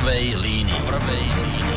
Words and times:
prvej 0.00 0.32
línii. 0.40 0.80
Prvej 0.88 1.24
línii. 1.28 1.76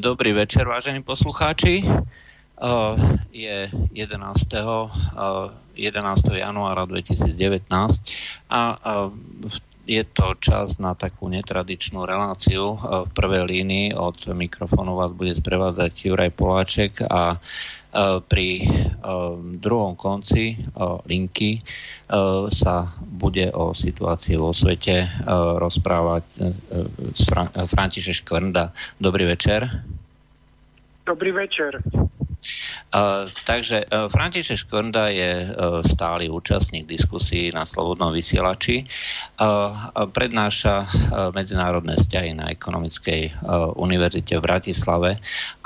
Dobrý 0.00 0.32
večer, 0.32 0.64
vážení 0.64 1.04
poslucháči. 1.04 1.84
Je 3.36 3.68
11. 3.92 4.48
11. 5.76 6.24
januára 6.40 6.88
2019 6.88 8.00
a 8.48 8.80
je 9.84 10.00
to 10.04 10.32
čas 10.40 10.80
na 10.80 10.96
takú 10.96 11.28
netradičnú 11.28 12.08
reláciu. 12.08 12.76
V 12.80 13.10
prvej 13.12 13.44
línii 13.44 13.92
od 13.92 14.16
mikrofónu 14.32 14.96
vás 14.96 15.12
bude 15.12 15.36
sprevádzať 15.36 15.92
Juraj 16.08 16.32
Poláček 16.32 17.04
a 17.04 17.36
pri 18.26 18.48
druhom 19.62 19.94
konci 19.94 20.58
linky 21.06 21.62
sa 22.50 22.76
bude 22.98 23.54
o 23.54 23.70
situácii 23.70 24.34
vo 24.34 24.50
svete 24.50 25.06
rozprávať 25.62 26.24
František 27.70 28.24
Škvrnda. 28.24 28.74
Dobrý 28.98 29.30
večer. 29.30 29.68
Dobrý 31.06 31.30
večer. 31.36 31.84
Uh, 32.94 33.26
takže 33.42 33.84
uh, 33.84 34.06
František 34.06 34.66
Škonda 34.66 35.10
je 35.10 35.50
uh, 35.50 35.82
stály 35.82 36.30
účastník 36.30 36.86
diskusí 36.86 37.50
na 37.50 37.66
Slobodnom 37.66 38.14
vysielači. 38.14 38.86
Uh, 39.36 39.90
prednáša 40.14 40.74
uh, 40.84 40.88
medzinárodné 41.34 41.98
vzťahy 41.98 42.38
na 42.38 42.54
Ekonomickej 42.54 43.22
uh, 43.34 43.74
univerzite 43.74 44.38
v 44.38 44.46
Bratislave 44.46 45.10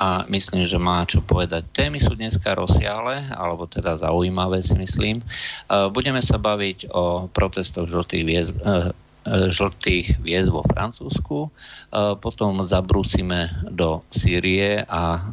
a 0.00 0.24
myslím, 0.32 0.64
že 0.64 0.80
má 0.80 1.04
čo 1.04 1.20
povedať. 1.20 1.68
Témy 1.76 2.00
sú 2.00 2.16
dneska 2.16 2.56
rozsiale, 2.56 3.28
alebo 3.34 3.68
teda 3.68 4.00
zaujímavé 4.00 4.64
si 4.64 4.78
myslím. 4.80 5.20
Uh, 5.68 5.92
budeme 5.92 6.24
sa 6.24 6.40
baviť 6.40 6.88
o 6.94 7.28
protestoch 7.28 7.90
žltých 7.92 8.24
viez, 8.24 8.48
uh, 8.64 8.94
žltých 9.28 10.20
hviezd 10.24 10.48
vo 10.48 10.64
Francúzsku. 10.64 11.52
Potom 12.20 12.64
zabrúsime 12.64 13.52
do 13.68 14.00
Sýrie 14.08 14.84
a 14.88 15.32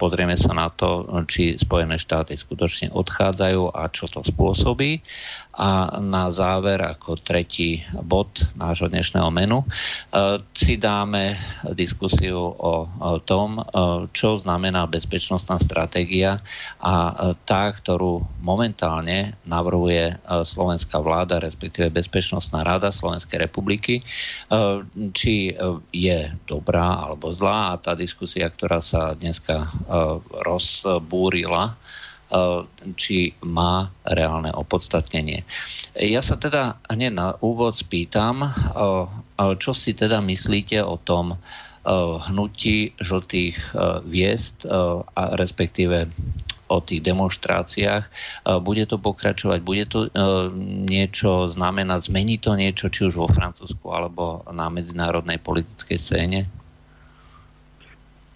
pozrieme 0.00 0.36
sa 0.36 0.56
na 0.56 0.72
to, 0.72 1.04
či 1.28 1.60
Spojené 1.60 2.00
štáty 2.00 2.36
skutočne 2.36 2.92
odchádzajú 2.92 3.76
a 3.76 3.88
čo 3.92 4.08
to 4.08 4.24
spôsobí. 4.24 5.00
A 5.56 5.96
na 6.04 6.28
záver, 6.36 6.84
ako 6.84 7.16
tretí 7.16 7.80
bod 8.04 8.28
nášho 8.60 8.92
dnešného 8.92 9.32
menu, 9.32 9.64
e, 9.64 9.66
si 10.52 10.76
dáme 10.76 11.32
diskusiu 11.72 12.52
o 12.60 13.16
tom, 13.24 13.56
e, 13.56 13.62
čo 14.12 14.44
znamená 14.44 14.84
bezpečnostná 14.84 15.56
stratégia 15.56 16.44
a 16.76 16.94
e, 17.08 17.12
tá, 17.48 17.72
ktorú 17.72 18.20
momentálne 18.44 19.32
navrhuje 19.48 20.20
slovenská 20.26 21.00
vláda, 21.00 21.40
respektíve 21.40 21.88
Bezpečnostná 21.88 22.60
rada 22.60 22.94
Slovenskej 22.94 23.48
republiky, 23.48 24.02
či 25.14 25.34
je 25.90 26.18
dobrá 26.46 27.06
alebo 27.08 27.34
zlá. 27.34 27.74
A 27.74 27.80
tá 27.80 27.98
diskusia, 27.98 28.46
ktorá 28.46 28.78
sa 28.78 29.18
dneska 29.18 29.70
rozbúrila, 30.46 31.74
či 32.98 33.38
má 33.46 33.90
reálne 34.02 34.50
opodstatnenie. 34.50 35.46
Ja 35.94 36.20
sa 36.26 36.34
teda 36.34 36.74
hneď 36.90 37.12
na 37.14 37.28
úvod 37.38 37.78
spýtam, 37.78 38.42
eh, 38.42 38.50
eh, 38.50 39.54
čo 39.62 39.70
si 39.70 39.94
teda 39.94 40.18
myslíte 40.22 40.82
o 40.82 40.98
tom 40.98 41.38
hnutí 41.86 42.98
žltých 42.98 43.78
viest 44.10 44.66
a 44.66 45.22
respektíve 45.38 46.10
o 46.66 46.82
tých 46.82 46.98
demonstráciách. 46.98 48.10
Bude 48.58 48.90
to 48.90 48.98
pokračovať, 48.98 49.58
bude 49.62 49.86
to 49.86 50.10
niečo 50.82 51.46
znamenať, 51.46 52.10
zmení 52.10 52.42
to 52.42 52.58
niečo, 52.58 52.90
či 52.90 53.06
už 53.06 53.14
vo 53.14 53.30
Francúzsku 53.30 53.86
alebo 53.86 54.42
na 54.50 54.66
medzinárodnej 54.66 55.38
politickej 55.38 55.98
scéne? 56.02 56.50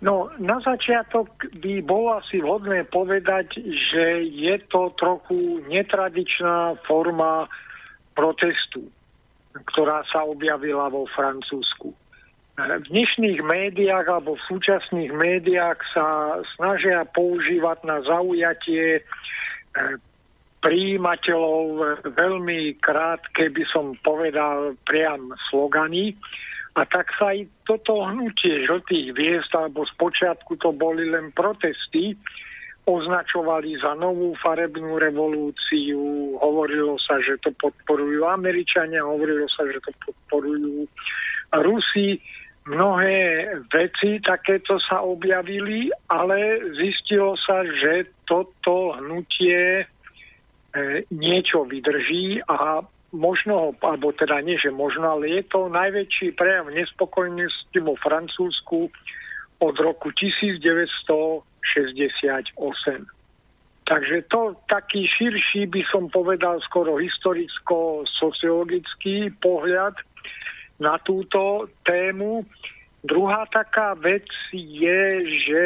No, 0.00 0.32
na 0.40 0.56
začiatok 0.64 1.28
by 1.60 1.84
bolo 1.84 2.16
asi 2.16 2.40
vhodné 2.40 2.88
povedať, 2.88 3.60
že 3.60 4.24
je 4.24 4.56
to 4.72 4.96
trochu 4.96 5.60
netradičná 5.68 6.80
forma 6.88 7.44
protestu, 8.16 8.88
ktorá 9.52 10.00
sa 10.08 10.24
objavila 10.24 10.88
vo 10.88 11.04
Francúzsku. 11.12 11.92
V 12.60 12.84
dnešných 12.92 13.40
médiách 13.44 14.08
alebo 14.08 14.36
v 14.36 14.46
súčasných 14.48 15.12
médiách 15.12 15.80
sa 15.92 16.36
snažia 16.56 17.04
používať 17.08 17.84
na 17.84 18.00
zaujatie 18.04 19.00
eh, 19.00 19.96
príjimateľov 20.60 21.64
veľmi 22.08 22.76
krátke, 22.84 23.48
by 23.48 23.64
som 23.68 23.96
povedal, 24.04 24.76
priam 24.84 25.32
slogany, 25.48 26.16
a 26.78 26.86
tak 26.86 27.10
sa 27.18 27.34
aj 27.34 27.50
toto 27.66 28.06
hnutie 28.06 28.62
žltých 28.62 29.10
hviezd, 29.10 29.50
alebo 29.58 29.82
spočiatku 29.90 30.54
to 30.62 30.70
boli 30.70 31.10
len 31.10 31.34
protesty, 31.34 32.14
označovali 32.86 33.76
za 33.78 33.94
novú 33.98 34.32
farebnú 34.38 34.96
revolúciu, 34.98 36.34
hovorilo 36.38 36.96
sa, 37.02 37.18
že 37.20 37.38
to 37.42 37.50
podporujú 37.58 38.24
Američania, 38.24 39.04
hovorilo 39.04 39.46
sa, 39.50 39.66
že 39.68 39.78
to 39.82 39.92
podporujú 40.06 40.86
Rusi. 41.50 42.18
Mnohé 42.70 43.50
veci 43.72 44.20
takéto 44.22 44.78
sa 44.78 45.02
objavili, 45.02 45.90
ale 46.06 46.60
zistilo 46.78 47.34
sa, 47.34 47.66
že 47.66 48.06
toto 48.28 48.94
hnutie 49.00 49.82
e, 49.82 49.84
niečo 51.10 51.66
vydrží 51.66 52.38
a 52.46 52.84
možno, 53.10 53.74
alebo 53.82 54.14
teda 54.14 54.40
nie, 54.40 54.58
že 54.58 54.70
možno, 54.70 55.10
ale 55.18 55.28
je 55.28 55.42
to 55.50 55.68
najväčší 55.68 56.32
prejav 56.38 56.70
nespokojnosti 56.70 57.78
vo 57.82 57.96
Francúzsku 57.98 58.90
od 59.60 59.78
roku 59.78 60.10
1968. 60.14 63.06
Takže 63.90 64.22
to 64.30 64.54
taký 64.70 65.02
širší, 65.02 65.66
by 65.66 65.82
som 65.90 66.06
povedal, 66.06 66.62
skoro 66.62 67.02
historicko-sociologický 67.02 69.34
pohľad 69.42 69.98
na 70.78 70.94
túto 71.02 71.66
tému. 71.82 72.46
Druhá 73.02 73.50
taká 73.50 73.98
vec 73.98 74.30
je, 74.54 75.26
že 75.42 75.62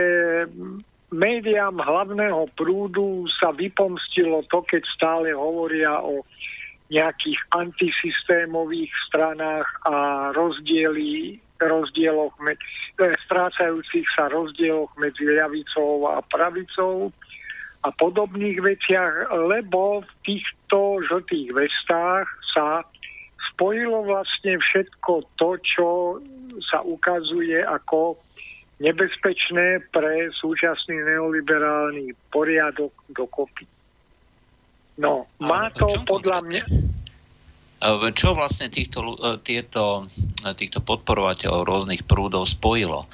médiám 1.13 1.77
hlavného 1.79 2.49
prúdu 2.57 3.29
sa 3.39 3.53
vypomstilo 3.53 4.43
to, 4.49 4.63
keď 4.67 4.83
stále 4.91 5.33
hovoria 5.37 6.01
o 6.01 6.25
nejakých 6.93 7.41
antisystémových 7.57 8.93
stranách 9.09 9.69
a 9.89 10.31
rozdiely, 10.37 11.41
rozdieloch, 11.57 12.37
med, 12.45 12.61
e, 13.01 13.17
strácajúcich 13.25 14.05
sa 14.13 14.29
rozdieloch 14.29 14.93
medzi 15.01 15.25
ľavicou 15.25 16.05
a 16.13 16.21
pravicou 16.29 17.09
a 17.85 17.89
podobných 17.93 18.61
veciach, 18.61 19.33
lebo 19.49 20.05
v 20.05 20.13
týchto 20.25 21.05
žltých 21.09 21.57
vestách 21.57 22.29
sa 22.53 22.85
spojilo 23.53 24.05
vlastne 24.05 24.61
všetko 24.61 25.13
to, 25.41 25.51
čo 25.65 25.89
sa 26.69 26.85
ukazuje 26.85 27.61
ako 27.65 28.17
nebezpečné 28.83 29.85
pre 29.95 30.29
súčasný 30.35 31.01
neoliberálny 31.01 32.13
poriadok 32.35 32.93
dokopy. 33.15 33.74
No, 34.95 35.27
má 35.43 35.71
to 35.75 35.91
podľa 36.07 36.39
mňa... 36.45 36.63
Čo 38.17 38.33
vlastne 38.33 38.73
týchto, 38.73 39.05
e, 39.05 39.37
tieto, 39.45 40.09
e, 40.41 40.57
týchto 40.57 40.81
podporovateľov 40.81 41.69
rôznych 41.69 42.09
prúdov 42.09 42.49
spojilo? 42.49 43.05
E, 43.05 43.09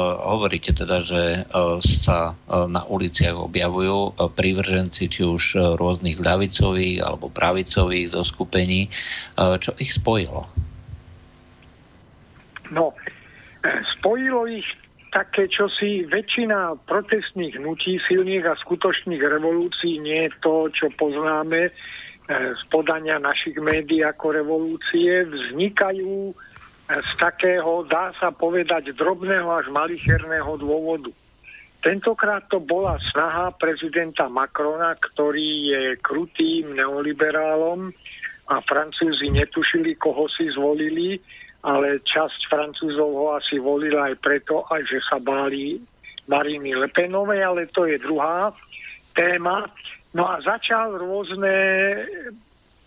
hovoríte 0.00 0.72
teda, 0.72 1.04
že 1.04 1.44
sa 1.84 2.32
na 2.48 2.88
uliciach 2.88 3.36
objavujú 3.36 4.16
prívrženci 4.32 5.12
či 5.12 5.22
už 5.28 5.76
rôznych 5.76 6.16
ľavicových 6.16 7.04
alebo 7.04 7.28
pravicových 7.28 8.16
zoskupení. 8.16 8.88
Čo 9.36 9.76
ich 9.76 9.92
spojilo? 9.92 10.48
No, 12.72 12.96
spojilo 14.00 14.48
ich 14.48 14.64
také 15.14 15.46
čosi, 15.46 16.02
väčšina 16.10 16.74
protestných 16.90 17.62
hnutí, 17.62 18.02
silných 18.02 18.50
a 18.50 18.58
skutočných 18.58 19.22
revolúcií 19.22 20.02
nie 20.02 20.26
je 20.26 20.32
to, 20.42 20.66
čo 20.74 20.90
poznáme 20.98 21.70
e, 21.70 21.72
z 22.58 22.62
podania 22.66 23.22
našich 23.22 23.54
médií 23.62 24.02
ako 24.02 24.34
revolúcie, 24.34 25.22
vznikajú 25.22 26.14
e, 26.30 26.34
z 26.90 27.10
takého, 27.14 27.86
dá 27.86 28.10
sa 28.18 28.34
povedať, 28.34 28.90
drobného 28.98 29.46
až 29.54 29.70
malicherného 29.70 30.58
dôvodu. 30.58 31.14
Tentokrát 31.78 32.50
to 32.50 32.58
bola 32.58 32.98
snaha 33.14 33.54
prezidenta 33.54 34.26
Macrona, 34.26 34.98
ktorý 34.98 35.50
je 35.70 35.82
krutým 36.02 36.74
neoliberálom 36.74 37.94
a 38.50 38.56
Francúzi 38.66 39.30
netušili, 39.30 39.94
koho 39.94 40.26
si 40.26 40.50
zvolili 40.50 41.22
ale 41.64 42.04
časť 42.04 42.52
Francúzov 42.52 43.10
ho 43.16 43.26
asi 43.40 43.56
volila 43.56 44.12
aj 44.12 44.20
preto, 44.20 44.68
aj 44.68 44.84
že 44.84 45.00
sa 45.00 45.16
báli 45.16 45.80
Mariny 46.28 46.76
Lepenovej, 46.76 47.40
ale 47.40 47.72
to 47.72 47.88
je 47.88 47.96
druhá 47.96 48.52
téma. 49.16 49.64
No 50.12 50.28
a 50.28 50.44
začal 50.44 51.00
rôzne 51.00 51.56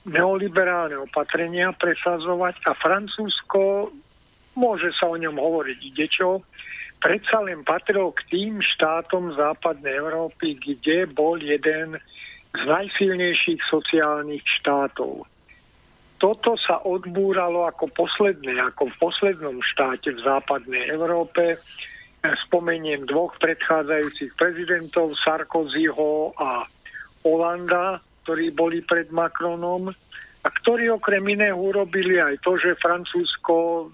neoliberálne 0.07 0.95
opatrenia 1.03 1.74
presadzovať 1.75 2.63
a 2.69 2.71
Francúzsko, 2.77 3.91
môže 4.56 4.94
sa 4.95 5.12
o 5.12 5.19
ňom 5.19 5.35
hovoriť 5.35 5.80
idečo, 5.83 6.45
predsa 7.01 7.44
len 7.44 7.62
patril 7.68 8.13
k 8.15 8.21
tým 8.31 8.53
štátom 8.63 9.35
západnej 9.35 10.00
Európy, 10.00 10.56
kde 10.57 11.09
bol 11.12 11.38
jeden 11.41 12.00
z 12.56 12.62
najsilnejších 12.63 13.62
sociálnych 13.68 14.45
štátov. 14.62 15.27
Toto 16.17 16.57
sa 16.57 16.81
odbúralo 16.81 17.69
ako 17.69 17.93
posledné, 17.93 18.57
ako 18.73 18.89
v 18.89 18.95
poslednom 18.97 19.57
štáte 19.61 20.09
v 20.17 20.23
západnej 20.25 20.89
Európe. 20.89 21.61
Spomeniem 22.49 23.05
dvoch 23.05 23.37
predchádzajúcich 23.37 24.33
prezidentov, 24.33 25.13
Sarkozyho 25.21 26.33
a 26.33 26.65
Olanda, 27.21 28.01
ktorí 28.25 28.49
boli 28.51 28.81
pred 28.81 29.13
Macronom 29.13 29.93
a 30.41 30.47
ktorí 30.49 30.89
okrem 30.89 31.23
iného 31.27 31.55
urobili 31.55 32.17
aj 32.17 32.41
to, 32.41 32.57
že 32.57 32.81
Francúzsko 32.81 33.87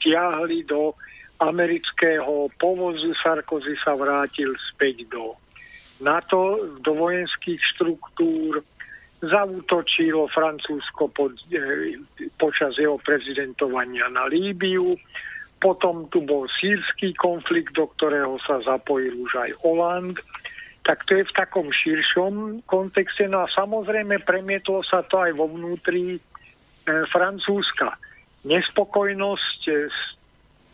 tiahli 0.00 0.64
do 0.64 0.96
amerického 1.36 2.48
povozu, 2.56 3.12
Sarkozy 3.20 3.76
sa 3.76 3.92
vrátil 3.92 4.56
späť 4.72 5.04
do 5.12 5.36
NATO, 6.00 6.64
do 6.80 6.92
vojenských 6.96 7.60
štruktúr, 7.76 8.64
zautočilo 9.24 10.28
Francúzsko 10.28 11.08
pod, 11.12 11.32
e, 11.48 11.96
počas 12.36 12.76
jeho 12.76 13.00
prezidentovania 13.00 14.12
na 14.12 14.28
Líbiu, 14.28 14.96
potom 15.56 16.04
tu 16.12 16.20
bol 16.20 16.44
sírsky 16.52 17.16
konflikt, 17.16 17.72
do 17.72 17.88
ktorého 17.88 18.36
sa 18.44 18.60
zapojil 18.60 19.16
už 19.24 19.32
aj 19.40 19.50
Holand 19.64 20.16
tak 20.86 21.02
to 21.02 21.18
je 21.18 21.26
v 21.26 21.34
takom 21.34 21.66
širšom 21.74 22.62
kontexte. 22.62 23.26
No 23.26 23.42
a 23.42 23.50
samozrejme 23.50 24.22
premietlo 24.22 24.86
sa 24.86 25.02
to 25.02 25.18
aj 25.18 25.34
vo 25.34 25.50
vnútri 25.50 26.14
e, 26.14 26.18
Francúzska. 27.10 27.98
Nespokojnosť 28.46 29.60
e, 29.66 29.90
s 29.90 29.98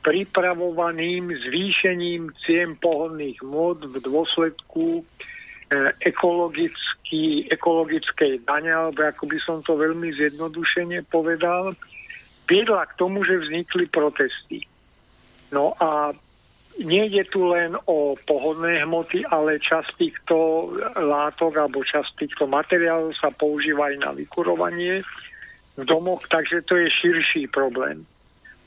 pripravovaným 0.05 1.33
zvýšením 1.33 2.29
cien 2.45 2.77
pohodných 2.77 3.41
mod 3.41 3.89
v 3.89 4.05
dôsledku 4.05 5.01
ekologický, 6.01 7.49
ekologickej 7.49 8.45
dane, 8.45 8.73
alebo 8.73 9.01
ako 9.05 9.25
by 9.29 9.39
som 9.41 9.59
to 9.65 9.77
veľmi 9.77 10.13
zjednodušene 10.15 11.05
povedal, 11.09 11.73
viedla 12.47 12.85
k 12.89 12.97
tomu, 12.99 13.25
že 13.25 13.43
vznikli 13.43 13.89
protesty. 13.89 14.65
No 15.53 15.77
a 15.81 16.17
Nejde 16.81 17.29
tu 17.29 17.45
len 17.53 17.77
o 17.85 18.17
pohodné 18.25 18.81
hmoty, 18.89 19.29
ale 19.29 19.61
časť 19.61 20.01
týchto 20.01 20.37
látok 20.97 21.61
alebo 21.61 21.85
časť 21.85 22.25
týchto 22.25 22.49
materiálov 22.49 23.13
sa 23.13 23.29
používa 23.29 23.93
aj 23.93 23.97
na 24.01 24.11
vykurovanie 24.17 25.05
v 25.77 25.83
domoch, 25.85 26.25
takže 26.33 26.65
to 26.65 26.81
je 26.81 26.89
širší 26.89 27.53
problém. 27.53 28.09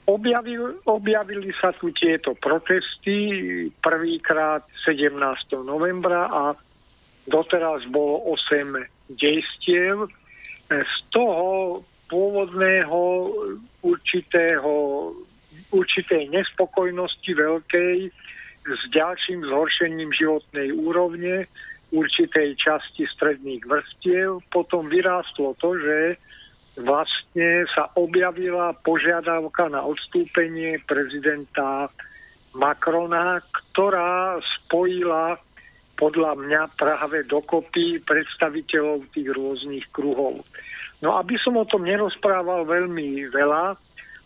Objavil, 0.06 0.78
objavili 0.86 1.50
sa 1.58 1.74
tu 1.74 1.90
tieto 1.90 2.38
protesty 2.38 3.34
prvýkrát 3.82 4.62
17. 4.86 5.18
novembra 5.66 6.30
a 6.30 6.54
doteraz 7.28 7.86
bolo 7.90 8.22
8 8.34 9.16
dejstiev. 9.18 10.10
Z 10.70 10.96
toho 11.14 11.82
pôvodného 12.10 13.34
určitého 13.86 14.72
určitej 15.74 16.30
nespokojnosti 16.30 17.32
veľkej 17.36 17.98
s 18.66 18.82
ďalším 18.90 19.46
zhoršením 19.46 20.10
životnej 20.10 20.74
úrovne 20.74 21.46
určitej 21.94 22.58
časti 22.58 23.06
stredných 23.06 23.62
vrstiev. 23.66 24.42
Potom 24.50 24.90
vyrástlo 24.90 25.54
to, 25.62 25.78
že 25.78 26.18
vlastne 26.82 27.70
sa 27.72 27.94
objavila 27.96 28.74
požiadavka 28.82 29.70
na 29.70 29.86
odstúpenie 29.86 30.82
prezidenta 30.84 31.88
Macrona, 32.58 33.40
ktorá 33.52 34.42
spojila 34.42 35.38
podľa 35.96 36.36
mňa 36.36 36.62
práve 36.76 37.24
dokopy 37.24 38.04
predstaviteľov 38.04 39.08
tých 39.16 39.30
rôznych 39.32 39.88
kruhov. 39.92 40.44
No 41.04 41.16
aby 41.20 41.36
som 41.40 41.56
o 41.60 41.68
tom 41.68 41.84
nerozprával 41.84 42.68
veľmi 42.68 43.28
veľa, 43.32 43.76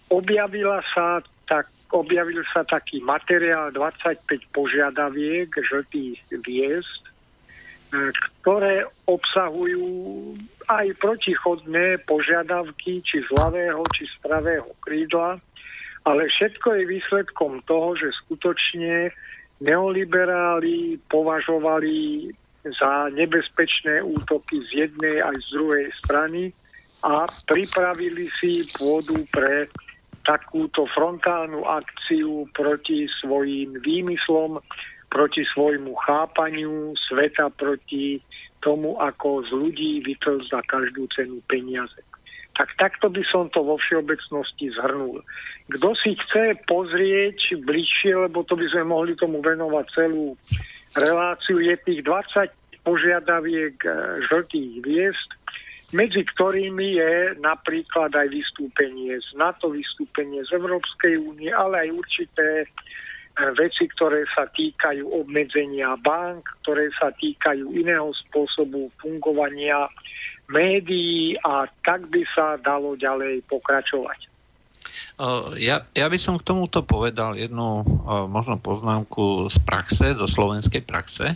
objavila 0.09 0.81
sa 0.93 1.21
tak 1.49 1.69
objavil 1.89 2.45
sa 2.53 2.61
taký 2.61 3.01
materiál 3.01 3.73
25 3.73 4.53
požiadaviek 4.53 5.49
žltých 5.49 6.21
hviezd, 6.45 7.01
e, 7.01 8.13
ktoré 8.13 8.85
obsahujú 9.09 9.89
aj 10.69 10.85
protichodné 11.01 12.05
požiadavky 12.05 13.01
či 13.01 13.25
z 13.25 13.29
ľavého, 13.33 13.81
či 13.97 14.05
z 14.05 14.15
pravého 14.21 14.69
krídla, 14.85 15.41
ale 16.05 16.29
všetko 16.29 16.77
je 16.77 16.91
výsledkom 16.93 17.65
toho, 17.65 17.97
že 17.97 18.13
skutočne 18.25 19.09
neoliberáli 19.59 20.99
považovali 21.11 22.27
za 22.63 23.07
nebezpečné 23.15 24.03
útoky 24.03 24.59
z 24.67 24.87
jednej 24.87 25.23
aj 25.23 25.35
z 25.39 25.47
druhej 25.55 25.87
strany 26.03 26.41
a 27.03 27.23
pripravili 27.47 28.27
si 28.39 28.67
pôdu 28.75 29.23
pre 29.31 29.71
takúto 30.27 30.83
frontálnu 30.91 31.63
akciu 31.63 32.45
proti 32.51 33.07
svojim 33.23 33.79
výmyslom, 33.79 34.59
proti 35.07 35.47
svojmu 35.47 35.95
chápaniu 36.05 36.93
sveta, 37.07 37.49
proti 37.55 38.19
tomu, 38.59 38.99
ako 38.99 39.47
z 39.47 39.49
ľudí 39.55 39.91
vytrl 40.03 40.43
za 40.51 40.59
každú 40.67 41.07
cenu 41.15 41.39
peniaze. 41.47 42.03
Tak 42.59 42.75
takto 42.75 43.07
by 43.07 43.23
som 43.31 43.47
to 43.55 43.63
vo 43.63 43.79
všeobecnosti 43.79 44.67
zhrnul. 44.75 45.23
Kto 45.71 45.95
si 45.95 46.19
chce 46.19 46.59
pozrieť 46.67 47.55
bližšie, 47.63 48.27
lebo 48.27 48.43
to 48.43 48.59
by 48.59 48.67
sme 48.67 48.91
mohli 48.91 49.15
tomu 49.15 49.39
venovať 49.39 49.85
celú 49.95 50.35
reláciu, 50.91 51.63
je 51.63 51.79
tých 51.87 52.03
20 52.03 52.83
požiadaviek 52.83 53.79
eh, 53.87 53.95
žltých 54.27 54.69
hviezd, 54.83 55.29
medzi 55.89 56.21
ktorými 56.21 57.01
je 57.01 57.13
napríklad 57.41 58.13
aj 58.13 58.29
vystúpenie 58.29 59.17
z 59.17 59.29
NATO, 59.33 59.73
vystúpenie 59.73 60.45
z 60.45 60.53
Európskej 60.53 61.17
únie, 61.17 61.49
ale 61.49 61.89
aj 61.89 61.97
určité 61.97 62.47
e, 62.61 62.67
veci, 63.57 63.89
ktoré 63.97 64.21
sa 64.29 64.45
týkajú 64.53 65.09
obmedzenia 65.17 65.97
bank, 65.97 66.45
ktoré 66.61 66.93
sa 66.93 67.09
týkajú 67.09 67.73
iného 67.73 68.13
spôsobu 68.13 68.93
fungovania 69.01 69.89
médií 70.49 71.37
a 71.45 71.69
tak 71.85 72.09
by 72.09 72.21
sa 72.33 72.57
dalo 72.59 72.97
ďalej 72.97 73.45
pokračovať. 73.45 74.29
Ja, 75.59 75.83
ja 75.91 76.07
by 76.07 76.17
som 76.17 76.39
k 76.39 76.47
tomuto 76.47 76.81
povedal 76.81 77.35
jednu 77.35 77.83
možno 78.31 78.57
poznámku 78.57 79.51
z 79.51 79.59
praxe, 79.67 80.15
zo 80.15 80.25
slovenskej 80.25 80.81
praxe, 80.81 81.35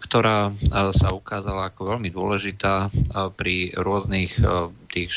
ktorá 0.00 0.50
sa 0.96 1.08
ukázala 1.12 1.70
ako 1.70 1.96
veľmi 1.96 2.08
dôležitá 2.08 2.88
pri 3.36 3.76
rôznych 3.76 4.40
tých 4.88 5.10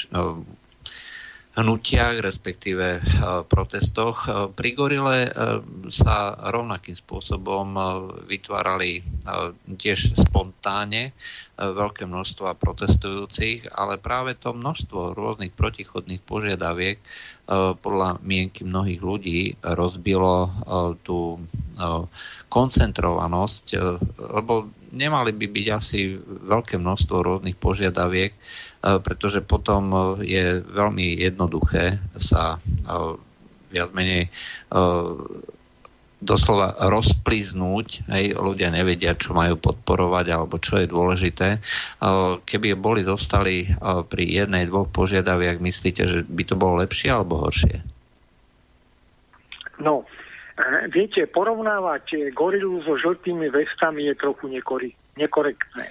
hnutiach, 1.55 2.19
respektíve 2.19 2.99
protestoch. 3.47 4.27
Pri 4.53 4.69
Gorile 4.75 5.31
sa 5.87 6.35
rovnakým 6.51 6.99
spôsobom 6.99 7.79
vytvárali 8.27 8.99
tiež 9.79 10.19
spontáne 10.19 11.15
veľké 11.55 12.03
množstva 12.03 12.59
protestujúcich, 12.59 13.71
ale 13.71 13.95
práve 13.95 14.35
to 14.35 14.51
množstvo 14.51 15.15
rôznych 15.15 15.55
protichodných 15.55 16.19
požiadaviek 16.27 16.99
podľa 17.79 18.19
mienky 18.19 18.67
mnohých 18.67 18.99
ľudí 18.99 19.39
rozbilo 19.63 20.51
tú 21.07 21.39
koncentrovanosť, 22.51 23.65
lebo 24.19 24.67
nemali 24.91 25.31
by 25.31 25.47
byť 25.47 25.67
asi 25.71 26.19
veľké 26.25 26.75
množstvo 26.83 27.15
rôznych 27.23 27.55
požiadaviek, 27.55 28.35
pretože 28.85 29.41
potom 29.41 30.15
je 30.21 30.61
veľmi 30.61 31.17
jednoduché 31.17 31.97
sa 32.21 32.61
viac 33.73 33.89
menej 33.97 34.29
doslova 36.25 36.73
rozpliznúť, 36.89 38.09
hej, 38.09 38.33
ľudia 38.33 38.73
nevedia, 38.73 39.13
čo 39.13 39.33
majú 39.37 39.61
podporovať 39.61 40.25
alebo 40.33 40.57
čo 40.57 40.81
je 40.81 40.89
dôležité. 40.89 41.61
Keby 42.45 42.73
boli 42.77 43.05
zostali 43.05 43.69
pri 44.09 44.23
jednej, 44.25 44.65
dvoch 44.65 44.89
požiadaviach, 44.89 45.61
myslíte, 45.61 46.05
že 46.09 46.25
by 46.25 46.43
to 46.45 46.55
bolo 46.57 46.81
lepšie 46.81 47.13
alebo 47.13 47.45
horšie? 47.45 47.77
No, 49.77 50.07
viete, 50.89 51.27
porovnávať 51.29 52.31
gorilu 52.33 52.81
so 52.87 52.95
žltými 52.97 53.51
vestami 53.51 54.09
je 54.09 54.15
trochu 54.17 54.49
nekorektné. 55.19 55.85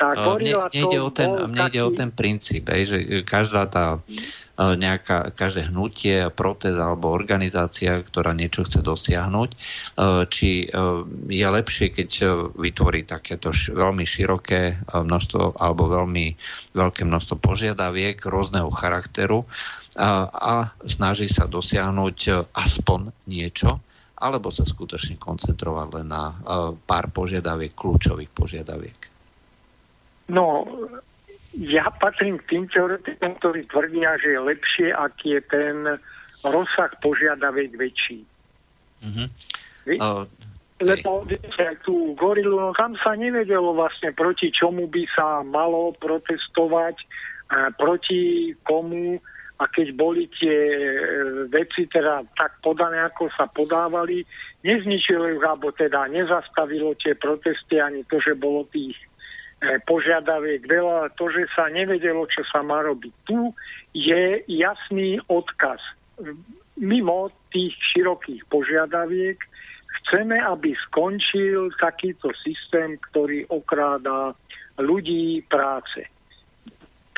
Tá 0.00 0.16
gorila 0.16 0.72
mne, 0.72 0.80
nejde 0.80 0.98
o 1.04 1.10
ten, 1.12 1.28
mne 1.28 1.60
taký... 1.60 1.76
ide 1.76 1.82
o 1.84 1.92
ten 1.92 2.08
princíp, 2.08 2.72
hej, 2.72 2.82
že 2.88 2.96
každá 3.20 3.68
tá 3.68 4.00
nejaká, 4.60 5.32
každé 5.32 5.72
hnutie, 5.72 6.28
protest 6.32 6.76
alebo 6.76 7.12
organizácia, 7.12 8.00
ktorá 8.00 8.36
niečo 8.36 8.64
chce 8.68 8.80
dosiahnuť, 8.84 9.50
či 10.28 10.68
je 11.28 11.46
lepšie, 11.48 11.92
keď 11.96 12.10
vytvorí 12.56 13.08
takéto 13.08 13.52
veľmi 13.52 14.04
široké 14.04 14.80
množstvo 14.88 15.56
alebo 15.60 15.88
veľmi 15.88 16.36
veľké 16.76 17.08
množstvo 17.08 17.40
požiadaviek 17.40 18.20
rôzneho 18.20 18.68
charakteru 18.72 19.48
a, 19.96 20.28
a 20.28 20.52
snaží 20.84 21.28
sa 21.28 21.48
dosiahnuť 21.48 22.48
aspoň 22.52 23.12
niečo, 23.32 23.80
alebo 24.20 24.52
sa 24.52 24.68
skutočne 24.68 25.16
koncentrovať 25.16 25.88
len 25.96 26.08
na 26.08 26.36
pár 26.84 27.08
požiadaviek, 27.08 27.72
kľúčových 27.72 28.28
požiadaviek. 28.32 29.09
No, 30.30 30.64
ja 31.58 31.90
patrím 31.90 32.38
k 32.38 32.48
tým 32.54 32.64
teoretikom, 32.70 33.34
ktorí 33.42 33.66
tvrdia, 33.66 34.14
že 34.22 34.38
je 34.38 34.40
lepšie, 34.40 34.88
ak 34.94 35.14
je 35.26 35.38
ten 35.50 35.98
rozsah 36.46 36.90
požiadaviek 37.02 37.74
väčší. 37.74 38.22
Mm-hmm. 39.02 39.28
Uh, 39.98 40.24
Lebo 40.80 41.28
viete, 41.28 41.76
tú 41.84 42.16
gorilu, 42.16 42.56
no 42.56 42.72
tam 42.72 42.96
sa 43.04 43.12
nevedelo 43.12 43.76
vlastne 43.76 44.16
proti 44.16 44.48
čomu 44.48 44.88
by 44.88 45.04
sa 45.12 45.44
malo 45.44 45.92
protestovať, 46.00 46.96
proti 47.76 48.54
komu 48.64 49.20
a 49.60 49.64
keď 49.68 49.92
boli 49.92 50.24
tie 50.32 50.56
e, 50.56 50.84
veci 51.52 51.84
teda 51.84 52.24
tak 52.32 52.64
podané, 52.64 52.96
ako 53.04 53.28
sa 53.36 53.44
podávali, 53.44 54.24
nezničilo 54.64 55.36
ich, 55.36 55.44
alebo 55.44 55.68
teda 55.68 56.08
nezastavilo 56.08 56.96
tie 56.96 57.12
protesty 57.12 57.76
ani 57.76 58.00
to, 58.08 58.16
že 58.24 58.40
bolo 58.40 58.64
tých 58.72 58.96
požiadaviek 59.60 60.64
veľa, 60.64 61.12
to, 61.20 61.28
že 61.28 61.44
sa 61.52 61.68
nevedelo, 61.68 62.24
čo 62.32 62.40
sa 62.48 62.64
má 62.64 62.80
robiť. 62.80 63.12
Tu 63.28 63.38
je 63.92 64.40
jasný 64.48 65.20
odkaz. 65.28 65.80
Mimo 66.80 67.28
tých 67.52 67.76
širokých 67.92 68.48
požiadaviek 68.48 69.36
chceme, 70.00 70.40
aby 70.40 70.72
skončil 70.88 71.68
takýto 71.76 72.32
systém, 72.40 72.96
ktorý 73.12 73.44
okráda 73.52 74.32
ľudí 74.80 75.44
práce. 75.44 76.08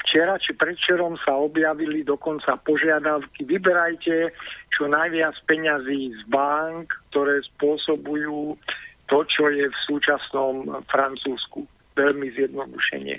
Včera 0.02 0.34
či 0.34 0.50
predčerom 0.58 1.14
sa 1.22 1.38
objavili 1.38 2.02
dokonca 2.02 2.58
požiadavky, 2.66 3.46
vyberajte 3.46 4.34
čo 4.74 4.90
najviac 4.90 5.38
peňazí 5.46 6.10
z 6.10 6.22
bank, 6.26 6.90
ktoré 7.14 7.38
spôsobujú 7.54 8.58
to, 9.06 9.18
čo 9.30 9.46
je 9.46 9.70
v 9.70 9.78
súčasnom 9.86 10.82
Francúzsku 10.90 11.62
veľmi 11.96 12.26
zjednodušene 12.34 13.14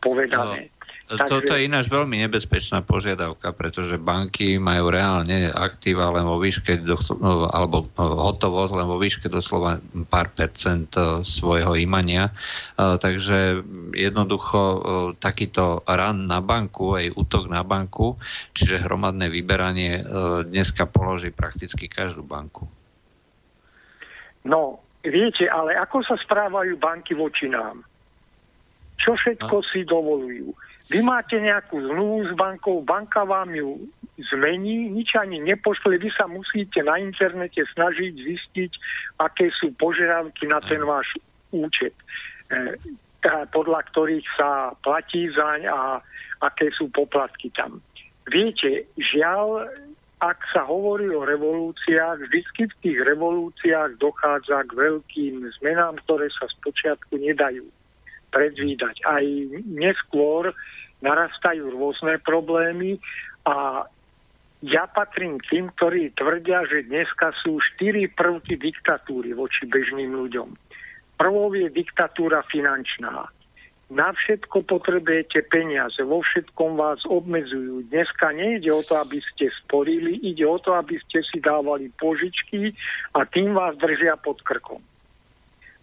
povedané. 0.00 0.70
No, 0.70 0.76
Takže... 1.06 1.30
Toto 1.30 1.54
je 1.54 1.70
ináč 1.70 1.86
veľmi 1.86 2.18
nebezpečná 2.26 2.82
požiadavka, 2.82 3.54
pretože 3.54 3.94
banky 3.94 4.58
majú 4.58 4.90
reálne 4.90 5.54
aktíva 5.54 6.10
len 6.10 6.26
vo 6.26 6.42
výške, 6.42 6.82
no, 6.82 7.46
alebo 7.46 7.86
hotovosť 7.94 8.72
len 8.74 8.86
vo 8.90 8.98
výške 8.98 9.30
doslova 9.30 9.78
pár 10.10 10.34
percent 10.34 10.90
e, 10.98 11.22
svojho 11.22 11.78
imania. 11.78 12.34
E, 12.34 12.98
takže 12.98 13.62
jednoducho 13.94 14.58
e, 14.58 14.78
takýto 15.22 15.86
ran 15.86 16.26
na 16.26 16.42
banku, 16.42 16.98
aj 16.98 17.14
útok 17.14 17.54
na 17.54 17.62
banku, 17.62 18.18
čiže 18.50 18.82
hromadné 18.82 19.30
vyberanie 19.30 20.02
dneska 20.42 20.90
položí 20.90 21.30
prakticky 21.30 21.86
každú 21.86 22.26
banku. 22.26 22.66
No, 24.42 24.82
viete, 25.06 25.46
ale 25.46 25.78
ako 25.78 26.02
sa 26.02 26.18
správajú 26.18 26.74
banky 26.82 27.14
voči 27.14 27.46
nám? 27.46 27.86
Čo 28.96 29.14
všetko 29.14 29.56
si 29.70 29.84
dovolujú. 29.84 30.52
Vy 30.86 31.02
máte 31.02 31.42
nejakú 31.42 31.82
zmluvu 31.82 32.30
s 32.30 32.32
bankou, 32.38 32.78
banka 32.86 33.26
vám 33.26 33.50
ju 33.50 33.74
zmení, 34.30 34.86
nič 34.94 35.18
ani 35.18 35.42
nepošle, 35.42 35.98
vy 35.98 36.08
sa 36.14 36.30
musíte 36.30 36.78
na 36.86 36.96
internete 36.96 37.66
snažiť 37.74 38.12
zistiť, 38.14 38.72
aké 39.18 39.50
sú 39.50 39.74
požiadavky 39.76 40.46
na 40.46 40.62
ten 40.62 40.80
váš 40.86 41.10
účet, 41.50 41.92
e, 42.54 42.78
podľa 43.50 43.82
ktorých 43.92 44.26
sa 44.38 44.72
platí 44.86 45.26
zaň 45.34 45.66
a 45.66 45.98
aké 46.46 46.70
sú 46.70 46.86
poplatky 46.94 47.50
tam. 47.50 47.82
Viete, 48.30 48.86
žiaľ, 48.94 49.66
ak 50.22 50.38
sa 50.54 50.64
hovorí 50.64 51.10
o 51.10 51.26
revolúciách, 51.26 52.30
vždy 52.30 52.62
v 52.62 52.78
tých 52.80 52.98
revolúciách 53.04 53.98
dochádza 53.98 54.64
k 54.70 54.72
veľkým 54.72 55.44
zmenám, 55.60 55.98
ktoré 56.06 56.30
sa 56.30 56.46
spočiatku 56.46 57.18
nedajú 57.18 57.66
predvídať. 58.30 59.02
Aj 59.06 59.24
neskôr 59.66 60.54
narastajú 61.04 61.70
rôzne 61.72 62.16
problémy 62.24 62.96
a 63.44 63.84
ja 64.64 64.88
patrím 64.88 65.36
tým, 65.46 65.68
ktorí 65.76 66.16
tvrdia, 66.16 66.64
že 66.64 66.88
dneska 66.88 67.30
sú 67.44 67.60
štyri 67.60 68.08
prvky 68.08 68.56
diktatúry 68.56 69.36
voči 69.36 69.68
bežným 69.68 70.16
ľuďom. 70.16 70.56
Prvou 71.20 71.52
je 71.52 71.68
diktatúra 71.68 72.40
finančná. 72.48 73.28
Na 73.86 74.10
všetko 74.10 74.66
potrebujete 74.66 75.46
peniaze, 75.46 76.02
vo 76.02 76.18
všetkom 76.18 76.74
vás 76.74 76.98
obmedzujú. 77.06 77.86
Dneska 77.86 78.34
nejde 78.34 78.74
o 78.74 78.82
to, 78.82 78.98
aby 78.98 79.22
ste 79.22 79.46
sporili, 79.62 80.18
ide 80.26 80.42
o 80.42 80.58
to, 80.58 80.74
aby 80.74 80.98
ste 81.06 81.22
si 81.22 81.38
dávali 81.38 81.86
požičky 81.94 82.74
a 83.14 83.22
tým 83.22 83.54
vás 83.54 83.78
držia 83.78 84.18
pod 84.18 84.42
krkom. 84.42 84.82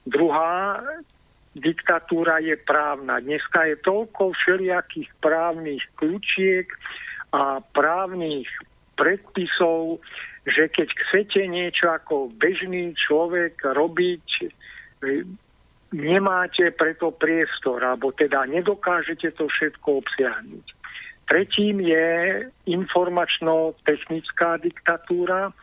Druhá 0.03 0.83
diktatúra 1.53 2.41
je 2.41 2.57
právna. 2.57 3.22
Dneska 3.22 3.69
je 3.69 3.77
toľko 3.86 4.33
všelijakých 4.33 5.10
právnych 5.22 5.83
kľúčiek 5.98 6.67
a 7.33 7.62
právnych 7.74 8.50
predpisov, 8.98 10.01
že 10.45 10.69
keď 10.69 10.88
chcete 10.91 11.41
niečo 11.50 11.89
ako 11.93 12.29
bežný 12.38 12.93
človek 12.98 13.57
robiť, 13.63 14.27
e, 14.41 14.48
nemáte 15.93 16.74
preto 16.74 17.13
priestor, 17.13 17.86
alebo 17.86 18.10
teda 18.13 18.45
nedokážete 18.50 19.31
to 19.38 19.45
všetko 19.50 20.01
obsiahnuť. 20.01 20.65
Tretím 21.24 21.79
je 21.79 22.10
informačno-technická 22.67 24.60
diktatúra, 24.60 25.55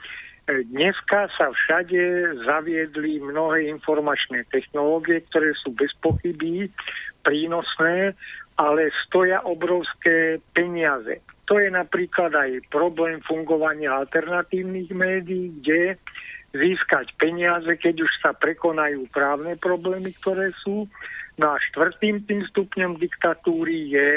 Dneska 0.50 1.30
sa 1.38 1.54
všade 1.54 2.34
zaviedli 2.42 3.22
mnohé 3.22 3.70
informačné 3.70 4.42
technológie, 4.50 5.22
ktoré 5.30 5.54
sú 5.54 5.70
bez 5.70 5.94
pochyby 6.02 6.66
prínosné, 7.22 8.18
ale 8.58 8.90
stoja 9.06 9.40
obrovské 9.46 10.42
peniaze. 10.52 11.22
To 11.46 11.58
je 11.58 11.70
napríklad 11.70 12.34
aj 12.34 12.66
problém 12.70 13.22
fungovania 13.22 13.94
alternatívnych 14.02 14.90
médií, 14.90 15.54
kde 15.62 15.98
získať 16.54 17.14
peniaze, 17.18 17.70
keď 17.78 18.06
už 18.06 18.12
sa 18.22 18.34
prekonajú 18.34 19.06
právne 19.14 19.54
problémy, 19.54 20.10
ktoré 20.18 20.50
sú. 20.62 20.90
No 21.38 21.54
a 21.54 21.62
štvrtým 21.70 22.26
tým 22.26 22.42
stupňom 22.50 22.98
diktatúry 22.98 23.94
je 23.94 24.08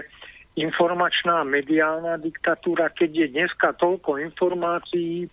informačná 0.54 1.42
mediálna 1.46 2.22
diktatúra, 2.22 2.94
keď 2.94 3.25
je 3.25 3.28
dneska 3.34 3.74
toľko 3.78 4.22
informácií, 4.22 5.25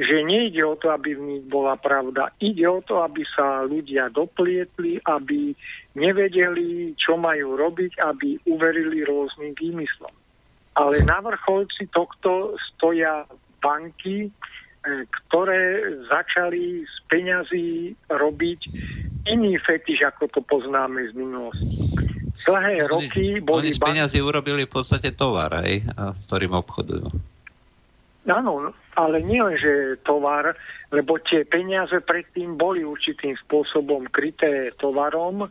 že 0.00 0.24
nejde 0.24 0.64
o 0.64 0.80
to, 0.80 0.88
aby 0.96 1.12
v 1.12 1.22
nich 1.28 1.44
bola 1.44 1.76
pravda. 1.76 2.32
Ide 2.40 2.64
o 2.64 2.80
to, 2.80 3.04
aby 3.04 3.20
sa 3.28 3.68
ľudia 3.68 4.08
doplietli, 4.08 4.96
aby 5.04 5.52
nevedeli, 5.92 6.96
čo 6.96 7.20
majú 7.20 7.60
robiť, 7.60 8.00
aby 8.00 8.40
uverili 8.48 9.04
rôznym 9.04 9.52
výmyslom. 9.60 10.12
Ale 10.72 11.04
na 11.04 11.20
vrcholci 11.20 11.84
tohto 11.92 12.56
stoja 12.56 13.28
banky, 13.60 14.24
e, 14.24 14.30
ktoré 15.04 15.92
začali 16.08 16.80
z 16.88 16.96
peňazí 17.12 17.92
robiť 18.08 18.60
iný 19.28 19.60
fetiš, 19.60 20.08
ako 20.08 20.32
to 20.32 20.40
poznáme 20.48 21.04
z 21.04 21.12
minulosti. 21.12 21.76
Dlhé 22.40 22.88
roky 22.88 23.44
boli... 23.44 23.68
Oni 23.68 23.76
z 23.76 23.84
peňazí 23.84 24.24
urobili 24.24 24.64
v 24.64 24.72
podstate 24.72 25.12
tovar, 25.12 25.60
hej, 25.60 25.84
s 25.84 26.20
ktorým 26.24 26.56
obchodujú. 26.56 27.12
Áno, 28.28 28.76
ale 29.00 29.24
nie 29.24 29.40
len, 29.40 29.56
že 29.56 29.96
tovar, 30.04 30.52
lebo 30.92 31.16
tie 31.24 31.48
peniaze 31.48 31.96
predtým 32.04 32.60
boli 32.60 32.84
určitým 32.84 33.32
spôsobom 33.48 34.12
kryté 34.12 34.76
tovarom 34.76 35.48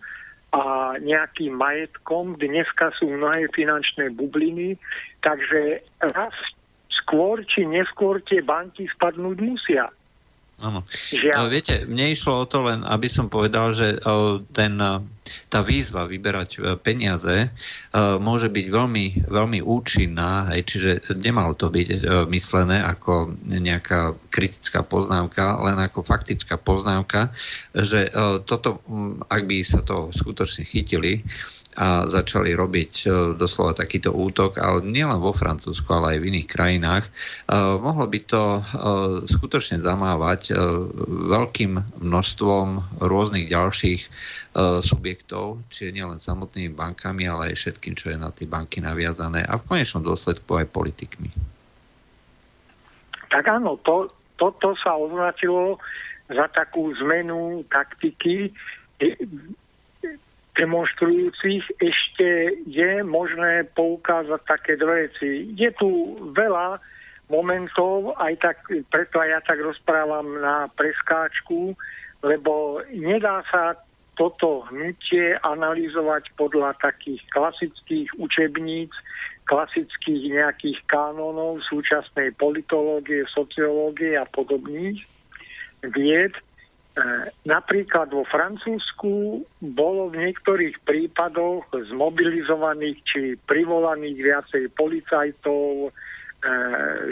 a 0.54 0.94
nejakým 1.02 1.58
majetkom. 1.58 2.38
Dneska 2.38 2.94
sú 3.02 3.10
mnohé 3.10 3.50
finančné 3.58 4.14
bubliny, 4.14 4.78
takže 5.26 5.82
raz 6.14 6.34
skôr 6.94 7.42
či 7.50 7.66
neskôr 7.66 8.22
tie 8.22 8.46
banky 8.46 8.86
spadnúť 8.94 9.38
musia. 9.42 9.90
Áno. 10.60 10.84
Žiaľ. 10.92 11.48
Viete, 11.48 11.76
mne 11.88 12.12
išlo 12.12 12.44
o 12.44 12.50
to 12.50 12.68
len, 12.68 12.84
aby 12.84 13.08
som 13.08 13.32
povedal, 13.32 13.72
že 13.72 14.00
ten, 14.52 14.76
tá 15.50 15.60
výzva 15.62 16.06
vyberať 16.10 16.50
e, 16.58 16.60
peniaze 16.80 17.36
e, 17.46 17.50
môže 18.20 18.50
byť 18.50 18.66
veľmi, 18.70 19.06
veľmi 19.30 19.60
účinná, 19.62 20.54
hej, 20.54 20.62
čiže 20.66 20.92
nemalo 21.18 21.54
to 21.54 21.70
byť 21.70 21.88
e, 21.88 21.98
myslené 22.30 22.82
ako 22.82 23.34
nejaká 23.46 24.18
kritická 24.30 24.82
poznámka, 24.86 25.58
len 25.66 25.78
ako 25.80 26.06
faktická 26.06 26.58
poznámka, 26.58 27.34
že 27.74 28.12
toto, 28.46 28.82
ak 29.28 29.42
by 29.46 29.58
sa 29.66 29.82
to 29.82 30.14
skutočne 30.14 30.64
chytili, 30.66 31.22
a 31.78 32.10
začali 32.10 32.58
robiť 32.58 32.94
e, 33.06 33.08
doslova 33.38 33.78
takýto 33.78 34.10
útok, 34.10 34.58
ale 34.58 34.82
nielen 34.82 35.22
vo 35.22 35.30
Francúzsku, 35.30 35.86
ale 35.94 36.18
aj 36.18 36.20
v 36.20 36.28
iných 36.34 36.48
krajinách, 36.50 37.06
e, 37.06 37.12
mohlo 37.56 38.10
by 38.10 38.20
to 38.26 38.44
e, 38.58 38.62
skutočne 39.30 39.86
zamávať 39.86 40.58
veľkým 41.30 42.02
množstvom 42.02 42.98
rôznych 43.00 43.52
ďalších 43.52 44.02
subjektov, 44.82 45.62
čiže 45.70 45.96
nielen 45.96 46.18
samotnými 46.18 46.74
bankami, 46.74 47.30
ale 47.30 47.54
aj 47.54 47.56
všetkým, 47.60 47.94
čo 47.94 48.12
je 48.12 48.18
na 48.18 48.34
tie 48.34 48.50
banky 48.50 48.82
naviazané 48.82 49.46
a 49.46 49.62
v 49.62 49.68
konečnom 49.70 50.02
dôsledku 50.02 50.58
aj 50.58 50.68
politikmi. 50.74 51.30
Tak 53.30 53.46
áno, 53.46 53.78
to, 53.86 54.10
toto 54.42 54.74
sa 54.82 54.98
označilo 54.98 55.78
za 56.28 56.50
takú 56.50 56.92
zmenu 56.98 57.62
taktiky 57.70 58.52
demonstrujúcich 60.58 61.64
ešte 61.78 62.58
je 62.66 63.04
možné 63.06 63.70
poukázať 63.74 64.42
také 64.46 64.74
dve 64.76 65.08
veci. 65.08 65.54
Je 65.56 65.70
tu 65.78 66.18
veľa 66.34 66.82
momentov, 67.30 68.18
aj 68.18 68.34
tak, 68.42 68.58
preto 68.90 69.22
aj 69.22 69.30
ja 69.30 69.40
tak 69.46 69.62
rozprávam 69.62 70.42
na 70.42 70.66
preskáčku, 70.74 71.78
lebo 72.26 72.82
nedá 72.90 73.46
sa 73.48 73.78
toto 74.20 74.68
hnutie 74.68 75.40
analyzovať 75.40 76.36
podľa 76.36 76.76
takých 76.84 77.24
klasických 77.32 78.12
učebníc, 78.20 78.92
klasických 79.48 80.36
nejakých 80.36 80.84
kánonov 80.92 81.64
súčasnej 81.72 82.36
politológie, 82.36 83.24
sociológie 83.32 84.20
a 84.20 84.28
podobných 84.28 85.00
vied, 85.96 86.36
napríklad 87.46 88.12
vo 88.12 88.26
Francúzsku 88.28 89.46
bolo 89.62 90.12
v 90.12 90.28
niektorých 90.28 90.84
prípadoch 90.84 91.70
zmobilizovaných 91.72 92.98
či 93.06 93.22
privolaných 93.48 94.18
viacej 94.20 94.64
policajtov, 94.76 95.88
e, 95.88 95.90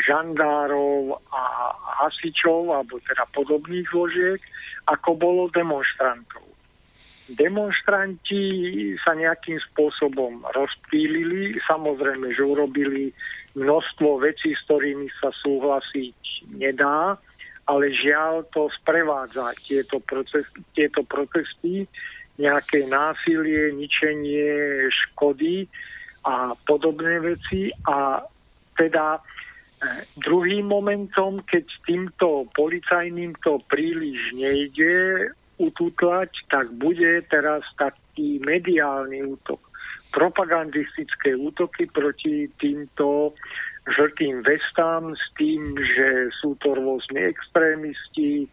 žandárov 0.03 1.22
a 1.31 1.43
hasičov, 2.03 2.74
alebo 2.74 3.00
teda 3.05 3.24
podobných 3.31 3.88
zložiek, 3.91 4.41
ako 4.88 5.10
bolo 5.15 5.43
demonstrantov. 5.51 6.43
Demonstranti 7.27 8.39
sa 9.03 9.12
nejakým 9.12 9.60
spôsobom 9.72 10.48
rozptýlili, 10.55 11.60
samozrejme, 11.67 12.31
že 12.31 12.39
urobili 12.39 13.12
množstvo 13.60 14.24
vecí, 14.24 14.55
s 14.55 14.63
ktorými 14.63 15.12
sa 15.19 15.27
súhlasiť 15.43 16.48
nedá, 16.55 17.19
ale 17.67 17.91
žiaľ 17.91 18.47
to 18.55 18.71
sprevádza 18.79 19.51
tieto, 19.59 20.00
proces, 20.00 20.47
tieto 20.71 21.03
protesty, 21.03 21.83
nejaké 22.39 22.88
násilie, 22.88 23.75
ničenie 23.75 24.88
škody 24.88 25.67
a 26.24 26.55
podobné 26.63 27.19
veci 27.19 27.67
a 27.83 28.24
teda 28.77 29.19
eh, 29.19 30.05
druhým 30.15 30.69
momentom, 30.69 31.43
keď 31.43 31.65
týmto 31.83 32.47
policajným 32.55 33.36
to 33.43 33.59
príliš 33.67 34.31
nejde 34.38 35.27
ututlať, 35.57 36.29
tak 36.47 36.69
bude 36.77 37.25
teraz 37.27 37.65
taký 37.75 38.38
mediálny 38.45 39.25
útok. 39.25 39.59
Propagandistické 40.13 41.33
útoky 41.36 41.89
proti 41.89 42.47
týmto 42.62 43.33
žltým 43.88 44.44
vestám 44.44 45.15
s 45.15 45.25
tým, 45.39 45.75
že 45.79 46.34
sú 46.36 46.60
to 46.60 46.75
rôzne 46.75 47.24
extrémisti, 47.24 48.51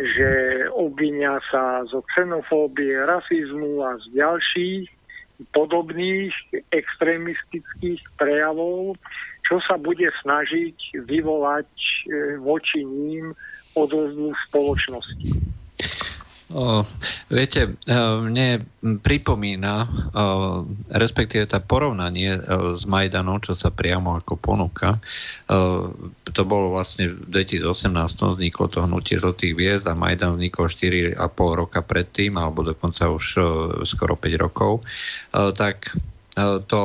že 0.00 0.30
obvinia 0.74 1.38
sa 1.52 1.86
zo 1.86 2.02
xenofóbie, 2.16 2.98
rasizmu 3.06 3.84
a 3.86 4.00
z 4.02 4.04
ďalších 4.18 4.84
podobných 5.50 6.34
extrémistických 6.70 8.02
prejavov, 8.18 8.94
čo 9.42 9.58
sa 9.66 9.74
bude 9.74 10.06
snažiť 10.22 11.02
vyvolať 11.02 11.70
e, 11.70 11.92
voči 12.38 12.86
ním 12.86 13.34
odozvu 13.74 14.30
spoločnosti. 14.48 15.34
Viete, 17.32 17.60
e, 17.64 17.94
mne 17.96 18.60
pripomína, 19.00 19.74
o, 19.82 19.86
respektíve 20.92 21.48
tá 21.48 21.64
porovnanie 21.64 22.36
e, 22.36 22.40
s 22.76 22.84
Majdanom, 22.84 23.40
čo 23.40 23.56
sa 23.56 23.72
priamo 23.72 24.20
ako 24.20 24.36
ponúka. 24.36 25.00
To 26.32 26.42
bolo 26.48 26.72
vlastne 26.72 27.12
v 27.12 27.44
2018 27.44 28.40
vzniklo 28.40 28.66
to 28.72 28.84
hnutie 28.84 29.20
žltých 29.20 29.52
viezd 29.52 29.84
a 29.88 29.96
Majdan 29.96 30.36
vznikol 30.36 30.68
4,5 30.68 31.16
roka 31.36 31.80
predtým, 31.84 32.36
alebo 32.40 32.64
dokonca 32.64 33.12
už 33.12 33.24
skoro 33.84 34.16
5 34.16 34.32
rokov. 34.40 34.80
Tak 35.32 35.92
to 36.68 36.80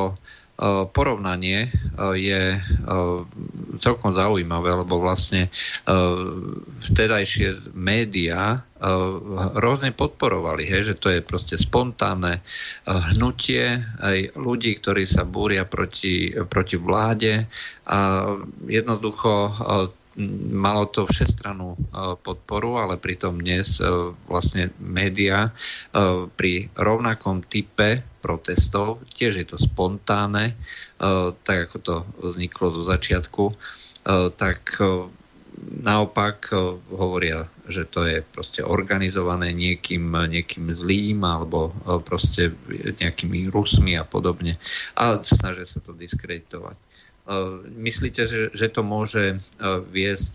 porovnanie 0.89 1.70
je 2.17 2.58
celkom 3.78 4.10
zaujímavé, 4.10 4.74
lebo 4.74 4.98
vlastne 4.98 5.54
vtedajšie 6.82 7.78
médiá 7.78 8.65
rôzne 9.54 9.93
podporovali, 9.93 10.65
hej, 10.65 10.93
že 10.93 10.96
to 10.98 11.13
je 11.13 11.22
proste 11.22 11.62
spontánne 11.62 12.41
hnutie 12.89 13.86
aj 14.02 14.34
ľudí, 14.34 14.82
ktorí 14.82 15.06
sa 15.06 15.30
búria 15.30 15.62
proti, 15.70 16.34
proti 16.50 16.78
vláde 16.82 17.46
a 17.86 18.34
jednoducho 18.65 19.54
malo 20.58 20.89
to 20.89 21.06
všestranú 21.06 21.78
podporu, 22.26 22.82
ale 22.82 22.98
pritom 22.98 23.38
dnes 23.38 23.78
vlastne 24.26 24.74
média 24.82 25.54
pri 26.34 26.74
rovnakom 26.74 27.46
type 27.46 28.17
protestov, 28.28 29.00
tiež 29.16 29.40
je 29.40 29.48
to 29.48 29.56
spontánne, 29.56 30.60
tak 31.48 31.58
ako 31.72 31.78
to 31.80 31.96
vzniklo 32.20 32.76
zo 32.76 32.84
začiatku, 32.84 33.56
tak 34.36 34.76
naopak 35.58 36.52
hovoria, 36.92 37.48
že 37.72 37.88
to 37.88 38.04
je 38.04 38.20
proste 38.22 38.60
organizované 38.62 39.56
niekým, 39.56 40.12
niekým 40.12 40.76
zlým 40.76 41.24
alebo 41.24 41.72
proste 42.04 42.52
nejakými 43.00 43.48
Rusmi 43.48 43.96
a 43.96 44.04
podobne. 44.04 44.60
A 45.00 45.24
snažia 45.24 45.63
sa 45.63 45.80
to 45.80 45.96
diskreditovať. 45.96 46.76
Myslíte, 47.74 48.28
že, 48.28 48.42
že 48.52 48.68
to 48.68 48.84
môže 48.84 49.40
viesť 49.92 50.34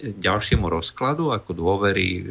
ďalšiemu 0.00 0.72
rozkladu 0.72 1.36
ako 1.36 1.52
dôvery 1.52 2.24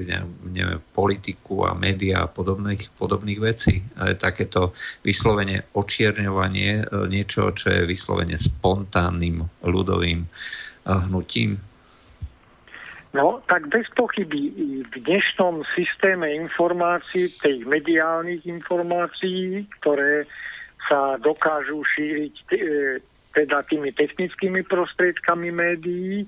neviem, 0.50 0.82
politiku 0.98 1.62
a 1.70 1.78
média 1.78 2.26
a 2.26 2.32
podobných, 2.32 2.90
podobných 2.98 3.38
vecí? 3.38 3.86
Takéto 4.18 4.74
vyslovene 5.06 5.70
očierňovanie 5.78 6.90
niečo, 7.06 7.54
čo 7.54 7.70
je 7.70 7.86
vyslovene 7.86 8.34
spontánnym 8.42 9.46
ľudovým 9.62 10.26
hnutím? 10.90 11.62
No, 13.10 13.42
tak 13.50 13.70
bez 13.74 13.90
pochyby 13.94 14.54
v 14.86 14.94
dnešnom 15.02 15.66
systéme 15.74 16.30
informácií, 16.30 17.30
tých 17.42 17.66
mediálnych 17.66 18.46
informácií, 18.46 19.66
ktoré 19.82 20.30
sa 20.86 21.18
dokážu 21.18 21.82
šíriť 21.86 22.34
teda 23.34 23.62
tými 23.66 23.94
technickými 23.94 24.62
prostriedkami 24.66 25.50
médií, 25.54 26.26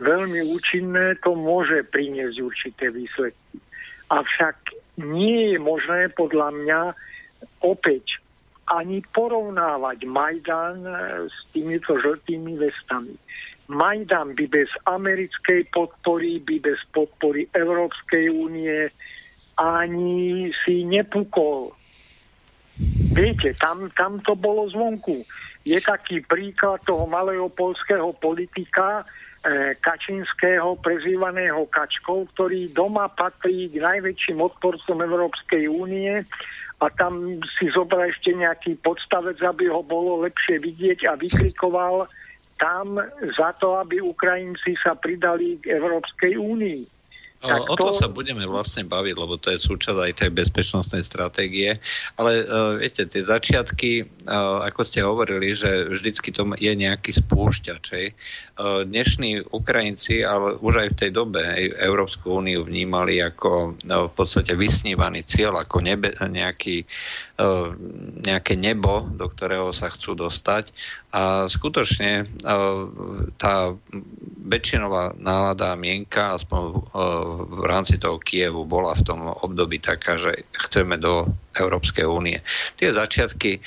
veľmi 0.00 0.40
účinné, 0.50 1.20
to 1.20 1.36
môže 1.36 1.84
priniesť 1.92 2.36
určité 2.40 2.88
výsledky. 2.88 3.60
Avšak 4.10 4.74
nie 5.04 5.54
je 5.54 5.58
možné 5.60 6.10
podľa 6.10 6.50
mňa 6.50 6.80
opäť 7.62 8.18
ani 8.70 9.04
porovnávať 9.12 10.08
Majdan 10.08 10.82
s 11.26 11.36
týmito 11.52 11.98
žltými 12.00 12.58
vestami. 12.58 13.14
Majdan 13.70 14.34
by 14.34 14.44
bez 14.50 14.70
americkej 14.88 15.70
podpory, 15.70 16.42
by 16.42 16.58
bez 16.58 16.80
podpory 16.90 17.46
Európskej 17.54 18.34
únie 18.34 18.90
ani 19.54 20.50
si 20.64 20.82
nepukol. 20.88 21.70
Viete, 23.14 23.52
tam, 23.60 23.92
tam 23.94 24.18
to 24.24 24.34
bolo 24.34 24.66
zvonku 24.72 25.22
je 25.64 25.78
taký 25.80 26.24
príklad 26.24 26.80
toho 26.88 27.04
malého 27.04 27.52
polského 27.52 28.12
politika 28.16 29.04
e, 29.04 29.04
Kačinského, 29.80 30.76
prezývaného 30.84 31.64
Kačkou, 31.72 32.28
ktorý 32.36 32.76
doma 32.76 33.08
patrí 33.08 33.72
k 33.72 33.80
najväčším 33.80 34.36
odporcom 34.36 35.00
Európskej 35.00 35.64
únie 35.64 36.20
a 36.80 36.86
tam 36.92 37.40
si 37.56 37.72
zobral 37.72 38.12
ešte 38.12 38.36
nejaký 38.36 38.76
podstavec, 38.84 39.40
aby 39.40 39.72
ho 39.72 39.80
bolo 39.80 40.28
lepšie 40.28 40.60
vidieť 40.60 41.08
a 41.08 41.16
vykrikoval 41.16 42.04
tam 42.60 43.00
za 43.36 43.56
to, 43.56 43.80
aby 43.80 44.04
Ukrajinci 44.04 44.76
sa 44.84 44.92
pridali 44.92 45.56
k 45.56 45.72
Európskej 45.72 46.36
únii. 46.36 46.99
Tak 47.40 47.72
o 47.72 47.74
to... 47.76 47.96
to 47.96 48.04
sa 48.04 48.08
budeme 48.12 48.44
vlastne 48.44 48.84
baviť, 48.84 49.14
lebo 49.16 49.40
to 49.40 49.48
je 49.56 49.64
súčasť 49.64 49.96
aj 49.96 50.12
tej 50.12 50.30
bezpečnostnej 50.36 51.00
stratégie. 51.00 51.80
Ale 52.20 52.44
uh, 52.44 52.76
viete, 52.76 53.08
tie 53.08 53.24
začiatky, 53.24 54.04
uh, 54.28 54.60
ako 54.68 54.80
ste 54.84 55.00
hovorili, 55.00 55.56
že 55.56 55.88
vždycky 55.88 56.36
to 56.36 56.44
je 56.60 56.72
nejaký 56.76 57.16
spúšťač. 57.16 57.84
Uh, 57.96 58.84
dnešní 58.84 59.48
Ukrajinci, 59.56 60.20
ale 60.20 60.60
už 60.60 60.84
aj 60.84 60.88
v 60.92 60.98
tej 61.00 61.10
dobe 61.16 61.40
Európsku 61.80 62.44
úniu 62.44 62.60
vnímali 62.60 63.24
ako 63.24 63.72
uh, 63.72 64.04
v 64.04 64.12
podstate 64.12 64.52
vysnívaný 64.52 65.24
cieľ, 65.24 65.64
ako 65.64 65.80
nebe, 65.80 66.12
nejaký, 66.20 66.84
nejaké 68.20 68.52
nebo, 68.58 69.08
do 69.16 69.26
ktorého 69.32 69.72
sa 69.72 69.88
chcú 69.88 70.12
dostať. 70.12 70.72
A 71.10 71.50
skutočne 71.50 72.28
uh, 72.46 72.86
tá 73.34 73.74
väčšinová 74.46 75.18
nálada 75.18 75.74
mienka, 75.74 76.36
aspoň 76.36 76.62
uh, 76.70 76.80
v 77.48 77.64
rámci 77.66 77.98
toho 77.98 78.20
Kievu 78.20 78.68
bola 78.68 78.94
v 78.94 79.02
tom 79.08 79.26
období 79.26 79.80
taká, 79.82 80.20
že 80.20 80.46
chceme 80.68 81.00
do 81.00 81.26
Európskej 81.56 82.06
únie. 82.06 82.38
Tie 82.78 82.94
začiatky, 82.94 83.58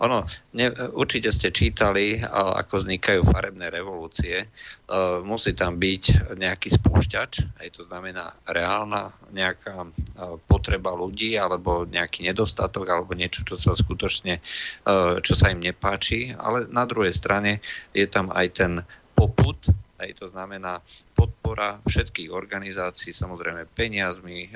ono, 0.00 0.24
ne, 0.52 0.66
určite 0.94 1.30
ste 1.30 1.54
čítali, 1.54 2.20
ako 2.30 2.82
vznikajú 2.82 3.22
farebné 3.26 3.70
revolúcie. 3.70 4.50
Uh, 4.90 5.22
musí 5.22 5.54
tam 5.54 5.78
byť 5.78 6.34
nejaký 6.34 6.74
spúšťač, 6.74 7.62
aj 7.62 7.68
to 7.78 7.86
znamená 7.86 8.34
reálna 8.50 9.14
nejaká 9.30 9.86
uh, 9.86 10.34
potreba 10.50 10.90
ľudí, 10.90 11.38
alebo 11.38 11.86
nejaký 11.86 12.26
nedostatok, 12.26 12.90
alebo 12.90 13.14
niečo, 13.14 13.46
čo 13.46 13.54
sa 13.54 13.78
skutočne, 13.78 14.42
uh, 14.42 15.22
čo 15.22 15.38
sa 15.38 15.54
im 15.54 15.62
nepáči, 15.62 16.34
ale 16.34 16.66
na 16.66 16.82
druhej 16.90 17.14
strane 17.14 17.62
je 17.94 18.06
tam 18.10 18.34
aj 18.34 18.46
ten 18.50 18.72
poput, 19.14 19.60
aj 20.00 20.16
to 20.16 20.26
znamená 20.32 20.80
podpora 21.12 21.76
všetkých 21.84 22.32
organizácií, 22.32 23.12
samozrejme 23.12 23.68
peniazmi, 23.76 24.48
e, 24.48 24.50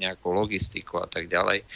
nejakou 0.00 0.32
logistikou 0.32 1.04
a 1.04 1.08
tak 1.08 1.28
ďalej, 1.28 1.60
e, 1.60 1.66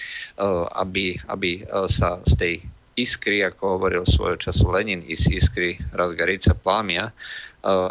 aby, 0.72 1.20
aby 1.28 1.50
e, 1.60 1.62
sa 1.92 2.24
z 2.24 2.32
tej 2.40 2.54
iskry, 3.00 3.40
ako 3.44 3.80
hovoril 3.80 4.04
svojho 4.04 4.36
času 4.36 4.68
Lenin, 4.68 5.00
z 5.04 5.40
iskry 5.40 5.80
razgarica 5.96 6.52
plámia, 6.52 7.10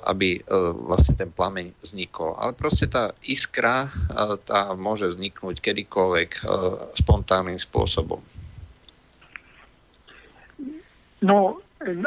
aby 0.05 0.41
vlastne 0.85 1.13
ten 1.13 1.29
plameň 1.29 1.73
vznikol. 1.85 2.33
Ale 2.37 2.57
proste 2.57 2.89
tá 2.89 3.13
iskra 3.21 3.89
tá 4.45 4.73
môže 4.73 5.09
vzniknúť 5.13 5.61
kedykoľvek 5.61 6.41
spontánnym 6.97 7.61
spôsobom. 7.61 8.21
No, 11.21 11.59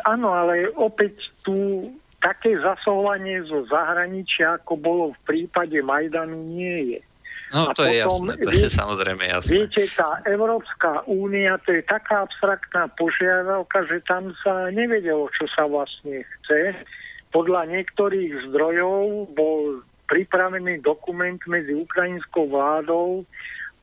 áno, 0.08 0.28
ale 0.32 0.72
opäť 0.72 1.30
tu 1.44 1.86
také 2.22 2.54
zasahovanie 2.58 3.44
zo 3.44 3.66
zahraničia, 3.68 4.56
ako 4.62 4.78
bolo 4.78 5.04
v 5.12 5.20
prípade 5.26 5.78
Majdanu, 5.82 6.38
nie 6.54 6.96
je. 6.96 7.00
No 7.52 7.68
a 7.68 7.76
to 7.76 7.84
potom, 7.84 7.92
je 7.92 7.96
jasné, 8.00 8.32
to 8.40 8.50
je 8.50 8.68
samozrejme 8.72 9.24
jasné. 9.28 9.52
Viete, 9.52 9.82
tá 9.92 10.24
Európska 10.24 11.04
únia, 11.04 11.60
to 11.62 11.76
je 11.76 11.84
taká 11.84 12.24
abstraktná 12.24 12.88
požiadavka, 12.96 13.84
že 13.86 14.00
tam 14.08 14.32
sa 14.40 14.72
nevedelo, 14.72 15.28
čo 15.36 15.44
sa 15.52 15.68
vlastne 15.68 16.24
chce. 16.24 16.72
Podľa 17.28 17.68
niektorých 17.68 18.48
zdrojov 18.48 19.36
bol 19.36 19.84
pripravený 20.08 20.80
dokument 20.80 21.40
medzi 21.48 21.76
ukrajinskou 21.76 22.48
vládou 22.48 23.28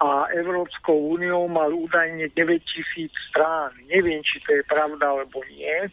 a 0.01 0.29
Európskou 0.34 1.17
úniou 1.17 1.45
mal 1.45 1.69
údajne 1.69 2.29
9000 2.34 3.10
strán. 3.29 3.73
Neviem, 3.89 4.25
či 4.25 4.41
to 4.45 4.58
je 4.58 4.63
pravda 4.65 5.13
alebo 5.13 5.45
nie 5.49 5.89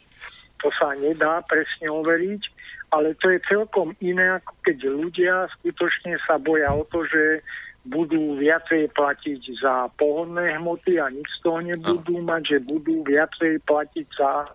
to 0.61 0.69
sa 0.77 0.97
nedá 0.97 1.45
presne 1.45 1.87
overiť, 1.93 2.43
ale 2.95 3.15
to 3.21 3.31
je 3.31 3.39
celkom 3.49 3.93
iné, 4.01 4.41
ako 4.41 4.53
keď 4.65 4.79
ľudia 4.89 5.35
skutočne 5.61 6.17
sa 6.25 6.41
boja 6.41 6.73
o 6.73 6.83
to, 6.89 7.05
že 7.05 7.45
budú 7.87 8.39
viacej 8.39 8.91
platiť 8.93 9.41
za 9.63 9.89
pohodné 9.95 10.59
hmoty 10.59 10.99
a 10.99 11.11
nič 11.11 11.27
z 11.39 11.39
toho 11.47 11.61
nebudú 11.63 12.19
mať, 12.23 12.43
že 12.57 12.67
budú 12.67 13.07
viacej 13.07 13.63
platiť 13.63 14.07
za 14.19 14.51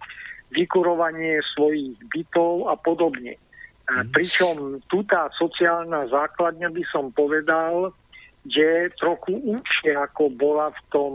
vykurovanie 0.52 1.40
svojich 1.56 1.96
bytov 2.12 2.68
a 2.68 2.76
podobne. 2.76 3.40
A 3.92 4.04
mhm. 4.04 4.12
pričom 4.12 4.56
tu 4.92 5.04
tá 5.08 5.32
sociálna 5.36 6.08
základňa 6.12 6.70
by 6.72 6.84
som 6.92 7.12
povedal, 7.12 7.96
že 8.50 8.90
trochu 8.98 9.38
užšie 9.38 9.94
ako 9.94 10.34
bola 10.34 10.74
v 10.74 10.82
tom 10.90 11.14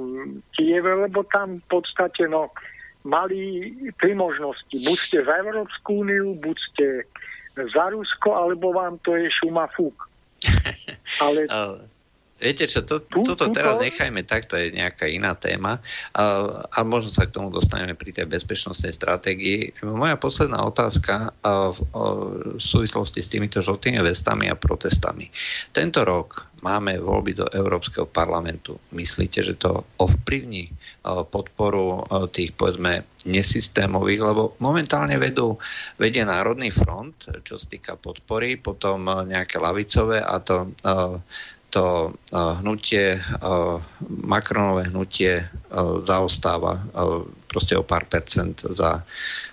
Kieve, 0.54 0.94
lebo 0.94 1.26
tam 1.26 1.58
v 1.58 1.66
podstate 1.66 2.30
no, 2.30 2.54
mali 3.02 3.74
tri 3.98 4.14
možnosti. 4.14 4.70
Buď 4.70 4.98
ste 4.98 5.18
za 5.26 5.34
Európsku 5.42 6.06
úniu, 6.06 6.38
buď 6.38 6.56
ste 6.70 6.86
za 7.58 7.84
Rusko, 7.90 8.30
alebo 8.30 8.70
vám 8.70 9.02
to 9.02 9.18
je 9.18 9.26
šuma 9.42 9.66
fúk. 9.74 10.06
Ale 11.24 11.48
Viete 12.36 12.68
čo, 12.68 12.84
to, 12.84 13.00
toto 13.00 13.48
teraz 13.48 13.80
nechajme 13.80 14.20
tak, 14.20 14.44
to 14.44 14.60
je 14.60 14.68
nejaká 14.68 15.08
iná 15.08 15.32
téma 15.32 15.80
a, 16.12 16.22
a 16.68 16.78
možno 16.84 17.08
sa 17.08 17.24
k 17.24 17.32
tomu 17.32 17.48
dostaneme 17.48 17.96
pri 17.96 18.12
tej 18.12 18.28
bezpečnostnej 18.28 18.92
stratégii. 18.92 19.80
Moja 19.88 20.20
posledná 20.20 20.60
otázka 20.60 21.32
a 21.40 21.72
v, 21.72 21.78
a 21.96 22.00
v 22.56 22.60
súvislosti 22.60 23.24
s 23.24 23.32
týmito 23.32 23.64
žltými 23.64 24.04
vestami 24.04 24.52
a 24.52 24.58
protestami. 24.58 25.32
Tento 25.72 26.04
rok 26.04 26.44
máme 26.60 27.00
voľby 27.00 27.32
do 27.40 27.46
Európskeho 27.52 28.04
parlamentu. 28.04 28.76
Myslíte, 28.92 29.40
že 29.40 29.56
to 29.56 29.84
ovplyvní 30.00 30.68
podporu 31.04 32.04
tých, 32.32 32.52
povedzme, 32.56 33.04
nesystémových, 33.28 34.20
lebo 34.24 34.42
momentálne 34.60 35.16
vedú, 35.20 35.56
vedie 36.00 36.24
Národný 36.24 36.72
front, 36.72 37.28
čo 37.44 37.60
sa 37.60 37.66
týka 37.68 37.94
podpory, 38.00 38.56
potom 38.60 39.04
nejaké 39.08 39.60
lavicové 39.60 40.20
a 40.20 40.40
to 40.40 40.72
to 41.76 42.16
hnutie, 42.32 43.20
Macronové 44.08 44.88
hnutie 44.88 45.44
zaostáva 46.08 46.80
proste 47.52 47.76
o 47.76 47.84
pár 47.84 48.08
percent 48.08 48.64
za, 48.64 49.04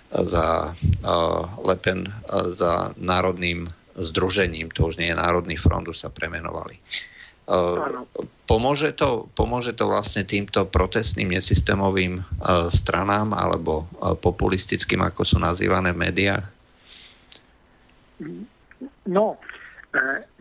za 0.08 0.72
Lepen, 1.60 2.08
za 2.56 2.96
národným 2.96 3.68
združením, 4.00 4.72
to 4.72 4.88
už 4.88 4.96
nie 4.96 5.12
je 5.12 5.20
Národný 5.20 5.60
front, 5.60 5.84
už 5.84 6.00
sa 6.00 6.08
premenovali. 6.08 6.80
Pomôže 8.48 8.96
to, 8.96 9.28
pomôže 9.36 9.76
to 9.76 9.84
vlastne 9.84 10.24
týmto 10.24 10.64
protestným 10.64 11.28
nesystémovým 11.28 12.24
stranám 12.72 13.36
alebo 13.36 13.84
populistickým, 14.00 15.04
ako 15.04 15.28
sú 15.28 15.36
nazývané 15.36 15.92
v 15.92 16.02
médiách? 16.08 16.44
No, 19.04 19.36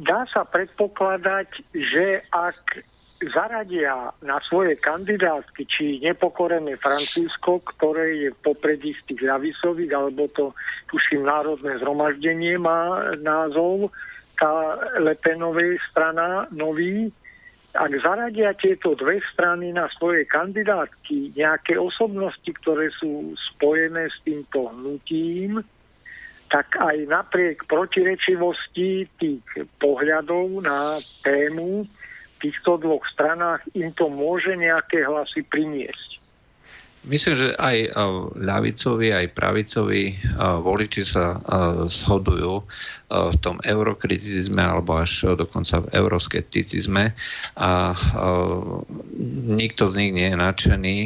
Dá 0.01 0.25
sa 0.33 0.41
predpokladať, 0.49 1.47
že 1.77 2.25
ak 2.33 2.81
zaradia 3.29 4.11
na 4.25 4.41
svoje 4.43 4.75
kandidátky, 4.81 5.63
či 5.69 6.01
nepokorené 6.03 6.75
Francúzsko, 6.81 7.63
ktoré 7.63 8.27
je 8.27 8.29
popredí 8.43 8.91
z 8.97 9.13
tých 9.13 9.21
ľavicových, 9.23 9.91
alebo 9.93 10.27
to, 10.33 10.51
tuším, 10.91 11.23
národné 11.23 11.79
zhromaždenie 11.79 12.59
má 12.59 13.13
názov, 13.21 13.93
tá 14.35 14.75
Lepenovej 14.99 15.77
strana 15.87 16.49
nový, 16.51 17.13
ak 17.73 17.89
zaradia 18.05 18.53
tieto 18.53 18.93
dve 18.93 19.17
strany 19.33 19.73
na 19.73 19.89
svoje 19.97 20.29
kandidátky 20.29 21.33
nejaké 21.33 21.73
osobnosti, 21.73 22.45
ktoré 22.45 22.93
sú 22.93 23.33
spojené 23.53 24.09
s 24.13 24.17
týmto 24.21 24.69
hnutím, 24.69 25.57
tak 26.51 26.77
aj 26.77 27.09
napriek 27.09 27.65
protirečivosti 27.65 29.09
tých 29.17 29.43
pohľadov 29.81 30.63
na 30.63 31.01
tému 31.25 31.87
v 31.87 32.35
týchto 32.37 32.77
dvoch 32.77 33.07
stranách 33.07 33.63
im 33.73 33.89
to 33.95 34.11
môže 34.11 34.51
nejaké 34.53 35.07
hlasy 35.07 35.41
priniesť. 35.47 36.13
Myslím, 37.03 37.35
že 37.35 37.51
aj 37.59 37.99
ľavicovi, 38.39 39.11
aj 39.11 39.35
pravicovi 39.35 40.23
voliči 40.39 41.03
sa 41.03 41.35
shodujú 41.91 42.63
v 43.11 43.37
tom 43.43 43.59
eurokritizme 43.59 44.63
alebo 44.63 45.03
až 45.03 45.35
dokonca 45.35 45.83
v 45.83 45.99
euroskepticizme 45.99 47.11
a 47.59 47.71
nikto 49.51 49.91
z 49.91 49.93
nich 49.99 50.15
nie 50.15 50.31
je 50.31 50.37
nadšený 50.39 50.97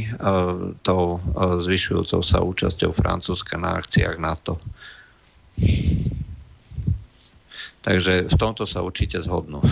tou 0.85 1.17
zvyšujúcou 1.65 2.21
sa 2.21 2.45
účasťou 2.45 2.93
Francúzska 2.93 3.57
na 3.57 3.81
akciách 3.81 4.21
NATO. 4.21 4.61
Takže 7.87 8.27
v 8.27 8.35
tomto 8.35 8.67
sa 8.67 8.83
určite 8.83 9.23
zhodnú. 9.23 9.63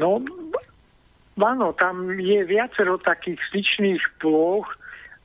No, 0.00 0.22
áno, 1.36 1.76
tam 1.76 2.16
je 2.16 2.40
viacero 2.48 2.96
takých 2.96 3.36
styčných 3.52 4.00
ploch, 4.16 4.64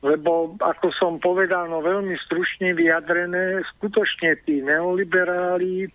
lebo 0.04 0.60
ako 0.60 0.92
som 0.92 1.14
povedal, 1.24 1.72
no 1.72 1.80
veľmi 1.80 2.20
stručne 2.28 2.76
vyjadrené, 2.76 3.64
skutočne 3.78 4.36
tí 4.44 4.60
neoliberáli 4.60 5.88
eh, 5.88 5.90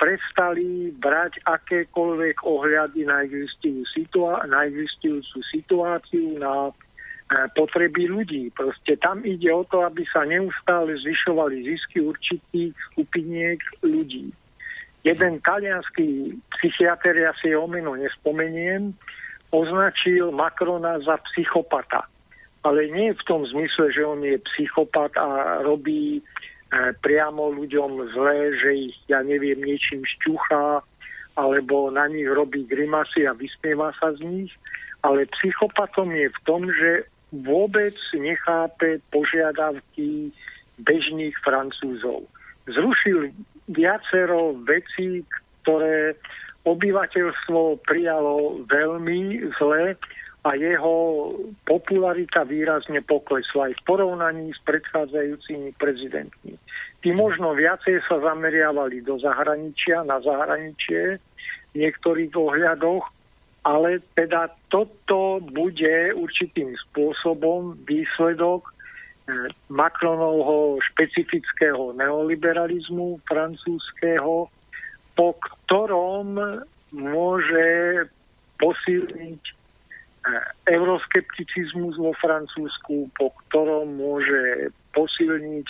prestali 0.00 0.96
brať 0.96 1.44
akékoľvek 1.44 2.40
ohľady 2.40 3.04
na 3.04 3.28
existujúcu, 3.28 3.84
situá- 3.92 4.48
situáciu, 5.52 6.40
na 6.40 6.72
potreby 7.28 8.08
ľudí. 8.08 8.48
Proste 8.56 8.96
tam 8.96 9.20
ide 9.20 9.52
o 9.52 9.60
to, 9.68 9.84
aby 9.84 10.00
sa 10.08 10.24
neustále 10.24 10.96
zvyšovali 10.96 11.60
zisky 11.68 12.00
určitých 12.00 12.72
skupiniek 12.92 13.60
ľudí. 13.84 14.32
Jeden 15.04 15.40
talianský 15.44 16.36
psychiatr, 16.58 17.14
ja 17.14 17.32
si 17.38 17.52
o 17.52 17.68
meno 17.68 17.94
nespomeniem, 17.94 18.96
označil 19.52 20.32
Macrona 20.32 21.00
za 21.04 21.20
psychopata. 21.30 22.08
Ale 22.66 22.90
nie 22.90 23.14
v 23.14 23.22
tom 23.24 23.46
zmysle, 23.46 23.92
že 23.94 24.02
on 24.02 24.20
je 24.24 24.36
psychopat 24.52 25.14
a 25.14 25.60
robí 25.62 26.18
e, 26.18 26.22
priamo 27.00 27.54
ľuďom 27.54 28.12
zlé, 28.12 28.52
že 28.58 28.70
ich, 28.90 28.96
ja 29.06 29.22
neviem, 29.22 29.62
niečím 29.62 30.02
šťuchá, 30.02 30.82
alebo 31.38 31.88
na 31.94 32.10
nich 32.10 32.26
robí 32.26 32.66
grimasy 32.66 33.22
a 33.24 33.32
vysmieva 33.32 33.94
sa 34.02 34.10
z 34.18 34.26
nich, 34.26 34.52
ale 35.06 35.30
psychopatom 35.38 36.10
je 36.10 36.26
v 36.26 36.40
tom, 36.42 36.66
že 36.66 37.06
vôbec 37.32 37.94
nechápe 38.16 39.04
požiadavky 39.12 40.32
bežných 40.80 41.34
Francúzov. 41.44 42.24
Zrušil 42.68 43.32
viacero 43.68 44.56
vecí, 44.64 45.24
ktoré 45.62 46.16
obyvateľstvo 46.64 47.80
prijalo 47.84 48.64
veľmi 48.68 49.52
zle 49.56 49.96
a 50.46 50.50
jeho 50.54 50.96
popularita 51.66 52.46
výrazne 52.46 53.02
poklesla 53.02 53.68
aj 53.68 53.74
v 53.76 53.84
porovnaní 53.84 54.46
s 54.54 54.60
predchádzajúcimi 54.64 55.74
prezidentmi. 55.76 56.54
Tí 57.02 57.10
možno 57.12 57.52
viacej 57.52 58.00
sa 58.06 58.22
zameriavali 58.22 59.02
do 59.02 59.18
zahraničia, 59.18 60.06
na 60.06 60.22
zahraničie 60.22 61.18
v 61.72 61.74
niektorých 61.74 62.32
ohľadoch, 62.32 63.04
ale 63.68 64.00
teda 64.16 64.48
toto 64.72 65.44
bude 65.44 66.16
určitým 66.16 66.72
spôsobom 66.88 67.76
výsledok 67.84 68.64
eh, 68.64 69.52
Macronovho 69.68 70.80
špecifického 70.80 71.92
neoliberalizmu 71.92 73.20
francúzského, 73.28 74.48
po 75.12 75.28
ktorom 75.36 76.40
môže 76.96 77.68
posilniť 78.56 79.42
eh, 79.44 79.52
euroskepticizmus 80.72 82.00
vo 82.00 82.16
Francúzsku, 82.16 83.12
po 83.20 83.36
ktorom 83.44 84.00
môže 84.00 84.72
posilniť 84.96 85.68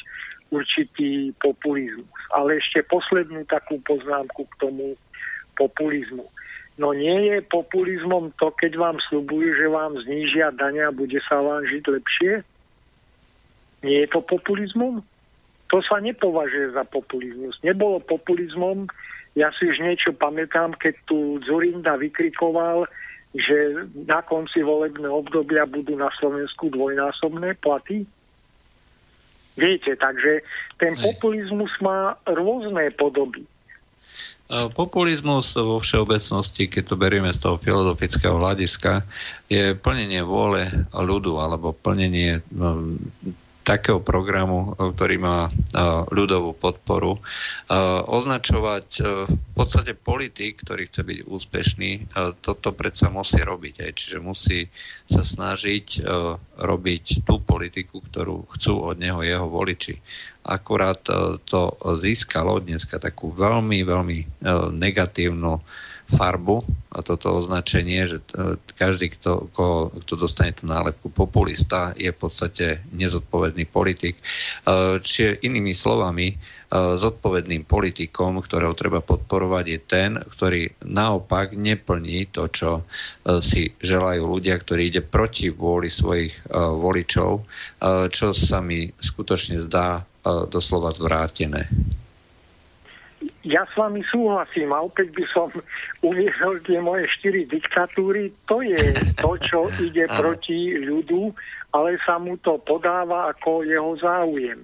určitý 0.55 1.35
populizmus. 1.43 2.15
Ale 2.31 2.63
ešte 2.63 2.87
poslednú 2.87 3.43
takú 3.51 3.83
poznámku 3.83 4.47
k 4.47 4.55
tomu 4.63 4.95
populizmu. 5.59 6.31
No 6.79 6.95
nie 6.95 7.35
je 7.35 7.43
populizmom 7.43 8.31
to, 8.39 8.55
keď 8.55 8.79
vám 8.79 8.97
slúbujú, 9.11 9.51
že 9.59 9.67
vám 9.67 9.99
znížia 9.99 10.55
dania 10.55 10.89
a 10.89 10.95
bude 10.95 11.19
sa 11.27 11.43
vám 11.43 11.67
žiť 11.67 11.85
lepšie? 11.91 12.33
Nie 13.83 14.07
je 14.07 14.09
to 14.15 14.23
populizmom? 14.23 15.03
To 15.69 15.79
sa 15.83 15.99
nepovažuje 15.99 16.73
za 16.73 16.87
populizmus. 16.87 17.59
Nebolo 17.67 17.99
populizmom, 17.99 18.87
ja 19.35 19.51
si 19.59 19.69
už 19.69 19.83
niečo 19.83 20.15
pamätám, 20.15 20.79
keď 20.79 20.95
tu 21.05 21.43
Zurinda 21.43 21.99
vykrikoval, 21.99 22.87
že 23.35 23.87
na 24.09 24.25
konci 24.25 24.65
volebného 24.65 25.13
obdobia 25.13 25.69
budú 25.69 25.99
na 25.99 26.09
Slovensku 26.17 26.73
dvojnásobné 26.73 27.59
platy. 27.61 28.09
Viete, 29.59 29.99
takže 29.99 30.47
ten 30.79 30.95
populizmus 30.95 31.75
má 31.83 32.15
rôzne 32.25 32.95
podoby. 32.95 33.43
Populizmus 34.49 35.53
vo 35.61 35.77
všeobecnosti, 35.77 36.73
keď 36.73 36.83
to 36.89 36.97
berieme 36.97 37.29
z 37.29 37.45
toho 37.45 37.61
filozofického 37.61 38.41
hľadiska, 38.41 39.05
je 39.53 39.77
plnenie 39.77 40.25
vôle 40.25 40.89
ľudu 40.97 41.37
alebo 41.37 41.77
plnenie 41.77 42.41
no, 42.57 42.97
takého 43.61 44.01
programu, 44.01 44.73
ktorý 44.73 45.21
má 45.21 45.53
ľudovú 46.09 46.57
podporu, 46.57 47.21
označovať 48.09 48.87
v 49.29 49.53
podstate 49.53 49.93
politik, 49.93 50.65
ktorý 50.65 50.89
chce 50.89 51.05
byť 51.05 51.19
úspešný, 51.29 51.91
toto 52.41 52.73
predsa 52.73 53.13
musí 53.13 53.45
robiť. 53.45 53.85
Aj, 53.85 53.93
čiže 53.93 54.25
musí 54.25 54.73
sa 55.13 55.21
snažiť 55.21 56.01
robiť 56.57 57.29
tú 57.29 57.45
politiku, 57.45 58.01
ktorú 58.01 58.49
chcú 58.57 58.89
od 58.89 58.97
neho 58.97 59.21
jeho 59.21 59.45
voliči 59.45 60.01
akurát 60.49 61.05
e, 61.05 61.37
to 61.45 61.77
získalo 62.01 62.65
dneska 62.65 62.97
takú 62.97 63.37
veľmi, 63.37 63.85
veľmi 63.85 64.19
e, 64.19 64.27
negatívnu 64.73 65.61
farbu 66.09 66.65
a 66.89 67.05
toto 67.05 67.37
označenie, 67.37 68.09
že 68.09 68.25
e, 68.33 68.57
každý, 68.73 69.13
kto, 69.13 69.53
koho, 69.53 69.93
kto 69.93 70.17
dostane 70.17 70.57
tú 70.57 70.65
nálepku 70.65 71.13
populista, 71.13 71.93
je 72.01 72.09
v 72.09 72.17
podstate 72.17 72.81
nezodpovedný 72.97 73.69
politik. 73.69 74.17
Čiže 75.05 75.45
inými 75.45 75.77
slovami, 75.77 76.33
zodpovedným 76.73 77.69
politikom, 77.69 78.41
ktorého 78.41 78.73
treba 78.73 79.05
podporovať, 79.05 79.65
je 79.69 79.79
ten, 79.85 80.11
ktorý 80.17 80.69
naopak 80.89 81.57
neplní 81.57 82.29
to, 82.33 82.49
čo 82.49 82.71
si 83.41 83.73
želajú 83.81 84.23
ľudia, 84.39 84.57
ktorí 84.57 84.93
ide 84.93 85.03
proti 85.05 85.49
vôli 85.49 85.89
svojich 85.89 86.49
voličov, 86.53 87.45
čo 88.13 88.27
sa 88.31 88.59
mi 88.61 88.89
skutočne 88.95 89.65
zdá 89.65 90.05
doslova 90.51 90.93
zvrátené. 90.93 91.69
Ja 93.43 93.65
s 93.65 93.75
vami 93.75 94.05
súhlasím 94.07 94.71
a 94.77 94.85
opäť 94.85 95.11
by 95.15 95.25
som 95.33 95.49
uviezol 96.05 96.61
tie 96.63 96.79
moje 96.79 97.09
štyri 97.19 97.49
diktatúry. 97.49 98.31
To 98.47 98.61
je 98.61 98.79
to, 99.19 99.31
čo 99.41 99.67
ide 99.87 100.07
proti 100.11 100.77
ľudu, 100.79 101.33
ale 101.73 101.97
sa 102.05 102.21
mu 102.21 102.37
to 102.39 102.61
podáva 102.63 103.33
ako 103.33 103.65
jeho 103.65 103.97
záujem. 103.99 104.63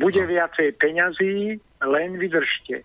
Bude 0.00 0.22
viacej 0.24 0.80
peňazí, 0.80 1.60
len 1.84 2.16
vydržte 2.16 2.82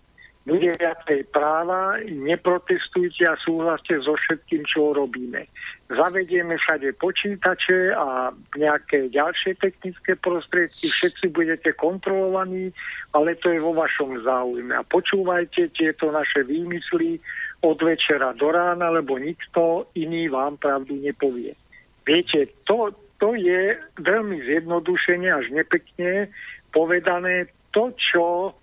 bude 0.50 0.72
viacej 0.80 1.28
práva, 1.30 2.00
neprotestujte 2.08 3.28
a 3.28 3.36
súhlaste 3.38 4.00
so 4.00 4.16
všetkým, 4.16 4.64
čo 4.64 4.96
robíme. 4.96 5.44
Zavedieme 5.90 6.54
všade 6.54 6.94
počítače 7.02 7.98
a 7.98 8.30
nejaké 8.54 9.10
ďalšie 9.10 9.58
technické 9.58 10.14
prostriedky, 10.14 10.86
všetci 10.86 11.34
budete 11.34 11.74
kontrolovaní, 11.74 12.70
ale 13.10 13.34
to 13.42 13.50
je 13.50 13.58
vo 13.58 13.74
vašom 13.74 14.22
záujme. 14.22 14.70
A 14.70 14.86
počúvajte 14.86 15.74
tieto 15.74 16.14
naše 16.14 16.46
výmysly 16.46 17.18
od 17.66 17.82
večera 17.82 18.30
do 18.38 18.54
rána, 18.54 18.86
lebo 18.94 19.18
nikto 19.18 19.90
iný 19.98 20.30
vám 20.30 20.62
pravdu 20.62 20.94
nepovie. 20.94 21.58
Viete, 22.06 22.46
to, 22.70 22.94
to 23.18 23.34
je 23.34 23.74
veľmi 23.98 24.46
zjednodušene 24.46 25.26
až 25.26 25.50
nepekne 25.50 26.30
povedané 26.70 27.50
to, 27.74 27.90
čo 27.98 28.54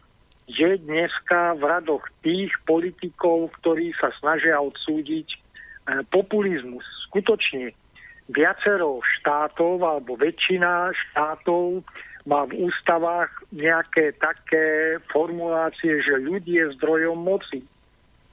je 0.47 0.79
dneska 0.79 1.59
v 1.59 1.63
radoch 1.67 2.07
tých 2.23 2.55
politikov, 2.63 3.51
ktorí 3.59 3.91
sa 3.99 4.15
snažia 4.15 4.63
odsúdiť 4.63 5.27
e, 5.27 5.37
populizmus. 6.07 6.87
Skutočne 7.11 7.71
viacero 8.27 8.99
štátov 9.19 9.79
alebo 9.83 10.19
väčšina 10.19 10.91
štátov 10.91 11.83
má 12.27 12.43
v 12.43 12.67
ústavách 12.67 13.31
nejaké 13.55 14.11
také 14.19 14.99
formulácie, 15.07 16.03
že 16.03 16.19
ľud 16.19 16.43
je 16.43 16.75
zdrojom 16.75 17.15
moci. 17.15 17.63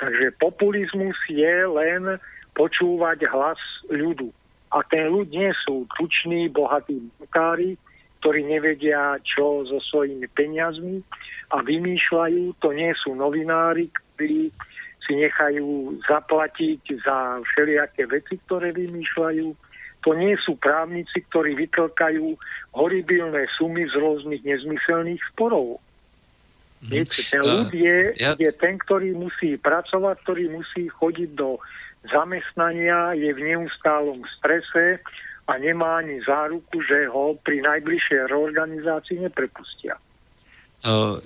Takže 0.03 0.35
populizmus 0.43 1.15
je 1.31 1.63
len 1.71 2.19
počúvať 2.59 3.31
hlas 3.31 3.59
ľudu. 3.87 4.35
A 4.75 4.83
ten 4.91 5.07
ľud 5.07 5.31
nie 5.31 5.55
sú 5.63 5.87
tuční, 5.95 6.51
bohatí 6.51 6.99
bukári, 7.23 7.79
ktorí 8.19 8.43
nevedia, 8.43 9.15
čo 9.23 9.63
so 9.63 9.79
svojimi 9.79 10.27
peniazmi 10.35 10.99
a 11.55 11.63
vymýšľajú. 11.63 12.59
To 12.59 12.75
nie 12.75 12.91
sú 12.99 13.15
novinári, 13.15 13.87
ktorí 13.95 14.51
si 15.05 15.13
nechajú 15.17 16.01
zaplatiť 16.09 16.81
za 17.05 17.41
všelijaké 17.53 18.09
veci, 18.09 18.41
ktoré 18.49 18.73
vymýšľajú. 18.73 19.49
To 20.05 20.11
nie 20.13 20.37
sú 20.37 20.57
právnici, 20.61 21.25
ktorí 21.33 21.57
vytlkajú 21.57 22.37
horibilné 22.77 23.49
sumy 23.57 23.89
z 23.89 23.95
rôznych 23.97 24.45
nezmyselných 24.45 25.21
sporov. 25.33 25.81
Mhm. 26.85 26.91
Viete, 26.93 27.21
ten 27.33 27.41
ľud 27.41 27.73
je, 27.73 28.13
je 28.17 28.51
ten, 28.61 28.77
ktorý 28.77 29.17
musí 29.17 29.57
pracovať, 29.57 30.17
ktorý 30.29 30.53
musí 30.53 30.93
chodiť 30.93 31.31
do 31.33 31.57
zamestnania, 32.13 33.17
je 33.17 33.33
v 33.33 33.41
neustálom 33.41 34.21
strese, 34.37 35.01
a 35.45 35.61
nemá 35.61 36.01
ani 36.01 36.25
záruku, 36.25 36.81
že 36.89 37.05
ho 37.13 37.37
pri 37.45 37.61
najbližšej 37.61 38.33
reorganizácii 38.33 39.21
neprepustia. 39.21 40.01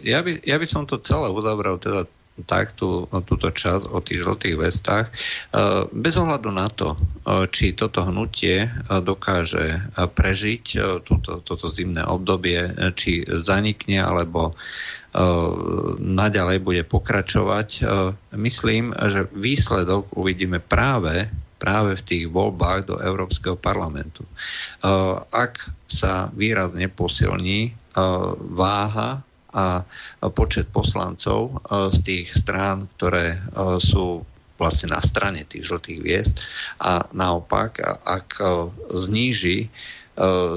Ja 0.03 0.23
by, 0.23 0.43
ja 0.43 0.57
by 0.59 0.67
som 0.67 0.87
to 0.87 1.03
celé 1.03 1.31
uzavral 1.31 1.79
teda 1.83 2.07
takto 2.47 3.11
túto 3.27 3.49
časť 3.51 3.89
o 3.91 3.99
tých 4.05 4.23
žltých 4.23 4.57
vestách. 4.61 5.11
Bez 5.91 6.15
ohľadu 6.15 6.51
na 6.53 6.69
to, 6.71 6.95
či 7.51 7.75
toto 7.75 8.05
hnutie 8.07 8.69
dokáže 8.87 9.91
prežiť 9.97 10.65
túto, 11.03 11.41
toto 11.43 11.67
zimné 11.73 12.05
obdobie, 12.07 12.71
či 12.95 13.25
zanikne 13.25 14.05
alebo 14.05 14.55
naďalej 15.99 16.59
bude 16.63 16.83
pokračovať. 16.85 17.83
Myslím, 18.37 18.93
že 18.95 19.27
výsledok 19.33 20.13
uvidíme 20.15 20.61
práve 20.61 21.33
práve 21.59 21.99
v 21.99 22.07
tých 22.07 22.25
voľbách 22.31 22.87
do 22.87 22.97
Európskeho 23.03 23.59
parlamentu. 23.59 24.23
Ak 25.35 25.67
sa 25.91 26.31
výrazne 26.31 26.87
posilní 26.87 27.75
váha 28.55 29.27
a 29.59 29.83
počet 30.31 30.71
poslancov 30.71 31.59
z 31.91 31.99
tých 32.07 32.27
strán, 32.31 32.87
ktoré 32.95 33.43
sú 33.83 34.23
vlastne 34.55 34.95
na 34.95 35.03
strane 35.03 35.43
tých 35.47 35.67
žltých 35.67 35.99
hviezd. 35.99 36.35
A 36.79 37.11
naopak, 37.11 37.83
ak 38.07 38.39
zníži, 38.95 39.67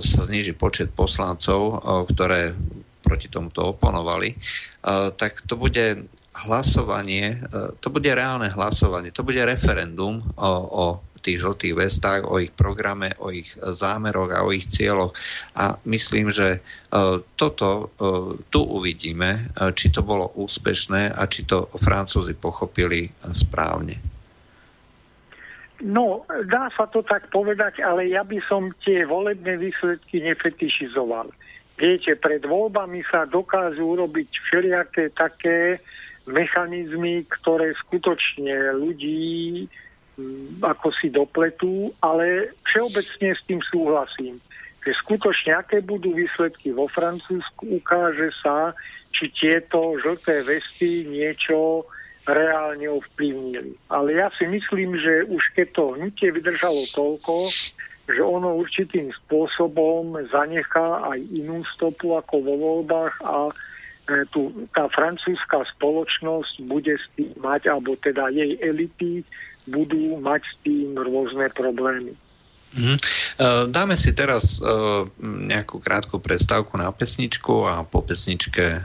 sa 0.01 0.21
zníži 0.25 0.53
počet 0.53 0.93
poslancov, 0.93 1.81
ktoré 2.13 2.53
proti 3.01 3.29
tomuto 3.29 3.73
oponovali, 3.73 4.37
tak 5.17 5.41
to 5.49 5.57
bude 5.57 6.05
hlasovanie, 6.31 7.43
to 7.81 7.87
bude 7.91 8.07
reálne 8.07 8.47
hlasovanie, 8.53 9.11
to 9.11 9.25
bude 9.25 9.41
referendum 9.43 10.23
o, 10.37 10.51
o 10.65 10.85
tých 11.21 11.39
žltých 11.39 11.77
vestách, 11.77 12.25
o 12.25 12.41
ich 12.41 12.51
programe, 12.51 13.13
o 13.21 13.29
ich 13.29 13.53
zámeroch 13.55 14.33
a 14.33 14.43
o 14.43 14.49
ich 14.51 14.67
cieľoch. 14.67 15.13
A 15.55 15.77
myslím, 15.85 16.33
že 16.33 16.57
e, 16.57 16.59
toto 17.37 17.69
e, 17.69 17.85
tu 18.49 18.61
uvidíme, 18.65 19.53
e, 19.53 19.71
či 19.77 19.93
to 19.93 20.01
bolo 20.01 20.33
úspešné 20.35 21.13
a 21.13 21.21
či 21.29 21.45
to 21.45 21.69
Francúzi 21.77 22.33
pochopili 22.33 23.13
správne. 23.31 24.01
No, 25.81 26.29
dá 26.45 26.69
sa 26.77 26.85
to 26.85 27.01
tak 27.01 27.33
povedať, 27.33 27.81
ale 27.81 28.05
ja 28.13 28.21
by 28.21 28.37
som 28.45 28.69
tie 28.85 29.01
volebné 29.01 29.57
výsledky 29.57 30.21
nefetišizoval. 30.21 31.33
Viete, 31.81 32.13
pred 32.13 32.45
voľbami 32.45 33.01
sa 33.09 33.25
dokážu 33.25 33.97
urobiť 33.97 34.29
všelijaké 34.29 35.09
také 35.09 35.81
mechanizmy, 36.29 37.25
ktoré 37.25 37.73
skutočne 37.73 38.77
ľudí 38.77 39.65
ako 40.61 40.93
si 40.95 41.09
dopletú, 41.09 41.91
ale 42.01 42.53
všeobecne 42.67 43.29
s 43.33 43.41
tým 43.45 43.61
súhlasím, 43.65 44.37
že 44.81 44.97
skutočne 44.97 45.61
aké 45.61 45.81
budú 45.81 46.13
výsledky 46.17 46.73
vo 46.73 46.89
Francúzsku, 46.89 47.69
ukáže 47.77 48.33
sa, 48.41 48.73
či 49.13 49.29
tieto 49.29 49.99
žlté 50.01 50.41
vesty 50.41 51.05
niečo 51.05 51.85
reálne 52.25 52.85
ovplyvnili. 52.89 53.73
Ale 53.89 54.17
ja 54.17 54.29
si 54.37 54.45
myslím, 54.45 54.97
že 54.97 55.25
už 55.29 55.41
keď 55.57 55.67
to 55.73 55.83
hnutie 55.97 56.29
vydržalo 56.29 56.81
toľko, 56.93 57.49
že 58.09 58.21
ono 58.21 58.57
určitým 58.57 59.09
spôsobom 59.23 60.17
zanechá 60.29 61.05
aj 61.13 61.19
inú 61.31 61.61
stopu 61.77 62.17
ako 62.17 62.35
vo 62.43 62.53
voľbách 62.57 63.15
a 63.23 63.37
e, 63.49 63.53
tu, 64.29 64.51
tá 64.73 64.89
francúzska 64.89 65.63
spoločnosť 65.77 66.65
bude 66.65 66.97
mať, 67.39 67.71
alebo 67.71 67.95
teda 67.97 68.33
jej 68.33 68.57
elity 68.59 69.21
budú 69.67 70.17
mať 70.21 70.41
s 70.45 70.53
tým 70.65 70.97
rôzne 70.97 71.49
problémy. 71.53 72.13
Mm. 72.71 72.95
Dáme 73.67 73.99
si 73.99 74.15
teraz 74.15 74.55
e, 74.55 74.63
nejakú 75.21 75.83
krátku 75.83 76.23
predstavku 76.23 76.79
na 76.79 76.87
pesničku 76.95 77.67
a 77.67 77.83
po 77.83 77.99
pesničke 77.99 78.79
e, 78.79 78.81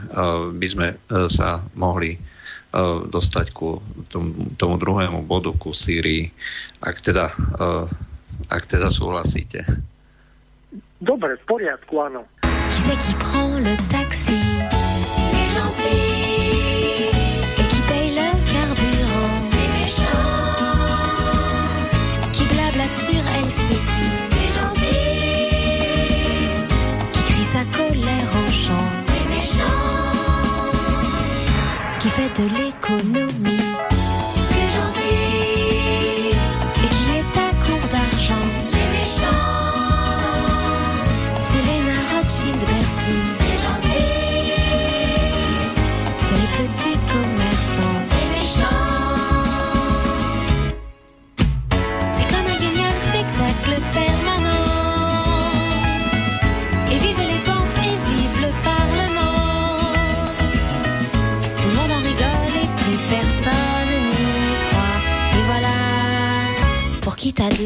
by 0.51 0.67
sme 0.67 0.87
sa 1.31 1.63
mohli 1.71 2.19
dostať 3.07 3.55
ku 3.55 3.79
tomu, 4.11 4.51
tomu 4.59 4.75
druhému 4.75 5.23
bodu, 5.23 5.55
ku 5.55 5.71
Sýrii, 5.71 6.29
ak 6.83 6.99
teda, 6.99 7.31
ak 8.51 8.63
teda 8.67 8.91
súhlasíte. 8.91 9.63
Dobre, 10.99 11.39
v 11.39 11.43
poriadku, 11.47 11.95
áno. 12.03 12.27
Qui 12.69 12.79
c'est 12.79 12.97
qui 12.99 13.13
prend 13.15 13.57
le 13.57 13.75
taxi 13.89 14.37
Les 15.31 15.47
gentils 15.53 16.36
fait 32.17 32.41
de 32.41 32.49
l'économie. 32.57 33.26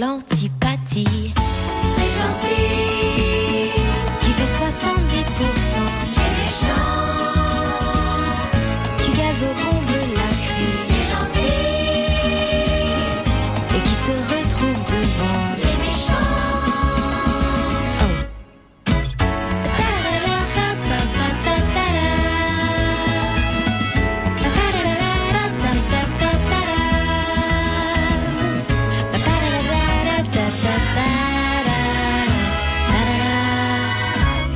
L'antipathie. 0.02 1.21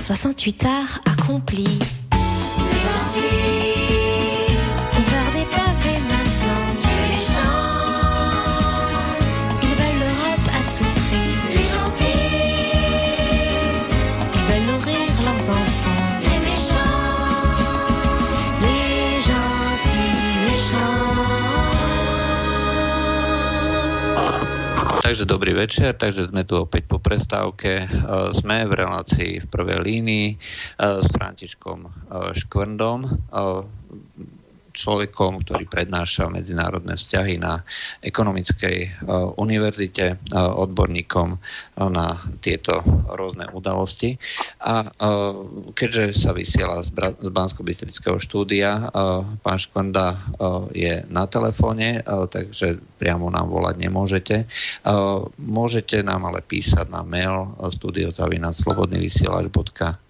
68 0.06 0.66
arts 0.66 1.00
accomplis. 1.04 1.95
Takže 25.06 25.30
dobrý 25.30 25.54
večer, 25.54 25.94
takže 25.94 26.34
sme 26.34 26.50
tu 26.50 26.58
opäť 26.58 26.90
po 26.90 26.98
prestávke. 26.98 27.86
E, 27.86 27.88
Sme 28.34 28.66
v 28.66 28.74
relácii 28.74 29.46
v 29.46 29.48
prvej 29.54 29.86
línii 29.86 30.28
e, 30.34 30.36
s 30.82 31.06
Františkom 31.14 31.86
e, 31.86 31.90
Škvrndom, 32.34 33.06
človekom, 34.76 35.48
ktorý 35.48 35.66
prednáša 35.72 36.28
medzinárodné 36.28 37.00
vzťahy 37.00 37.40
na 37.40 37.64
ekonomickej 38.04 38.78
e, 38.84 38.90
univerzite, 39.40 40.06
e, 40.12 40.16
odborníkom 40.36 41.30
e, 41.34 41.38
na 41.88 42.20
tieto 42.44 42.84
rôzne 43.16 43.48
udalosti. 43.56 44.20
A 44.62 44.92
keďže 45.74 46.18
sa 46.18 46.36
vysiela 46.36 46.84
z, 46.84 46.92
Bra- 46.92 47.16
z 47.16 47.30
Bansko-Bystrického 47.32 48.20
štúdia, 48.20 48.92
pán 49.40 49.58
Škvrnda 49.58 50.08
e, 50.12 50.18
je 50.76 50.94
na 51.08 51.26
telefóne, 51.26 52.04
takže 52.06 52.82
priamo 53.00 53.32
nám 53.32 53.48
volať 53.48 53.76
nemôžete. 53.80 54.36
Môžete 55.40 56.04
nám 56.04 56.28
ale 56.28 56.44
písať 56.44 56.90
na 56.92 57.06
mail 57.06 57.56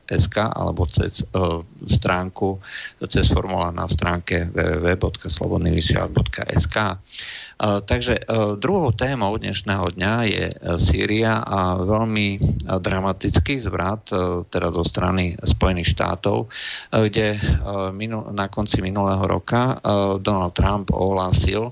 studiozavinaslobodnyvysielač.sk 0.06 0.54
alebo 0.54 0.86
cez 0.86 1.26
uh, 1.34 1.66
stránku, 1.86 2.60
cez 3.10 3.30
formulár 3.34 3.74
na 3.74 3.90
stránke 3.90 4.46
www.slobodnyvysielač.sk. 4.54 6.78
Uh, 7.56 7.80
takže 7.80 8.20
uh, 8.20 8.60
druhou 8.60 8.92
témou 8.92 9.32
dnešného 9.40 9.96
dňa 9.96 10.14
je 10.28 10.46
uh, 10.52 10.76
Sýria 10.76 11.40
a 11.40 11.80
veľmi 11.80 12.28
dramatický 12.66 13.64
zvrat 13.64 14.10
teda 14.50 14.68
zo 14.74 14.84
strany 14.84 15.38
Spojených 15.38 15.94
štátov, 15.94 16.50
kde 16.90 17.38
na 18.34 18.50
konci 18.50 18.82
minulého 18.82 19.22
roka 19.30 19.78
Donald 20.18 20.58
Trump 20.58 20.90
ohlásil 20.90 21.70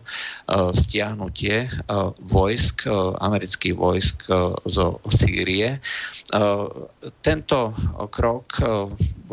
stiahnutie 0.78 1.74
vojsk, 2.22 2.86
amerických 3.18 3.74
vojsk 3.74 4.18
zo 4.70 5.02
Sýrie. 5.10 5.82
Tento 7.26 7.60
krok 8.14 8.48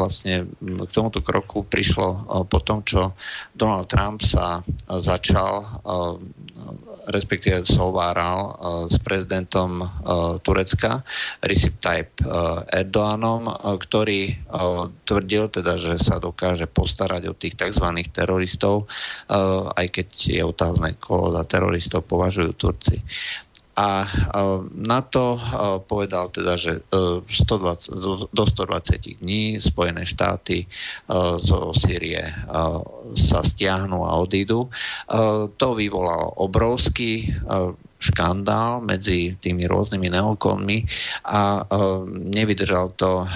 vlastne 0.01 0.49
k 0.61 0.91
tomuto 0.91 1.21
kroku 1.21 1.69
prišlo 1.69 2.09
uh, 2.09 2.43
po 2.49 2.65
tom, 2.65 2.81
čo 2.81 3.13
Donald 3.53 3.93
Trump 3.93 4.25
sa 4.25 4.65
uh, 4.65 5.01
začal 5.05 5.61
uh, 5.85 6.17
respektíve 7.11 7.67
sováral 7.67 8.55
s 8.87 9.01
prezidentom 9.03 9.83
Turecka 10.47 11.03
Recep 11.43 11.81
Tayyip 11.83 12.23
Erdoganom, 12.71 13.51
ktorý 13.81 14.37
tvrdil 15.09 15.51
teda, 15.51 15.81
že 15.81 15.99
sa 15.99 16.23
dokáže 16.23 16.71
postarať 16.71 17.23
o 17.27 17.35
tých 17.35 17.59
tzv. 17.59 17.87
teroristov, 18.15 18.87
aj 19.75 19.87
keď 19.91 20.09
je 20.13 20.43
otázne, 20.45 20.95
koho 21.03 21.35
za 21.35 21.43
teroristov 21.49 22.07
považujú 22.07 22.51
Turci. 22.55 23.03
A 23.81 24.05
na 24.77 25.01
to 25.01 25.41
povedal 25.89 26.29
teda, 26.29 26.61
že 26.61 26.85
120, 27.25 28.29
do 28.29 28.45
120 28.45 29.25
dní 29.25 29.57
Spojené 29.57 30.05
štáty 30.05 30.69
zo 31.41 31.73
Sýrie 31.73 32.29
sa 33.17 33.41
stiahnu 33.41 34.05
a 34.05 34.21
odídu. 34.21 34.69
To 35.57 35.69
vyvolalo 35.73 36.45
obrovský 36.45 37.33
škandál 38.01 38.81
medzi 38.81 39.37
tými 39.45 39.69
rôznymi 39.69 40.09
neokonmi 40.09 40.79
a 41.29 41.69
nevydržal 42.09 42.97
to 42.97 43.29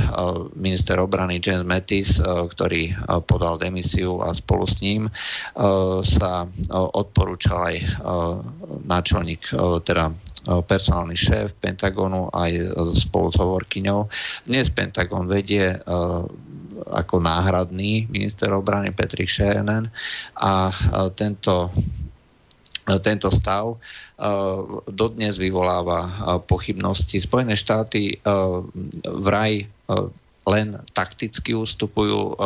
minister 0.56 0.96
obrany 1.04 1.36
James 1.36 1.68
Mattis, 1.68 2.16
ktorý 2.24 2.96
podal 3.28 3.60
demisiu 3.60 4.24
a 4.24 4.32
spolu 4.32 4.64
s 4.64 4.80
ním 4.80 5.12
sa 6.04 6.48
odporúčal 6.72 7.60
aj 7.60 7.76
náčelník, 8.88 9.52
teda 9.84 10.16
personálny 10.44 11.16
šéf 11.16 11.56
Pentagonu 11.56 12.28
aj 12.32 12.76
spolu 13.00 13.32
s 13.32 13.36
hovorkyňou. 13.40 14.06
Dnes 14.44 14.68
Pentagon 14.68 15.24
vedie 15.24 15.76
ako 16.84 17.16
náhradný 17.22 18.06
minister 18.12 18.52
obrany 18.52 18.92
Patrick 18.92 19.32
Shanahan 19.32 19.88
a 20.36 20.68
tento 21.16 21.72
tento 22.84 23.32
stav 23.32 23.80
dodnes 24.84 25.40
vyvoláva 25.40 26.04
pochybnosti. 26.44 27.16
Spojené 27.16 27.56
štáty 27.56 28.20
vraj 29.08 29.64
len 30.44 30.68
takticky 30.92 31.56
ústupujú, 31.56 32.36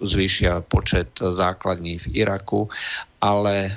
zvýšia 0.00 0.64
počet 0.64 1.12
základní 1.20 2.00
v 2.00 2.24
Iraku, 2.24 2.72
ale 3.20 3.76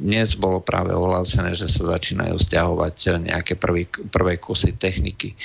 dnes 0.00 0.34
bolo 0.34 0.64
práve 0.64 0.96
ohlásené, 0.96 1.52
že 1.52 1.68
sa 1.68 1.96
začínajú 1.96 2.40
stiahovať 2.40 3.22
nejaké 3.30 3.54
prvý, 3.60 3.84
prvé 3.86 4.40
kusy 4.40 4.74
techniky. 4.74 5.36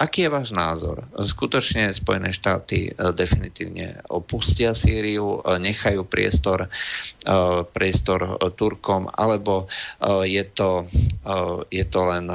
Aký 0.00 0.26
je 0.26 0.34
váš 0.34 0.56
názor? 0.56 1.04
Skutočne 1.14 1.92
Spojené 1.92 2.32
štáty 2.32 2.92
definitívne 3.14 4.00
opustia 4.08 4.72
Sýriu, 4.72 5.44
nechajú 5.44 6.08
priestor, 6.08 6.72
priestor 7.72 8.40
Turkom, 8.56 9.08
alebo 9.12 9.68
je 10.24 10.44
to, 10.48 10.88
je 11.68 11.84
to 11.86 12.00
len 12.08 12.26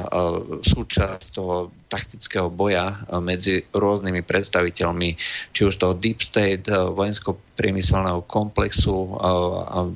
súčasť 0.62 1.26
toho 1.34 1.74
taktického 1.94 2.50
boja 2.50 3.06
medzi 3.22 3.62
rôznymi 3.70 4.26
predstaviteľmi, 4.26 5.14
či 5.54 5.62
už 5.70 5.78
toho 5.78 5.94
Deep 5.94 6.26
State, 6.26 6.66
vojensko-priemyselného 6.66 8.26
komplexu 8.26 9.14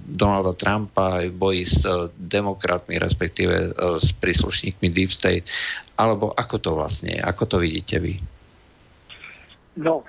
Donalda 0.05 0.53
Trumpa 0.53 1.25
aj 1.25 1.33
v 1.33 1.39
boji 1.41 1.63
s 1.65 1.81
demokratmi, 2.13 3.01
respektíve 3.01 3.73
s 3.97 4.13
príslušníkmi 4.13 4.93
Deep 4.93 5.09
State, 5.09 5.49
alebo 5.97 6.29
ako 6.37 6.55
to 6.61 6.77
vlastne 6.77 7.17
ako 7.17 7.49
to 7.49 7.57
vidíte 7.57 7.97
vy? 7.97 8.21
No, 9.77 10.05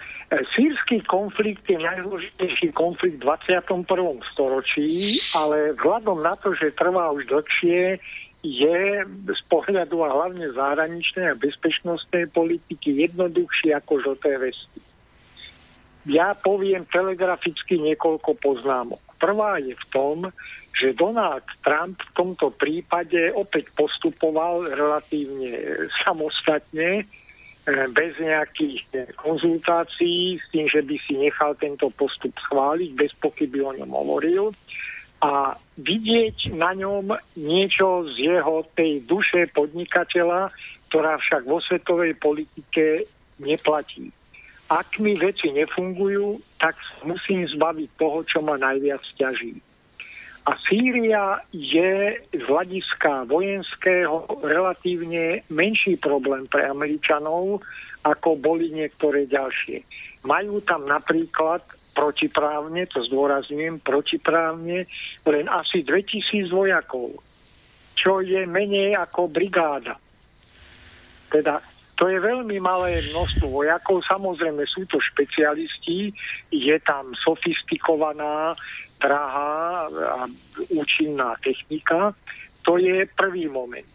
sírsky 0.57 1.05
konflikt 1.05 1.69
je 1.69 1.77
najzložitejší 1.77 2.73
konflikt 2.73 3.21
v 3.21 3.33
21. 3.33 3.85
storočí, 4.33 5.21
ale 5.37 5.77
vzhľadom 5.77 6.25
na 6.25 6.37
to, 6.41 6.57
že 6.57 6.73
trvá 6.73 7.13
už 7.13 7.29
dlhšie, 7.29 8.01
je 8.43 9.03
z 9.27 9.43
pohľadu 9.51 10.07
a 10.07 10.15
hlavne 10.15 10.47
zahraničnej 10.55 11.35
a 11.35 11.41
bezpečnostnej 11.41 12.31
politiky 12.31 13.09
jednoduchší 13.09 13.75
ako 13.75 13.99
žlté 13.99 14.39
vesty. 14.39 14.81
Ja 16.09 16.33
poviem 16.33 16.87
telegraficky 16.89 17.83
niekoľko 17.83 18.39
poznámok. 18.39 19.03
Prvá 19.19 19.59
je 19.59 19.75
v 19.75 19.87
tom, 19.91 20.17
že 20.71 20.95
Donald 20.95 21.43
Trump 21.67 21.99
v 21.99 22.15
tomto 22.15 22.55
prípade 22.55 23.35
opäť 23.35 23.75
postupoval 23.75 24.71
relatívne 24.71 25.59
samostatne, 26.07 27.03
eh, 27.03 27.87
bez 27.91 28.15
nejakých 28.23 29.13
konzultácií, 29.19 30.39
s 30.39 30.47
tým, 30.55 30.71
že 30.71 30.87
by 30.87 30.97
si 31.03 31.19
nechal 31.19 31.59
tento 31.59 31.91
postup 31.91 32.31
schváliť, 32.47 32.91
bez 32.95 33.13
pochyby 33.19 33.59
o 33.67 33.75
ňom 33.75 33.91
hovoril 33.91 34.55
a 35.19 35.59
vidieť 35.83 36.55
na 36.55 36.75
ňom 36.79 37.11
niečo 37.35 38.07
z 38.15 38.39
jeho 38.39 38.63
tej 38.79 39.03
duše 39.03 39.51
podnikateľa, 39.51 40.55
ktorá 40.89 41.19
však 41.19 41.43
vo 41.43 41.59
svetovej 41.59 42.15
politike 42.17 43.07
neplatí. 43.43 44.15
Ak 44.69 45.01
mi 45.01 45.17
veci 45.17 45.51
nefungujú, 45.51 46.39
tak 46.61 46.77
musím 47.03 47.49
zbaviť 47.49 47.89
toho, 47.97 48.19
čo 48.23 48.39
ma 48.45 48.61
najviac 48.61 49.01
ťaží. 49.17 49.59
A 50.49 50.57
Sýria 50.65 51.45
je 51.53 52.17
z 52.33 52.43
hľadiska 52.49 53.29
vojenského 53.29 54.25
relatívne 54.41 55.45
menší 55.53 56.01
problém 56.01 56.49
pre 56.49 56.65
Američanov, 56.65 57.61
ako 58.01 58.41
boli 58.41 58.73
niektoré 58.73 59.29
ďalšie. 59.29 59.85
Majú 60.25 60.65
tam 60.65 60.89
napríklad 60.89 61.61
protiprávne, 61.99 62.87
to 62.87 63.03
zdôrazňujem, 63.03 63.83
protiprávne, 63.83 64.87
len 65.27 65.47
asi 65.51 65.83
2000 65.83 66.47
vojakov, 66.55 67.19
čo 67.99 68.23
je 68.23 68.47
menej 68.47 68.95
ako 68.95 69.27
brigáda. 69.27 69.99
Teda 71.27 71.59
to 71.99 72.07
je 72.07 72.23
veľmi 72.23 72.63
malé 72.63 73.03
množstvo 73.11 73.51
vojakov, 73.51 74.07
samozrejme 74.07 74.63
sú 74.71 74.87
to 74.87 75.03
špecialisti, 75.03 76.15
je 76.55 76.77
tam 76.87 77.11
sofistikovaná, 77.19 78.55
drahá 79.03 79.91
a 79.91 80.31
účinná 80.71 81.35
technika. 81.43 82.15
To 82.63 82.79
je 82.79 83.03
prvý 83.19 83.51
moment. 83.51 83.91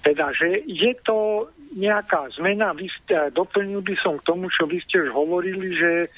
Teda, 0.00 0.32
že 0.32 0.64
je 0.64 0.96
to 1.04 1.52
nejaká 1.76 2.32
zmena, 2.32 2.72
vy 2.72 2.88
ste, 2.88 3.28
doplnil 3.36 3.84
by 3.84 3.94
som 4.00 4.16
k 4.16 4.24
tomu, 4.24 4.48
čo 4.48 4.64
vy 4.64 4.80
ste 4.80 5.04
už 5.04 5.10
hovorili, 5.12 5.76
že 5.76 5.92
e, 6.04 6.08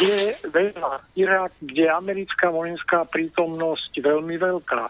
je 0.00 0.20
veľa 0.48 1.04
Irak, 1.20 1.52
kde 1.60 1.84
je 1.84 1.92
americká 1.92 2.48
vojenská 2.48 3.04
prítomnosť 3.12 4.00
veľmi 4.00 4.40
veľká. 4.40 4.82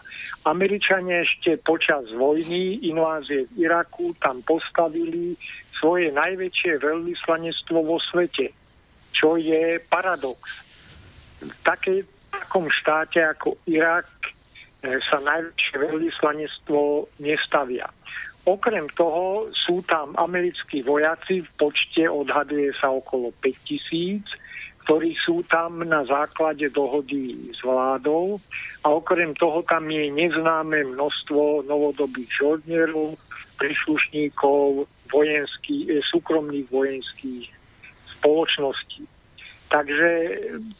Američania 0.47 1.27
ešte 1.27 1.59
počas 1.59 2.07
vojny, 2.15 2.87
invázie 2.87 3.51
v 3.51 3.67
Iraku, 3.67 4.15
tam 4.23 4.39
postavili 4.47 5.35
svoje 5.75 6.11
najväčšie 6.15 6.79
veľvyslanectvo 6.79 7.77
vo 7.83 7.99
svete, 7.99 8.51
čo 9.11 9.35
je 9.35 9.79
paradox. 9.91 10.39
V 11.39 11.51
takej, 11.63 12.03
takom 12.31 12.67
štáte 12.71 13.23
ako 13.23 13.59
Irak 13.67 14.07
e, 14.83 14.99
sa 15.03 15.19
najväčšie 15.19 15.75
veľvyslanectvo 15.83 16.79
nestavia. 17.23 17.87
Okrem 18.47 18.87
toho 18.95 19.51
sú 19.51 19.83
tam 19.83 20.15
americkí 20.15 20.81
vojaci 20.81 21.43
v 21.43 21.49
počte, 21.59 22.07
odhaduje 22.07 22.71
sa 22.79 22.89
okolo 22.89 23.35
5000, 23.43 24.23
ktorí 24.87 25.13
sú 25.13 25.45
tam 25.45 25.85
na 25.85 26.01
základe 26.07 26.65
dohody 26.73 27.53
s 27.53 27.61
vládou 27.61 28.41
a 28.81 28.87
okrem 28.89 29.37
toho 29.37 29.61
tam 29.61 29.85
je 29.91 30.09
neznáme 30.09 30.81
množstvo 30.95 31.67
novodobých 31.69 32.31
žoldnierov, 32.33 33.13
príslušníkov 33.59 34.87
vojenských, 35.11 35.83
eh, 35.93 36.01
súkromných 36.01 36.67
vojenských 36.71 37.45
spoločností. 38.17 39.18
Takže 39.69 40.09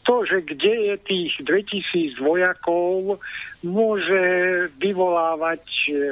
to, 0.02 0.26
že 0.26 0.42
kde 0.42 0.74
je 0.90 0.94
tých 0.98 1.32
2000 1.46 2.18
vojakov, 2.18 3.22
môže 3.62 4.22
vyvolávať 4.82 5.62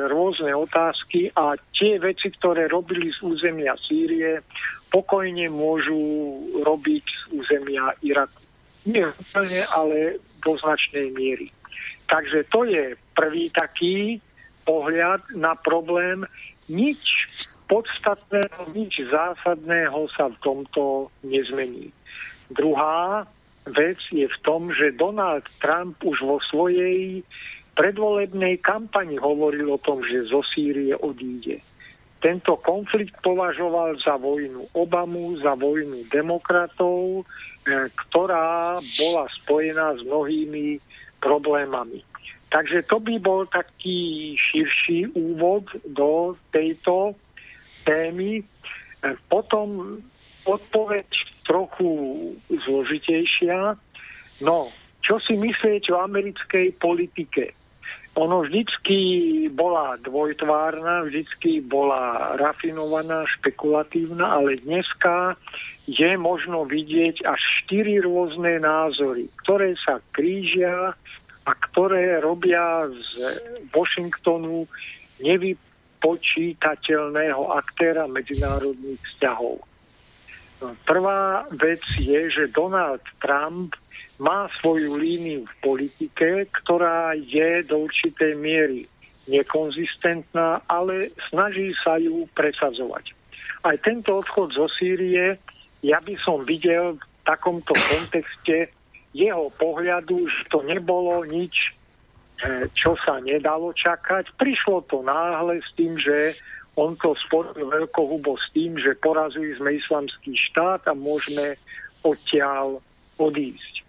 rôzne 0.07 0.55
otázky 0.55 1.35
a 1.35 1.59
tie 1.75 1.99
veci, 1.99 2.31
ktoré 2.31 2.71
robili 2.71 3.11
z 3.11 3.19
územia 3.27 3.75
Sýrie, 3.75 4.47
pokojne 4.95 5.51
môžu 5.51 5.99
robiť 6.63 7.05
z 7.05 7.23
územia 7.35 7.91
Iraku. 7.99 8.43
Nie 8.87 9.11
úplne, 9.11 9.61
ale 9.75 10.23
do 10.39 10.55
značnej 10.55 11.11
miery. 11.11 11.51
Takže 12.07 12.47
to 12.47 12.63
je 12.63 12.95
prvý 13.13 13.51
taký 13.51 14.23
pohľad 14.63 15.21
na 15.35 15.59
problém. 15.59 16.25
Nič 16.71 17.27
podstatného, 17.69 18.71
nič 18.73 19.03
zásadného 19.13 20.09
sa 20.15 20.33
v 20.33 20.37
tomto 20.41 21.13
nezmení. 21.27 21.93
Druhá 22.49 23.29
vec 23.69 24.01
je 24.09 24.25
v 24.25 24.39
tom, 24.41 24.73
že 24.73 24.97
Donald 24.97 25.45
Trump 25.61 26.01
už 26.01 26.25
vo 26.25 26.39
svojej 26.41 27.21
predvolebnej 27.77 28.59
kampani 28.59 29.21
hovoril 29.21 29.71
o 29.71 29.79
tom, 29.79 30.03
že 30.03 30.27
zo 30.27 30.43
Sýrie 30.43 30.97
odíde. 30.99 31.63
Tento 32.19 32.59
konflikt 32.59 33.15
považoval 33.23 33.95
za 34.03 34.19
vojnu 34.19 34.75
Obamu, 34.75 35.39
za 35.39 35.55
vojnu 35.55 36.03
demokratov, 36.11 37.23
e, 37.23 37.87
ktorá 37.95 38.83
bola 38.83 39.25
spojená 39.31 39.95
s 39.95 40.03
mnohými 40.03 40.83
problémami. 41.23 42.03
Takže 42.51 42.83
to 42.91 42.99
by 42.99 43.15
bol 43.23 43.47
taký 43.47 44.35
širší 44.35 45.15
úvod 45.15 45.71
do 45.87 46.35
tejto 46.51 47.15
témy. 47.87 48.43
E, 48.43 48.45
Potom 49.31 50.03
odpoveď 50.43 51.07
trochu 51.49 51.89
zložitejšia. 52.53 53.81
No, 54.45 54.69
čo 55.01 55.17
si 55.17 55.41
myslieť 55.41 55.89
o 55.97 56.05
americkej 56.05 56.77
politike? 56.77 57.57
Ono 58.19 58.43
vždycky 58.43 58.99
bola 59.55 59.95
dvojtvárna, 60.03 61.07
vždycky 61.07 61.63
bola 61.63 62.35
rafinovaná, 62.35 63.23
špekulatívna, 63.39 64.43
ale 64.43 64.59
dneska 64.59 65.39
je 65.87 66.19
možno 66.19 66.67
vidieť 66.67 67.23
až 67.25 67.41
štyri 67.65 68.03
rôzne 68.03 68.59
názory, 68.59 69.31
ktoré 69.47 69.79
sa 69.79 70.03
krížia 70.11 70.99
a 71.47 71.53
ktoré 71.71 72.19
robia 72.19 72.91
z 72.91 73.39
Washingtonu 73.71 74.67
nevypočítateľného 75.23 77.55
aktéra 77.55 78.11
medzinárodných 78.11 78.99
vzťahov. 79.15 79.63
Prvá 80.59 81.47
vec 81.55 81.83
je, 81.95 82.27
že 82.31 82.51
Donald 82.51 83.03
Trump 83.23 83.79
má 84.19 84.51
svoju 84.59 84.99
líniu 84.99 85.47
v 85.47 85.55
politike, 85.63 86.51
ktorá 86.51 87.15
je 87.15 87.63
do 87.63 87.87
určitej 87.87 88.35
miery 88.35 88.91
nekonzistentná, 89.31 90.67
ale 90.67 91.15
snaží 91.31 91.71
sa 91.85 92.01
ju 92.01 92.27
presadzovať. 92.35 93.15
Aj 93.63 93.77
tento 93.79 94.19
odchod 94.19 94.57
zo 94.57 94.67
Sýrie, 94.67 95.39
ja 95.85 95.99
by 96.03 96.15
som 96.19 96.43
videl 96.43 96.99
v 96.99 97.05
takomto 97.23 97.77
kontexte 97.77 98.73
jeho 99.15 99.53
pohľadu, 99.55 100.27
že 100.27 100.43
to 100.51 100.65
nebolo 100.65 101.23
nič, 101.29 101.71
e, 102.41 102.67
čo 102.73 102.99
sa 103.05 103.21
nedalo 103.21 103.71
čakať. 103.77 104.35
Prišlo 104.35 104.89
to 104.89 105.05
náhle 105.05 105.61
s 105.61 105.71
tým, 105.77 105.95
že 106.01 106.35
on 106.79 106.95
to 106.95 107.19
spojil 107.19 107.59
veľkohubo 107.59 108.39
s 108.39 108.47
tým, 108.55 108.79
že 108.79 108.95
porazili 109.03 109.51
sme 109.59 109.75
islamský 109.75 110.39
štát 110.39 110.87
a 110.87 110.95
môžeme 110.95 111.59
odtiaľ 112.07 112.79
odísť. 113.19 113.83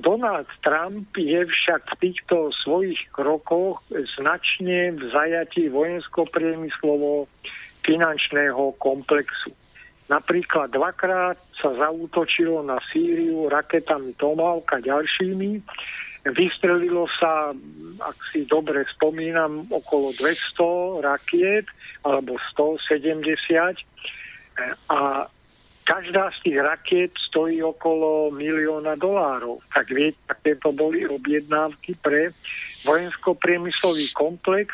Donald 0.00 0.48
Trump 0.64 1.12
je 1.12 1.44
však 1.44 1.84
v 1.84 1.98
týchto 2.00 2.48
svojich 2.64 2.96
krokoch 3.12 3.84
značne 4.16 4.96
v 4.96 5.02
zajatí 5.12 5.68
vojensko-priemyslovo 5.68 7.28
finančného 7.84 8.80
komplexu. 8.80 9.52
Napríklad 10.08 10.72
dvakrát 10.72 11.36
sa 11.52 11.76
zaútočilo 11.76 12.64
na 12.64 12.80
Sýriu 12.88 13.52
raketami 13.52 14.16
Tomahawk 14.16 14.72
a 14.74 14.78
ďalšími. 14.80 15.60
Vystrelilo 16.20 17.08
sa, 17.16 17.56
ak 18.04 18.18
si 18.28 18.44
dobre 18.44 18.84
spomínam, 18.92 19.64
okolo 19.72 20.12
200 20.12 21.00
rakiet 21.00 21.64
alebo 22.04 22.36
170 22.52 23.80
a 24.92 25.24
každá 25.88 26.30
z 26.36 26.38
tých 26.44 26.58
rakiet 26.60 27.12
stojí 27.16 27.64
okolo 27.64 28.30
milióna 28.30 29.00
dolárov. 29.00 29.64
Tak 29.72 29.90
viete, 29.90 30.20
aké 30.28 30.54
to 30.60 30.76
boli 30.76 31.08
objednávky 31.08 31.96
pre 31.98 32.36
vojensko-priemyslový 32.84 34.12
komplex, 34.12 34.70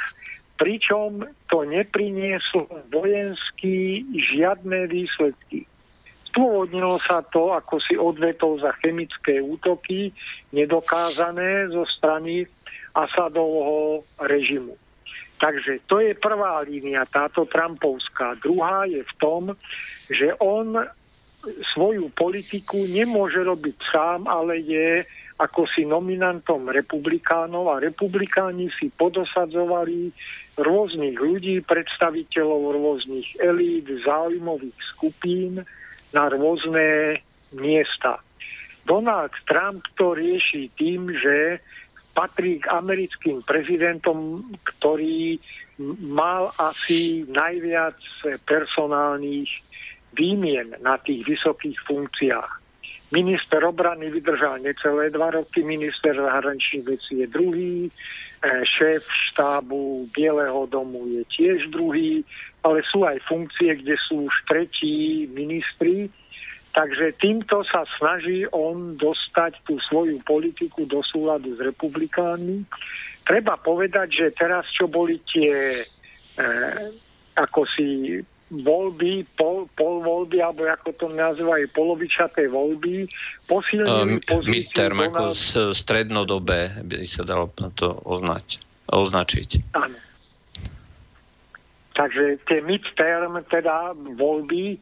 pričom 0.59 1.25
to 1.47 1.63
neprinieslo 1.63 2.67
vojensky 2.91 4.03
žiadne 4.13 4.91
výsledky. 4.91 5.65
Stôvodnilo 6.37 7.01
sa 7.01 7.25
to, 7.25 7.57
ako 7.57 7.81
si 7.81 7.97
odvetol 7.97 8.61
za 8.61 8.77
chemické 8.85 9.41
útoky, 9.41 10.13
nedokázané 10.53 11.73
zo 11.73 11.89
strany 11.89 12.45
Asadovho 12.93 14.05
režimu. 14.21 14.77
Takže 15.41 15.81
to 15.89 16.05
je 16.05 16.13
prvá 16.13 16.61
línia, 16.61 17.09
táto 17.09 17.49
Trumpovská. 17.49 18.37
Druhá 18.37 18.85
je 18.85 19.01
v 19.01 19.13
tom, 19.17 19.57
že 20.13 20.37
on 20.37 20.77
svoju 21.73 22.13
politiku 22.13 22.85
nemôže 22.85 23.41
robiť 23.41 23.77
sám, 23.89 24.29
ale 24.29 24.61
je 24.61 25.09
ako 25.41 25.65
si 25.73 25.89
nominantom 25.89 26.69
republikánov 26.69 27.73
a 27.73 27.81
republikáni 27.81 28.69
si 28.77 28.93
podosadzovali 28.93 30.13
rôznych 30.61 31.17
ľudí, 31.17 31.65
predstaviteľov 31.65 32.77
rôznych 32.77 33.41
elít, 33.41 33.89
záujmových 34.05 34.77
skupín 34.85 35.65
na 36.15 36.31
rôzne 36.31 37.19
miesta. 37.55 38.21
Donald 38.87 39.35
Trump 39.51 39.83
to 39.99 40.15
rieši 40.15 40.71
tým, 40.79 41.11
že 41.11 41.59
patrí 42.15 42.63
k 42.63 42.71
americkým 42.71 43.43
prezidentom, 43.45 44.47
ktorý 44.65 45.37
mal 46.01 46.55
asi 46.57 47.29
najviac 47.29 47.99
personálnych 48.49 49.51
výmien 50.17 50.73
na 50.81 50.97
tých 50.97 51.29
vysokých 51.29 51.77
funkciách. 51.85 52.53
Minister 53.13 53.63
obrany 53.63 54.11
vydržal 54.11 54.65
necelé 54.65 55.13
dva 55.15 55.31
roky, 55.31 55.63
minister 55.63 56.17
zahraničných 56.17 56.85
vecí 56.89 57.23
je 57.23 57.29
druhý, 57.31 57.87
e, 57.87 57.91
šéf 58.67 59.07
štábu 59.31 60.11
Bieleho 60.11 60.67
domu 60.67 61.07
je 61.07 61.23
tiež 61.31 61.71
druhý, 61.71 62.27
ale 62.67 62.83
sú 62.91 63.07
aj 63.07 63.23
funkcie, 63.31 63.79
kde 63.79 63.95
sú 63.95 64.27
už 64.27 64.35
tretí 64.51 65.31
ministri. 65.31 66.11
Takže 66.75 67.15
týmto 67.23 67.63
sa 67.65 67.87
snaží 67.97 68.45
on 68.51 68.99
dostať 68.99 69.63
tú 69.65 69.79
svoju 69.87 70.19
politiku 70.27 70.85
do 70.85 71.01
súladu 71.01 71.55
s 71.55 71.61
republikánmi. 71.63 72.67
Treba 73.23 73.57
povedať, 73.57 74.09
že 74.13 74.27
teraz, 74.37 74.69
čo 74.75 74.91
boli 74.91 75.17
tie 75.25 75.81
e, 76.37 76.45
ako 77.39 77.65
si 77.71 78.21
voľby, 78.51 79.27
pol, 79.35 79.67
pol 79.75 80.05
voľby, 80.05 80.39
alebo 80.39 80.69
ako 80.69 80.91
to 80.95 81.07
nazývajú, 81.11 81.67
polovičaté 81.75 82.47
voľby, 82.47 83.11
posilnili 83.51 84.21
um, 84.21 84.23
pozíciu 84.23 84.53
Midterm 84.55 84.99
ako 85.03 85.35
strednodobé 85.75 86.83
by 86.87 87.03
sa 87.11 87.27
dalo 87.27 87.51
to 87.75 87.99
oznať, 88.07 88.63
označiť. 88.87 89.75
Áno. 89.75 90.06
Takže 91.97 92.45
tie 92.45 92.61
midterm, 92.61 93.41
teda 93.49 93.97
voľby 93.97 94.77
e, 94.77 94.79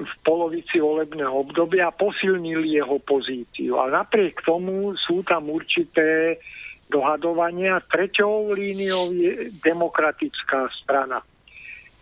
v 0.00 0.12
polovici 0.24 0.80
volebného 0.80 1.44
obdobia 1.44 1.92
posilnili 1.92 2.80
jeho 2.80 2.96
pozíciu. 3.04 3.76
A 3.76 3.92
napriek 3.92 4.40
tomu 4.40 4.96
sú 4.96 5.20
tam 5.20 5.52
určité 5.52 6.40
dohadovania. 6.88 7.84
Treťou 7.84 8.56
líniou 8.56 9.12
je 9.12 9.52
demokratická 9.60 10.72
strana 10.72 11.20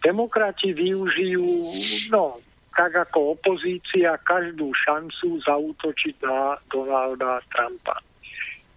Demokrati 0.06 0.70
využijú, 0.70 1.66
no, 2.14 2.38
tak 2.78 2.94
ako 2.94 3.34
opozícia, 3.34 4.14
každú 4.22 4.70
šancu 4.86 5.42
zautočiť 5.42 6.22
na 6.22 6.54
Donalda 6.70 7.42
Trumpa. 7.50 7.98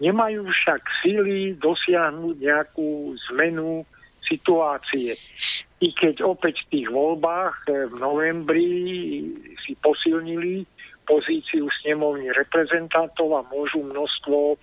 Nemajú 0.02 0.50
však 0.50 0.82
síly 1.04 1.54
dosiahnuť 1.62 2.36
nejakú 2.40 3.14
zmenu 3.30 3.86
situácie. 4.30 5.18
I 5.82 5.90
keď 5.98 6.22
opäť 6.22 6.62
v 6.68 6.70
tých 6.78 6.88
voľbách 6.94 7.56
eh, 7.68 7.90
v 7.90 7.96
novembri 7.98 8.70
si 9.66 9.74
posilnili 9.82 10.64
pozíciu 11.10 11.66
snemovní 11.82 12.30
reprezentantov 12.38 13.34
a 13.34 13.42
môžu 13.50 13.82
množstvo 13.82 14.62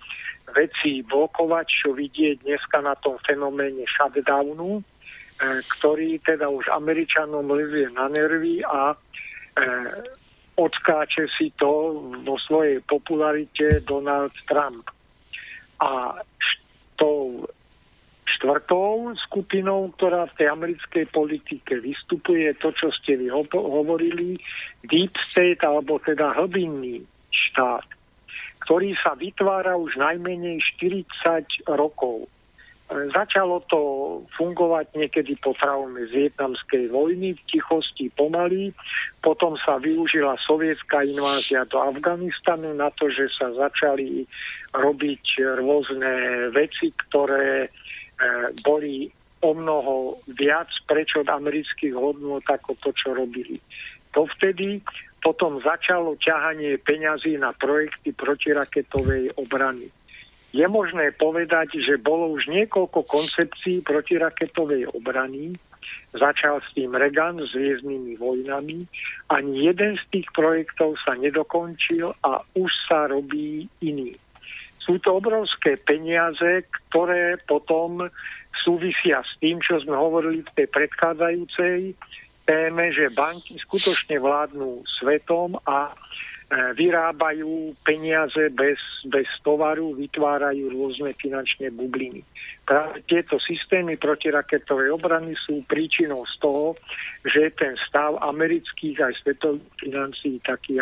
vecí 0.55 1.03
blokovať, 1.03 1.67
čo 1.67 1.91
vidieť 1.91 2.47
dneska 2.47 2.79
na 2.79 2.95
tom 3.03 3.19
fenoméne 3.27 3.83
shutdownu, 3.83 4.79
E, 5.37 5.61
ktorý 5.77 6.17
teda 6.25 6.49
už 6.49 6.65
Američanom 6.73 7.45
lezie 7.45 7.93
na 7.93 8.09
nervy 8.09 8.65
a 8.65 8.89
e, 8.89 8.95
odskáče 10.57 11.29
si 11.37 11.53
to 11.61 12.01
vo 12.25 12.41
svojej 12.41 12.81
popularite 12.81 13.85
Donald 13.85 14.33
Trump. 14.49 14.89
A 15.77 16.17
tou 16.97 17.45
štvrtou 18.35 19.15
skupinou, 19.27 19.95
ktorá 19.95 20.27
v 20.27 20.35
tej 20.35 20.47
americkej 20.51 21.05
politike 21.15 21.79
vystupuje, 21.79 22.51
to, 22.59 22.75
čo 22.75 22.91
ste 22.91 23.15
vy 23.15 23.31
hovorili, 23.31 24.35
deep 24.83 25.15
state, 25.23 25.63
alebo 25.63 25.95
teda 26.03 26.35
hlbinný 26.35 27.07
štát, 27.31 27.87
ktorý 28.67 28.91
sa 28.99 29.15
vytvára 29.15 29.79
už 29.79 29.95
najmenej 29.95 30.59
40 30.75 31.71
rokov. 31.71 32.27
Začalo 32.87 33.59
to 33.67 33.79
fungovať 34.39 34.95
niekedy 34.95 35.35
po 35.43 35.51
traume 35.59 36.07
z 36.07 36.31
vietnamskej 36.31 36.87
vojny, 36.87 37.35
v 37.35 37.41
tichosti 37.51 38.07
pomaly. 38.15 38.71
Potom 39.19 39.59
sa 39.59 39.75
využila 39.75 40.39
sovietská 40.47 41.03
invázia 41.03 41.67
do 41.67 41.83
Afganistanu 41.83 42.71
na 42.79 42.87
to, 42.95 43.11
že 43.11 43.27
sa 43.35 43.51
začali 43.51 44.23
robiť 44.71 45.23
rôzne 45.59 46.11
veci, 46.55 46.95
ktoré 46.95 47.67
e, 47.67 47.69
boli 48.65 49.11
o 49.45 49.53
mnoho 49.53 50.17
viac 50.33 50.69
preč 50.89 51.13
od 51.13 51.29
amerických 51.29 51.93
hodnot 51.93 52.45
ako 52.49 52.73
to, 52.81 52.89
čo 52.93 53.13
robili. 53.13 53.61
vtedy 54.13 54.81
potom 55.21 55.61
začalo 55.61 56.17
ťahanie 56.17 56.81
peňazí 56.81 57.37
na 57.37 57.53
projekty 57.53 58.13
protiraketovej 58.17 59.37
obrany 59.37 59.93
je 60.55 60.65
možné 60.67 61.11
povedať, 61.13 61.77
že 61.83 61.99
bolo 61.99 62.31
už 62.33 62.47
niekoľko 62.47 63.03
koncepcií 63.05 63.83
protiraketovej 63.83 64.89
obrany, 64.95 65.59
začal 66.15 66.63
s 66.63 66.69
tým 66.73 66.95
Reagan 66.95 67.37
s 67.43 67.51
hviezdnymi 67.51 68.15
vojnami, 68.15 68.87
ani 69.29 69.53
jeden 69.67 69.99
z 69.99 70.03
tých 70.09 70.27
projektov 70.31 70.95
sa 71.03 71.13
nedokončil 71.19 72.15
a 72.23 72.41
už 72.55 72.71
sa 72.87 73.11
robí 73.11 73.67
iný. 73.83 74.15
Sú 74.87 74.95
to 75.03 75.19
obrovské 75.19 75.75
peniaze, 75.75 76.63
ktoré 76.87 77.35
potom 77.43 78.07
súvisia 78.63 79.19
s 79.19 79.35
tým, 79.43 79.59
čo 79.59 79.83
sme 79.83 79.93
hovorili 79.93 80.47
v 80.47 80.55
tej 80.63 80.67
predchádzajúcej 80.71 81.91
téme, 82.47 82.85
že 82.95 83.11
banky 83.11 83.59
skutočne 83.59 84.23
vládnu 84.23 84.87
svetom 84.87 85.59
a 85.67 85.91
E, 86.47 86.55
vyrábajú 86.79 87.75
peniaze 87.83 88.47
bez, 88.55 88.79
bez 89.03 89.27
tovaru, 89.43 89.91
vytvárajú 89.99 90.71
rôzne 90.71 91.11
finančné 91.19 91.75
bubliny. 91.75 92.23
Práve 92.63 93.03
tieto 93.03 93.35
systémy 93.35 93.99
protiraketovej 93.99 94.95
obrany 94.95 95.35
sú 95.43 95.59
príčinou 95.67 96.23
z 96.23 96.35
toho, 96.39 96.79
že 97.27 97.51
je 97.51 97.51
ten 97.51 97.75
stav 97.91 98.15
amerických 98.23 98.95
aj 98.95 99.13
svetových 99.27 99.67
financií 99.75 100.39
taký. 100.39 100.79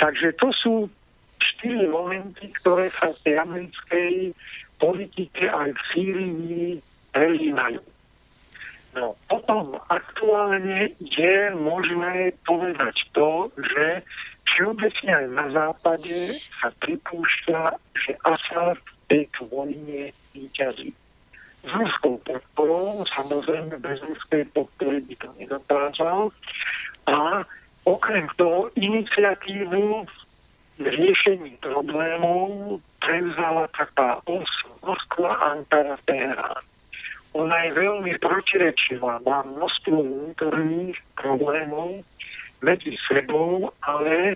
Takže 0.00 0.32
to 0.40 0.48
sú 0.56 0.74
štyri 1.40 1.86
momenty, 1.88 2.50
ktoré 2.62 2.90
sa 2.98 3.14
v 3.14 3.18
tej 3.26 3.34
americkej 3.38 4.12
politike 4.78 5.44
aj 5.50 5.74
v 5.74 5.80
Sýrii 5.94 6.66
prelínajú. 7.12 7.82
No, 8.96 9.14
potom 9.30 9.78
aktuálne 9.92 10.96
je 10.98 11.36
možné 11.54 12.32
povedať 12.42 12.96
to, 13.12 13.52
že 13.54 14.02
všeobecne 14.48 15.10
aj 15.12 15.26
na 15.28 15.46
západe 15.52 16.40
sa 16.58 16.72
pripúšťa, 16.82 17.60
že 17.94 18.12
Assad 18.24 18.80
tejto 19.12 19.46
vojne 19.52 20.10
výťazí. 20.32 20.90
S 21.62 21.70
ruskou 21.74 22.16
podporou, 22.24 23.04
samozrejme 23.12 23.76
bez 23.82 23.98
ruskej 24.02 24.46
podpory 24.56 25.04
by 25.04 25.14
to 25.20 25.28
nedokázal. 25.36 26.18
A 27.06 27.44
okrem 27.84 28.24
toho 28.40 28.72
iniciatívu 28.78 30.06
riešení 30.78 31.58
problémov 31.58 32.78
prevzala 33.02 33.66
taká 33.74 34.22
os 34.30 34.48
Moskva, 34.82 35.54
Ankara, 35.54 35.98
Teherán. 36.06 36.62
Ona 37.36 37.56
je 37.68 37.70
veľmi 37.76 38.12
protirečivá, 38.18 39.20
má 39.26 39.44
množstvo 39.44 40.00
vnútorných 40.00 40.96
problémov, 41.18 42.02
medzi 42.62 42.98
sebou, 43.06 43.70
ale 43.86 44.34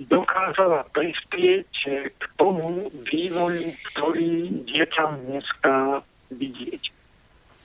dokázala 0.00 0.88
prispieť 0.96 1.68
k 2.16 2.22
tomu 2.40 2.88
vývoju, 3.04 3.76
ktorý 3.92 4.64
je 4.64 4.84
tam 4.96 5.20
dneska 5.28 6.00
vidieť 6.32 6.99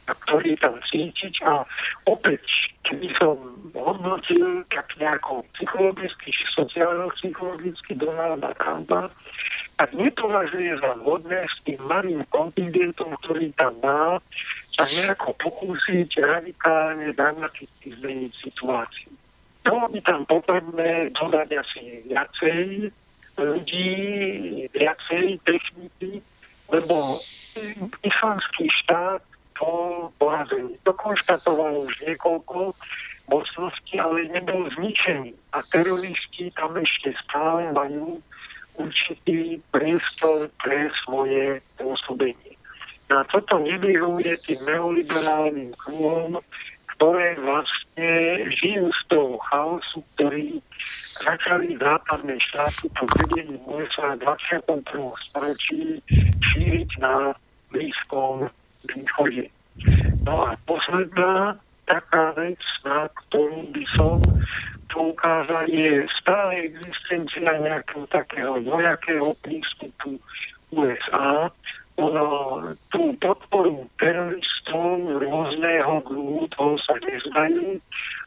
ktorý 0.05 0.53
tam 0.61 0.77
cítiť 0.85 1.41
a 1.45 1.65
opäť, 2.05 2.45
keby 2.85 3.09
som 3.17 3.37
hodnotil 3.73 4.61
tak 4.69 4.93
nejako 5.01 5.41
psychologicky 5.57 6.29
či 6.29 6.45
sociálno-psychologicky 6.53 7.97
Donalda 7.97 8.53
Trumpa, 8.61 9.09
tak 9.75 9.89
nepovažuje 9.91 10.77
za 10.79 10.95
vhodné 11.03 11.43
s 11.49 11.57
tým 11.67 11.81
malým 11.83 12.21
kontingentom, 12.31 13.11
ktorý 13.25 13.51
tam 13.59 13.75
má, 13.83 14.21
sa 14.71 14.85
nejako 14.87 15.35
pokúsiť 15.41 16.21
radikálne 16.21 17.11
dramaticky 17.11 17.91
zmeniť 17.99 18.31
situáciu. 18.39 19.11
Bolo 19.65 19.89
by 19.89 19.99
tam 20.05 20.21
potrebné 20.29 21.09
dodať 21.17 21.49
asi 21.59 22.05
viacej 22.07 22.93
ľudí, 23.35 23.91
viacej 24.71 25.41
techniky, 25.43 26.21
lebo 26.71 27.19
islamský 28.03 28.69
štát 28.83 29.23
po 29.55 30.11
porazení 30.19 30.75
to 30.83 30.91
konštatovalo 30.93 31.87
už 31.87 31.95
niekoľko 32.03 32.75
mocností, 33.31 33.95
ale 33.97 34.29
nebol 34.29 34.69
zničený. 34.77 35.33
A 35.55 35.63
teroristi 35.73 36.53
tam 36.53 36.77
ešte 36.77 37.15
stále 37.25 37.71
majú 37.73 38.21
určitý 38.75 39.57
priestor 39.71 40.51
pre 40.61 40.91
svoje 41.03 41.63
pôsobenie. 41.79 42.53
No 43.09 43.21
a 43.21 43.23
toto 43.29 43.61
nevyhovuje 43.61 44.33
tým 44.45 44.59
neoliberálnym 44.65 45.71
kruhom, 45.77 46.41
ktoré 46.95 47.37
vlastne 47.37 48.11
žijú 48.55 48.87
z 48.89 49.01
toho 49.11 49.37
chaosu, 49.51 49.99
ktorý 50.15 50.57
začali 51.21 51.75
západné 51.77 52.35
štáty 52.39 52.87
po 52.95 53.03
vedení 53.19 53.55
USA 53.67 54.15
v 54.15 54.25
21. 54.25 54.83
storočí 55.31 56.01
šíriť 56.51 56.89
na 56.99 57.35
Blízkom 57.71 58.47
východe. 58.89 59.45
No 60.23 60.49
a 60.49 60.57
posledná 60.65 61.59
taká 61.85 62.33
vec, 62.33 62.61
na 62.85 63.05
ktorú 63.09 63.69
by 63.69 63.83
som 63.93 64.17
poukázal, 64.89 65.67
je 65.69 66.07
stále 66.23 66.71
existencia 66.71 67.51
nejakého 67.61 68.07
takého 68.09 68.57
dvojakého 68.63 69.35
prístupu 69.43 70.17
USA, 70.73 71.51
ono, 71.95 72.27
tú 72.91 73.15
podporu 73.23 73.87
teroristov 73.95 74.99
rôzneho 75.15 76.03
druhu, 76.03 76.43
toho 76.51 76.75
sa 76.83 76.99
nezdajú. 76.99 77.79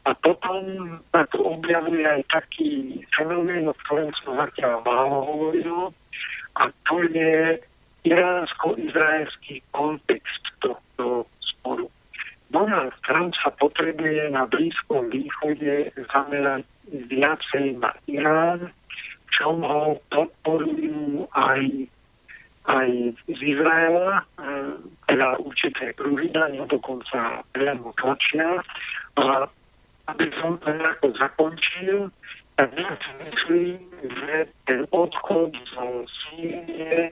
A 0.09 0.11
potom 0.25 0.61
sa 1.13 1.21
tu 1.29 1.37
objavuje 1.45 2.01
aj 2.01 2.25
taký 2.33 2.97
fenomén, 3.13 3.69
o 3.69 3.75
ktorom 3.85 4.09
som 4.25 4.41
zatiaľ 4.41 4.81
málo 4.81 5.17
hovoril, 5.21 5.93
a 6.57 6.73
to 6.89 6.95
je 7.13 7.61
iránsko-izraelský 8.03 9.63
kontext 9.71 10.43
tohto 10.59 11.27
sporu. 11.41 11.91
Donald 12.49 12.93
Trump 13.05 13.37
sa 13.37 13.53
potrebuje 13.53 14.33
na 14.33 14.49
Blízkom 14.49 15.13
východe 15.13 15.93
zamerať 16.09 16.65
viacej 16.89 17.77
na 17.77 17.93
Irán, 18.09 18.73
čom 19.29 19.61
ho 19.61 20.01
podporujú 20.09 21.29
aj 21.37 21.87
aj 22.69 22.89
z 23.25 23.39
Izraela, 23.41 24.21
e, 24.21 24.23
teda 25.09 25.41
určité 25.41 25.89
kruhy 25.97 26.29
na 26.29 26.53
dokonca 26.69 27.41
priamo 27.49 27.89
tlačia. 27.97 28.61
A 29.17 29.49
aby 30.13 30.29
som 30.37 30.57
to 30.61 30.69
nejako 30.73 31.07
zakončil, 31.17 32.13
tak 32.57 32.69
ja 32.77 32.91
si 32.99 33.11
myslím, 33.25 33.77
že 34.01 34.33
ten 34.69 34.81
odchod 34.93 35.53
zo 35.73 36.05
Sýrie 36.05 37.09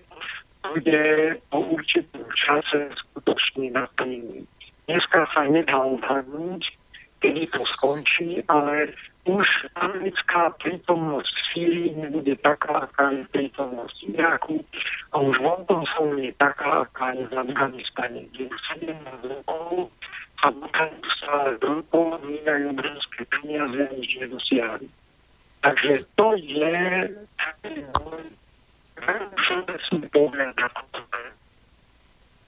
bude 0.73 1.01
po 1.51 1.59
určitom 1.59 2.25
čase 2.33 2.91
skutočne 2.95 3.71
naplnený. 3.71 4.47
Dneska 4.87 5.27
sa 5.35 5.43
nedá 5.47 5.77
odhadnúť, 5.83 6.63
kedy 7.19 7.49
to 7.51 7.61
skončí, 7.75 8.39
ale 8.47 8.95
už 9.27 9.47
americká 9.75 10.55
prítomnosť 10.63 11.27
v 11.27 11.43
Sýrii 11.51 11.91
nebude 11.99 12.39
taká, 12.39 12.87
aká 12.87 13.11
je 13.11 13.23
prítomnosť 13.35 13.97
v 14.07 14.15
Iraku 14.15 14.55
a 15.11 15.15
už 15.19 15.35
vonkom 15.43 15.83
sa 15.83 16.03
nie 16.15 16.31
taká, 16.39 16.87
aká 16.87 17.11
je 17.11 17.27
v 17.27 17.33
Afganistane, 17.35 18.21
kde 18.31 18.47
už 18.47 18.59
17 18.79 19.27
rokov 19.27 19.91
a 20.43 20.45
budajú 20.53 20.99
stále 21.19 21.51
veľkou, 21.59 22.03
míňajú 22.23 22.65
obrovské 22.71 23.21
peniaze 23.27 23.81
nič 23.97 24.11
nedosiahli. 24.23 24.87
Takže 25.65 25.93
to 26.15 26.27
je 26.39 26.77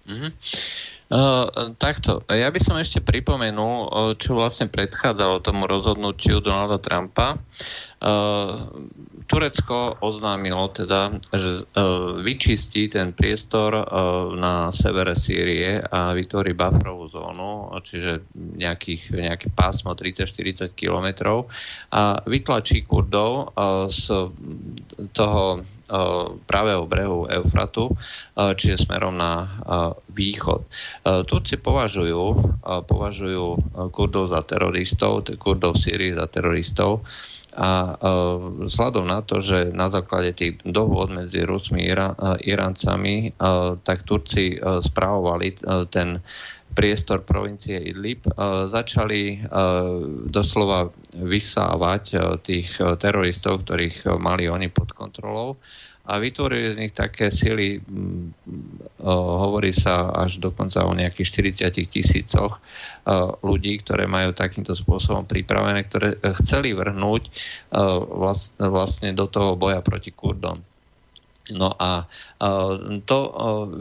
Mm-hmm. 0.09 0.31
Uh, 1.09 1.73
takto, 1.81 2.21
ja 2.29 2.53
by 2.53 2.61
som 2.61 2.77
ešte 2.77 3.01
pripomenul, 3.01 3.75
uh, 3.81 3.89
čo 4.13 4.37
vlastne 4.37 4.69
predchádzalo 4.69 5.41
tomu 5.41 5.65
rozhodnutiu 5.65 6.37
Donalda 6.37 6.77
Trumpa. 6.77 7.33
Uh, 7.97 8.69
Turecko 9.25 9.97
oznámilo 10.05 10.69
teda, 10.69 11.17
že 11.33 11.65
uh, 11.65 12.21
vyčistí 12.21 12.93
ten 12.93 13.17
priestor 13.17 13.73
uh, 13.73 13.85
na 14.37 14.69
severe 14.69 15.17
Sýrie 15.17 15.81
a 15.81 16.13
vytvorí 16.13 16.53
bufferovú 16.53 17.09
zónu, 17.09 17.73
čiže 17.81 18.29
nejakých, 18.37 19.09
nejaké 19.09 19.47
pásmo 19.49 19.97
30-40 19.97 20.77
kilometrov 20.77 21.49
a 21.89 22.21
vytlačí 22.21 22.85
Kurdov 22.85 23.57
uh, 23.57 23.89
z 23.89 24.29
toho 25.17 25.65
pravého 26.45 26.85
brehu 26.85 27.25
Eufratu, 27.25 27.89
čiže 28.37 28.85
smerom 28.85 29.17
na 29.17 29.49
východ. 30.13 30.61
Turci 31.25 31.57
považujú, 31.57 32.23
považujú 32.85 33.45
Kurdov 33.89 34.29
za 34.29 34.45
teroristov, 34.45 35.25
Kurdov 35.41 35.75
v 35.75 35.81
Syrii 35.81 36.11
za 36.13 36.29
teroristov 36.29 37.01
a 37.57 37.97
vzhľadom 38.69 39.09
na 39.09 39.25
to, 39.25 39.41
že 39.41 39.73
na 39.73 39.89
základe 39.89 40.37
tých 40.37 40.61
dohôd 40.63 41.09
medzi 41.09 41.43
Rusmi 41.43 41.89
a 41.91 42.37
Iráncami, 42.39 43.33
tak 43.83 44.05
Turci 44.05 44.61
správovali 44.61 45.57
ten 45.89 46.21
priestor 46.73 47.25
provincie 47.25 47.79
Idlib, 47.79 48.25
začali 48.69 49.43
doslova 50.29 50.93
vysávať 51.17 52.03
tých 52.45 52.77
teroristov, 53.01 53.65
ktorých 53.65 54.05
mali 54.21 54.45
oni 54.47 54.69
pod 54.71 54.93
kontrolou 54.93 55.57
a 56.09 56.17
vytvorili 56.17 56.73
z 56.73 56.79
nich 56.81 56.93
také 56.97 57.29
sily, 57.29 57.77
hovorí 59.05 59.69
sa 59.77 60.09
až 60.09 60.41
dokonca 60.41 60.81
o 60.81 60.97
nejakých 60.97 61.53
40 61.69 61.85
tisícoch 61.85 62.57
ľudí, 63.45 63.77
ktoré 63.85 64.09
majú 64.09 64.33
takýmto 64.33 64.73
spôsobom 64.73 65.29
pripravené, 65.29 65.85
ktoré 65.85 66.17
chceli 66.41 66.73
vrhnúť 66.73 67.29
vlastne 68.57 69.13
do 69.13 69.29
toho 69.29 69.53
boja 69.53 69.85
proti 69.85 70.09
Kurdom. 70.09 70.65
No 71.49 71.73
a 71.77 72.05
to 73.09 73.17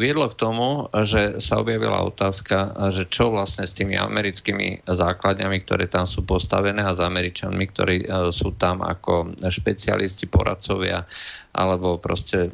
viedlo 0.01 0.33
k 0.33 0.39
tomu, 0.41 0.89
že 1.05 1.37
sa 1.45 1.61
objavila 1.61 2.01
otázka, 2.09 2.73
že 2.89 3.05
čo 3.13 3.29
vlastne 3.29 3.69
s 3.69 3.77
tými 3.77 3.93
americkými 3.97 4.89
základňami, 4.89 5.57
ktoré 5.69 5.85
tam 5.85 6.09
sú 6.09 6.25
postavené 6.25 6.81
a 6.81 6.97
s 6.97 7.01
Američanmi, 7.01 7.65
ktorí 7.69 7.97
sú 8.33 8.57
tam 8.57 8.81
ako 8.81 9.37
špecialisti, 9.53 10.25
poradcovia 10.29 11.05
alebo 11.53 12.01
proste 12.01 12.53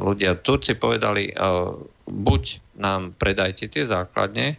ľudia. 0.00 0.40
Turci 0.40 0.78
povedali, 0.78 1.32
buď 2.06 2.42
nám 2.80 3.16
predajte 3.16 3.68
tie 3.72 3.84
základne, 3.84 4.56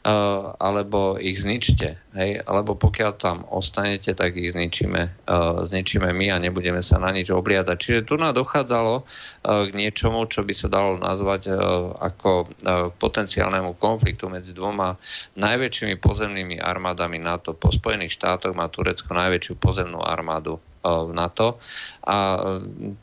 Alebo 0.00 1.20
ich 1.20 1.44
zničte. 1.44 2.00
Hej? 2.16 2.40
Alebo 2.48 2.72
pokiaľ 2.72 3.10
tam 3.20 3.44
ostanete, 3.52 4.16
tak 4.16 4.32
ich 4.32 4.56
zničíme, 4.56 5.28
uh, 5.28 5.68
zničíme 5.68 6.08
my 6.08 6.26
a 6.32 6.40
nebudeme 6.40 6.80
sa 6.80 6.96
na 6.96 7.12
nič 7.12 7.28
obliadať. 7.28 7.76
Čiže 7.76 8.08
tu 8.08 8.16
nám 8.16 8.32
dochádzalo 8.32 8.94
uh, 8.96 9.04
k 9.68 9.70
niečomu, 9.76 10.24
čo 10.32 10.40
by 10.40 10.56
sa 10.56 10.72
dalo 10.72 10.96
nazvať 10.96 11.52
ako 12.00 12.48
potenciálnemu 12.96 13.76
konfliktu 13.76 14.32
medzi 14.32 14.56
dvoma 14.56 14.96
najväčšími 15.36 16.00
pozemnými 16.00 16.56
armádami 16.56 17.20
NATO. 17.20 17.52
Po 17.52 17.68
Spojených 17.68 18.16
štátoch 18.16 18.56
má 18.56 18.72
Turecko 18.72 19.12
najväčšiu 19.12 19.60
pozemnú 19.60 20.00
armádu 20.00 20.56
v 20.80 21.10
NATO 21.12 21.60
a 22.08 22.40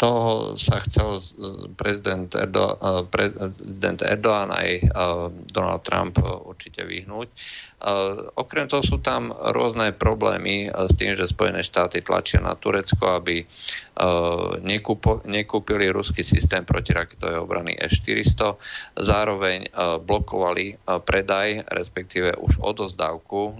toho 0.01 0.57
sa 0.57 0.81
chcel 0.81 1.21
prezident, 1.77 2.25
Erdo, 2.33 2.73
prezident 3.13 4.01
Erdoğan 4.01 4.49
aj 4.49 4.69
Donald 5.53 5.85
Trump 5.85 6.17
určite 6.21 6.81
vyhnúť. 6.81 7.29
Okrem 8.33 8.65
toho 8.65 8.81
sú 8.81 8.97
tam 8.97 9.29
rôzne 9.29 9.93
problémy 9.93 10.73
s 10.73 10.93
tým, 10.97 11.13
že 11.13 11.29
Spojené 11.29 11.61
štáty 11.61 12.01
tlačia 12.01 12.41
na 12.41 12.57
Turecko, 12.57 13.21
aby 13.21 13.45
nekúpo, 14.61 15.25
nekúpili 15.25 15.89
ruský 15.89 16.21
systém 16.21 16.61
protiraketovej 16.61 17.41
obrany 17.41 17.73
S-400. 17.81 18.53
Zároveň 19.01 19.73
blokovali 20.05 20.77
predaj, 20.85 21.65
respektíve 21.73 22.37
už 22.37 22.61
odozdávku 22.61 23.57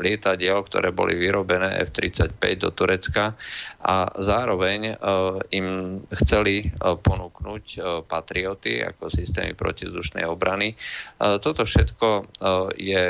lietadiel, 0.00 0.64
ktoré 0.64 0.96
boli 0.96 1.20
vyrobené 1.20 1.84
F-35 1.92 2.40
do 2.56 2.72
Turecka 2.72 3.36
a 3.84 4.08
zároveň 4.16 4.96
im 5.52 6.00
chceli 6.24 6.72
ponúknuť 6.80 7.64
patrioty 8.08 8.80
ako 8.80 9.12
systémy 9.12 9.52
protizdušnej 9.52 10.24
obrany. 10.24 10.72
Toto 11.20 11.68
všetko 11.68 12.40
je 12.80 13.04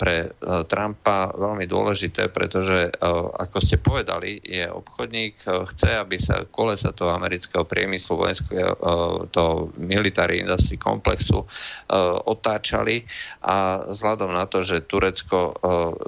pre 0.00 0.16
Trumpa 0.64 1.28
veľmi 1.36 1.68
dôležité, 1.68 2.32
pretože 2.32 2.88
ako 3.36 3.58
ste 3.60 3.76
povedali, 3.76 4.40
je 4.40 4.64
obchodník, 4.64 5.44
chce, 5.74 5.90
aby 5.98 6.16
sa 6.22 6.46
kolesa 6.46 6.94
toho 6.94 7.10
amerického 7.10 7.66
priemyslu, 7.66 8.14
vojenského, 8.14 8.72
e, 8.72 8.88
toho 9.34 9.74
military 9.74 10.40
industry 10.40 10.78
komplexu 10.78 11.42
e, 11.42 11.46
otáčali. 12.30 13.02
A 13.42 13.82
vzhľadom 13.90 14.30
na 14.30 14.46
to, 14.46 14.62
že 14.62 14.86
Turecko 14.86 15.50
e, 15.50 15.54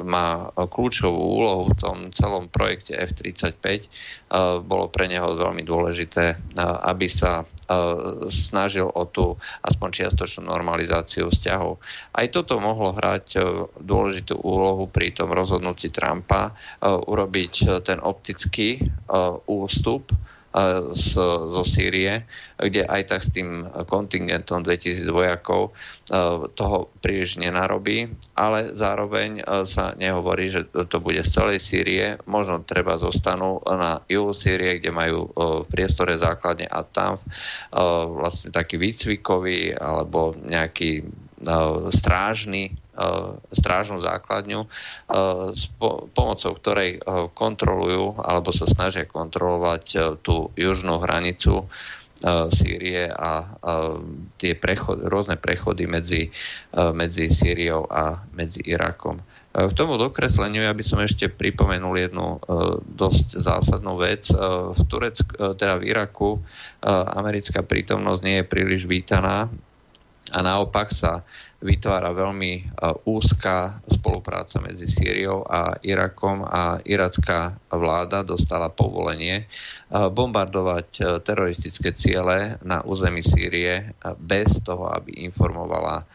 má 0.06 0.54
kľúčovú 0.54 1.18
úlohu 1.18 1.74
v 1.74 1.76
tom 1.82 1.96
celom 2.14 2.46
projekte 2.46 2.94
F-35, 2.94 3.90
bolo 4.66 4.90
pre 4.90 5.06
neho 5.06 5.38
veľmi 5.38 5.62
dôležité, 5.62 6.34
aby 6.58 7.06
sa 7.06 7.46
snažil 8.30 8.86
o 8.86 9.02
tú 9.10 9.34
aspoň 9.66 9.88
čiastočnú 9.90 10.46
normalizáciu 10.46 11.30
vzťahov. 11.34 11.82
Aj 12.14 12.26
toto 12.30 12.62
mohlo 12.62 12.94
hrať 12.94 13.38
dôležitú 13.82 14.38
úlohu 14.38 14.86
pri 14.86 15.10
tom 15.10 15.34
rozhodnutí 15.34 15.90
Trumpa 15.90 16.54
urobiť 16.82 17.82
ten 17.82 17.98
optický 17.98 18.78
ústup 19.50 20.14
z, 20.96 21.20
zo 21.52 21.62
Sýrie, 21.68 22.24
kde 22.56 22.88
aj 22.88 23.02
tak 23.12 23.20
s 23.20 23.28
tým 23.28 23.68
kontingentom 23.84 24.64
2000 24.64 25.04
vojakov 25.12 25.76
toho 26.56 26.78
príliš 27.04 27.36
nenarobí, 27.36 28.08
ale 28.32 28.72
zároveň 28.72 29.44
sa 29.68 29.92
nehovorí, 30.00 30.48
že 30.48 30.64
to 30.72 30.96
bude 31.04 31.20
z 31.20 31.28
celej 31.28 31.60
Sýrie. 31.60 32.16
Možno 32.24 32.64
treba 32.64 32.96
zostanú 32.96 33.60
na 33.68 34.00
juhu 34.08 34.32
Sýrie, 34.32 34.80
kde 34.80 34.96
majú 34.96 35.28
v 35.36 35.68
priestore 35.68 36.16
základne 36.16 36.64
a 36.64 36.80
tam 36.88 37.20
vlastne 38.16 38.48
taký 38.48 38.80
výcvikový 38.80 39.76
alebo 39.76 40.32
nejaký 40.40 41.04
strážny 41.92 42.72
E, 42.72 42.85
strážnu 43.52 44.00
základňu, 44.00 44.60
e, 44.64 44.68
s 45.52 45.68
pomocou 46.16 46.52
ktorej 46.56 46.96
e, 46.96 46.98
kontrolujú 47.36 48.18
alebo 48.20 48.50
sa 48.56 48.64
snažia 48.64 49.04
kontrolovať 49.04 50.18
tú 50.24 50.50
južnú 50.56 50.98
hranicu 51.02 51.68
Sýrie 52.48 53.12
a 53.12 53.60
tie 54.40 54.56
prechod, 54.56 55.04
rôzne 55.04 55.36
prechody 55.36 55.84
medzi, 55.84 56.32
medzi 56.72 57.28
Sýriou 57.28 57.84
a 57.92 58.24
medzi 58.32 58.64
Irakom. 58.64 59.20
K 59.52 59.72
tomu 59.76 60.00
dokresleniu 60.00 60.64
ja 60.64 60.72
by 60.72 60.80
som 60.80 60.96
ešte 61.04 61.28
pripomenul 61.28 61.92
jednu 62.08 62.40
dosť 62.96 63.36
zásadnú 63.36 64.00
vec. 64.00 64.32
V 64.32 64.80
Turecku, 64.88 65.28
teda 65.60 65.76
v 65.76 65.92
Iraku 65.92 66.40
americká 66.88 67.60
prítomnosť 67.60 68.20
nie 68.24 68.40
je 68.40 68.48
príliš 68.48 68.88
vítaná 68.88 69.52
a 70.32 70.38
naopak 70.40 70.90
sa 70.90 71.22
vytvára 71.66 72.14
veľmi 72.14 72.52
e, 72.54 72.62
úzká 73.10 73.82
spolupráca 73.90 74.62
medzi 74.62 74.86
Sýriou 74.86 75.42
a 75.42 75.74
Irakom 75.82 76.46
a 76.46 76.78
iracká 76.86 77.58
vláda 77.66 78.22
dostala 78.22 78.70
povolenie 78.70 79.42
e, 79.42 79.44
bombardovať 79.90 80.88
e, 80.96 81.02
teroristické 81.26 81.90
ciele 81.98 82.62
na 82.62 82.86
území 82.86 83.26
Sýrie 83.26 83.90
bez 84.22 84.62
toho, 84.62 84.86
aby 84.94 85.26
informovala 85.26 86.06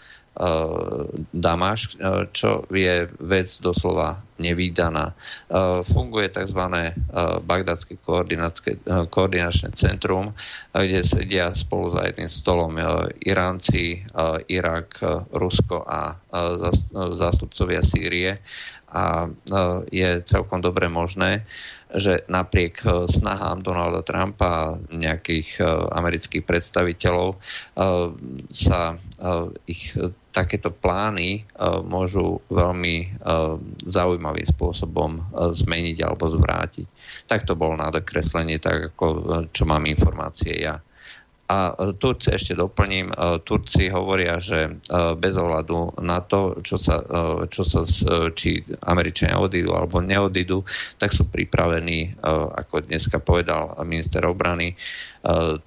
Damašk, 1.31 1.89
e, 1.91 2.25
čo 2.31 2.63
je 2.71 3.03
vec 3.19 3.51
doslova 3.59 4.23
nevýdaná. 4.41 5.13
E, 5.13 5.15
funguje 5.93 6.33
tzv. 6.33 6.61
Bagdadské 7.45 8.01
koordinačné 9.09 9.69
centrum, 9.77 10.33
kde 10.73 11.05
sedia 11.05 11.53
spolu 11.53 11.93
za 11.93 12.09
jedným 12.09 12.31
stolom 12.31 12.73
Iránci, 13.21 14.01
Irak, 14.47 14.97
Rusko 15.31 15.83
a 15.85 16.15
zástupcovia 17.19 17.83
Sýrie 17.83 18.39
a 18.91 19.27
je 19.91 20.21
celkom 20.27 20.59
dobre 20.59 20.91
možné, 20.91 21.47
že 21.95 22.23
napriek 22.31 22.87
snahám 23.11 23.63
Donalda 23.63 23.99
Trumpa 24.03 24.47
a 24.47 24.77
nejakých 24.91 25.59
amerických 25.91 26.43
predstaviteľov 26.47 27.35
sa 28.51 28.95
ich 29.67 29.91
takéto 30.31 30.71
plány 30.71 31.43
môžu 31.83 32.39
veľmi 32.47 33.19
zaujímavým 33.83 34.47
spôsobom 34.55 35.19
zmeniť 35.35 35.97
alebo 35.99 36.31
zvrátiť. 36.31 36.87
Tak 37.27 37.43
to 37.43 37.59
bolo 37.59 37.75
na 37.75 37.91
dokreslenie, 37.91 38.63
tak 38.63 38.95
ako 38.95 39.07
čo 39.51 39.63
mám 39.67 39.83
informácie 39.83 40.63
ja. 40.63 40.79
A 41.51 41.75
Turci, 41.99 42.31
ešte 42.31 42.55
doplním, 42.55 43.11
Turci 43.43 43.91
hovoria, 43.91 44.39
že 44.39 44.79
bez 45.19 45.35
ohľadu 45.35 45.99
na 45.99 46.23
to, 46.23 46.63
čo 46.63 46.79
sa, 46.79 47.03
čo 47.51 47.67
sa 47.67 47.83
či 48.31 48.63
Američania 48.87 49.35
odídu 49.35 49.75
alebo 49.75 49.99
neodídu, 49.99 50.63
tak 50.95 51.11
sú 51.11 51.27
pripravení, 51.27 52.15
ako 52.55 52.87
dneska 52.87 53.19
povedal 53.19 53.75
minister 53.83 54.23
obrany, 54.23 54.79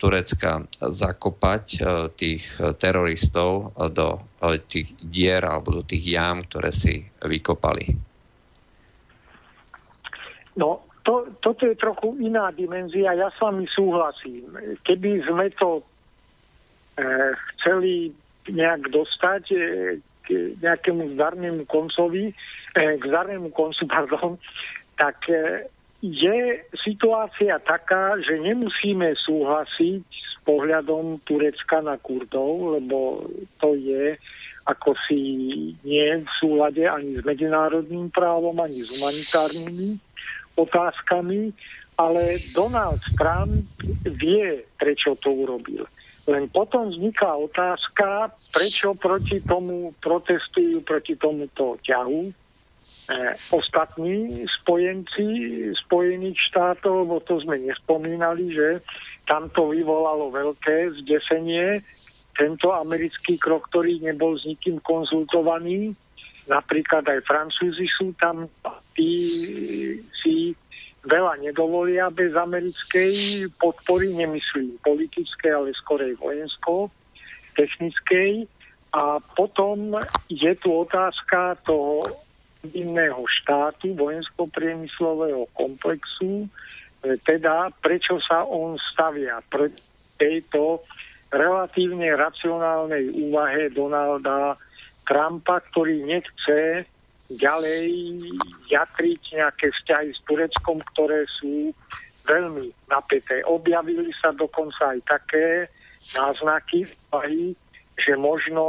Turecka 0.01 0.65
zakopať 0.81 1.85
tých 2.17 2.49
teroristov 2.81 3.77
do 3.93 4.25
tých 4.73 4.89
dier 5.05 5.45
alebo 5.45 5.79
do 5.79 5.83
tých 5.85 6.17
jám, 6.17 6.49
ktoré 6.49 6.73
si 6.73 7.05
vykopali. 7.21 7.93
No, 10.57 10.84
to, 11.05 11.29
toto 11.45 11.69
je 11.69 11.77
trochu 11.77 12.17
iná 12.19 12.51
dimenzia. 12.51 13.13
Ja 13.13 13.29
s 13.29 13.39
vami 13.39 13.69
súhlasím. 13.69 14.57
Keby 14.89 15.21
sme 15.29 15.53
to 15.53 15.81
e, 15.81 15.85
chceli 17.55 18.09
nejak 18.49 18.89
dostať 18.89 19.43
e, 19.53 19.57
k 20.25 20.57
nejakému 20.65 21.13
zdarnému 21.15 21.69
koncovi, 21.69 22.33
e, 22.33 22.35
k 22.97 23.03
zdarnému 23.05 23.53
koncu, 23.53 23.85
pardon, 23.95 24.41
tak 24.97 25.21
e, 25.29 25.69
je 26.01 26.61
situácia 26.85 27.61
taká, 27.61 28.17
že 28.21 28.41
nemusíme 28.41 29.13
súhlasiť 29.17 30.05
s 30.09 30.35
pohľadom 30.45 31.21
Turecka 31.25 31.81
na 31.81 31.97
Kurdov, 32.01 32.81
lebo 32.81 33.29
to 33.61 33.77
je 33.77 34.17
ako 34.65 34.97
si 35.05 35.21
nie 35.85 36.25
v 36.25 36.31
súlade 36.41 36.89
ani 36.89 37.21
s 37.21 37.23
medzinárodným 37.25 38.09
právom, 38.09 38.57
ani 38.65 38.81
s 38.81 38.97
humanitárnymi 38.97 40.01
otázkami 40.55 41.55
ale 41.95 42.43
Donald 42.51 43.01
Trump 43.15 43.71
vie, 44.03 44.67
prečo 44.79 45.15
to 45.23 45.31
urobil. 45.31 45.87
Len 46.25 46.49
potom 46.49 46.89
vzniká 46.89 47.37
otázka, 47.37 48.33
prečo 48.51 48.97
proti 48.97 49.45
tomu 49.45 49.93
protestujú, 50.01 50.81
proti 50.81 51.15
tomuto 51.21 51.77
ťahu 51.85 52.21
e, 52.25 52.33
ostatní 53.53 54.43
spojenci 54.49 55.27
Spojených 55.85 56.41
štátov, 56.51 57.05
lebo 57.05 57.21
to 57.23 57.45
sme 57.45 57.61
nespomínali, 57.61 58.57
že 58.57 58.81
tam 59.29 59.53
to 59.53 59.71
vyvolalo 59.71 60.33
veľké 60.33 60.97
zdesenie, 61.05 61.85
tento 62.35 62.75
americký 62.75 63.39
krok, 63.39 63.71
ktorý 63.71 64.03
nebol 64.03 64.35
s 64.35 64.43
nikým 64.43 64.83
konzultovaný. 64.83 65.95
Napríklad 66.45 67.09
aj 67.09 67.25
Francúzi 67.25 67.89
sú 67.89 68.13
tam, 68.21 68.45
tí 68.93 69.11
si 70.21 70.53
veľa 71.05 71.41
nedovolia 71.41 72.09
bez 72.13 72.33
americkej 72.37 73.49
podpory, 73.61 74.13
nemyslím 74.13 74.77
politickej, 74.85 75.53
ale 75.53 75.77
skorej 75.77 76.17
vojensko, 76.21 76.89
technickej. 77.57 78.49
A 78.95 79.19
potom 79.35 79.99
je 80.31 80.53
tu 80.61 80.69
otázka 80.71 81.59
toho 81.67 82.07
iného 82.73 83.21
štátu, 83.29 83.93
vojensko-priemyslového 83.93 85.45
komplexu, 85.53 86.49
teda 87.05 87.69
prečo 87.85 88.17
sa 88.25 88.49
on 88.49 88.81
stavia 88.95 89.45
pre 89.53 89.69
tejto 90.17 90.81
relatívne 91.29 92.09
racionálnej 92.17 93.13
úvahe 93.29 93.69
Donalda 93.69 94.57
Trumpa, 95.05 95.61
ktorý 95.73 96.05
nechce 96.05 96.89
ďalej 97.33 97.89
jatriť 98.69 99.21
nejaké 99.37 99.67
vzťahy 99.73 100.13
s 100.13 100.21
Tureckom, 100.29 100.81
ktoré 100.95 101.25
sú 101.29 101.73
veľmi 102.25 102.73
napäté. 102.89 103.45
Objavili 103.45 104.13
sa 104.21 104.33
dokonca 104.33 104.97
aj 104.97 105.01
také 105.09 105.47
náznaky, 106.17 106.89
že 107.97 108.13
možno 108.17 108.65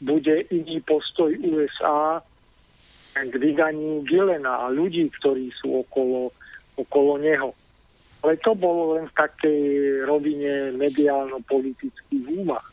bude 0.00 0.44
iný 0.52 0.80
postoj 0.84 1.32
USA 1.40 2.20
k 3.14 3.32
vydaniu 3.32 4.02
Gilena 4.04 4.66
a 4.66 4.72
ľudí, 4.72 5.08
ktorí 5.22 5.48
sú 5.54 5.86
okolo, 5.86 6.34
okolo 6.76 7.16
neho. 7.22 7.54
Ale 8.24 8.40
to 8.40 8.56
bolo 8.56 8.96
len 8.96 9.06
v 9.12 9.16
takej 9.20 9.62
rovine 10.08 10.72
mediálno-politických 10.80 12.24
úvah. 12.42 12.64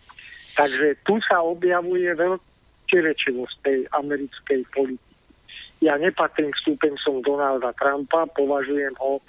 Takže 0.56 1.00
tu 1.08 1.20
sa 1.24 1.44
objavuje 1.44 2.12
veľká 2.16 2.51
protirečivosť 2.92 3.56
tej 3.64 3.80
americkej 3.96 4.68
politiky. 4.76 5.16
Ja 5.80 5.96
nepatrím 5.96 6.52
k 6.52 6.62
stúpencom 6.68 7.24
Donalda 7.24 7.72
Trumpa, 7.80 8.28
považujem 8.36 8.92
ho 9.00 9.18
e, 9.18 9.24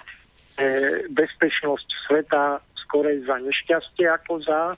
bezpečnosť 1.07 1.87
sveta 2.03 2.59
skorej 2.75 3.23
za 3.23 3.39
nešťastie 3.39 4.05
ako 4.11 4.43
za 4.43 4.75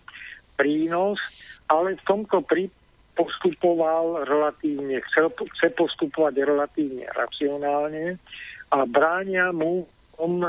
prínos, 0.54 1.18
ale 1.66 1.98
v 1.98 2.06
tomto 2.06 2.46
prí 2.46 2.70
postupoval 3.18 4.24
relatívne, 4.30 5.02
chcel, 5.10 5.34
chce 5.34 5.74
postupovať 5.74 6.46
relatívne 6.46 7.10
racionálne 7.18 8.22
a 8.70 8.86
bránia 8.86 9.50
mu 9.50 9.90
on, 10.22 10.46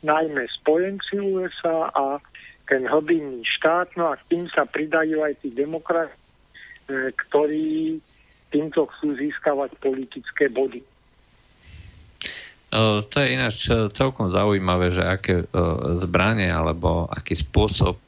najmä 0.00 0.46
spojenci 0.62 1.18
USA 1.18 1.90
a 1.90 2.22
ten 2.70 2.86
hlbinný 2.86 3.44
štát, 3.44 3.92
no 3.98 4.14
a 4.14 4.16
k 4.16 4.24
tým 4.32 4.44
sa 4.48 4.64
pridajú 4.64 5.20
aj 5.20 5.44
tí 5.44 5.52
demokrati, 5.52 6.23
E, 6.23 6.23
ktorí 6.90 7.98
týmto 8.52 8.86
chcú 8.86 9.18
získavať 9.18 9.74
politické 9.82 10.46
body. 10.46 10.84
To 13.06 13.16
je 13.22 13.28
ináč 13.30 13.70
e, 13.70 13.86
celkom 13.94 14.34
zaujímavé, 14.34 14.90
že 14.90 15.06
aké 15.06 15.46
e, 15.46 15.46
zbranie 16.02 16.50
alebo 16.50 17.06
aký 17.06 17.38
spôsob 17.38 18.02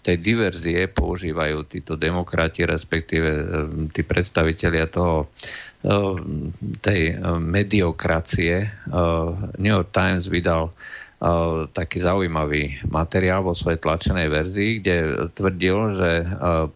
tej 0.00 0.16
diverzie 0.24 0.88
používajú 0.88 1.68
títo 1.68 2.00
demokrati, 2.00 2.64
respektíve 2.64 3.28
tí 3.92 4.00
predstavitelia 4.00 4.88
toho 4.88 5.28
tej 6.84 7.16
mediokracie. 7.40 8.68
New 9.56 9.72
York 9.72 9.96
Times 9.96 10.28
vydal 10.28 10.76
taký 11.76 12.00
zaujímavý 12.00 12.80
materiál 12.88 13.44
vo 13.44 13.52
svojej 13.52 13.76
tlačenej 13.84 14.32
verzii, 14.32 14.70
kde 14.80 14.96
tvrdil, 15.36 15.76
že 16.00 16.10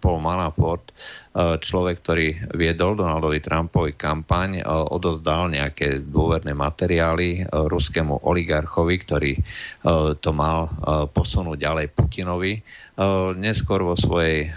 Paul 0.05 0.21
Manafort 0.21 0.93
E, 1.35 1.59
človek, 1.59 1.99
ktorý 2.07 2.27
viedol 2.55 2.95
Donaldovi 2.95 3.43
Trumpovi 3.43 3.99
kampaň, 3.99 4.63
odozdal 4.71 5.51
nejaké 5.51 6.07
dôverné 6.07 6.55
materiály 6.55 7.43
ruskému 7.51 8.23
oligarchovi, 8.23 8.95
ktorý 9.03 9.33
to 10.23 10.31
mal 10.31 10.71
posunúť 11.11 11.59
ďalej 11.59 11.87
Putinovi. 11.91 12.63
Neskôr 13.35 13.83
vo 13.83 13.99
svojej 13.99 14.55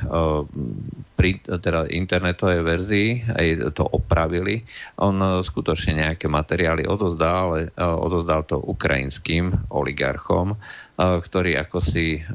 teda 1.47 1.89
internetovej 1.89 2.61
verzii 2.61 3.09
aj 3.33 3.73
to 3.73 3.89
opravili. 3.89 4.61
On 5.01 5.17
skutočne 5.41 6.05
nejaké 6.05 6.29
materiály 6.29 6.85
odozdal, 6.85 7.35
ale 7.49 7.61
odozdal 7.77 8.45
to 8.45 8.61
ukrajinským 8.61 9.57
oligarchom 9.73 10.53
ktorí 10.97 11.53
ako 11.53 11.77
si 11.77 12.25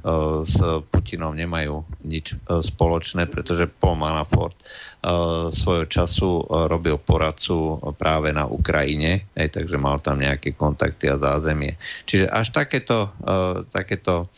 s 0.46 0.57
Putinom 0.94 1.34
nemajú 1.34 1.82
nič 2.07 2.38
spoločné, 2.46 3.26
pretože 3.26 3.66
Paul 3.66 3.98
Manafort 3.98 4.55
svojho 5.50 5.90
času 5.90 6.46
robil 6.46 6.94
poradcu 7.03 7.82
práve 7.98 8.30
na 8.30 8.46
Ukrajine, 8.46 9.26
aj, 9.34 9.59
takže 9.59 9.82
mal 9.82 9.98
tam 9.98 10.22
nejaké 10.22 10.55
kontakty 10.55 11.11
a 11.11 11.18
zázemie. 11.18 11.74
Čiže 12.07 12.30
až 12.30 12.55
takéto, 12.55 13.11
takéto 13.74 14.30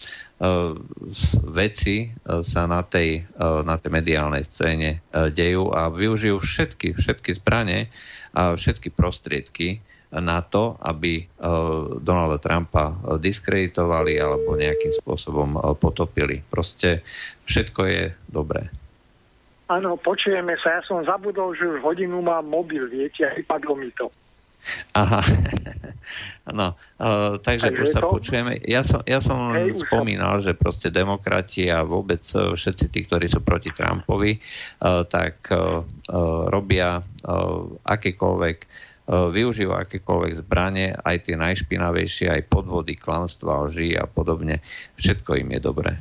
veci 1.46 2.10
sa 2.24 2.62
na 2.66 2.82
tej, 2.82 3.22
na 3.38 3.78
tej 3.78 3.90
mediálnej 3.90 4.44
scéne 4.50 5.00
dejú 5.12 5.70
a 5.70 5.88
využijú 5.88 6.42
všetky, 6.42 6.98
všetky 6.98 7.38
zbranie 7.38 7.88
a 8.34 8.58
všetky 8.58 8.90
prostriedky, 8.90 9.78
na 10.14 10.46
to, 10.46 10.78
aby 10.78 11.26
Donalda 12.02 12.38
Trumpa 12.38 12.94
diskreditovali 13.18 14.14
alebo 14.14 14.54
nejakým 14.54 14.94
spôsobom 15.02 15.58
potopili. 15.82 16.38
Proste 16.38 17.02
všetko 17.50 17.80
je 17.86 18.02
dobré. 18.30 18.70
Áno, 19.66 19.98
počujeme 19.98 20.54
sa. 20.62 20.78
Ja 20.78 20.82
som 20.86 21.02
zabudol, 21.02 21.58
že 21.58 21.66
už 21.66 21.82
hodinu 21.82 22.22
mám 22.22 22.46
mobil, 22.46 22.86
viete, 22.86 23.26
a 23.26 23.34
vypadlo 23.34 23.74
mi 23.74 23.90
to. 23.96 24.06
Aha, 24.94 25.20
no, 26.58 26.76
uh, 27.00 27.36
takže, 27.40 27.68
takže 27.72 27.82
už 27.82 27.88
sa 27.92 28.00
to... 28.00 28.08
počujeme. 28.16 28.60
Ja 28.64 28.80
som, 28.86 29.04
ja 29.04 29.20
som 29.20 29.52
Hej, 29.52 29.84
spomínal, 29.84 30.40
som... 30.40 30.44
že 30.50 30.52
proste 30.56 30.88
demokrati 30.88 31.68
a 31.68 31.84
vôbec 31.84 32.24
všetci 32.30 32.86
tí, 32.88 33.00
ktorí 33.04 33.28
sú 33.28 33.44
proti 33.44 33.70
Trumpovi, 33.74 34.38
uh, 34.38 35.04
tak 35.04 35.48
uh, 35.52 35.84
robia 36.48 37.00
uh, 37.00 37.64
akékoľvek 37.84 38.58
využíva 39.04 39.84
akékoľvek 39.84 40.32
zbranie, 40.40 40.96
aj 40.96 41.28
tie 41.28 41.36
najšpinavejšie, 41.36 42.24
aj 42.24 42.48
podvody, 42.48 42.96
klamstva, 42.96 43.68
lži 43.68 44.00
a 44.00 44.08
podobne. 44.08 44.64
Všetko 44.96 45.44
im 45.44 45.52
je 45.52 45.60
dobré. 45.60 45.92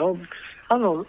No, 0.00 0.16
áno, 0.72 1.04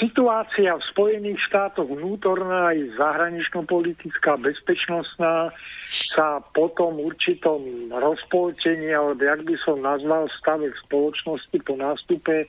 situácia 0.00 0.72
v 0.72 0.88
Spojených 0.88 1.40
štátoch 1.52 1.84
vnútorná 1.84 2.72
aj 2.72 2.96
zahranično-politická, 2.96 4.40
bezpečnostná 4.40 5.52
sa 5.84 6.40
po 6.56 6.72
tom 6.72 6.96
určitom 6.96 7.92
rozpoltení, 7.92 8.88
alebo 8.88 9.20
jak 9.20 9.44
by 9.44 9.56
som 9.60 9.84
nazval 9.84 10.32
stave 10.40 10.72
spoločnosti 10.88 11.58
po 11.60 11.76
nástupe 11.76 12.48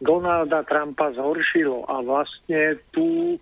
Donalda 0.00 0.64
Trumpa 0.64 1.12
zhoršilo. 1.12 1.84
A 1.92 2.00
vlastne 2.00 2.80
tu 2.92 3.36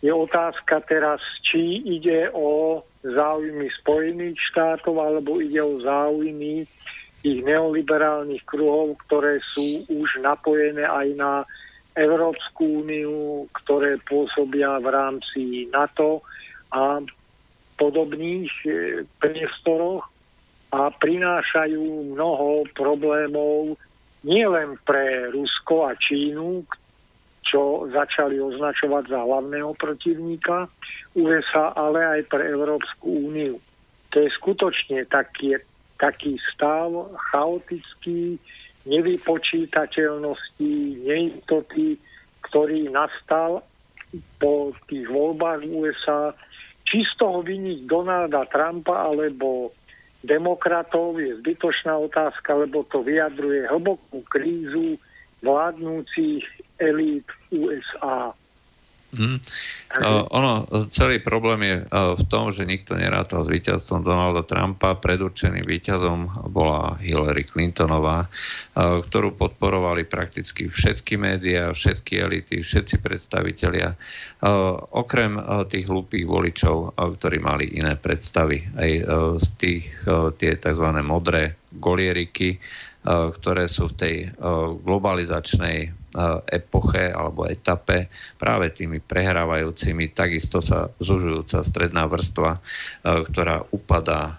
je 0.00 0.12
otázka 0.12 0.84
teraz, 0.88 1.20
či 1.44 1.84
ide 1.84 2.32
o 2.32 2.80
záujmy 3.04 3.68
Spojených 3.84 4.40
štátov 4.52 5.00
alebo 5.00 5.40
ide 5.40 5.60
o 5.60 5.80
záujmy 5.84 6.64
tých 7.24 7.40
neoliberálnych 7.40 8.44
kruhov, 8.44 9.00
ktoré 9.08 9.40
sú 9.52 9.84
už 9.88 10.20
napojené 10.20 10.84
aj 10.84 11.08
na 11.16 11.32
Európsku 11.94 12.82
úniu, 12.82 13.46
ktoré 13.62 14.02
pôsobia 14.02 14.82
v 14.82 14.88
rámci 14.90 15.70
NATO 15.70 16.26
a 16.74 16.98
podobných 17.78 18.50
e, 18.66 18.70
priestoroch 19.22 20.02
a 20.74 20.90
prinášajú 20.90 22.14
mnoho 22.18 22.66
problémov 22.74 23.78
nielen 24.26 24.74
pre 24.82 25.30
Rusko 25.30 25.86
a 25.86 25.94
Čínu, 25.94 26.66
čo 27.46 27.86
začali 27.94 28.42
označovať 28.42 29.04
za 29.06 29.20
hlavného 29.22 29.70
protivníka 29.78 30.66
USA, 31.14 31.70
ale 31.78 32.18
aj 32.18 32.20
pre 32.26 32.42
Európsku 32.50 33.30
úniu. 33.30 33.62
To 34.10 34.16
je 34.18 34.28
skutočne 34.34 35.06
taký, 35.06 35.60
taký 36.00 36.40
stav 36.50 36.90
chaotický, 37.30 38.42
nevypočítateľnosti, 38.84 40.72
neistoty, 41.04 41.96
ktorý 42.44 42.92
nastal 42.92 43.64
po 44.38 44.76
tých 44.86 45.08
voľbách 45.08 45.64
USA. 45.68 46.36
Či 46.84 47.02
z 47.02 47.12
toho 47.16 47.40
vyniť 47.40 47.88
Donalda 47.88 48.44
Trumpa 48.52 49.08
alebo 49.08 49.72
demokratov 50.20 51.16
je 51.20 51.36
zbytočná 51.40 51.96
otázka, 51.96 52.54
lebo 52.54 52.84
to 52.88 53.00
vyjadruje 53.00 53.68
hlbokú 53.68 54.20
krízu 54.28 55.00
vládnúcich 55.40 56.44
elít 56.80 57.28
USA. 57.52 58.32
Hmm. 59.14 59.38
Uh, 59.94 60.26
ono, 60.34 60.66
celý 60.90 61.22
problém 61.22 61.60
je 61.62 61.76
uh, 61.86 62.18
v 62.18 62.24
tom, 62.26 62.50
že 62.50 62.66
nikto 62.66 62.98
nerátal 62.98 63.46
s 63.46 63.52
víťazstvom 63.54 64.02
Donalda 64.02 64.42
Trumpa. 64.42 64.98
Predurčeným 64.98 65.62
víťazom 65.62 66.50
bola 66.50 66.98
Hillary 66.98 67.46
Clintonová, 67.46 68.26
uh, 68.26 68.98
ktorú 69.06 69.38
podporovali 69.38 70.02
prakticky 70.10 70.66
všetky 70.66 71.14
médiá, 71.14 71.70
všetky 71.70 72.18
elity, 72.18 72.66
všetci 72.66 72.98
predstavitelia, 72.98 73.94
okrem 74.92 75.40
tých 75.72 75.88
hlupých 75.88 76.26
voličov, 76.28 76.98
ktorí 76.98 77.38
mali 77.40 77.80
iné 77.80 77.96
predstavy. 77.96 78.60
Aj 78.76 78.90
z 79.40 79.46
tých 79.56 79.88
tie 80.36 80.52
tzv. 80.60 80.88
modré 81.00 81.56
golieriky, 81.72 82.60
ktoré 83.04 83.64
sú 83.72 83.88
v 83.88 83.96
tej 83.96 84.16
globalizačnej 84.84 86.03
epoche 86.46 87.10
alebo 87.10 87.42
etape 87.50 88.06
práve 88.38 88.70
tými 88.70 89.02
prehrávajúcimi, 89.02 90.14
takisto 90.14 90.62
sa 90.62 90.86
zužujúca 91.02 91.66
stredná 91.66 92.06
vrstva, 92.06 92.62
ktorá 93.02 93.66
upadá 93.74 94.38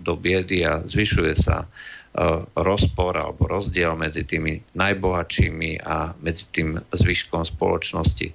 do 0.00 0.16
biedy 0.16 0.64
a 0.64 0.80
zvyšuje 0.80 1.34
sa 1.36 1.68
rozpor 2.56 3.14
alebo 3.14 3.46
rozdiel 3.46 3.94
medzi 3.94 4.26
tými 4.26 4.58
najbohatšími 4.74 5.84
a 5.86 6.16
medzi 6.18 6.48
tým 6.50 6.80
zvyškom 6.90 7.46
spoločnosti. 7.46 8.34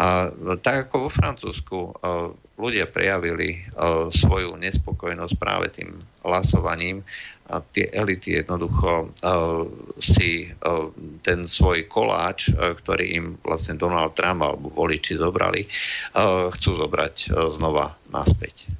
A 0.00 0.30
tak 0.62 0.88
ako 0.88 1.04
vo 1.04 1.10
Francúzsku 1.10 1.78
ľudia 2.56 2.86
prejavili 2.88 3.66
svoju 4.14 4.54
nespokojnosť 4.54 5.34
práve 5.36 5.66
tým 5.74 5.98
hlasovaním 6.22 7.02
tie 7.74 7.90
elity 7.90 8.38
jednoducho 8.38 9.10
uh, 9.10 9.66
si 9.98 10.46
uh, 10.46 10.94
ten 11.26 11.50
svoj 11.50 11.90
koláč, 11.90 12.54
uh, 12.54 12.78
ktorý 12.78 13.04
im 13.18 13.26
vlastne 13.42 13.74
Donald 13.74 14.14
Trump 14.14 14.46
alebo 14.46 14.70
voliči 14.70 15.18
zobrali, 15.18 15.66
uh, 16.14 16.54
chcú 16.54 16.70
zobrať 16.78 17.14
uh, 17.34 17.50
znova 17.58 17.98
naspäť. 18.14 18.70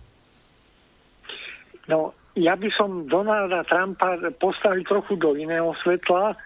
No, 1.91 2.15
ja 2.39 2.55
by 2.55 2.71
som 2.71 3.11
Donalda 3.11 3.67
Trumpa 3.67 4.23
postavil 4.39 4.87
trochu 4.87 5.19
do 5.19 5.35
iného 5.35 5.75
svetla. 5.83 6.39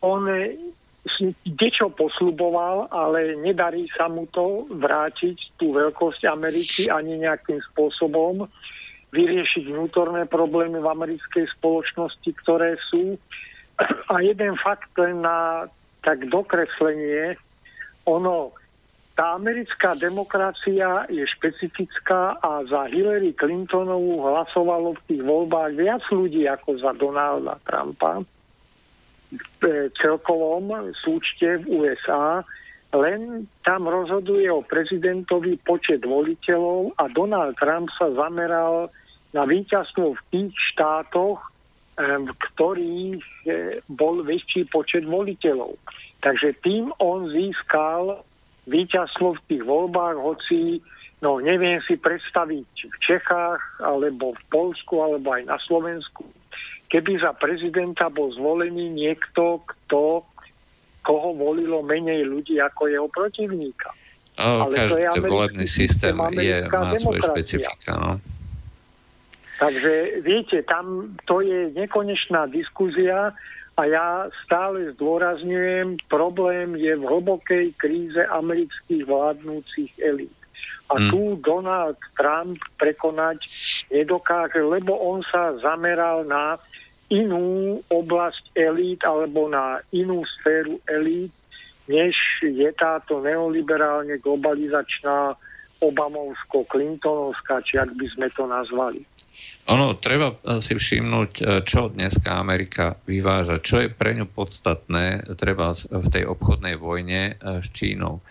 On 0.00 0.24
niečo 1.44 1.88
posluboval, 1.92 2.88
ale 2.92 3.36
nedarí 3.40 3.88
sa 3.96 4.08
mu 4.08 4.28
to 4.32 4.68
vrátiť 4.72 5.56
tú 5.56 5.72
veľkosť 5.72 6.28
Ameriky 6.28 6.88
ani 6.92 7.20
nejakým 7.24 7.60
spôsobom 7.72 8.48
vyriešiť 9.12 9.64
vnútorné 9.72 10.28
problémy 10.28 10.80
v 10.80 10.90
americkej 10.92 11.48
spoločnosti, 11.58 12.30
ktoré 12.44 12.76
sú. 12.88 13.16
A 14.10 14.20
jeden 14.20 14.58
fakt 14.60 14.90
len 14.98 15.24
na 15.24 15.70
tak 16.02 16.26
dokreslenie, 16.28 17.38
ono, 18.04 18.52
tá 19.18 19.34
americká 19.34 19.98
demokracia 19.98 21.02
je 21.10 21.26
špecifická 21.26 22.38
a 22.38 22.62
za 22.70 22.86
Hillary 22.86 23.34
Clintonovú 23.34 24.22
hlasovalo 24.22 24.94
v 24.94 25.04
tých 25.10 25.22
voľbách 25.26 25.72
viac 25.74 26.02
ľudí 26.14 26.46
ako 26.46 26.78
za 26.78 26.94
Donalda 26.94 27.58
Trumpa. 27.66 28.22
V 29.58 29.90
celkovom 29.98 30.94
súčte 31.02 31.60
v 31.66 31.82
USA 31.82 32.46
len 32.92 33.44
tam 33.64 33.84
rozhoduje 33.84 34.48
o 34.48 34.64
prezidentovi 34.64 35.60
počet 35.60 36.00
voliteľov 36.08 36.96
a 36.96 37.04
Donald 37.12 37.56
Trump 37.60 37.92
sa 37.92 38.08
zameral 38.16 38.88
na 39.36 39.44
víťazstvo 39.44 40.16
v 40.16 40.20
tých 40.32 40.52
štátoch, 40.72 41.52
v 41.98 42.30
ktorých 42.30 43.20
e, 43.20 43.32
bol 43.90 44.22
väčší 44.22 44.70
počet 44.70 45.04
voliteľov. 45.04 45.76
Takže 46.22 46.54
tým 46.64 46.94
on 47.02 47.28
získal 47.28 48.22
víťazstvo 48.70 49.36
v 49.36 49.44
tých 49.50 49.64
voľbách, 49.66 50.16
hoci 50.16 50.78
no 51.20 51.42
neviem 51.42 51.82
si 51.82 51.98
predstaviť 51.98 52.70
v 52.86 52.96
Čechách, 53.02 53.82
alebo 53.82 54.32
v 54.32 54.42
Polsku, 54.48 54.94
alebo 55.02 55.34
aj 55.34 55.42
na 55.50 55.58
Slovensku, 55.58 56.22
keby 56.88 57.18
za 57.18 57.34
prezidenta 57.34 58.06
bol 58.08 58.30
zvolený 58.32 58.94
niekto, 58.94 59.60
kto 59.66 60.22
koho 61.08 61.32
volilo 61.32 61.80
menej 61.80 62.28
ľudí 62.28 62.60
ako 62.60 62.92
jeho 62.92 63.08
protivníka. 63.08 63.88
O, 64.36 64.68
Ale 64.68 64.76
každý 64.76 65.02
to 65.08 65.24
je 65.24 65.32
volebný 65.32 65.66
systém 65.66 66.14
je, 66.36 66.56
má 66.68 66.92
svoje 67.00 67.24
špecifika. 67.24 67.92
No. 67.96 68.20
Takže 69.58 70.22
viete, 70.22 70.62
tam 70.68 71.16
to 71.24 71.40
je 71.40 71.72
nekonečná 71.74 72.46
diskuzia 72.52 73.32
a 73.74 73.82
ja 73.88 74.28
stále 74.46 74.94
zdôrazňujem, 74.94 75.98
problém 76.06 76.78
je 76.78 76.94
v 76.94 77.02
hlbokej 77.02 77.66
kríze 77.80 78.22
amerických 78.30 79.02
vládnúcich 79.08 79.90
elít. 79.98 80.38
A 80.88 80.94
hmm. 81.02 81.10
tu 81.10 81.20
Donald 81.42 81.98
Trump 82.14 82.60
prekonať 82.78 83.48
nedokáže, 83.90 84.62
lebo 84.62 84.94
on 84.94 85.24
sa 85.26 85.56
zameral 85.58 86.22
na 86.28 86.62
inú 87.08 87.78
oblasť 87.88 88.52
elít 88.52 89.00
alebo 89.04 89.48
na 89.48 89.80
inú 89.92 90.24
sféru 90.38 90.76
elít, 90.84 91.32
než 91.88 92.14
je 92.44 92.68
táto 92.76 93.24
neoliberálne 93.24 94.20
globalizačná 94.20 95.32
Obamovsko-Clintonovská, 95.80 97.64
či 97.64 97.80
ak 97.80 97.96
by 97.96 98.06
sme 98.12 98.28
to 98.34 98.44
nazvali. 98.44 99.00
Ono, 99.68 100.00
treba 100.00 100.32
si 100.64 100.72
všimnúť, 100.72 101.30
e, 101.36 101.42
čo 101.68 101.92
dneska 101.92 102.40
Amerika 102.40 102.96
vyváža, 103.04 103.60
čo 103.60 103.84
je 103.84 103.92
pre 103.92 104.16
ňu 104.16 104.24
podstatné, 104.24 105.36
treba 105.36 105.76
v 105.76 106.06
tej 106.08 106.24
obchodnej 106.24 106.80
vojne 106.80 107.36
e, 107.36 107.60
s 107.60 107.68
Čínou. 107.76 108.16
E, 108.16 108.22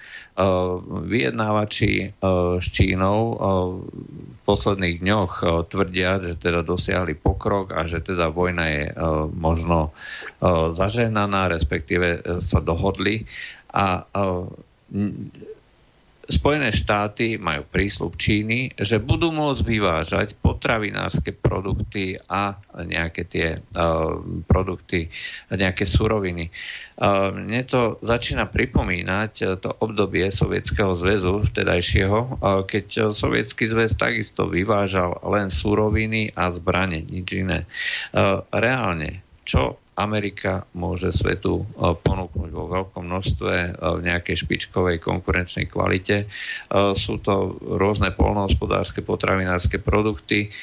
vyjednávači 1.05 2.09
s 2.57 2.67
Čínou 2.73 3.37
v 3.37 4.39
posledných 4.49 4.97
dňoch 4.97 5.33
tvrdia, 5.69 6.25
že 6.25 6.41
teda 6.41 6.65
dosiahli 6.65 7.13
pokrok 7.13 7.69
a 7.69 7.85
že 7.85 8.01
teda 8.01 8.33
vojna 8.33 8.65
je 8.69 8.83
možno 9.33 9.93
zaženaná, 10.73 11.49
respektíve 11.53 12.21
sa 12.41 12.59
dohodli. 12.61 13.25
A 13.73 14.05
Spojené 16.27 16.75
štáty 16.75 17.39
majú 17.39 17.63
prísľub 17.63 18.19
Číny, 18.19 18.75
že 18.75 18.99
budú 18.99 19.31
môcť 19.31 19.63
vyvážať 19.63 20.27
potravinárske 20.43 21.31
produkty 21.31 22.19
a 22.27 22.59
nejaké 22.83 23.23
tie 23.23 23.47
uh, 23.55 24.19
produkty, 24.43 25.07
nejaké 25.47 25.87
suroviny. 25.87 26.51
Uh, 26.99 27.31
mne 27.31 27.63
to 27.63 27.95
začína 28.03 28.51
pripomínať 28.51 29.31
uh, 29.39 29.47
to 29.55 29.71
obdobie 29.79 30.27
Sovietskeho 30.27 30.99
zväzu 30.99 31.47
vtedajšieho, 31.47 32.19
uh, 32.19 32.67
keď 32.67 33.15
Sovietský 33.15 33.71
zväz 33.71 33.95
takisto 33.95 34.51
vyvážal 34.51 35.23
len 35.31 35.47
suroviny 35.47 36.35
a 36.35 36.51
zbranie, 36.51 37.07
nič 37.07 37.39
iné. 37.39 37.63
Uh, 38.11 38.43
reálne, 38.51 39.23
čo 39.47 39.79
Amerika 39.97 40.69
môže 40.77 41.09
svetu 41.09 41.65
e, 41.65 41.97
ponúknuť 41.97 42.49
vo 42.53 42.69
veľkom 42.69 43.01
množstve 43.01 43.53
e, 43.53 43.69
v 43.73 43.99
nejakej 44.05 44.45
špičkovej 44.45 45.01
konkurenčnej 45.01 45.65
kvalite. 45.65 46.23
E, 46.23 46.25
sú 46.93 47.17
to 47.17 47.57
rôzne 47.57 48.13
polnohospodárske, 48.13 49.01
potravinárske 49.01 49.81
produkty, 49.81 50.53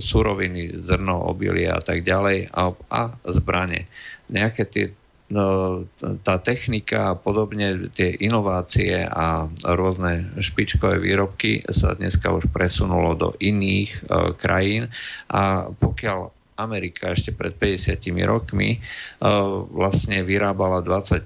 suroviny, 0.00 0.82
zrno, 0.82 1.28
obilie 1.28 1.68
a 1.68 1.78
tak 1.78 2.02
ďalej 2.02 2.50
a 2.50 3.00
zbranie. 3.28 3.86
Nejaké 4.32 4.62
tie 4.66 4.84
no, 5.30 5.86
tá 6.26 6.42
technika 6.42 7.14
a 7.14 7.18
podobne, 7.18 7.88
tie 7.94 8.18
inovácie 8.18 9.06
a 9.06 9.46
rôzne 9.62 10.34
špičkové 10.42 10.98
výrobky 10.98 11.62
sa 11.70 11.94
dneska 11.94 12.34
už 12.34 12.50
presunulo 12.50 13.14
do 13.14 13.30
iných 13.38 13.90
e, 13.94 14.00
krajín 14.36 14.90
a 15.30 15.70
pokiaľ 15.70 16.39
Amerika 16.60 17.16
ešte 17.16 17.32
pred 17.32 17.56
50 17.56 17.96
rokmi 18.28 18.76
uh, 18.76 19.64
vlastne 19.72 20.20
vyrábala 20.20 20.84
20% 20.84 21.24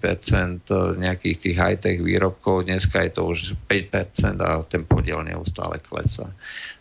e, 0.71 0.75
nejakých 1.03 1.37
tých 1.43 1.57
high-tech 1.59 1.99
výrobkov, 1.99 2.71
dneska 2.71 3.03
je 3.03 3.11
to 3.13 3.23
už 3.27 3.39
5% 3.67 4.39
a 4.39 4.63
ten 4.65 4.87
podiel 4.87 5.27
neustále 5.27 5.83
klesá. 5.83 6.31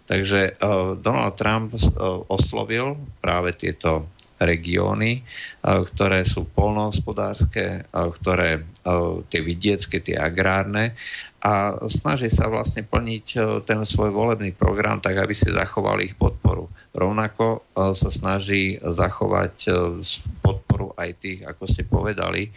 Takže 0.05 0.59
uh, 0.59 0.93
Donald 0.99 1.35
Trump 1.39 1.73
oslovil 2.29 2.99
práve 3.23 3.55
tieto 3.57 4.05
regióny, 4.43 5.23
ktoré 5.63 6.27
sú 6.27 6.43
polnohospodárske, 6.51 7.87
ktoré 7.93 8.67
tie 9.31 9.41
vidiecké, 9.41 10.03
tie 10.03 10.19
agrárne 10.19 10.99
a 11.43 11.75
snaží 11.91 12.31
sa 12.31 12.47
vlastne 12.47 12.87
plniť 12.87 13.27
ten 13.67 13.83
svoj 13.83 14.15
volebný 14.15 14.55
program 14.55 15.03
tak, 15.03 15.19
aby 15.19 15.35
si 15.35 15.51
zachovali 15.51 16.07
ich 16.07 16.15
podporu. 16.15 16.71
Rovnako 16.95 17.45
e, 17.59 17.59
sa 17.99 18.09
snaží 18.13 18.79
zachovať 18.79 19.55
e, 19.67 19.71
podporu 20.39 20.95
aj 20.95 21.09
tých, 21.19 21.43
ako 21.43 21.63
ste 21.67 21.83
povedali, 21.83 22.47
e, 22.47 22.51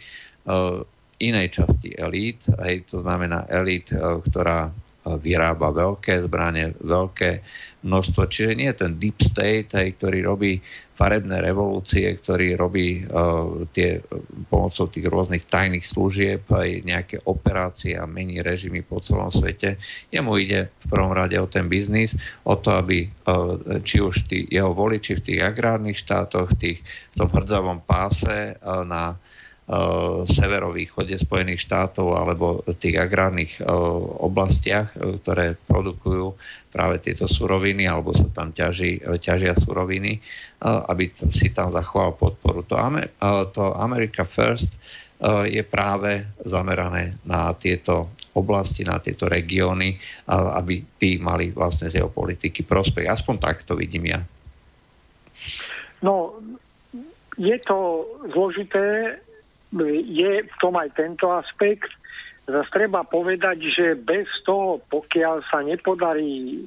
inej 1.19 1.47
časti 1.51 1.97
elít, 1.99 2.45
aj 2.47 2.93
to 2.93 3.01
znamená 3.03 3.49
elít, 3.49 3.89
ktorá 4.29 4.69
vyrába 5.17 5.73
veľké 5.73 6.29
zbranie, 6.29 6.77
veľké 6.77 7.41
množstvo. 7.81 8.29
Čiže 8.29 8.53
nie 8.53 8.69
je 8.69 8.79
ten 8.85 8.91
deep 9.01 9.17
state, 9.25 9.73
aj, 9.73 9.97
ktorý 9.97 10.21
robí 10.21 10.61
farebné 10.97 11.45
revolúcie, 11.45 12.09
ktorý 12.17 12.57
robí 12.57 13.05
uh, 13.05 13.69
tie, 13.71 14.01
pomocou 14.49 14.89
tých 14.89 15.05
rôznych 15.05 15.45
tajných 15.45 15.85
služieb 15.85 16.49
aj 16.49 16.69
nejaké 16.81 17.15
operácie 17.29 17.93
a 17.93 18.09
mení 18.09 18.41
režimy 18.41 18.81
po 18.81 18.97
celom 19.05 19.29
svete. 19.29 19.77
Jemu 20.09 20.33
ide 20.41 20.73
v 20.73 20.85
prvom 20.89 21.13
rade 21.13 21.37
o 21.37 21.45
ten 21.45 21.69
biznis, 21.69 22.17
o 22.49 22.57
to, 22.57 22.73
aby 22.73 23.05
uh, 23.05 23.79
či 23.85 24.01
už 24.01 24.25
tí, 24.25 24.49
jeho 24.49 24.73
voliči 24.73 25.21
v 25.21 25.25
tých 25.29 25.39
agrárnych 25.45 26.01
štátoch, 26.01 26.57
v, 26.57 26.57
tých, 26.57 26.79
v 27.13 27.15
tom 27.21 27.29
hrdzavom 27.29 27.85
páse 27.85 28.57
na 28.65 29.13
severovýchode 30.23 31.19
Spojených 31.19 31.67
štátov 31.67 32.15
alebo 32.15 32.63
tých 32.79 33.03
agrárnych 33.03 33.59
oblastiach, 34.23 34.95
ktoré 34.95 35.59
produkujú 35.67 36.31
práve 36.71 37.03
tieto 37.03 37.27
suroviny 37.27 37.83
alebo 37.83 38.15
sa 38.15 38.31
tam 38.31 38.55
ťaží, 38.55 39.03
ťažia 39.19 39.59
suroviny, 39.59 40.23
aby 40.63 41.11
si 41.35 41.51
tam 41.51 41.75
zachoval 41.75 42.15
podporu. 42.15 42.63
To, 42.63 42.79
to 43.51 43.63
America 43.75 44.23
First 44.23 44.71
je 45.51 45.59
práve 45.67 46.23
zamerané 46.47 47.19
na 47.27 47.51
tieto 47.51 48.15
oblasti, 48.37 48.87
na 48.87 49.03
tieto 49.03 49.27
regióny, 49.27 49.99
aby 50.31 50.79
tí 50.95 51.19
mali 51.19 51.51
vlastne 51.51 51.91
z 51.91 51.99
jeho 51.99 52.07
politiky 52.07 52.63
prospech. 52.63 53.03
Aspoň 53.09 53.35
tak 53.35 53.67
to 53.67 53.75
vidím 53.75 54.15
ja. 54.15 54.23
No, 55.99 56.39
je 57.35 57.57
to 57.67 58.05
zložité, 58.29 59.17
je 59.75 60.31
v 60.47 60.55
tom 60.61 60.79
aj 60.79 60.95
tento 60.95 61.27
aspekt. 61.31 61.91
Zase 62.47 62.71
treba 62.71 63.03
povedať, 63.03 63.67
že 63.67 63.99
bez 63.99 64.27
toho, 64.47 64.79
pokiaľ 64.87 65.43
sa 65.51 65.59
nepodarí 65.59 66.63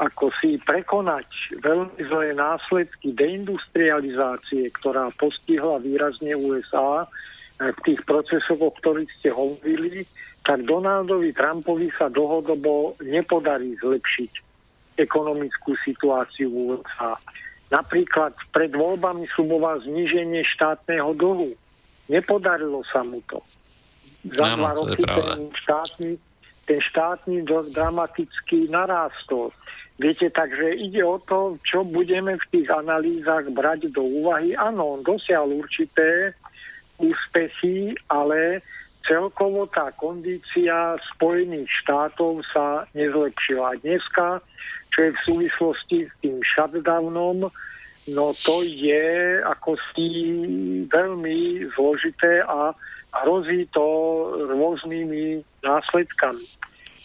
ako 0.00 0.32
si 0.40 0.56
prekonať 0.56 1.60
veľmi 1.60 2.00
zlé 2.08 2.32
následky 2.32 3.12
deindustrializácie, 3.12 4.72
ktorá 4.80 5.12
postihla 5.20 5.76
výrazne 5.84 6.32
USA 6.40 7.04
v 7.60 7.78
tých 7.84 8.00
procesoch, 8.08 8.56
o 8.56 8.72
ktorých 8.72 9.12
ste 9.20 9.28
hovorili, 9.28 10.08
tak 10.40 10.64
Donaldovi 10.64 11.36
Trumpovi 11.36 11.92
sa 11.92 12.08
dlhodobo 12.08 12.96
nepodarí 13.04 13.76
zlepšiť 13.76 14.32
ekonomickú 14.96 15.76
situáciu 15.84 16.48
v 16.48 16.56
USA. 16.80 17.20
Napríklad 17.68 18.32
pred 18.56 18.72
voľbami 18.72 19.28
sluboval 19.36 19.84
zníženie 19.84 20.40
štátneho 20.56 21.12
dlhu 21.12 21.52
Nepodarilo 22.10 22.82
sa 22.82 23.06
mu 23.06 23.22
to. 23.30 23.38
Za 24.26 24.58
Áno, 24.58 24.66
dva 24.66 24.72
roky 24.74 25.02
ten 25.06 25.48
štátny, 25.54 26.10
ten 26.66 26.80
štátny 26.82 27.36
dramaticky 27.72 28.66
narástol. 28.68 29.54
Viete, 30.00 30.32
takže 30.32 30.80
ide 30.80 31.04
o 31.04 31.20
to, 31.22 31.60
čo 31.62 31.86
budeme 31.86 32.34
v 32.36 32.48
tých 32.50 32.68
analýzach 32.72 33.46
brať 33.52 33.92
do 33.94 34.02
úvahy. 34.02 34.56
Áno, 34.56 34.98
on 34.98 35.00
dosiahol 35.04 35.60
určité 35.60 36.34
úspechy, 37.00 37.96
ale 38.08 38.64
celkovo 39.04 39.68
tá 39.68 39.92
kondícia 39.96 40.96
Spojených 41.16 41.68
štátov 41.84 42.44
sa 42.52 42.84
nezlepšila. 42.96 43.80
Dneska, 43.80 44.40
čo 44.92 44.98
je 45.04 45.10
v 45.12 45.24
súvislosti 45.24 45.98
s 46.08 46.12
tým 46.20 46.40
shutdownom, 46.44 47.48
no 48.08 48.32
to 48.32 48.64
je 48.64 49.40
ako 49.44 49.76
si 49.92 50.08
veľmi 50.88 51.68
zložité 51.76 52.40
a 52.46 52.72
hrozí 53.24 53.66
to 53.74 53.86
rôznymi 54.48 55.42
následkami. 55.66 56.46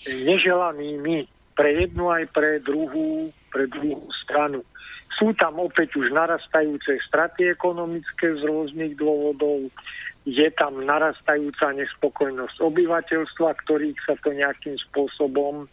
Neželanými 0.06 1.26
pre 1.58 1.70
jednu 1.82 2.12
aj 2.12 2.30
pre 2.30 2.62
druhú, 2.62 3.34
pre 3.50 3.66
druhú 3.66 4.06
stranu. 4.24 4.62
Sú 5.16 5.32
tam 5.40 5.64
opäť 5.64 5.96
už 5.96 6.12
narastajúce 6.12 7.00
straty 7.08 7.56
ekonomické 7.56 8.36
z 8.36 8.44
rôznych 8.44 9.00
dôvodov, 9.00 9.72
je 10.26 10.50
tam 10.58 10.82
narastajúca 10.82 11.72
nespokojnosť 11.78 12.58
obyvateľstva, 12.58 13.50
ktorých 13.62 14.00
sa 14.04 14.18
to 14.20 14.34
nejakým 14.34 14.76
spôsobom 14.90 15.70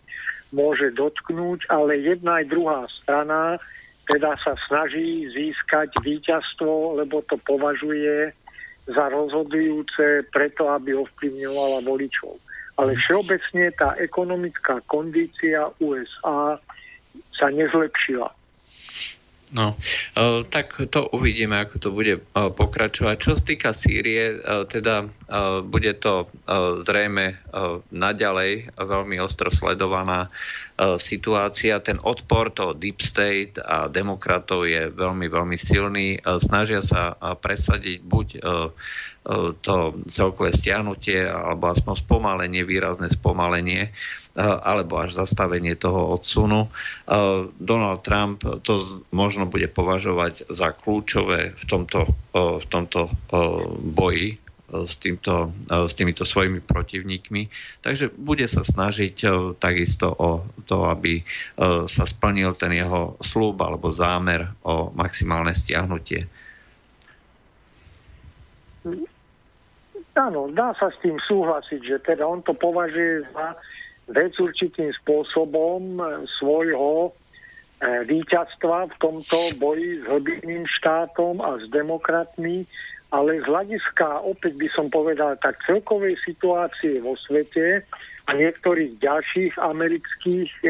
môže 0.53 0.93
dotknúť, 0.93 1.67
ale 1.73 2.05
jedna 2.05 2.45
aj 2.45 2.53
druhá 2.53 2.85
strana 3.03 3.57
teda 4.11 4.35
sa 4.43 4.59
snaží 4.67 5.31
získať 5.31 5.95
víťazstvo, 6.03 6.99
lebo 6.99 7.23
to 7.31 7.39
považuje 7.47 8.35
za 8.91 9.05
rozhodujúce 9.15 10.27
preto, 10.35 10.67
aby 10.75 10.99
ovplyvňovala 10.99 11.87
voličov. 11.87 12.35
Ale 12.81 12.99
všeobecne 12.99 13.71
tá 13.79 13.95
ekonomická 14.01 14.83
kondícia 14.91 15.71
USA 15.79 16.59
sa 17.37 17.47
nezlepšila. 17.53 18.42
No, 19.53 19.77
tak 20.49 20.81
to 20.89 21.13
uvidíme, 21.13 21.61
ako 21.61 21.77
to 21.77 21.93
bude 21.93 22.25
pokračovať. 22.33 23.17
Čo 23.21 23.37
sa 23.37 23.45
týka 23.45 23.71
Sýrie, 23.77 24.41
teda 24.73 25.13
bude 25.69 25.93
to 26.01 26.33
zrejme 26.89 27.37
naďalej 27.93 28.73
veľmi 28.81 29.21
ostro 29.21 29.53
sledovaná 29.53 30.33
situácia. 30.97 31.85
Ten 31.85 32.01
odpor 32.01 32.49
toho 32.57 32.73
Deep 32.73 33.05
State 33.05 33.61
a 33.61 33.93
demokratov 33.93 34.65
je 34.65 34.89
veľmi, 34.89 35.29
veľmi 35.29 35.61
silný. 35.61 36.17
Snažia 36.41 36.81
sa 36.81 37.13
presadiť 37.21 38.01
buď 38.09 38.27
to 39.61 39.77
celkové 40.09 40.51
stiahnutie 40.57 41.29
alebo 41.29 41.71
aspoň 41.71 41.95
spomalenie, 42.01 42.65
výrazné 42.65 43.13
spomalenie 43.13 43.93
alebo 44.39 44.97
až 44.97 45.13
zastavenie 45.13 45.77
toho 45.77 46.17
odsunu. 46.17 46.73
Donald 47.61 48.01
Trump 48.01 48.41
to 48.65 49.05
možno 49.13 49.45
bude 49.45 49.69
považovať 49.69 50.49
za 50.49 50.73
kľúčové 50.73 51.53
v 51.53 51.65
tomto, 51.69 52.09
v 52.33 52.65
tomto 52.73 53.13
boji 53.93 54.41
s, 54.73 54.97
týmto, 54.97 55.53
s 55.69 55.93
týmito 55.93 56.25
svojimi 56.25 56.65
protivníkmi. 56.65 57.53
Takže 57.85 58.17
bude 58.17 58.49
sa 58.49 58.65
snažiť 58.65 59.17
takisto 59.61 60.09
o 60.09 60.49
to, 60.65 60.89
aby 60.89 61.21
sa 61.85 62.05
splnil 62.09 62.57
ten 62.57 62.73
jeho 62.73 63.21
slúb 63.21 63.61
alebo 63.61 63.93
zámer 63.93 64.49
o 64.65 64.89
maximálne 64.97 65.53
stiahnutie. 65.53 66.25
Áno, 70.13 70.49
dá 70.53 70.77
sa 70.77 70.93
s 70.93 70.97
tým 71.01 71.17
súhlasiť, 71.21 71.81
že 71.85 71.97
teda 72.05 72.25
on 72.29 72.45
to 72.45 72.53
považuje 72.53 73.29
za 73.33 73.57
vec 74.11 74.33
určitým 74.35 74.91
spôsobom 75.03 76.01
svojho 76.41 77.09
e, 77.09 77.11
víťazstva 78.09 78.91
v 78.91 78.95
tomto 78.99 79.39
boji 79.63 80.03
s 80.03 80.05
hlbiným 80.11 80.67
štátom 80.67 81.39
a 81.39 81.63
s 81.63 81.71
demokratmi, 81.71 82.67
ale 83.13 83.39
z 83.39 83.47
hľadiska, 83.47 84.25
opäť 84.25 84.59
by 84.59 84.69
som 84.73 84.87
povedal, 84.89 85.39
tak 85.39 85.61
celkovej 85.69 86.19
situácie 86.25 86.99
vo 86.99 87.15
svete 87.15 87.85
a 88.27 88.31
niektorých 88.35 88.99
ďalších 88.99 89.55
amerických 89.61 90.51
e, 90.65 90.69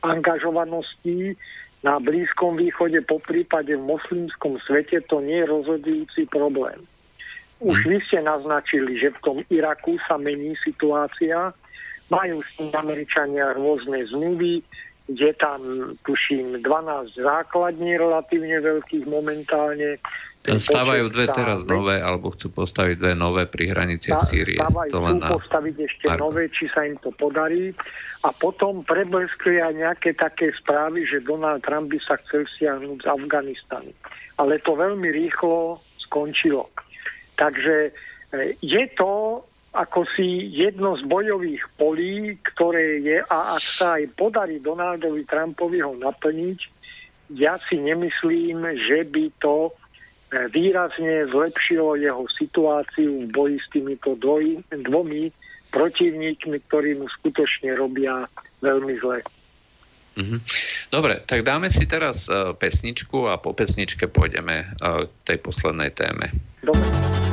angažovaností 0.00 1.36
na 1.80 1.96
Blízkom 1.96 2.60
východe, 2.60 3.00
po 3.08 3.20
prípade 3.24 3.72
v 3.72 3.80
moslimskom 3.80 4.60
svete, 4.68 5.00
to 5.08 5.24
nie 5.24 5.40
je 5.40 5.48
rozhodujúci 5.48 6.28
problém. 6.28 6.84
Už 7.60 7.76
vy 7.84 8.00
ste 8.08 8.24
naznačili, 8.24 8.96
že 8.96 9.12
v 9.12 9.20
tom 9.20 9.38
Iraku 9.52 10.00
sa 10.08 10.16
mení 10.16 10.56
situácia, 10.64 11.52
majú 12.10 12.42
s 12.42 12.50
tým 12.58 12.74
Američania 12.74 13.54
rôzne 13.54 14.02
zmluvy, 14.10 14.60
je 15.10 15.32
tam, 15.34 15.94
tuším, 16.06 16.62
12 16.62 17.18
základní 17.18 17.98
relatívne 17.98 18.62
veľkých 18.62 19.04
momentálne. 19.10 19.98
Stávajú 20.40 21.12
dve 21.12 21.26
teraz 21.34 21.66
nové, 21.68 22.00
alebo 22.00 22.32
chcú 22.32 22.64
postaviť 22.64 22.96
dve 22.96 23.12
nové 23.12 23.44
pri 23.44 23.74
hranici 23.74 24.14
v 24.14 24.22
Sýrii. 24.24 24.60
Stávajú, 24.62 24.88
chcú 24.88 24.98
na... 25.18 25.28
postaviť 25.34 25.74
ešte 25.84 26.06
Marko. 26.08 26.20
nové, 26.22 26.42
či 26.48 26.64
sa 26.70 26.86
im 26.86 26.96
to 27.02 27.10
podarí. 27.12 27.74
A 28.24 28.32
potom 28.32 28.86
prebleskli 28.86 29.60
aj 29.60 29.72
nejaké 29.76 30.10
také 30.16 30.52
správy, 30.56 31.04
že 31.04 31.24
Donald 31.24 31.60
Trump 31.64 31.92
by 31.92 31.98
sa 32.00 32.16
chcel 32.24 32.48
stiahnuť 32.56 32.98
z 33.04 33.06
Afganistanu. 33.08 33.90
Ale 34.40 34.62
to 34.64 34.72
veľmi 34.78 35.08
rýchlo 35.12 35.80
skončilo. 36.08 36.72
Takže 37.36 37.76
e, 37.88 37.90
je 38.64 38.84
to 38.96 39.44
ako 39.70 40.02
si 40.18 40.50
jedno 40.50 40.98
z 40.98 41.06
bojových 41.06 41.62
polí, 41.78 42.34
ktoré 42.42 42.98
je 43.06 43.18
a 43.22 43.54
ak 43.54 43.62
sa 43.62 43.86
aj 44.02 44.10
podarí 44.18 44.58
Donaldovi 44.58 45.22
Trumpovi 45.22 45.78
ho 45.78 45.94
naplniť, 45.94 46.58
ja 47.38 47.54
si 47.70 47.78
nemyslím, 47.78 48.66
že 48.90 49.06
by 49.06 49.30
to 49.38 49.70
e, 49.70 49.72
výrazne 50.50 51.30
zlepšilo 51.30 51.94
jeho 51.94 52.26
situáciu 52.34 53.26
v 53.26 53.30
boji 53.30 53.56
s 53.62 53.66
týmito 53.70 54.18
dvoj, 54.18 54.58
dvomi 54.74 55.30
protivníkmi, 55.70 56.58
ktorí 56.66 56.98
mu 56.98 57.06
skutočne 57.06 57.78
robia 57.78 58.26
veľmi 58.66 58.94
zle. 58.98 59.22
Mm-hmm. 60.18 60.40
Dobre, 60.90 61.22
tak 61.22 61.46
dáme 61.46 61.70
si 61.70 61.86
teraz 61.86 62.26
uh, 62.26 62.50
pesničku 62.58 63.30
a 63.30 63.38
po 63.38 63.54
pesničke 63.54 64.10
pôjdeme 64.10 64.74
uh, 64.82 65.06
k 65.06 65.10
tej 65.22 65.38
poslednej 65.38 65.94
téme. 65.94 66.34
Dobre. 66.66 67.29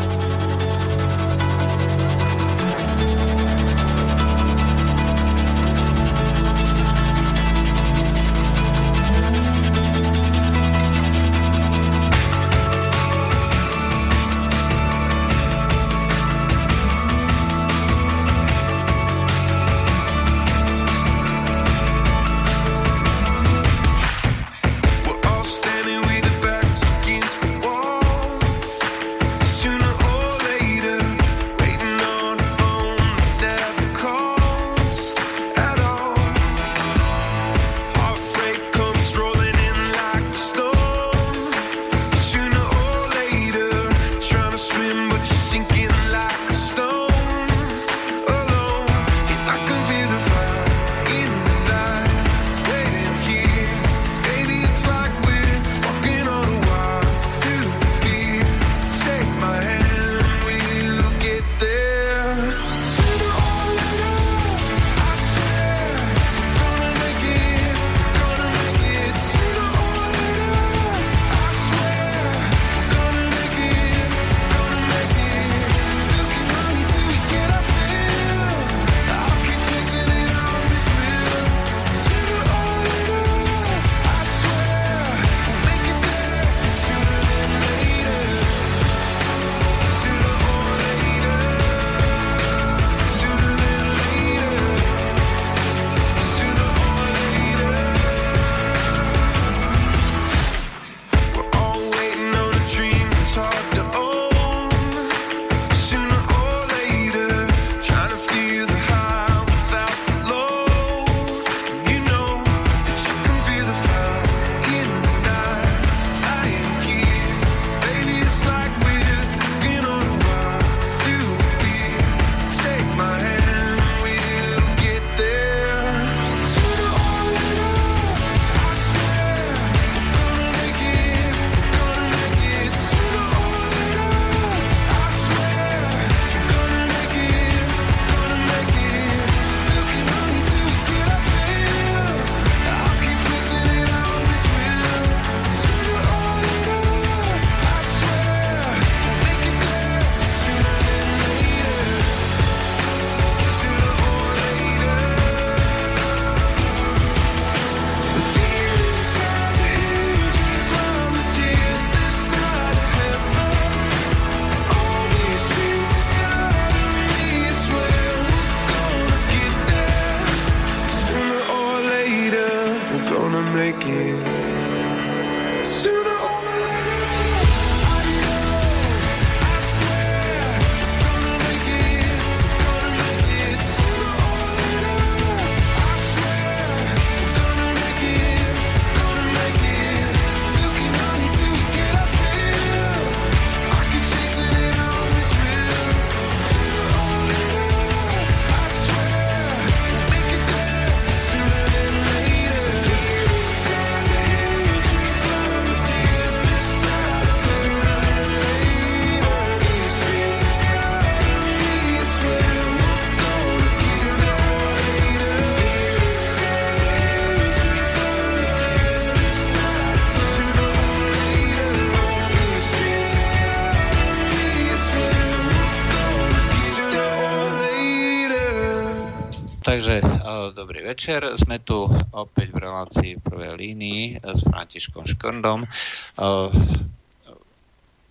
Večer. 230.98 231.22
Sme 231.38 231.61
tu 231.61 231.86
opäť 232.18 232.49
v 232.49 232.57
relácii 232.57 233.11
prvej 233.22 233.53
línii 233.53 234.18
s 234.18 234.41
Františkom 234.49 235.06
Škrndom, 235.06 235.61
uh, 235.61 236.49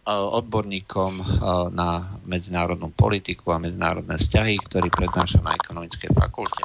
odborníkom 0.06 1.18
na 1.74 2.14
medzinárodnú 2.30 2.94
politiku 2.94 3.50
a 3.50 3.58
medzinárodné 3.58 4.22
vzťahy, 4.22 4.54
ktorý 4.70 4.86
prednáša 4.86 5.42
na 5.42 5.58
ekonomickej 5.58 6.14
fakulte. 6.14 6.62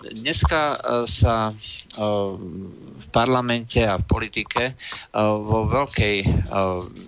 Dneska 0.00 0.80
sa 1.04 1.52
v 1.92 3.06
parlamente 3.12 3.84
a 3.84 4.00
v 4.00 4.08
politike 4.08 4.80
vo 5.12 5.68
veľkej 5.68 6.48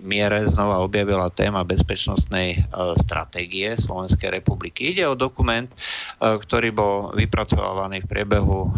miere 0.05 0.45
znova 0.53 0.85
objavila 0.85 1.33
téma 1.33 1.65
bezpečnostnej 1.65 2.69
stratégie 3.01 3.73
Slovenskej 3.81 4.29
republiky. 4.29 4.93
Ide 4.93 5.09
o 5.09 5.17
dokument, 5.17 5.65
ktorý 6.21 6.69
bol 6.69 7.17
vypracovaný 7.17 8.05
v 8.05 8.09
priebehu 8.13 8.69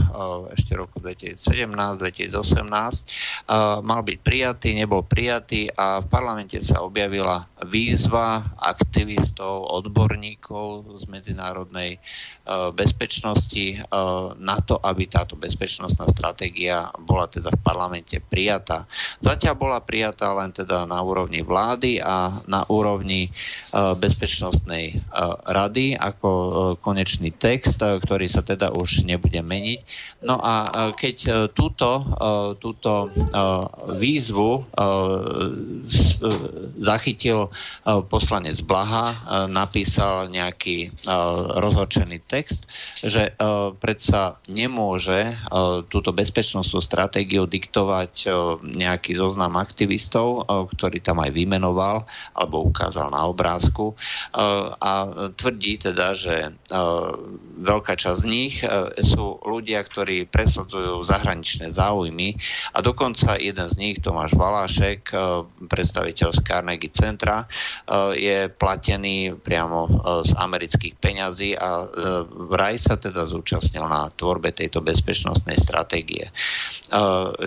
ešte 0.55 0.71
roku 0.79 1.03
2017-2018. 1.03 2.31
Mal 3.83 4.01
byť 4.07 4.17
prijatý, 4.23 4.79
nebol 4.79 5.03
prijatý 5.03 5.67
a 5.75 5.99
v 5.99 6.07
parlamente 6.07 6.63
sa 6.63 6.87
objavila 6.87 7.43
výzva 7.67 8.47
aktivistov, 8.63 9.75
odborníkov 9.75 11.03
z 11.03 11.11
medzinárodnej 11.11 11.99
bezpečnosti 12.71 13.56
na 14.37 14.57
to, 14.61 14.77
aby 14.81 15.07
táto 15.07 15.39
bezpečnostná 15.39 16.09
stratégia 16.11 16.91
bola 17.01 17.29
teda 17.29 17.53
v 17.53 17.61
parlamente 17.61 18.17
prijatá. 18.19 18.89
Zatiaľ 19.21 19.55
bola 19.57 19.79
prijatá 19.79 20.33
len 20.33 20.51
teda 20.51 20.85
na 20.89 20.99
úrovni 21.01 21.41
vlády 21.45 22.01
a 22.01 22.33
na 22.45 22.65
úrovni 22.67 23.29
bezpečnostnej 23.73 25.01
rady 25.47 25.97
ako 25.97 26.29
konečný 26.81 27.33
text, 27.33 27.79
ktorý 27.79 28.27
sa 28.29 28.41
teda 28.45 28.73
už 28.73 29.05
nebude 29.07 29.39
meniť. 29.41 29.79
No 30.25 30.41
a 30.41 30.65
keď 30.97 31.49
túto, 31.53 32.03
túto 32.57 33.13
výzvu 33.97 34.65
zachytil 36.81 37.49
poslanec 38.09 38.59
Blaha, 38.65 39.13
napísal 39.47 40.29
nejaký 40.33 40.91
rozhorčený 41.57 42.19
text, 42.27 42.65
že 43.01 43.31
predsa 43.77 44.39
nemôže 44.47 45.35
túto 45.87 46.11
bezpečnostnú 46.15 46.79
stratégiu 46.81 47.45
diktovať 47.45 48.29
nejaký 48.63 49.17
zoznam 49.17 49.55
aktivistov, 49.59 50.47
ktorý 50.47 50.99
tam 51.01 51.21
aj 51.23 51.31
vymenoval 51.35 52.07
alebo 52.33 52.65
ukázal 52.67 53.11
na 53.11 53.27
obrázku. 53.27 53.97
A 54.77 54.91
tvrdí 55.35 55.79
teda, 55.81 56.13
že 56.17 56.55
veľká 57.57 57.93
časť 57.97 58.19
z 58.21 58.25
nich 58.25 58.61
sú 59.03 59.39
ľudia, 59.45 59.83
ktorí 59.83 60.29
presadzujú 60.29 61.05
zahraničné 61.05 61.73
záujmy 61.73 62.37
a 62.73 62.81
dokonca 62.81 63.37
jeden 63.37 63.67
z 63.69 63.75
nich, 63.77 63.95
Tomáš 64.01 64.33
Valášek, 64.37 65.09
predstaviteľ 65.67 66.29
z 66.33 66.39
Carnegie 66.41 66.93
Centra, 66.93 67.45
je 68.13 68.49
platený 68.51 69.37
priamo 69.37 69.89
z 70.25 70.31
amerických 70.37 70.95
peňazí 70.97 71.53
a 71.57 71.85
vraj 72.49 72.77
sa 72.77 72.95
teda 72.97 73.29
zúčastnil 73.37 73.85
na 73.85 74.09
tvorbe 74.09 74.49
tejto 74.49 74.81
bezpečnostnej 74.81 75.61
stratégie. 75.61 76.33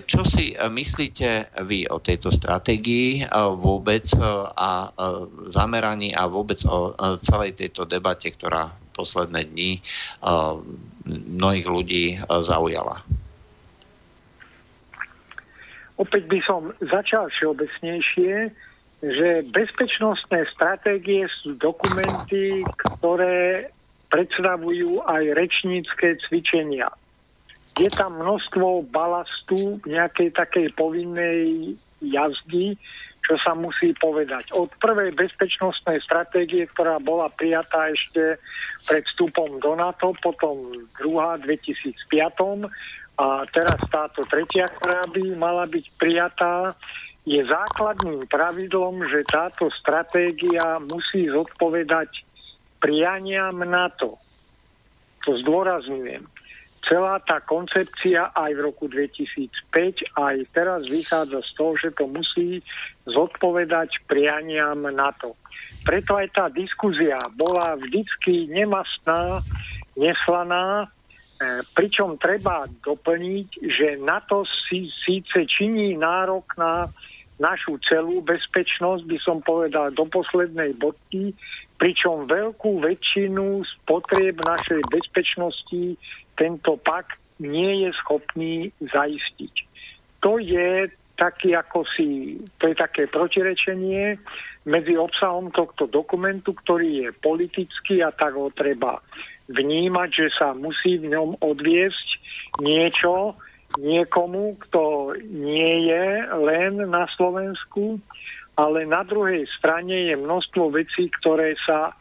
Čo 0.07 0.21
si 0.23 0.55
myslíte 0.55 1.59
vy 1.67 1.91
o 1.91 1.99
tejto 1.99 2.31
stratégii 2.31 3.27
vôbec 3.59 4.07
a 4.55 4.95
zameraní 5.51 6.15
a 6.15 6.31
vôbec 6.31 6.63
o 6.71 6.95
celej 7.27 7.59
tejto 7.59 7.91
debate, 7.91 8.31
ktorá 8.31 8.71
posledné 8.95 9.51
dni 9.51 9.83
mnohých 11.35 11.67
ľudí 11.67 12.05
zaujala? 12.25 13.03
Opäť 16.01 16.33
by 16.33 16.39
som 16.49 16.73
začal 16.81 17.29
všeobecnejšie, 17.29 18.49
že 19.01 19.29
bezpečnostné 19.49 20.49
stratégie 20.53 21.25
sú 21.41 21.57
dokumenty, 21.57 22.65
ktoré 22.77 23.73
predstavujú 24.11 25.07
aj 25.07 25.23
rečnícke 25.39 26.19
cvičenia. 26.27 26.91
Je 27.79 27.89
tam 27.89 28.19
množstvo 28.19 28.91
balastu 28.91 29.81
nejakej 29.87 30.35
takej 30.37 30.67
povinnej 30.75 31.73
jazdy, 32.03 32.77
čo 33.25 33.35
sa 33.41 33.55
musí 33.55 33.95
povedať. 33.97 34.51
Od 34.51 34.69
prvej 34.83 35.15
bezpečnostnej 35.15 36.03
stratégie, 36.03 36.67
ktorá 36.67 36.99
bola 36.99 37.31
prijatá 37.31 37.89
ešte 37.95 38.43
pred 38.91 39.07
vstupom 39.15 39.63
do 39.63 39.79
NATO, 39.79 40.13
potom 40.19 40.75
druhá 40.99 41.39
v 41.39 41.55
2005 41.55 42.67
a 43.21 43.45
teraz 43.53 43.79
táto 43.93 44.25
tretia, 44.27 44.73
ktorá 44.81 45.05
by 45.13 45.23
mala 45.37 45.69
byť 45.69 45.85
prijatá, 46.01 46.73
je 47.29 47.39
základným 47.45 48.25
pravidlom, 48.33 49.05
že 49.07 49.29
táto 49.29 49.69
stratégia 49.77 50.81
musí 50.81 51.29
zodpovedať 51.29 52.25
prianiam 52.81 53.61
NATO. 53.63 54.17
To 55.29 55.37
zdôrazňujem. 55.45 56.25
Celá 56.89 57.21
tá 57.23 57.45
koncepcia 57.45 58.33
aj 58.33 58.51
v 58.57 58.65
roku 58.65 58.89
2005, 58.89 60.17
aj 60.17 60.37
teraz 60.57 60.89
vychádza 60.89 61.45
z 61.45 61.51
toho, 61.55 61.73
že 61.77 61.93
to 61.93 62.09
musí 62.09 62.65
zodpovedať 63.05 64.01
prianiam 64.09 64.89
NATO. 64.89 65.37
Preto 65.85 66.17
aj 66.17 66.33
tá 66.33 66.49
diskuzia 66.49 67.21
bola 67.37 67.77
vždycky 67.77 68.49
nemastná, 68.49 69.45
neslaná, 69.93 70.89
E, 71.41 71.65
pričom 71.73 72.21
treba 72.21 72.69
doplniť, 72.85 73.49
že 73.65 73.97
NATO 73.97 74.45
si 74.69 74.93
síce 74.93 75.49
činí 75.49 75.97
nárok 75.97 76.53
na 76.61 76.85
našu 77.41 77.81
celú 77.81 78.21
bezpečnosť, 78.21 79.09
by 79.09 79.19
som 79.25 79.41
povedal, 79.41 79.89
do 79.97 80.05
poslednej 80.05 80.77
bodky, 80.77 81.33
pričom 81.81 82.29
veľkú 82.29 82.85
väčšinu 82.85 83.65
spotrieb 83.65 84.37
našej 84.45 84.85
bezpečnosti 84.93 85.97
tento 86.37 86.77
pakt 86.77 87.17
nie 87.41 87.89
je 87.89 87.91
schopný 88.05 88.69
zaistiť. 88.85 89.55
To 90.21 90.37
je 90.37 90.93
taký 91.17 91.57
ako 91.57 91.85
si, 91.89 92.37
to 92.61 92.69
je 92.73 92.77
také 92.77 93.09
protirečenie 93.09 94.21
medzi 94.69 94.97
obsahom 94.97 95.49
tohto 95.53 95.89
dokumentu, 95.89 96.53
ktorý 96.53 97.09
je 97.09 97.09
politický 97.17 98.05
a 98.05 98.13
tak 98.13 98.37
ho 98.37 98.53
treba 98.53 99.01
vnímať, 99.49 100.09
že 100.13 100.29
sa 100.37 100.53
musí 100.53 101.01
v 101.01 101.13
ňom 101.13 101.41
odviesť 101.41 102.09
niečo 102.61 103.37
niekomu, 103.77 104.57
kto 104.69 105.15
nie 105.29 105.93
je 105.93 106.07
len 106.41 106.81
na 106.89 107.05
Slovensku, 107.17 108.01
ale 108.57 108.87
na 108.87 109.03
druhej 109.07 109.47
strane 109.59 110.11
je 110.11 110.17
množstvo 110.19 110.75
vecí, 110.75 111.11
ktoré 111.21 111.55
sa, 111.65 111.95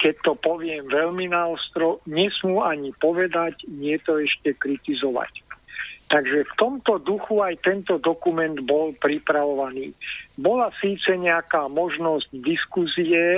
keď 0.00 0.14
to 0.24 0.32
poviem 0.38 0.88
veľmi 0.88 1.28
naostro, 1.30 2.00
nesmú 2.08 2.64
ani 2.64 2.92
povedať, 2.96 3.68
nie 3.68 3.96
to 4.00 4.18
ešte 4.20 4.56
kritizovať. 4.56 5.50
Takže 6.10 6.42
v 6.42 6.52
tomto 6.58 6.98
duchu 6.98 7.38
aj 7.38 7.62
tento 7.62 7.94
dokument 8.02 8.58
bol 8.66 8.90
pripravovaný. 8.98 9.94
Bola 10.34 10.74
síce 10.82 11.14
nejaká 11.14 11.70
možnosť 11.70 12.34
diskuzie 12.34 13.30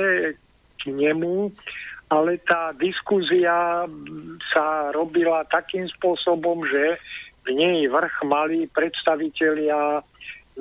k 0.80 0.82
nemu, 0.88 1.52
ale 2.08 2.40
tá 2.40 2.72
diskúzia 2.72 3.84
sa 4.56 4.66
robila 4.96 5.44
takým 5.52 5.84
spôsobom, 6.00 6.64
že 6.64 6.96
v 7.44 7.48
nej 7.56 7.88
vrch 7.92 8.24
mali 8.24 8.64
predstavitelia 8.72 10.00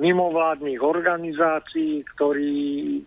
mimovládnych 0.00 0.80
organizácií, 0.80 2.00
ktorí 2.16 2.56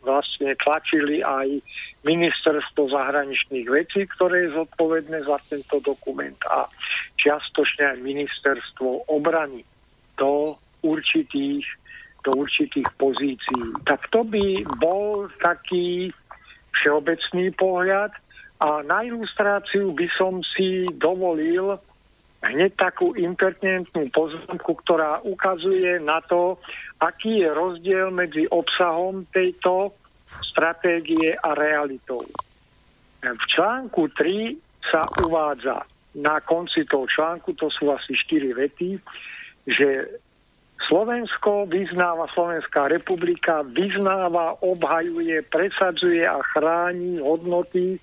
vlastne 0.06 0.54
tlačili 0.62 1.26
aj 1.26 1.62
ministerstvo 2.06 2.94
zahraničných 2.94 3.66
vecí, 3.66 4.06
ktoré 4.06 4.46
je 4.46 4.58
zodpovedné 4.62 5.26
za 5.26 5.42
tento 5.50 5.82
dokument 5.82 6.38
a 6.46 6.70
čiastočne 7.18 7.98
aj 7.98 8.06
ministerstvo 8.06 9.10
obrany 9.10 9.66
do 10.14 10.62
určitých, 10.86 11.66
do 12.22 12.38
určitých 12.38 12.90
pozícií. 13.02 13.66
Tak 13.90 14.06
to 14.14 14.22
by 14.22 14.62
bol 14.78 15.26
taký 15.42 16.14
všeobecný 16.78 17.50
pohľad. 17.58 18.14
A 18.56 18.80
na 18.88 19.04
ilustráciu 19.04 19.92
by 19.92 20.08
som 20.16 20.40
si 20.46 20.88
dovolil 20.96 21.76
hneď 22.44 22.72
takú 22.76 23.16
impertinentnú 23.16 24.12
poznámku, 24.12 24.72
ktorá 24.84 25.24
ukazuje 25.24 25.98
na 26.04 26.20
to, 26.26 26.60
aký 27.00 27.46
je 27.46 27.50
rozdiel 27.50 28.12
medzi 28.12 28.50
obsahom 28.50 29.24
tejto 29.32 29.96
stratégie 30.52 31.34
a 31.36 31.56
realitou. 31.56 32.26
V 33.24 33.44
článku 33.50 34.12
3 34.14 34.92
sa 34.92 35.08
uvádza 35.26 35.82
na 36.16 36.40
konci 36.40 36.86
toho 36.86 37.10
článku, 37.10 37.58
to 37.58 37.68
sú 37.74 37.90
asi 37.92 38.14
4 38.14 38.54
vety, 38.54 39.02
že 39.66 40.06
Slovensko 40.86 41.66
vyznáva, 41.66 42.30
Slovenská 42.36 42.92
republika 42.92 43.66
vyznáva, 43.66 44.62
obhajuje, 44.62 45.42
presadzuje 45.50 46.22
a 46.22 46.38
chráni 46.54 47.18
hodnoty 47.18 47.98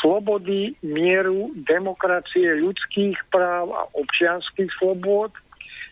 slobody, 0.00 0.74
mieru, 0.80 1.52
demokracie, 1.54 2.58
ľudských 2.58 3.18
práv 3.28 3.70
a 3.74 3.82
občianských 3.92 4.70
slobod, 4.80 5.30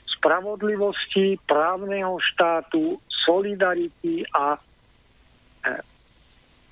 spravodlivosti, 0.09 1.40
právneho 1.48 2.20
štátu, 2.20 3.01
solidarity 3.09 4.24
a 4.32 4.56
e, 4.56 4.60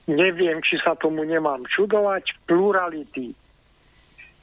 neviem, 0.08 0.60
či 0.64 0.80
sa 0.80 0.96
tomu 0.96 1.24
nemám 1.24 1.64
čudovať, 1.68 2.48
plurality. 2.48 3.32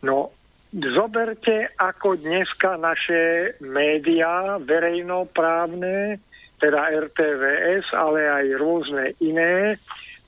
No, 0.06 0.30
zoberte, 0.74 1.74
ako 1.78 2.18
dneska 2.22 2.78
naše 2.78 3.56
médiá 3.62 4.62
verejnoprávne, 4.62 6.22
teda 6.62 6.82
RTVS, 7.10 7.92
ale 7.92 8.26
aj 8.32 8.46
rôzne 8.62 9.06
iné 9.20 9.76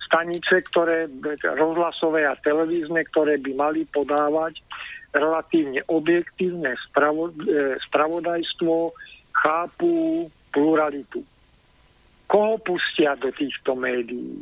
stanice, 0.08 0.64
ktoré, 0.72 1.12
rozhlasové 1.44 2.24
a 2.24 2.40
televízne, 2.40 3.04
ktoré 3.12 3.36
by 3.38 3.52
mali 3.54 3.84
podávať 3.92 4.64
relatívne 5.12 5.84
objektívne 5.88 6.76
spravo, 6.88 7.32
e, 7.32 7.76
spravodajstvo, 7.88 8.96
chápu 9.36 10.26
pluralitu. 10.52 11.22
Koho 12.28 12.60
pustia 12.60 13.16
do 13.16 13.32
týchto 13.32 13.78
médií? 13.78 14.42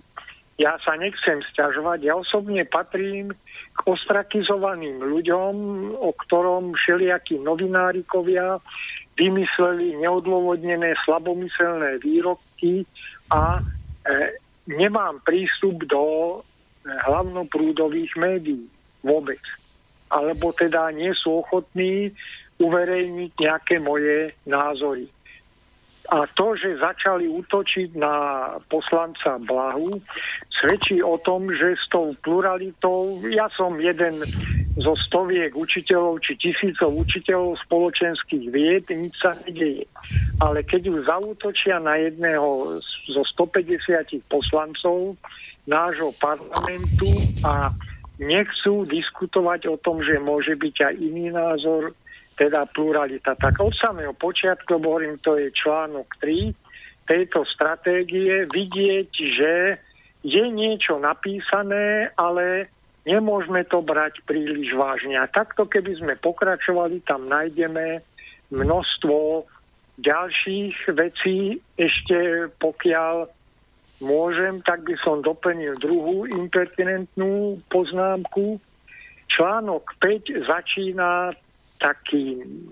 Ja 0.55 0.79
sa 0.79 0.95
nechcem 0.95 1.43
stiažovať, 1.51 2.07
ja 2.07 2.15
osobne 2.15 2.63
patrím 2.63 3.35
k 3.75 3.79
ostrakizovaným 3.83 5.03
ľuďom, 5.03 5.53
o 5.99 6.15
ktorom 6.15 6.71
všelijakí 6.79 7.43
novinárikovia 7.43 8.63
vymysleli 9.19 9.99
neodôvodnené 9.99 10.95
slabomyselné 11.03 11.99
výrobky 11.99 12.87
a 13.35 13.59
e, 13.59 13.63
nemám 14.69 15.21
prístup 15.21 15.85
do 15.85 16.03
e, 16.05 16.37
hlavnoprúdových 17.05 18.13
médií 18.17 18.65
vôbec. 19.05 19.41
Alebo 20.09 20.53
teda 20.53 20.93
nie 20.93 21.13
sú 21.17 21.41
ochotní 21.45 22.13
uverejniť 22.61 23.31
nejaké 23.35 23.75
moje 23.81 24.33
názory. 24.47 25.09
A 26.13 26.29
to, 26.37 26.53
že 26.53 26.77
začali 26.77 27.25
útočiť 27.25 27.97
na 27.97 28.13
poslanca 28.69 29.41
Blahu, 29.41 29.97
svedčí 30.53 31.01
o 31.01 31.17
tom, 31.17 31.49
že 31.49 31.73
s 31.77 31.89
tou 31.89 32.13
pluralitou, 32.21 33.21
ja 33.25 33.49
som 33.53 33.77
jeden 33.81 34.21
zo 34.75 34.93
stoviek 35.07 35.55
učiteľov 35.55 36.21
či 36.21 36.37
tisícov 36.37 36.93
učiteľov 36.93 37.57
spoločenských 37.65 38.45
vied, 38.51 38.85
nič 38.91 39.15
sa 39.17 39.33
nedeje. 39.47 39.87
Ale 40.43 40.61
keď 40.61 40.81
ju 40.91 40.95
zautočia 41.07 41.79
na 41.79 41.95
jedného 41.97 42.79
zo 43.09 43.23
150 43.23 44.19
poslancov 44.27 45.15
nášho 45.65 46.13
parlamentu 46.21 47.09
a 47.41 47.73
nechcú 48.21 48.87
diskutovať 48.87 49.67
o 49.71 49.75
tom, 49.81 49.99
že 50.03 50.21
môže 50.21 50.55
byť 50.55 50.75
aj 50.91 50.93
iný 50.99 51.33
názor, 51.33 51.91
teda 52.35 52.67
pluralita. 52.71 53.35
Tak 53.35 53.63
od 53.63 53.73
samého 53.75 54.11
počiatku, 54.11 54.77
hovorím, 54.79 55.19
to 55.23 55.39
je 55.39 55.51
článok 55.55 56.07
3 56.19 56.51
tejto 57.05 57.45
stratégie, 57.45 58.49
vidieť, 58.49 59.11
že 59.13 59.53
je 60.25 60.43
niečo 60.49 60.97
napísané, 60.97 62.09
ale 62.17 62.67
nemôžeme 63.05 63.61
to 63.69 63.85
brať 63.85 64.25
príliš 64.25 64.73
vážne. 64.73 65.15
A 65.21 65.29
takto, 65.29 65.69
keby 65.69 66.01
sme 66.01 66.13
pokračovali, 66.17 67.05
tam 67.05 67.29
nájdeme 67.29 68.01
množstvo 68.49 69.45
ďalších 70.01 70.75
vecí. 70.97 71.61
Ešte 71.77 72.49
pokiaľ 72.57 73.29
môžem, 74.01 74.65
tak 74.65 74.83
by 74.83 74.97
som 75.05 75.21
doplnil 75.21 75.77
druhú 75.77 76.25
impertinentnú 76.25 77.61
poznámku. 77.69 78.57
Článok 79.29 79.93
5 80.01 80.49
začína 80.49 81.37
takým 81.79 82.71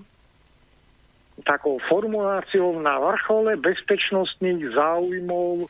takou 1.41 1.81
formuláciou 1.89 2.77
na 2.77 3.01
vrchole 3.01 3.57
bezpečnostných 3.57 4.77
záujmov 4.77 5.67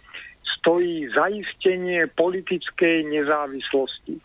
stojí 0.60 1.08
zaistenie 1.12 2.08
politickej 2.12 3.08
nezávislosti. 3.08 4.20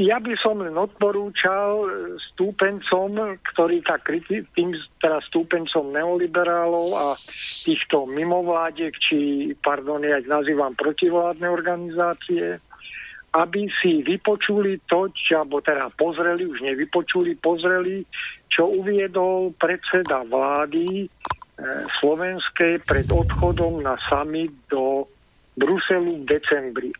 Ja 0.00 0.16
by 0.16 0.32
som 0.40 0.64
len 0.64 0.72
odporúčal 0.72 1.84
stúpencom, 2.32 3.36
ktorí 3.52 3.84
tak 3.84 4.08
kriti- 4.08 4.48
tým 4.56 4.72
teraz 4.96 5.28
stúpencom 5.28 5.92
neoliberálov 5.92 6.88
a 6.96 7.06
týchto 7.60 8.08
mimovládiek, 8.08 8.96
či, 8.96 9.52
pardon, 9.60 10.00
ja 10.00 10.16
ich 10.16 10.30
nazývam 10.30 10.72
protivládne 10.72 11.44
organizácie, 11.44 12.56
aby 13.32 13.64
si 13.80 14.04
vypočuli 14.04 14.84
to, 14.84 15.08
čo, 15.16 15.40
alebo 15.40 15.64
teda 15.64 15.88
pozreli, 15.96 16.44
už 16.44 16.60
nevypočuli, 16.60 17.40
pozreli, 17.40 18.04
čo 18.52 18.68
uviedol 18.68 19.56
predseda 19.56 20.20
vlády 20.28 21.04
e, 21.04 21.06
slovenskej 21.96 22.84
pred 22.84 23.08
odchodom 23.08 23.80
na 23.80 23.96
summit 24.12 24.52
do 24.68 25.08
Bruselu 25.56 26.20
v 26.20 26.28
decembri. 26.28 26.92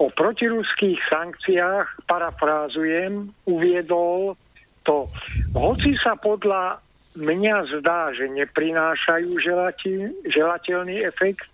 O 0.00 0.08
protiruských 0.08 0.96
sankciách, 1.12 2.08
parafrázujem, 2.08 3.28
uviedol 3.44 4.40
to, 4.88 5.04
hoci 5.52 5.92
sa 6.00 6.16
podľa 6.16 6.80
mňa 7.20 7.56
zdá, 7.76 8.16
že 8.16 8.32
neprinášajú 8.32 9.28
želateľný 10.24 11.04
efekt 11.04 11.44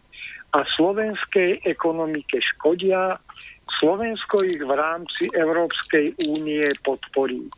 a 0.55 0.62
slovenskej 0.78 1.66
ekonomike 1.66 2.39
škodia, 2.55 3.19
Slovensko 3.66 4.47
ich 4.47 4.62
v 4.62 4.72
rámci 4.72 5.28
Európskej 5.34 6.14
únie 6.32 6.64
podporí. 6.86 7.51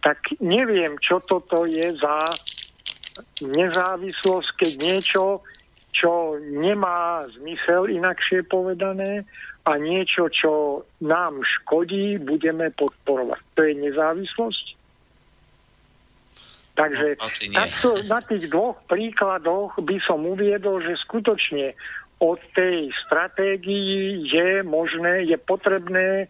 Tak 0.00 0.38
neviem, 0.38 0.96
čo 1.02 1.18
toto 1.20 1.66
je 1.66 1.92
za 1.98 2.24
nezávislosť, 3.42 4.48
keď 4.56 4.72
niečo, 4.78 5.24
čo 5.90 6.38
nemá 6.38 7.26
zmysel 7.34 7.90
inakšie 7.90 8.46
povedané 8.46 9.26
a 9.66 9.74
niečo, 9.76 10.30
čo 10.30 10.86
nám 11.02 11.42
škodí, 11.42 12.22
budeme 12.22 12.70
podporovať. 12.72 13.42
To 13.58 13.60
je 13.66 13.74
nezávislosť? 13.74 14.66
Takže 16.78 17.18
No, 17.18 17.58
takto 17.58 17.88
na 18.06 18.22
tých 18.22 18.46
dvoch 18.54 18.78
príkladoch 18.86 19.82
by 19.82 19.98
som 20.06 20.22
uviedol, 20.22 20.78
že 20.78 20.94
skutočne 21.02 21.74
od 22.18 22.38
tej 22.54 22.90
stratégii 23.06 24.26
je 24.26 24.62
možné, 24.66 25.26
je 25.30 25.38
potrebné 25.38 26.26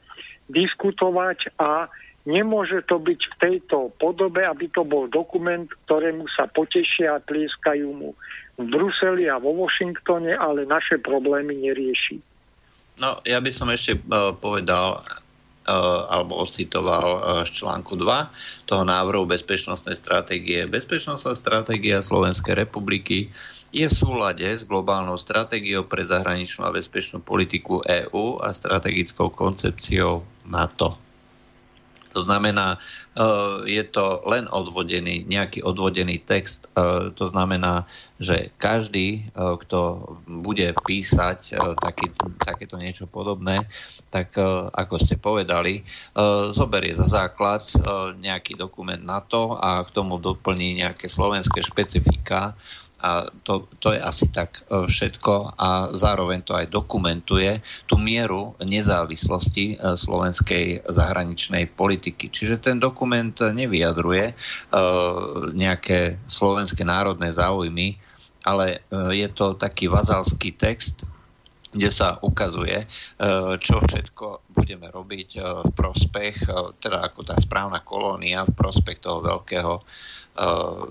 diskutovať 0.49 1.53
a 1.61 1.89
nemôže 2.29 2.85
to 2.85 3.01
byť 3.01 3.21
v 3.21 3.35
tejto 3.41 3.93
podobe, 3.97 4.45
aby 4.45 4.69
to 4.69 4.85
bol 4.85 5.09
dokument, 5.09 5.69
ktorému 5.89 6.29
sa 6.29 6.45
potešia 6.45 7.17
a 7.17 7.25
tlieskajú 7.25 7.89
mu 7.89 8.13
v 8.59 8.65
Bruseli 8.69 9.31
a 9.31 9.41
vo 9.41 9.55
Washingtone, 9.65 10.37
ale 10.37 10.69
naše 10.69 11.01
problémy 11.01 11.57
nerieši. 11.57 12.21
No, 12.99 13.23
ja 13.23 13.39
by 13.39 13.51
som 13.55 13.71
ešte 13.71 13.97
uh, 13.97 14.35
povedal, 14.35 15.01
uh, 15.01 16.11
alebo 16.11 16.43
ocitoval 16.43 17.07
uh, 17.07 17.21
z 17.47 17.63
článku 17.63 17.95
2 17.95 18.67
toho 18.67 18.83
návrhu 18.83 19.25
bezpečnostnej 19.25 19.95
stratégie. 19.95 20.67
Bezpečnostná 20.67 21.39
stratégia 21.39 22.03
Slovenskej 22.03 22.59
republiky 22.59 23.31
je 23.69 23.85
v 23.85 23.95
súlade 23.95 24.49
s 24.49 24.65
globálnou 24.65 25.21
stratégiou 25.21 25.85
pre 25.85 26.09
zahraničnú 26.09 26.65
a 26.65 26.73
bezpečnú 26.73 27.21
politiku 27.21 27.85
EÚ 27.85 28.41
a 28.41 28.53
strategickou 28.57 29.29
koncepciou 29.29 30.25
NATO. 30.49 30.97
To 32.17 32.25
znamená, 32.25 32.81
je 33.69 33.85
to 33.85 34.25
len 34.25 34.49
odvodený, 34.49 35.29
nejaký 35.29 35.61
odvodený 35.61 36.25
text. 36.25 36.67
To 37.15 37.25
znamená, 37.29 37.85
že 38.17 38.51
každý, 38.57 39.29
kto 39.37 39.79
bude 40.27 40.73
písať 40.89 41.55
taký, 41.79 42.11
takéto 42.41 42.81
niečo 42.81 43.05
podobné, 43.07 43.69
tak 44.09 44.35
ako 44.73 44.95
ste 44.99 45.21
povedali, 45.21 45.85
zoberie 46.57 46.97
za 46.97 47.07
základ 47.07 47.69
nejaký 48.19 48.57
dokument 48.57 49.05
na 49.05 49.21
to 49.21 49.55
a 49.55 49.85
k 49.85 49.93
tomu 49.93 50.17
doplní 50.17 50.81
nejaké 50.81 51.13
slovenské 51.13 51.61
špecifika, 51.61 52.57
a 52.99 53.31
to, 53.47 53.71
to 53.79 53.95
je 53.95 54.01
asi 54.03 54.27
tak 54.35 54.67
e, 54.67 54.91
všetko 54.91 55.55
a 55.55 55.95
zároveň 55.95 56.43
to 56.43 56.59
aj 56.59 56.67
dokumentuje 56.67 57.63
tú 57.87 57.95
mieru 57.95 58.59
nezávislosti 58.59 59.79
e, 59.79 59.95
slovenskej 59.95 60.83
zahraničnej 60.91 61.71
politiky. 61.79 62.27
Čiže 62.27 62.59
ten 62.59 62.83
dokument 62.83 63.31
nevyjadruje 63.39 64.35
uh, 64.35 65.53
nejaké 65.55 66.19
slovenské 66.27 66.83
národné 66.83 67.31
záujmy, 67.35 67.99
ale 68.43 68.83
je 68.91 69.29
to 69.31 69.55
taký 69.55 69.87
vazalský 69.87 70.55
text, 70.55 71.07
kde 71.71 71.91
sa 71.93 72.17
ukazuje, 72.25 72.89
čo 73.61 73.75
všetko 73.85 74.57
budeme 74.57 74.89
robiť 74.89 75.31
v 75.69 75.71
prospech, 75.77 76.37
teda 76.81 77.13
ako 77.13 77.29
tá 77.29 77.37
správna 77.37 77.85
kolónia 77.85 78.49
v 78.49 78.57
prospech 78.57 79.05
toho 79.05 79.21
veľkého, 79.21 79.75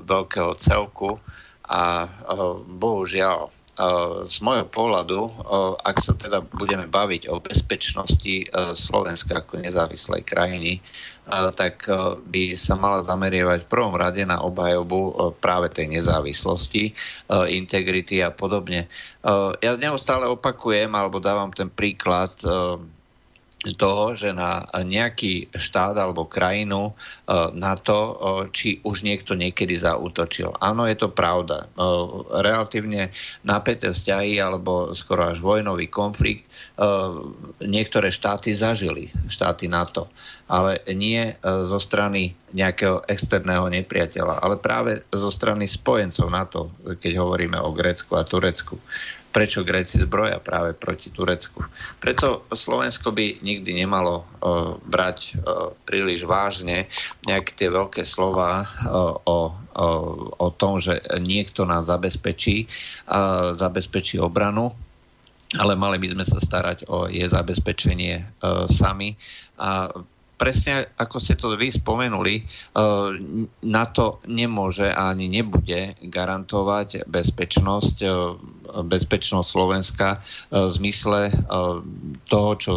veľkého 0.05 0.51
celku 0.61 1.17
A 1.67 2.07
bohužiaľ, 2.63 3.51
z 4.25 4.41
môjho 4.41 4.65
pohľadu, 4.65 5.29
ak 5.85 6.01
sa 6.01 6.17
teda 6.17 6.41
budeme 6.41 6.89
baviť 6.89 7.29
o 7.29 7.37
bezpečnosti 7.37 8.49
Slovenska 8.73 9.45
ako 9.45 9.61
nezávislej 9.61 10.25
krajiny, 10.25 10.81
tak 11.53 11.85
by 12.25 12.57
sa 12.57 12.73
mala 12.73 13.05
zamerievať 13.05 13.67
v 13.67 13.69
prvom 13.69 13.93
rade 13.93 14.25
na 14.25 14.41
obhajobu 14.41 15.29
práve 15.37 15.69
tej 15.69 15.93
nezávislosti, 15.93 16.97
integrity 17.53 18.25
a 18.25 18.33
podobne. 18.33 18.89
Ja 19.61 19.77
neustále 19.77 20.25
opakujem, 20.25 20.89
alebo 20.97 21.21
dávam 21.21 21.53
ten 21.53 21.69
príklad 21.69 22.33
toho, 23.57 24.13
že 24.13 24.37
na 24.37 24.69
nejaký 24.69 25.49
štát 25.49 25.97
alebo 25.97 26.29
krajinu 26.29 26.93
e, 26.93 27.51
na 27.57 27.73
to, 27.73 27.97
e, 27.97 28.13
či 28.53 28.69
už 28.85 29.01
niekto 29.01 29.33
niekedy 29.33 29.73
zautočil. 29.81 30.53
Áno, 30.61 30.85
je 30.85 30.93
to 30.93 31.09
pravda. 31.09 31.65
E, 31.65 31.85
relatívne 32.37 33.09
napäté 33.41 33.89
vzťahy 33.89 34.37
alebo 34.37 34.93
skoro 34.93 35.33
až 35.33 35.41
vojnový 35.41 35.89
konflikt 35.89 36.45
niektoré 37.61 38.13
štáty 38.13 38.53
zažili, 38.53 39.09
štáty 39.25 39.65
NATO, 39.65 40.13
ale 40.45 40.79
nie 40.93 41.33
zo 41.41 41.81
strany 41.81 42.37
nejakého 42.53 43.01
externého 43.09 43.65
nepriateľa, 43.73 44.39
ale 44.39 44.61
práve 44.61 45.01
zo 45.09 45.33
strany 45.33 45.65
spojencov 45.65 46.27
NATO, 46.29 46.61
keď 47.01 47.13
hovoríme 47.17 47.57
o 47.57 47.73
Grécku 47.73 48.13
a 48.13 48.23
Turecku 48.23 48.77
prečo 49.37 49.61
Gréci 49.61 50.01
zbroja 50.01 50.41
práve 50.41 50.73
proti 50.73 51.13
Turecku. 51.13 51.61
Preto 52.01 52.49
Slovensko 52.49 53.13
by 53.13 53.45
nikdy 53.45 53.85
nemalo 53.85 54.25
uh, 54.25 54.81
brať 54.81 55.37
uh, 55.37 55.77
príliš 55.85 56.25
vážne 56.25 56.89
nejaké 57.21 57.53
tie 57.53 57.69
veľké 57.69 58.01
slova 58.01 58.65
uh, 58.65 59.13
o, 59.29 59.53
uh, 59.53 60.41
o 60.41 60.47
tom, 60.57 60.81
že 60.81 60.97
niekto 61.21 61.69
nás 61.69 61.85
zabezpečí, 61.85 62.65
uh, 62.65 63.53
zabezpečí 63.53 64.17
obranu, 64.17 64.73
ale 65.53 65.77
mali 65.77 66.01
by 66.01 66.17
sme 66.17 66.25
sa 66.25 66.41
starať 66.41 66.89
o 66.89 67.05
jej 67.05 67.29
zabezpečenie 67.29 68.41
uh, 68.41 68.65
sami. 68.65 69.13
A 69.61 69.93
presne 70.37 70.89
ako 70.97 71.17
ste 71.21 71.33
to 71.33 71.53
vy 71.57 71.73
spomenuli, 71.73 72.45
na 73.65 73.83
to 73.89 74.21
nemôže 74.29 74.85
a 74.85 75.09
ani 75.09 75.33
nebude 75.33 75.97
garantovať 75.97 77.09
bezpečnosť 77.09 77.97
bezpečnosť 78.67 79.47
Slovenska 79.47 80.07
e, 80.13 80.17
v 80.51 80.71
zmysle 80.75 81.19
e, 81.29 81.33
toho, 82.27 82.51
čo 82.59 82.73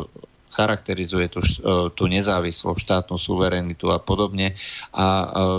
charakterizuje 0.51 1.27
tú, 1.31 1.41
e, 1.43 1.91
tú 1.95 2.05
nezávislosť, 2.11 2.79
štátnu 2.79 3.17
suverenitu 3.17 3.91
a 3.91 4.03
podobne. 4.03 4.59
A 4.95 5.07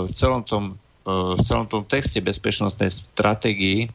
v 0.06 0.12
celom 0.12 0.44
tom, 0.44 0.76
v 1.02 1.40
celom 1.42 1.66
tom 1.66 1.82
texte 1.88 2.22
bezpečnostnej 2.22 2.94
stratégii 2.94 3.90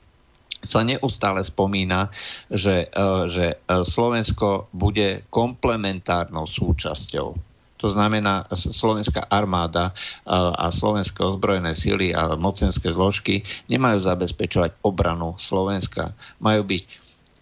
sa 0.65 0.81
neustále 0.81 1.45
spomína, 1.45 2.09
že, 2.49 2.89
že 3.29 3.61
Slovensko 3.69 4.67
bude 4.73 5.23
komplementárnou 5.29 6.49
súčasťou 6.49 7.46
to 7.77 7.93
znamená, 7.93 8.49
slovenská 8.53 9.29
armáda 9.29 9.93
a 10.29 10.73
slovenské 10.73 11.21
ozbrojené 11.21 11.77
sily 11.77 12.09
a 12.09 12.33
mocenské 12.33 12.89
zložky 12.89 13.45
nemajú 13.69 14.01
zabezpečovať 14.01 14.81
obranu 14.81 15.37
Slovenska. 15.37 16.17
Majú 16.41 16.65
byť 16.65 16.83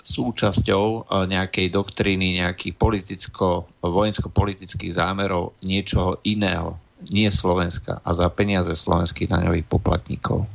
súčasťou 0.06 1.10
nejakej 1.26 1.74
doktríny, 1.74 2.38
nejakých 2.44 2.78
politicko, 2.78 3.66
vojensko-politických 3.82 4.94
zámerov 4.94 5.58
niečoho 5.66 6.22
iného, 6.28 6.78
nie 7.10 7.32
Slovenska 7.32 8.04
a 8.06 8.10
za 8.14 8.30
peniaze 8.30 8.76
slovenských 8.76 9.32
daňových 9.32 9.66
poplatníkov. 9.66 10.46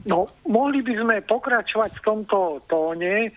No, 0.00 0.26
mohli 0.48 0.80
by 0.80 0.92
sme 0.96 1.16
pokračovať 1.24 2.00
v 2.00 2.04
tomto 2.04 2.64
tóne. 2.68 3.30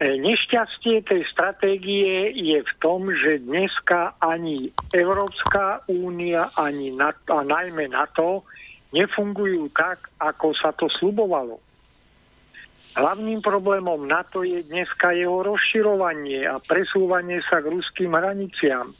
E, 0.00 0.16
nešťastie 0.16 1.04
tej 1.04 1.28
stratégie 1.28 2.32
je 2.32 2.64
v 2.64 2.72
tom, 2.80 3.12
že 3.12 3.44
dneska 3.44 4.16
ani 4.16 4.72
Európska 4.96 5.84
únia, 5.92 6.48
ani 6.56 6.96
NATO, 6.96 7.36
a 7.36 7.44
najmä 7.44 7.84
NATO 7.92 8.48
nefungujú 8.96 9.68
tak, 9.76 10.08
ako 10.16 10.56
sa 10.56 10.72
to 10.72 10.88
slubovalo. 10.88 11.60
Hlavným 12.96 13.44
problémom 13.44 14.08
NATO 14.08 14.40
je 14.40 14.64
dneska 14.64 15.12
jeho 15.12 15.44
rozširovanie 15.44 16.48
a 16.48 16.56
presúvanie 16.64 17.44
sa 17.44 17.60
k 17.60 17.68
ruským 17.68 18.16
hraniciam. 18.16 18.96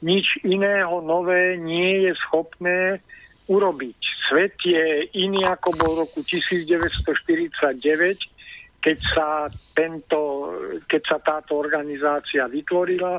Nič 0.00 0.40
iného 0.48 1.04
nové 1.04 1.60
nie 1.60 2.08
je 2.08 2.16
schopné 2.24 3.04
urobiť. 3.52 4.00
Svet 4.32 4.56
je 4.64 5.12
iný 5.12 5.44
ako 5.44 5.76
bol 5.76 5.92
v 5.92 6.08
roku 6.08 6.24
1949, 6.24 8.37
keď 8.78 8.98
sa, 9.02 9.28
tento, 9.74 10.50
keď 10.86 11.02
sa 11.02 11.18
táto 11.18 11.58
organizácia 11.58 12.46
vytvorila. 12.46 13.18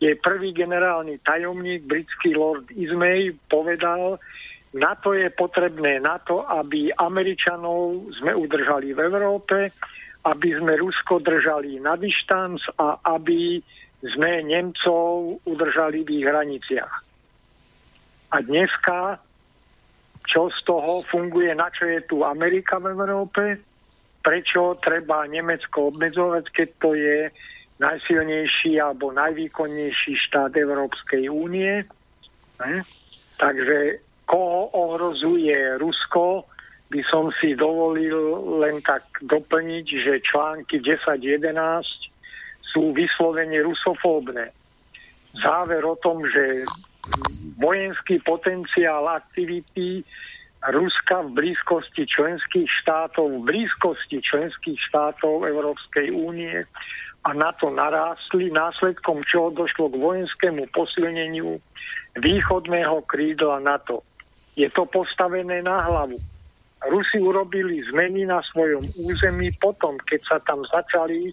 Jej 0.00 0.16
prvý 0.20 0.56
generálny 0.56 1.20
tajomník, 1.20 1.84
britský 1.84 2.32
lord 2.34 2.72
Ismay, 2.72 3.36
povedal, 3.46 4.16
na 4.74 4.98
to 4.98 5.14
je 5.14 5.30
potrebné 5.30 6.02
na 6.02 6.18
to, 6.18 6.42
aby 6.42 6.90
Američanov 6.90 8.10
sme 8.18 8.34
udržali 8.34 8.90
v 8.90 9.00
Európe, 9.06 9.70
aby 10.24 10.48
sme 10.56 10.80
Rusko 10.80 11.22
držali 11.22 11.78
na 11.78 11.94
dištanc 11.94 12.58
a 12.80 12.98
aby 13.14 13.62
sme 14.02 14.42
Nemcov 14.44 15.38
udržali 15.46 16.02
v 16.02 16.08
ich 16.20 16.26
hraniciach. 16.26 16.94
A 18.34 18.36
dneska, 18.42 19.20
čo 20.26 20.50
z 20.50 20.58
toho 20.66 21.06
funguje, 21.06 21.54
na 21.54 21.70
čo 21.70 21.86
je 21.86 22.02
tu 22.08 22.26
Amerika 22.26 22.82
v 22.82 22.98
Európe? 22.98 23.62
Prečo 24.24 24.80
treba 24.80 25.28
Nemecko 25.28 25.92
obmedzovať, 25.92 26.44
keď 26.48 26.68
to 26.80 26.96
je 26.96 27.28
najsilnejší 27.76 28.80
alebo 28.80 29.12
najvýkonnejší 29.12 30.16
štát 30.16 30.56
Európskej 30.56 31.28
únie. 31.28 31.84
Hm? 32.56 32.82
Takže 33.36 34.00
koho 34.24 34.72
ohrozuje 34.72 35.76
Rusko, 35.76 36.48
by 36.88 37.00
som 37.10 37.28
si 37.42 37.58
dovolil 37.58 38.16
len 38.62 38.80
tak 38.80 39.04
doplniť, 39.26 39.86
že 39.86 40.24
články 40.24 40.78
10-11 40.80 41.52
sú 42.62 42.94
vyslovene 42.94 43.60
rusofóbne. 43.66 44.54
Záver 45.34 45.82
o 45.82 45.98
tom, 45.98 46.22
že 46.22 46.62
vojenský 47.58 48.22
potenciál 48.22 49.10
aktivity 49.10 50.06
Ruska 50.64 51.20
v 51.20 51.36
blízkosti 51.36 52.08
členských 52.08 52.68
štátov, 52.80 53.28
v 53.28 53.44
blízkosti 53.44 54.24
členských 54.24 54.80
štátov 54.88 55.44
Európskej 55.44 56.08
únie 56.08 56.64
a 57.24 57.30
na 57.36 57.52
to 57.56 57.68
narástli, 57.68 58.48
následkom 58.48 59.20
čoho 59.28 59.52
došlo 59.52 59.92
k 59.92 60.00
vojenskému 60.00 60.64
posilneniu 60.72 61.60
východného 62.16 63.04
krídla 63.04 63.60
NATO. 63.60 64.00
Je 64.56 64.68
to 64.72 64.88
postavené 64.88 65.60
na 65.60 65.84
hlavu. 65.84 66.16
Rusi 66.88 67.20
urobili 67.20 67.84
zmeny 67.92 68.24
na 68.24 68.40
svojom 68.52 68.84
území 69.04 69.52
potom, 69.60 69.96
keď 70.04 70.20
sa 70.24 70.38
tam 70.44 70.64
začali 70.68 71.32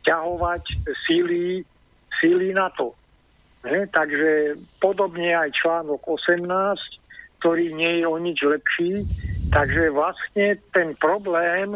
stiahovať 0.00 0.64
síly, 1.08 1.64
síly 2.20 2.56
NATO. 2.56 2.96
Ne? 3.64 3.88
Takže 3.88 4.56
podobne 4.80 5.32
aj 5.32 5.52
článok 5.60 6.00
18 6.08 7.01
ktorý 7.42 7.74
nie 7.74 7.98
je 8.00 8.06
o 8.06 8.16
nič 8.22 8.38
lepší. 8.46 9.02
Takže 9.50 9.90
vlastne 9.90 10.62
ten 10.70 10.94
problém 10.94 11.74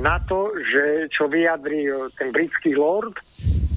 na 0.00 0.16
to, 0.24 0.50
že 0.64 1.12
čo 1.12 1.28
vyjadril 1.28 2.08
ten 2.16 2.32
britský 2.32 2.74
lord, 2.74 3.14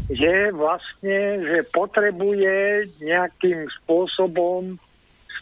je 0.07 0.51
vlastne, 0.55 1.43
že 1.43 1.67
potrebuje 1.71 2.87
nejakým 3.03 3.67
spôsobom 3.83 4.79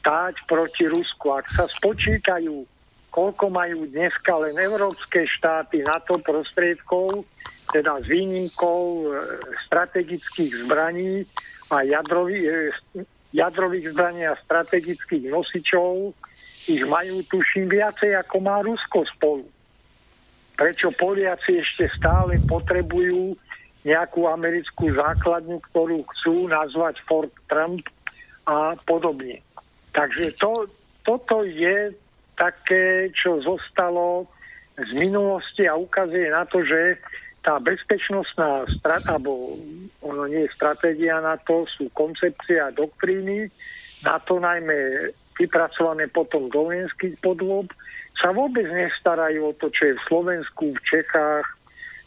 stáť 0.02 0.41
proti 0.50 0.90
Rusku. 0.90 1.34
Ak 1.38 1.46
sa 1.54 1.66
spočítajú, 1.70 2.66
koľko 3.10 3.46
majú 3.50 3.90
dneska 3.90 4.34
len 4.38 4.58
európske 4.58 5.26
štáty 5.26 5.82
na 5.82 5.98
to 6.02 6.22
prostriedkov, 6.22 7.26
teda 7.70 8.02
s 8.02 8.06
výnimkou 8.10 8.82
e, 9.06 9.08
strategických 9.70 10.66
zbraní 10.66 11.26
a 11.70 11.86
jadrových, 11.86 12.74
e, 12.98 13.06
jadrových 13.34 13.93
zbraní 13.93 14.26
a 14.26 14.39
strategických 14.39 15.30
nosičov, 15.30 16.14
ich 16.69 16.84
majú 16.85 17.26
tuším 17.26 17.69
viacej 17.69 18.14
ako 18.18 18.35
má 18.41 18.61
Rusko 18.61 19.06
spolu. 19.18 19.45
Prečo 20.53 20.91
Poliaci 20.91 21.64
ešte 21.64 21.88
stále 21.95 22.38
potrebujú 22.43 23.34
nejakú 23.88 24.27
americkú 24.27 24.91
základňu, 24.91 25.64
ktorú 25.72 26.03
chcú 26.14 26.51
nazvať 26.51 26.99
Fort 27.07 27.31
Trump 27.47 27.81
a 28.43 28.76
podobne. 28.84 29.39
Takže 29.95 30.35
to, 30.35 30.68
toto 31.07 31.47
je 31.47 31.95
také, 32.35 33.07
čo 33.15 33.39
zostalo 33.39 34.27
z 34.76 34.91
minulosti 34.95 35.68
a 35.68 35.80
ukazuje 35.80 36.27
na 36.27 36.43
to, 36.43 36.64
že 36.64 36.99
tá 37.40 37.57
bezpečnostná 37.60 38.68
strata, 38.80 39.16
alebo 39.16 39.56
ono 40.03 40.28
nie 40.28 40.48
je 40.48 40.56
stratégia 40.56 41.24
na 41.24 41.40
to, 41.40 41.64
sú 41.68 41.88
koncepcia 41.95 42.70
a 42.70 42.76
doktríny. 42.76 43.48
Na 44.03 44.20
to 44.20 44.40
najmä 44.40 45.11
vypracované 45.40 46.11
potom 46.11 46.52
do 46.52 46.68
vojenských 46.68 47.16
podôb, 47.24 47.72
sa 48.20 48.36
vôbec 48.36 48.68
nestarajú 48.68 49.56
o 49.56 49.57
to, 49.57 49.72
čo 49.72 49.91
je 49.91 49.94
v 49.95 50.06
Slovensku, 50.11 50.76
v 50.76 50.84
Čechách, 50.84 51.48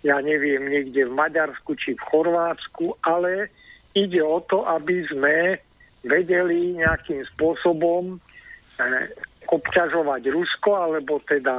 ja 0.04 0.20
neviem, 0.20 0.68
niekde 0.68 1.08
v 1.08 1.16
Maďarsku 1.16 1.72
či 1.80 1.96
v 1.96 2.06
Chorvátsku, 2.12 3.00
ale 3.00 3.48
ide 3.96 4.20
o 4.20 4.44
to, 4.44 4.68
aby 4.68 5.08
sme 5.08 5.56
vedeli 6.04 6.76
nejakým 6.76 7.24
spôsobom 7.32 8.18
eh, 8.18 9.08
obťažovať 9.48 10.22
Rusko, 10.32 10.70
alebo 10.74 11.22
teda 11.24 11.54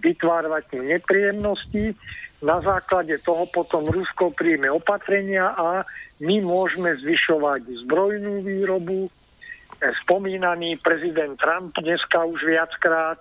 vytvárať 0.00 0.80
nepríjemnosti. 0.80 1.96
Na 2.40 2.56
základe 2.64 3.20
toho 3.20 3.44
potom 3.52 3.84
Rusko 3.84 4.32
príjme 4.32 4.72
opatrenia 4.72 5.52
a 5.52 5.84
my 6.24 6.40
môžeme 6.40 6.96
zvyšovať 6.96 7.84
zbrojnú 7.84 8.40
výrobu. 8.40 9.08
Eh, 9.08 9.92
Spomínaný 10.04 10.80
prezident 10.80 11.36
Trump 11.36 11.76
dneska 11.76 12.24
už 12.24 12.40
viackrát 12.44 13.20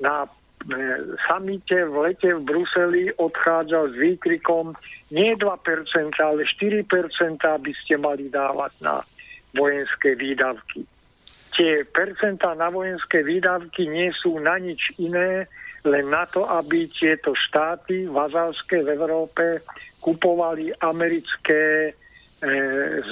na 0.00 0.24
e, 0.24 0.28
samite 1.28 1.76
v 1.84 1.96
lete 2.08 2.32
v 2.36 2.40
Bruseli 2.40 3.12
odchádzal 3.20 3.92
s 3.92 3.96
výkrikom 4.00 4.72
nie 5.12 5.36
2%, 5.36 5.44
ale 6.20 6.40
4%, 6.48 6.84
aby 7.44 7.72
ste 7.76 8.00
mali 8.00 8.32
dávať 8.32 8.72
na 8.80 9.04
vojenské 9.52 10.16
výdavky. 10.16 10.88
Tie 11.52 11.84
percentá 11.84 12.56
na 12.56 12.72
vojenské 12.72 13.20
výdavky 13.20 13.84
nie 13.92 14.08
sú 14.16 14.40
na 14.40 14.56
nič 14.56 14.96
iné, 14.96 15.44
len 15.84 16.12
na 16.12 16.28
to, 16.28 16.44
aby 16.44 16.88
tieto 16.92 17.32
štáty 17.32 18.04
vazalské 18.04 18.84
v 18.84 18.92
Európe 18.92 19.64
kupovali 20.00 20.72
americké 20.80 21.88
e, 21.88 21.92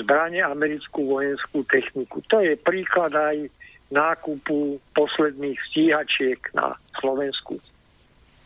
zbranie, 0.00 0.44
americkú 0.44 1.16
vojenskú 1.16 1.64
techniku. 1.64 2.20
To 2.28 2.40
je 2.44 2.56
príklad 2.60 3.12
aj 3.16 3.48
nákupu 3.88 4.76
posledných 4.92 5.56
stíhačiek 5.72 6.40
na 6.52 6.76
Slovensku. 7.00 7.56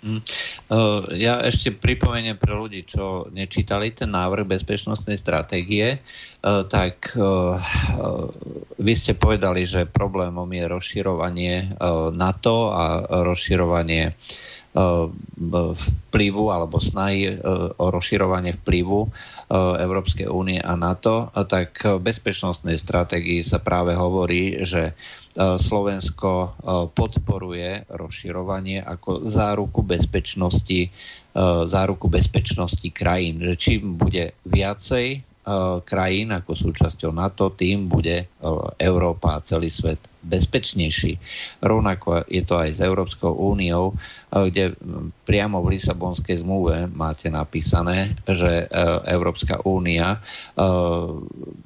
Mm. 0.03 0.19
Uh, 0.67 1.07
ja 1.15 1.39
ešte 1.47 1.71
pripomeniem 1.71 2.35
pre 2.35 2.51
ľudí, 2.59 2.83
čo 2.83 3.31
nečítali 3.31 3.95
ten 3.95 4.11
návrh 4.11 4.51
bezpečnostnej 4.51 5.15
stratégie, 5.15 6.03
uh, 6.03 6.67
tak 6.67 7.15
uh, 7.15 7.55
vy 8.83 8.93
ste 8.99 9.15
povedali, 9.15 9.63
že 9.63 9.87
problémom 9.87 10.51
je 10.51 10.65
rozširovanie 10.67 11.79
NATO 12.19 12.75
a 12.75 13.07
rozširovanie 13.23 14.19
vplyvu 14.73 16.45
alebo 16.49 16.81
snahy 16.81 17.29
o 17.77 17.87
rozširovanie 17.93 18.57
vplyvu 18.65 19.05
Európskej 19.53 20.33
únie 20.33 20.57
a 20.65 20.73
NATO, 20.81 21.29
tak 21.45 21.77
v 21.85 22.01
bezpečnostnej 22.01 22.81
stratégii 22.81 23.45
sa 23.45 23.61
práve 23.61 23.93
hovorí, 23.93 24.65
že 24.65 24.97
Slovensko 25.37 26.31
e, 26.31 26.49
podporuje 26.93 27.89
rozširovanie 27.89 28.85
ako 28.85 29.25
záruku 29.25 29.81
bezpečnosti, 29.81 30.81
e, 30.87 30.91
záruku 31.67 32.13
bezpečnosti 32.13 32.89
krajín. 32.93 33.41
Že 33.41 33.55
čím 33.57 33.83
bude 33.97 34.37
viacej 34.45 35.32
krajín 35.83 36.31
ako 36.31 36.55
súčasťou 36.55 37.11
NATO, 37.11 37.51
tým 37.51 37.91
bude 37.91 38.31
Európa 38.79 39.39
a 39.39 39.43
celý 39.43 39.75
svet 39.75 39.99
bezpečnejší. 40.23 41.19
Rovnako 41.59 42.31
je 42.31 42.47
to 42.47 42.55
aj 42.55 42.79
s 42.79 42.81
Európskou 42.81 43.35
úniou, 43.35 43.91
kde 44.31 44.79
priamo 45.27 45.59
v 45.67 45.75
Lisabonskej 45.75 46.47
zmluve 46.47 46.87
máte 46.95 47.27
napísané, 47.27 48.15
že 48.23 48.71
Európska 49.03 49.67
únia 49.67 50.23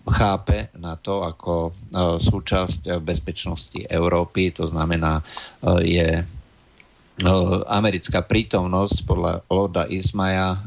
chápe 0.09 0.73
na 0.81 0.97
to 0.97 1.21
ako 1.21 1.77
súčasť 2.17 2.97
bezpečnosti 3.05 3.85
Európy, 3.85 4.57
to 4.57 4.73
znamená 4.73 5.21
je 5.85 6.25
americká 7.69 8.25
prítomnosť 8.25 9.05
podľa 9.05 9.45
Lorda 9.53 9.85
Ismaja 9.85 10.65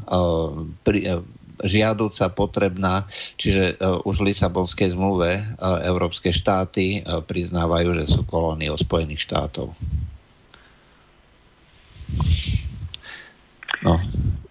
žiaduca, 1.64 2.32
potrebná, 2.32 3.08
čiže 3.36 3.76
uh, 3.76 4.00
už 4.04 4.24
v 4.24 4.26
Lisabonskej 4.32 4.96
zmluve 4.96 5.40
uh, 5.40 5.80
európske 5.84 6.32
štáty 6.32 7.00
uh, 7.00 7.20
priznávajú, 7.20 7.92
že 7.96 8.04
sú 8.08 8.24
kolóniou 8.24 8.76
Spojených 8.80 9.24
štátov. 9.28 9.72
No. 13.80 13.96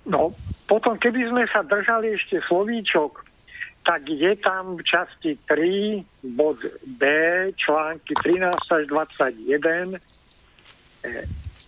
no, 0.09 0.33
potom 0.65 0.97
keby 0.97 1.29
sme 1.29 1.43
sa 1.51 1.61
držali 1.61 2.17
ešte 2.17 2.41
slovíčok, 2.49 3.25
tak 3.85 4.05
je 4.09 4.33
tam 4.39 4.77
v 4.77 4.81
časti 4.85 5.37
3, 5.45 6.33
bod 6.37 6.61
B, 6.97 7.03
články 7.57 8.13
13 8.17 8.53
až 8.53 8.83
21, 8.87 9.97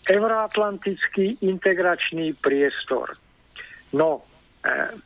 Euroatlantický 0.09 1.39
integračný 1.39 2.35
priestor. 2.41 3.15
No, 3.95 4.23
E, 4.23 4.30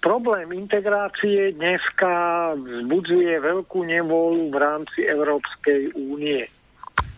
problém 0.03 0.51
integrácie 0.51 1.55
dneska 1.55 2.51
vzbudzuje 2.59 3.39
veľkú 3.39 3.87
nevolu 3.87 4.51
v 4.51 4.57
rámci 4.59 5.07
Európskej 5.07 5.95
únie. 5.95 6.43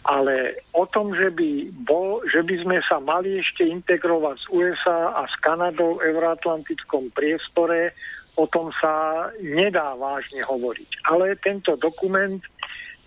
Ale 0.07 0.55
o 0.71 0.87
tom, 0.87 1.11
že 1.11 1.33
by, 1.33 1.67
bol, 1.83 2.23
že 2.29 2.39
by 2.39 2.55
sme 2.63 2.77
sa 2.85 3.03
mali 3.03 3.43
ešte 3.43 3.67
integrovať 3.67 4.37
s 4.39 4.47
USA 4.53 5.19
a 5.19 5.27
s 5.27 5.35
Kanadou 5.43 5.99
v 5.99 6.13
euroatlantickom 6.13 7.11
priestore, 7.11 7.91
o 8.39 8.45
tom 8.47 8.71
sa 8.79 9.27
nedá 9.43 9.97
vážne 9.97 10.45
hovoriť. 10.45 11.09
Ale 11.09 11.35
tento 11.41 11.75
dokument 11.75 12.39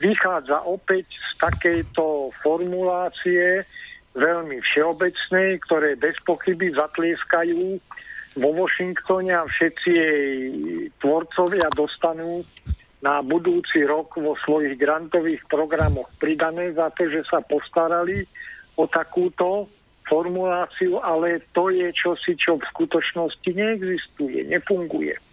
vychádza 0.02 0.60
opäť 0.66 1.06
z 1.16 1.30
takejto 1.38 2.34
formulácie 2.42 3.64
veľmi 4.12 4.58
všeobecnej, 4.58 5.62
ktoré 5.70 5.94
bez 5.94 6.18
pochyby 6.26 6.74
zatlieskajú 6.74 7.78
vo 8.40 8.50
Washingtone 8.56 9.36
a 9.36 9.44
všetci 9.44 9.88
jej 9.92 10.28
tvorcovia 10.96 11.68
dostanú 11.76 12.40
na 13.04 13.20
budúci 13.20 13.84
rok 13.84 14.16
vo 14.16 14.36
svojich 14.44 14.76
grantových 14.80 15.44
programoch 15.48 16.08
pridané 16.16 16.72
za 16.72 16.88
to, 16.92 17.08
že 17.08 17.24
sa 17.28 17.44
postarali 17.44 18.24
o 18.76 18.88
takúto 18.88 19.68
formuláciu, 20.08 20.98
ale 21.00 21.44
to 21.52 21.70
je 21.70 21.92
čosi, 21.92 22.34
čo 22.34 22.58
v 22.58 22.64
skutočnosti 22.66 23.46
neexistuje, 23.46 24.48
nefunguje. 24.48 25.29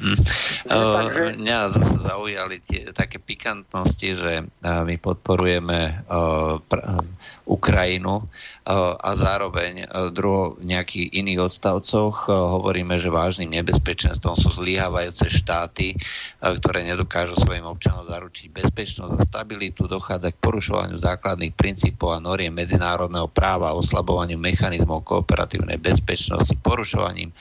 Mm. 0.00 0.16
Uh, 0.64 1.36
mňa 1.36 1.58
zaujali 2.00 2.64
tie 2.64 2.88
také 2.96 3.20
pikantnosti, 3.20 4.16
že 4.16 4.32
uh, 4.40 4.80
my 4.88 4.96
podporujeme 4.96 6.08
uh, 6.08 6.56
pr- 6.64 7.04
Ukrajinu 7.50 8.30
a 8.70 9.10
zároveň 9.18 9.90
druho 10.14 10.54
v 10.62 10.70
nejakých 10.70 11.10
iných 11.10 11.50
odstavcoch 11.50 12.30
hovoríme, 12.30 12.94
že 12.94 13.10
vážnym 13.10 13.50
nebezpečenstvom 13.58 14.38
sú 14.38 14.54
zlyhávajúce 14.54 15.26
štáty, 15.26 15.98
ktoré 16.38 16.86
nedokážu 16.86 17.34
svojim 17.42 17.66
občanom 17.66 18.06
zaručiť 18.06 18.54
bezpečnosť 18.54 19.12
a 19.18 19.26
stabilitu, 19.26 19.90
dochádza 19.90 20.30
k 20.30 20.38
porušovaniu 20.38 21.02
základných 21.02 21.58
princípov 21.58 22.14
a 22.14 22.22
noriem 22.22 22.54
medzinárodného 22.54 23.26
práva, 23.26 23.74
oslabovaniu 23.74 24.38
mechanizmov 24.38 25.02
kooperatívnej 25.02 25.82
bezpečnosti, 25.82 26.54
porušovaním 26.62 27.34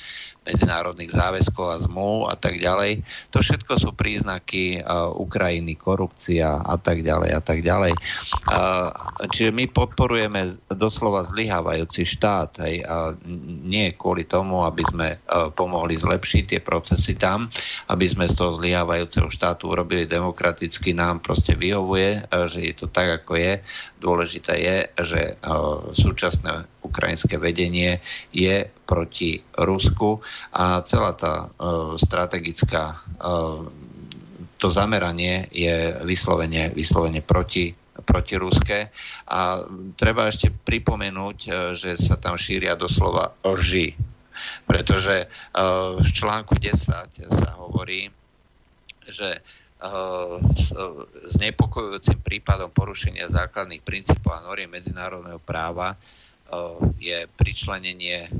medzinárodných 0.49 1.13
záväzkov 1.13 1.65
a 1.69 1.77
zmluv 1.77 2.33
a 2.33 2.35
tak 2.35 2.57
ďalej. 2.57 3.05
To 3.29 3.45
všetko 3.45 3.73
sú 3.77 3.89
príznaky 3.93 4.81
uh, 4.81 5.13
Ukrajiny, 5.13 5.77
korupcia 5.77 6.65
a 6.65 6.75
tak 6.81 7.05
ďalej 7.05 7.29
a 7.37 7.41
tak 7.41 7.61
ďalej. 7.61 7.93
Uh, 8.49 8.89
čiže 9.29 9.53
my 9.53 9.69
podporujeme 9.69 10.57
doslova 10.73 11.29
zlyhávajúci 11.29 12.01
štát 12.09 12.65
hej, 12.65 12.81
a 12.81 13.13
nie 13.69 13.93
kvôli 13.93 14.25
tomu, 14.25 14.65
aby 14.65 14.81
sme 14.89 15.07
uh, 15.21 15.53
pomohli 15.53 15.93
zlepšiť 15.93 16.43
tie 16.57 16.61
procesy 16.65 17.13
tam, 17.13 17.45
aby 17.93 18.09
sme 18.09 18.25
z 18.25 18.33
toho 18.33 18.57
zlyhávajúceho 18.57 19.29
štátu 19.29 19.69
urobili 19.69 20.09
demokraticky, 20.09 20.97
nám 20.97 21.21
proste 21.21 21.53
vyhovuje, 21.53 22.25
uh, 22.25 22.49
že 22.49 22.65
je 22.65 22.73
to 22.73 22.87
tak, 22.89 23.21
ako 23.21 23.37
je. 23.37 23.61
Dôležité 24.01 24.53
je, 24.57 24.77
že 25.05 25.21
uh, 25.45 25.93
súčasné 25.93 26.78
ukrajinské 26.79 27.35
vedenie 27.35 27.99
je 28.31 28.67
proti 28.87 29.43
Rusku 29.55 30.23
a 30.55 30.81
celá 30.87 31.13
tá 31.13 31.47
uh, 31.47 31.99
strategická 31.99 33.03
uh, 33.19 33.67
to 34.59 34.67
zameranie 34.67 35.47
je 35.55 35.95
vyslovene, 36.03 36.75
vyslovene 36.75 37.23
proti 37.23 37.71
proti 37.99 38.39
Ruske. 38.39 38.91
A 39.27 39.63
treba 39.99 40.31
ešte 40.31 40.51
pripomenúť, 40.51 41.37
e, 41.45 41.49
že 41.75 41.99
sa 41.99 42.15
tam 42.15 42.39
šíria 42.39 42.79
doslova 42.79 43.35
lži. 43.43 43.95
Pretože 44.63 45.27
v 45.99 46.07
článku 46.07 46.55
10 46.55 46.79
sa 47.27 47.51
hovorí, 47.59 48.07
že 49.03 49.43
s 51.27 51.35
nepokojujúcim 51.39 52.23
prípadom 52.23 52.71
porušenia 52.71 53.27
základných 53.31 53.83
princípov 53.83 54.31
a 54.31 54.45
noriem 54.47 54.71
medzinárodného 54.71 55.43
práva 55.43 55.99
je 56.99 57.27
pričlenenie 57.37 58.19
eh, 58.25 58.31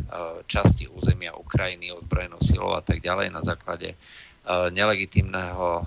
časti 0.45 0.89
územia 0.89 1.37
Ukrajiny 1.37 1.93
ozbrojenou 1.93 2.41
silou 2.41 2.73
a 2.75 2.81
tak 2.81 2.99
ďalej 3.01 3.29
na 3.31 3.41
základe 3.45 3.93
eh, 3.93 3.97
nelegitímneho 4.73 5.85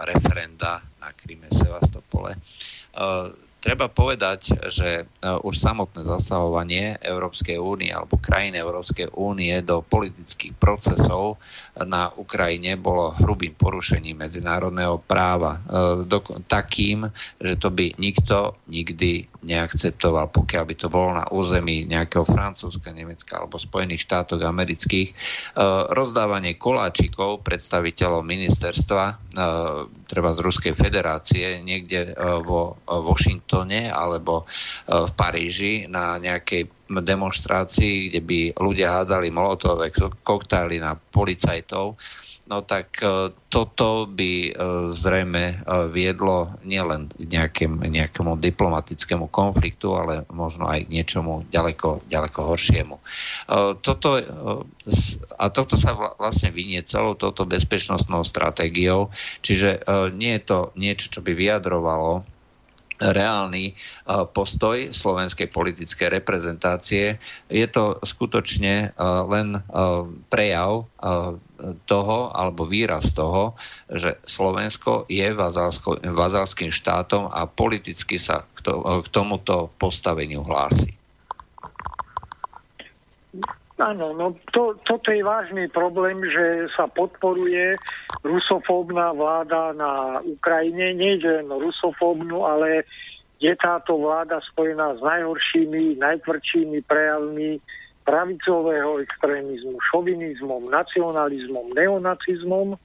referenda 0.00 0.80
na 1.04 1.12
Kríme 1.12 1.52
Sevastopole. 1.52 2.32
Treba 3.60 3.92
povedať, 3.92 4.72
že 4.72 5.04
už 5.20 5.52
samotné 5.52 6.08
zasahovanie 6.08 6.96
Európskej 6.96 7.60
únie 7.60 7.92
alebo 7.92 8.16
krajín 8.16 8.56
Európskej 8.56 9.12
únie 9.12 9.52
do 9.60 9.84
politických 9.84 10.56
procesov 10.56 11.36
na 11.76 12.08
Ukrajine 12.08 12.80
bolo 12.80 13.12
hrubým 13.20 13.52
porušením 13.52 14.24
medzinárodného 14.24 15.04
práva. 15.04 15.60
Takým, 16.48 17.12
že 17.36 17.60
to 17.60 17.68
by 17.68 17.92
nikto 18.00 18.56
nikdy 18.72 19.28
neakceptoval, 19.44 20.28
pokiaľ 20.32 20.64
by 20.64 20.74
to 20.76 20.88
bolo 20.92 21.16
na 21.16 21.24
území 21.32 21.88
nejakého 21.88 22.28
Francúzska, 22.28 22.92
Nemecka 22.92 23.40
alebo 23.40 23.56
Spojených 23.56 24.04
štátov 24.04 24.40
amerických. 24.44 25.08
E, 25.10 25.14
rozdávanie 25.92 26.60
koláčikov 26.60 27.40
predstaviteľov 27.40 28.20
ministerstva, 28.24 29.04
e, 29.04 29.14
treba 30.10 30.30
z 30.34 30.38
Ruskej 30.42 30.74
federácie, 30.74 31.62
niekde 31.62 32.10
e, 32.10 32.12
vo 32.42 32.82
Washingtone 32.86 33.86
alebo 33.86 34.44
v 34.86 35.10
Paríži 35.14 35.86
na 35.86 36.18
nejakej 36.18 36.90
demonstrácii, 36.90 38.10
kde 38.10 38.20
by 38.26 38.40
ľudia 38.58 39.00
hádali 39.00 39.30
molotové 39.30 39.94
koktály 40.26 40.82
na 40.82 40.98
policajtov, 40.98 41.94
no 42.50 42.66
tak 42.66 42.98
e, 42.98 43.30
toto 43.46 44.10
by 44.10 44.32
e, 44.50 44.52
zrejme 44.90 45.44
e, 45.46 45.56
viedlo 45.94 46.58
nielen 46.66 47.06
k 47.14 47.22
nejakém, 47.30 47.78
nejakému 47.78 48.34
diplomatickému 48.42 49.30
konfliktu, 49.30 49.94
ale 49.94 50.26
možno 50.34 50.66
aj 50.66 50.90
k 50.90 50.92
niečomu 50.98 51.46
ďaleko, 51.54 52.02
ďaleko 52.10 52.40
horšiemu. 52.50 52.96
Toto, 53.84 54.08
a 55.38 55.44
toto 55.54 55.74
sa 55.78 55.94
vlastne 56.18 56.50
vynie 56.50 56.82
celou 56.82 57.14
touto 57.14 57.46
bezpečnostnou 57.46 58.26
stratégiou, 58.26 59.14
čiže 59.44 59.86
nie 60.16 60.34
je 60.38 60.42
to 60.42 60.58
niečo, 60.74 61.06
čo 61.12 61.20
by 61.22 61.32
vyjadrovalo 61.36 62.26
reálny 63.00 63.72
postoj 64.36 64.92
slovenskej 64.92 65.48
politickej 65.48 66.20
reprezentácie. 66.20 67.16
Je 67.48 67.66
to 67.72 67.96
skutočne 68.04 68.92
len 69.26 69.48
prejav 70.28 70.84
toho, 71.88 72.18
alebo 72.36 72.68
výraz 72.68 73.16
toho, 73.16 73.56
že 73.88 74.20
Slovensko 74.20 75.08
je 75.08 75.32
vazalským 76.12 76.68
štátom 76.68 77.32
a 77.32 77.48
politicky 77.48 78.20
sa 78.20 78.44
k 78.44 79.08
tomuto 79.08 79.72
postaveniu 79.80 80.44
hlási. 80.44 80.99
Áno, 83.80 84.12
no 84.12 84.36
to, 84.52 84.76
toto 84.84 85.08
je 85.08 85.24
vážny 85.24 85.64
problém, 85.72 86.20
že 86.28 86.68
sa 86.76 86.84
podporuje 86.84 87.80
rusofóbna 88.20 89.16
vláda 89.16 89.72
na 89.72 90.20
Ukrajine. 90.20 90.92
Nejde 90.92 91.40
len 91.40 91.48
rusofóbnu, 91.48 92.44
ale 92.44 92.84
je 93.40 93.56
táto 93.56 93.96
vláda 93.96 94.36
spojená 94.52 94.94
s 94.94 95.00
najhoršími, 95.00 95.96
najtvrdšími 95.96 96.84
prejavmi 96.84 97.56
pravicového 98.04 99.00
extrémizmu, 99.00 99.80
šovinizmom, 99.80 100.68
nacionalizmom, 100.68 101.72
neonacizmom. 101.72 102.76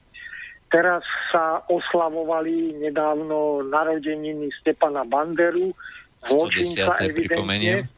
Teraz 0.72 1.04
sa 1.32 1.60
oslavovali 1.68 2.80
nedávno 2.80 3.68
narodeniny 3.68 4.48
Stepana 4.64 5.04
Banderu, 5.04 5.76
zločinca 6.24 7.04
evidentne. 7.04 7.92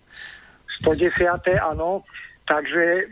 110. 0.82 1.62
áno. 1.62 2.02
Takže 2.48 3.12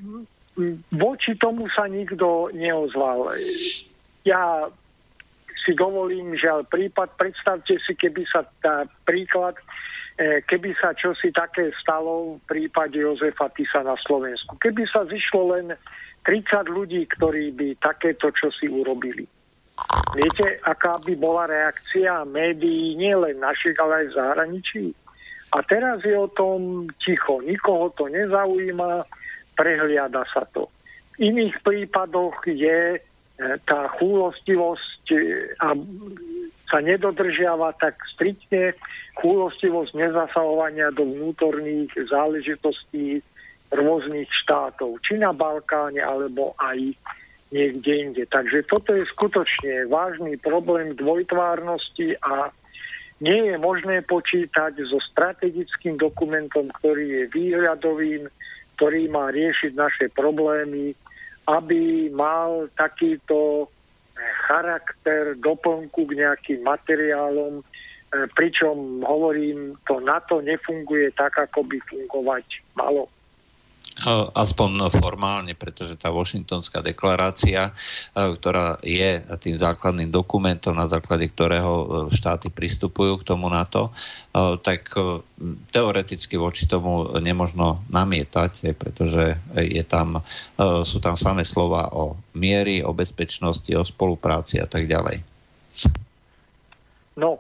voči 0.96 1.36
tomu 1.36 1.68
sa 1.68 1.86
nikto 1.92 2.50
neozval. 2.56 3.36
Ja 4.24 4.72
si 5.66 5.76
dovolím, 5.76 6.38
že 6.40 6.48
prípad, 6.72 7.20
predstavte 7.20 7.76
si, 7.84 7.94
keby 7.98 8.24
sa 8.30 8.48
tá 8.64 8.88
príklad, 9.04 9.58
e, 10.16 10.40
keby 10.46 10.78
sa 10.80 10.96
čosi 10.96 11.34
také 11.34 11.74
stalo 11.82 12.38
v 12.38 12.42
prípade 12.48 13.02
Jozefa 13.02 13.52
Tisa 13.52 13.82
na 13.84 13.98
Slovensku. 14.06 14.56
Keby 14.62 14.86
sa 14.88 15.04
zišlo 15.10 15.58
len 15.58 15.76
30 16.24 16.70
ľudí, 16.70 17.04
ktorí 17.18 17.52
by 17.52 17.68
takéto 17.82 18.30
čosi 18.32 18.70
urobili. 18.70 19.26
Viete, 20.16 20.64
aká 20.64 21.04
by 21.04 21.14
bola 21.20 21.52
reakcia 21.52 22.24
médií, 22.24 22.96
nielen 22.96 23.44
našich, 23.44 23.76
ale 23.76 24.06
aj 24.06 24.08
v 24.08 24.16
zahraničí? 24.16 24.86
A 25.52 25.60
teraz 25.68 26.00
je 26.08 26.16
o 26.16 26.32
tom 26.32 26.88
ticho. 27.04 27.44
Nikoho 27.44 27.92
to 28.00 28.08
nezaujíma 28.08 29.04
prehliada 29.56 30.28
sa 30.30 30.44
to. 30.52 30.68
V 31.16 31.32
iných 31.32 31.56
prípadoch 31.64 32.44
je 32.46 32.80
e, 32.96 33.00
tá 33.64 33.88
chúlostivosť 33.96 35.04
e, 35.16 35.20
a 35.64 35.74
sa 36.66 36.80
nedodržiava 36.82 37.78
tak 37.80 37.96
striktne 38.12 38.76
chúlostivosť 39.22 39.96
nezasahovania 39.96 40.92
do 40.92 41.08
vnútorných 41.08 41.94
záležitostí 42.12 43.24
rôznych 43.72 44.30
štátov, 44.44 45.00
či 45.06 45.18
na 45.22 45.32
Balkáne, 45.32 46.02
alebo 46.02 46.58
aj 46.60 46.94
niekde 47.54 47.92
inde. 48.10 48.24
Takže 48.28 48.66
toto 48.68 48.92
je 48.92 49.06
skutočne 49.08 49.88
vážny 49.88 50.36
problém 50.42 50.98
dvojtvárnosti 50.98 52.18
a 52.26 52.50
nie 53.24 53.48
je 53.48 53.56
možné 53.56 54.04
počítať 54.04 54.76
so 54.92 55.00
strategickým 55.00 55.96
dokumentom, 55.96 56.68
ktorý 56.82 57.24
je 57.24 57.24
výhľadovým, 57.32 58.28
ktorý 58.76 59.08
má 59.08 59.32
riešiť 59.32 59.72
naše 59.74 60.06
problémy, 60.12 60.92
aby 61.48 62.12
mal 62.12 62.68
takýto 62.76 63.72
charakter 64.48 65.36
doplnku 65.40 66.08
k 66.08 66.12
nejakým 66.20 66.62
materiálom, 66.64 67.62
e, 67.62 67.64
pričom 68.34 69.04
hovorím, 69.04 69.76
to 69.88 70.00
NATO 70.00 70.40
nefunguje 70.40 71.12
tak, 71.14 71.36
ako 71.40 71.68
by 71.68 71.78
fungovať 71.88 72.46
malo. 72.76 73.12
Aspoň 74.36 74.92
formálne, 74.92 75.56
pretože 75.56 75.96
tá 75.96 76.12
Washingtonská 76.12 76.84
deklarácia, 76.84 77.72
ktorá 78.12 78.76
je 78.84 79.24
tým 79.40 79.56
základným 79.56 80.12
dokumentom, 80.12 80.76
na 80.76 80.92
základe 80.92 81.32
ktorého 81.32 81.74
e, 81.74 81.88
štáty 82.12 82.52
pristupujú 82.52 83.24
k 83.24 83.28
tomu 83.32 83.48
NATO, 83.48 83.96
tak 84.36 84.92
e, 85.00 85.24
teoreticky 85.72 86.36
voči 86.36 86.68
tomu 86.68 87.08
nemožno 87.24 87.88
namietať, 87.88 88.76
pretože 88.76 89.40
je 89.56 89.84
tam, 89.88 90.20
e, 90.20 90.22
sú 90.84 91.00
tam 91.00 91.16
samé 91.16 91.48
slova 91.48 91.88
o 91.96 92.20
miery, 92.36 92.84
o 92.84 92.92
bezpečnosti, 92.92 93.72
o 93.72 93.88
spolupráci 93.88 94.60
a 94.60 94.68
tak 94.68 94.92
ďalej. 94.92 95.24
No, 97.16 97.40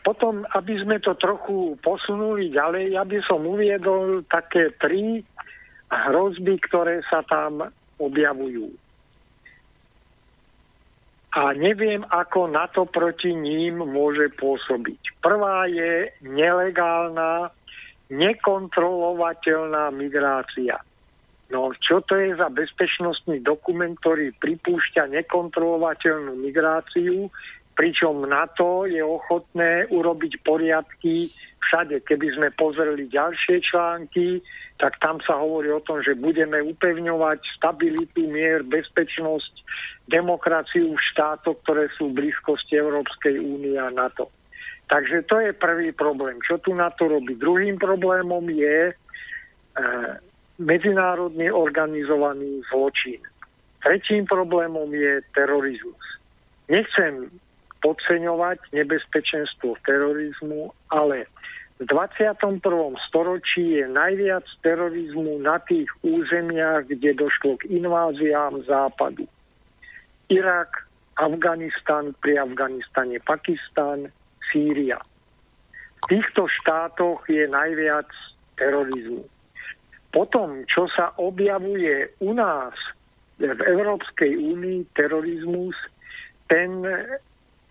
potom, 0.00 0.48
aby 0.56 0.80
sme 0.80 0.96
to 0.96 1.12
trochu 1.12 1.76
posunuli 1.84 2.48
ďalej, 2.48 2.96
ja 2.96 3.04
by 3.04 3.20
som 3.28 3.44
uviedol 3.44 4.24
také 4.24 4.72
tri 4.80 5.20
hrozby, 5.90 6.56
ktoré 6.70 7.02
sa 7.10 7.26
tam 7.26 7.66
objavujú. 7.98 8.70
A 11.30 11.54
neviem, 11.54 12.02
ako 12.10 12.50
na 12.50 12.66
to 12.66 12.90
proti 12.90 13.30
ním 13.30 13.78
môže 13.86 14.34
pôsobiť. 14.34 15.22
Prvá 15.22 15.70
je 15.70 16.10
nelegálna, 16.26 17.54
nekontrolovateľná 18.10 19.94
migrácia. 19.94 20.82
No, 21.50 21.74
čo 21.78 22.02
to 22.02 22.18
je 22.18 22.34
za 22.34 22.50
bezpečnostný 22.50 23.42
dokument, 23.42 23.94
ktorý 23.98 24.34
pripúšťa 24.38 25.10
nekontrolovateľnú 25.10 26.38
migráciu, 26.38 27.30
pričom 27.74 28.26
NATO 28.26 28.86
je 28.86 29.02
ochotné 29.02 29.86
urobiť 29.90 30.42
poriadky 30.46 31.30
všade. 31.60 32.02
Keby 32.08 32.26
sme 32.36 32.48
pozreli 32.56 33.06
ďalšie 33.08 33.60
články, 33.62 34.40
tak 34.80 34.96
tam 35.04 35.20
sa 35.20 35.36
hovorí 35.36 35.68
o 35.68 35.84
tom, 35.84 36.00
že 36.00 36.16
budeme 36.16 36.60
upevňovať 36.64 37.44
stabilitu, 37.60 38.24
mier, 38.26 38.64
bezpečnosť, 38.64 39.52
demokraciu 40.08 40.96
v 40.96 41.04
štátoch, 41.14 41.60
ktoré 41.62 41.92
sú 41.94 42.10
v 42.10 42.24
blízkosti 42.24 42.80
Európskej 42.80 43.38
únie 43.38 43.76
a 43.76 43.92
NATO. 43.92 44.32
Takže 44.90 45.22
to 45.30 45.38
je 45.38 45.54
prvý 45.54 45.94
problém. 45.94 46.42
Čo 46.42 46.58
tu 46.58 46.74
na 46.74 46.90
to 46.90 47.06
robí? 47.06 47.38
Druhým 47.38 47.78
problémom 47.78 48.42
je 48.50 48.90
e, 48.90 48.94
medzinárodne 50.58 51.46
organizovaný 51.54 52.66
zločin. 52.66 53.22
Tretím 53.86 54.26
problémom 54.26 54.90
je 54.90 55.22
terorizmus. 55.30 56.02
Nechcem 56.66 57.30
podceňovať 57.80 58.60
nebezpečenstvo 58.76 59.78
terorizmu, 59.86 60.74
ale 60.92 61.30
v 61.80 61.88
21. 61.88 62.60
storočí 63.08 63.80
je 63.80 63.88
najviac 63.88 64.44
terorizmu 64.60 65.40
na 65.40 65.56
tých 65.64 65.88
územiach, 66.04 66.84
kde 66.84 67.16
došlo 67.16 67.56
k 67.56 67.72
inváziám 67.72 68.60
západu. 68.68 69.24
Irak, 70.28 70.84
Afganistan, 71.16 72.12
pri 72.20 72.36
Afganistane 72.36 73.16
Pakistan, 73.24 74.12
Sýria. 74.52 75.00
V 76.04 76.20
týchto 76.20 76.52
štátoch 76.60 77.24
je 77.32 77.48
najviac 77.48 78.12
terorizmu. 78.60 79.24
Potom, 80.12 80.68
čo 80.68 80.84
sa 80.92 81.16
objavuje 81.16 82.12
u 82.20 82.36
nás, 82.36 82.76
v 83.40 83.56
Európskej 83.56 84.36
únii 84.36 84.84
terorizmus, 84.92 85.72
ten 86.44 86.84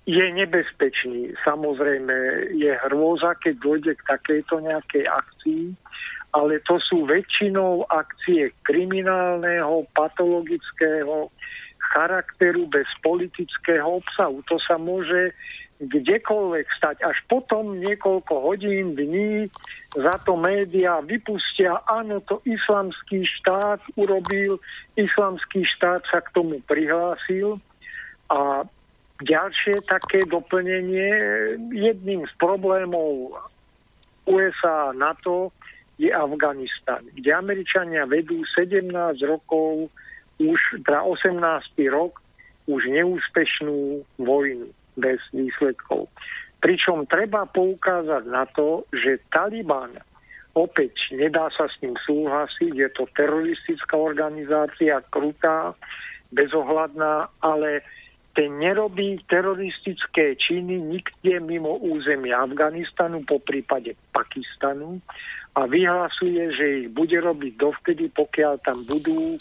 je 0.07 0.25
nebezpečný. 0.31 1.33
Samozrejme, 1.43 2.15
je 2.55 2.71
hrôza, 2.87 3.35
keď 3.41 3.55
dojde 3.59 3.93
k 3.97 4.07
takejto 4.07 4.63
nejakej 4.63 5.05
akcii, 5.05 5.65
ale 6.33 6.61
to 6.65 6.77
sú 6.77 7.09
väčšinou 7.09 7.89
akcie 7.89 8.53
kriminálneho, 8.61 9.89
patologického 9.97 11.33
charakteru 11.93 12.69
bez 12.69 12.85
politického 13.01 13.97
obsahu. 13.97 14.45
To 14.45 14.61
sa 14.61 14.77
môže 14.77 15.33
kdekoľvek 15.79 16.67
stať. 16.75 17.01
Až 17.07 17.17
potom 17.31 17.79
niekoľko 17.79 18.33
hodín, 18.45 18.93
dní 18.99 19.47
za 19.95 20.21
to 20.27 20.35
médiá 20.35 20.99
vypustia, 21.01 21.81
áno, 21.87 22.19
to 22.27 22.43
islamský 22.45 23.25
štát 23.25 23.81
urobil, 23.95 24.59
islamský 24.99 25.65
štát 25.65 26.03
sa 26.11 26.19
k 26.21 26.29
tomu 26.35 26.61
prihlásil 26.67 27.57
a 28.29 28.67
Ďalšie 29.19 29.83
také 29.83 30.23
doplnenie, 30.23 31.11
jedným 31.75 32.23
z 32.23 32.33
problémov 32.39 33.35
USA 34.23 34.91
a 34.91 34.95
NATO 34.95 35.51
je 35.99 36.07
Afganistan, 36.07 37.03
kde 37.11 37.35
Američania 37.35 38.07
vedú 38.07 38.39
17 38.55 38.87
rokov, 39.27 39.91
už 40.39 40.59
teda 40.87 41.03
18. 41.03 41.35
rok, 41.91 42.23
už 42.71 42.87
neúspešnú 42.87 44.07
vojnu 44.23 44.71
bez 44.95 45.19
výsledkov. 45.35 46.07
Pričom 46.63 47.03
treba 47.11 47.43
poukázať 47.43 48.23
na 48.23 48.47
to, 48.55 48.87
že 48.95 49.19
Taliban 49.27 49.99
opäť 50.55 51.11
nedá 51.11 51.51
sa 51.51 51.67
s 51.67 51.75
ním 51.83 51.99
súhlasiť, 51.99 52.71
je 52.71 52.89
to 52.95 53.03
teroristická 53.15 53.95
organizácia, 53.99 55.03
krutá, 55.11 55.75
bezohľadná, 56.31 57.27
ale 57.43 57.83
nerobí 58.47 59.19
teroristické 59.27 60.39
činy 60.39 60.79
nikde 60.79 61.43
mimo 61.43 61.75
územia 61.81 62.45
Afganistanu, 62.45 63.25
po 63.27 63.43
prípade 63.43 63.97
Pakistanu 64.15 65.03
a 65.57 65.67
vyhlasuje, 65.67 66.55
že 66.55 66.65
ich 66.85 66.89
bude 66.93 67.19
robiť 67.19 67.53
dovtedy, 67.59 68.07
pokiaľ 68.13 68.53
tam 68.63 68.85
budú 68.87 69.35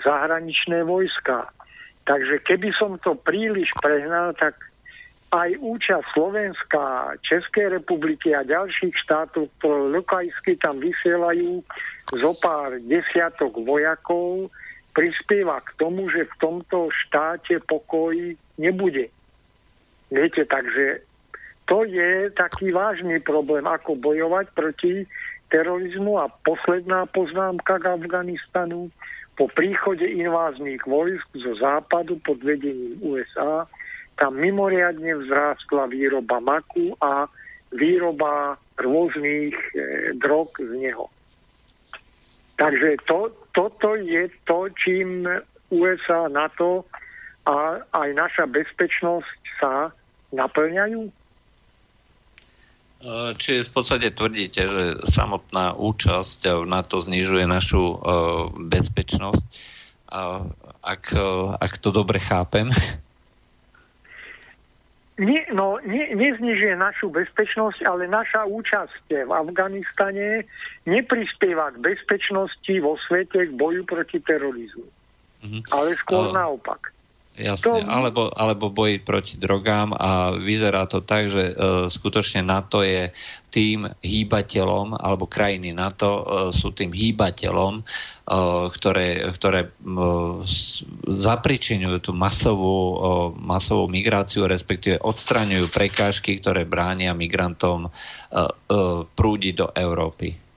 zahraničné 0.00 0.86
vojska. 0.86 1.50
Takže 2.08 2.40
keby 2.46 2.72
som 2.72 2.96
to 3.02 3.18
príliš 3.20 3.68
prehnal, 3.82 4.32
tak 4.32 4.56
aj 5.28 5.60
účasť 5.60 6.06
Slovenska, 6.16 7.12
Českej 7.20 7.76
republiky 7.76 8.32
a 8.32 8.48
ďalších 8.48 8.96
štátov, 9.04 9.52
ktoré 9.60 9.92
lokajsky 10.00 10.56
tam 10.56 10.80
vysielajú 10.80 11.60
zo 12.16 12.32
pár 12.40 12.80
desiatok 12.88 13.60
vojakov, 13.60 14.48
prispieva 14.92 15.60
k 15.62 15.70
tomu, 15.78 16.08
že 16.10 16.26
v 16.26 16.34
tomto 16.40 16.88
štáte 16.90 17.60
pokoj 17.64 18.14
nebude. 18.58 19.08
Viete, 20.08 20.42
takže 20.48 21.04
to 21.68 21.84
je 21.84 22.32
taký 22.32 22.72
vážny 22.72 23.20
problém, 23.20 23.68
ako 23.68 24.00
bojovať 24.00 24.46
proti 24.56 25.04
terorizmu 25.52 26.16
a 26.16 26.32
posledná 26.44 27.04
poznámka 27.12 27.76
k 27.76 27.84
Afganistanu. 27.92 28.88
Po 29.36 29.46
príchode 29.52 30.02
inváznych 30.02 30.82
vojsk 30.82 31.28
zo 31.36 31.52
západu 31.60 32.18
pod 32.24 32.42
vedením 32.42 32.98
USA 33.04 33.68
tam 34.18 34.34
mimoriadne 34.34 35.14
vzrástla 35.14 35.86
výroba 35.86 36.42
maku 36.42 36.98
a 36.98 37.30
výroba 37.70 38.58
rôznych 38.80 39.54
e, 39.54 39.70
drog 40.18 40.50
z 40.58 40.72
neho. 40.74 41.06
Takže 42.58 42.98
to, 43.06 43.30
toto 43.54 43.94
je 43.94 44.26
to, 44.42 44.66
čím 44.74 45.22
USA, 45.70 46.26
NATO 46.26 46.82
a 47.46 47.78
aj 47.94 48.08
naša 48.18 48.44
bezpečnosť 48.50 49.40
sa 49.62 49.94
naplňajú? 50.34 51.06
E, 51.06 51.12
či 53.38 53.62
v 53.62 53.70
podstate 53.70 54.10
tvrdíte, 54.10 54.62
že 54.66 54.84
samotná 55.06 55.78
účasť 55.78 56.66
v 56.66 56.66
NATO 56.66 56.98
znižuje 56.98 57.46
našu 57.46 57.94
uh, 57.94 57.98
bezpečnosť? 58.50 59.44
Ak, 60.82 61.04
uh, 61.14 61.54
ak 61.60 61.72
to 61.78 61.94
dobre 61.94 62.18
chápem? 62.18 62.74
Nie, 65.18 65.50
no, 65.50 65.82
nie, 65.82 66.14
neznižuje 66.14 66.78
našu 66.78 67.10
bezpečnosť, 67.10 67.82
ale 67.82 68.06
naša 68.06 68.46
účasť 68.46 69.26
v 69.26 69.30
Afganistane 69.34 70.46
neprispieva 70.86 71.74
k 71.74 71.82
bezpečnosti 71.82 72.74
vo 72.78 72.94
svete 73.02 73.50
k 73.50 73.52
boju 73.58 73.82
proti 73.82 74.22
terorizmu. 74.22 74.86
Mm-hmm. 75.42 75.62
Ale 75.74 75.98
skôr 75.98 76.30
uh, 76.30 76.34
naopak. 76.34 76.94
Jasne, 77.38 77.86
to... 77.86 77.86
alebo, 77.86 78.34
alebo 78.34 78.74
boji 78.74 78.98
proti 78.98 79.38
drogám 79.38 79.94
a 79.94 80.34
vyzerá 80.34 80.90
to 80.90 80.98
tak, 81.06 81.30
že 81.30 81.54
uh, 81.54 81.86
skutočne 81.86 82.42
NATO 82.42 82.82
je 82.82 83.14
tým 83.48 83.86
hýbateľom, 84.02 84.98
alebo 84.98 85.30
krajiny 85.30 85.70
NATO 85.70 86.10
uh, 86.10 86.22
sú 86.50 86.74
tým 86.74 86.90
hýbateľom, 86.90 87.74
uh, 87.80 88.66
ktoré, 88.74 89.30
ktoré 89.38 89.70
uh, 89.70 90.42
zapričinujú 91.06 91.98
tú 92.02 92.12
masovú, 92.12 92.76
uh, 92.76 92.98
masovú 93.38 93.86
migráciu, 93.86 94.50
respektíve 94.50 94.98
odstraňujú 94.98 95.70
prekážky, 95.70 96.42
ktoré 96.42 96.66
bránia 96.66 97.14
migrantom 97.14 97.86
uh, 97.86 97.90
uh, 98.34 99.06
prúdiť 99.06 99.54
do 99.54 99.66
Európy. 99.70 100.47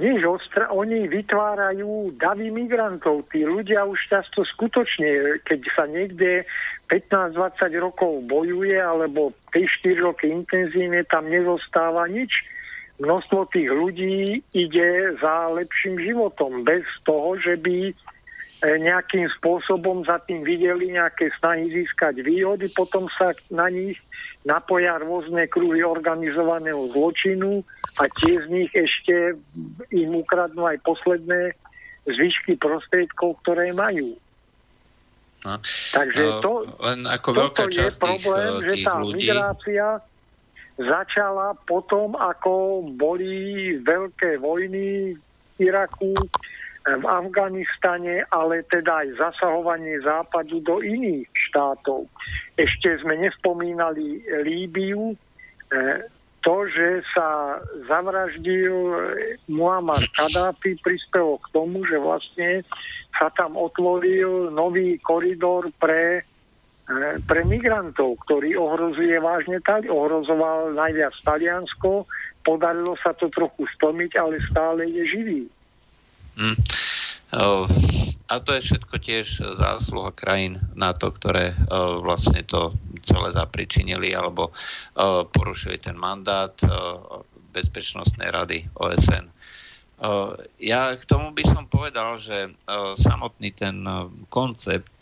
Ostra- 0.00 0.72
oni 0.72 1.06
vytvárajú 1.06 2.16
davy 2.18 2.50
migrantov. 2.50 3.28
Tí 3.30 3.44
ľudia 3.46 3.86
už 3.86 3.98
často 4.08 4.42
skutočne, 4.42 5.38
keď 5.46 5.60
sa 5.76 5.84
niekde 5.86 6.48
15-20 6.90 7.76
rokov 7.78 8.24
bojuje, 8.26 8.80
alebo 8.80 9.30
3-4 9.54 10.02
roky 10.02 10.26
intenzívne, 10.32 11.06
tam 11.06 11.30
nezostáva 11.30 12.08
nič. 12.10 12.42
Množstvo 12.98 13.46
tých 13.54 13.70
ľudí 13.70 14.42
ide 14.54 14.90
za 15.22 15.52
lepším 15.54 16.00
životom, 16.02 16.66
bez 16.66 16.82
toho, 17.06 17.38
že 17.38 17.54
by 17.58 17.94
E, 18.62 18.78
nejakým 18.78 19.26
spôsobom 19.42 20.06
za 20.06 20.22
tým 20.22 20.46
videli 20.46 20.94
nejaké 20.94 21.34
snahy 21.42 21.66
získať 21.66 22.22
výhody, 22.22 22.70
potom 22.70 23.10
sa 23.10 23.34
na 23.50 23.66
nich 23.66 23.98
napoja 24.42 24.98
rôzne 24.98 25.46
kruhy 25.46 25.86
organizovaného 25.86 26.90
zločinu 26.90 27.62
a 27.98 28.10
tie 28.10 28.42
z 28.42 28.46
nich 28.50 28.72
ešte 28.74 29.38
im 29.94 30.10
ukradnú 30.18 30.66
aj 30.66 30.82
posledné 30.82 31.54
zvyšky 32.06 32.58
prostriedkov, 32.58 33.38
ktoré 33.46 33.70
majú. 33.70 34.18
No, 35.42 35.58
Takže 35.90 36.38
to, 36.38 36.70
len 36.86 37.02
ako 37.02 37.28
veľká 37.34 37.66
je 37.66 37.90
problém, 37.98 38.52
tých, 38.62 38.66
že 38.66 38.74
tá 38.86 38.94
ľudí... 39.02 39.26
migrácia 39.26 39.86
začala 40.78 41.58
potom, 41.66 42.14
ako 42.14 42.86
boli 42.94 43.74
veľké 43.82 44.38
vojny 44.38 45.18
v 45.18 45.58
Iraku, 45.58 46.14
v 46.82 47.04
Afganistane, 47.06 48.26
ale 48.34 48.66
teda 48.66 49.06
aj 49.06 49.08
zasahovanie 49.14 50.02
západu 50.02 50.58
do 50.66 50.82
iných 50.82 51.30
štátov. 51.50 52.10
Ešte 52.58 52.98
sme 52.98 53.22
nespomínali 53.22 54.18
Líbiu, 54.42 55.14
e, 55.14 55.16
to, 56.42 56.66
že 56.66 57.06
sa 57.14 57.62
zavraždil 57.86 58.74
Muammar 59.46 60.02
Kadáfi, 60.10 60.74
prispelo 60.82 61.38
k 61.38 61.46
tomu, 61.54 61.86
že 61.86 62.02
vlastne 62.02 62.66
sa 63.14 63.30
tam 63.30 63.54
otvoril 63.54 64.50
nový 64.50 64.98
koridor 64.98 65.70
pre, 65.78 66.26
e, 66.90 67.00
pre 67.22 67.46
migrantov, 67.46 68.18
ktorý 68.26 68.58
ohrozuje 68.58 69.22
vážne 69.22 69.62
ohrozoval 69.86 70.74
najviac 70.74 71.14
Taliansko, 71.22 72.10
podarilo 72.42 72.98
sa 72.98 73.14
to 73.14 73.30
trochu 73.30 73.62
stlmiť, 73.78 74.12
ale 74.18 74.42
stále 74.50 74.82
je 74.90 75.06
živý. 75.06 75.42
Mm. 76.36 76.56
A 78.28 78.34
to 78.40 78.50
je 78.56 78.64
všetko 78.64 78.96
tiež 79.00 79.26
zásluha 79.56 80.12
krajín 80.12 80.60
NATO, 80.76 81.08
ktoré 81.12 81.56
vlastne 82.00 82.44
to 82.44 82.76
celé 83.08 83.32
zapričinili 83.32 84.12
alebo 84.12 84.52
porušili 85.32 85.80
ten 85.80 85.96
mandát 85.96 86.52
Bezpečnostnej 87.52 88.32
rady 88.32 88.68
OSN. 88.76 89.28
Ja 90.60 90.92
k 90.98 91.04
tomu 91.06 91.30
by 91.30 91.44
som 91.46 91.64
povedal, 91.70 92.18
že 92.18 92.52
samotný 92.98 93.54
ten 93.54 93.84
koncept 94.28 94.92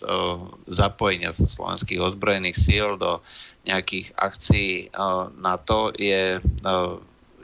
zapojenia 0.69 1.35
sa 1.35 1.47
slovenských 1.47 1.98
ozbrojených 1.98 2.59
síl 2.59 2.94
do 3.01 3.23
nejakých 3.65 4.12
akcií 4.19 4.93
NATO 5.40 5.94
je 5.94 6.39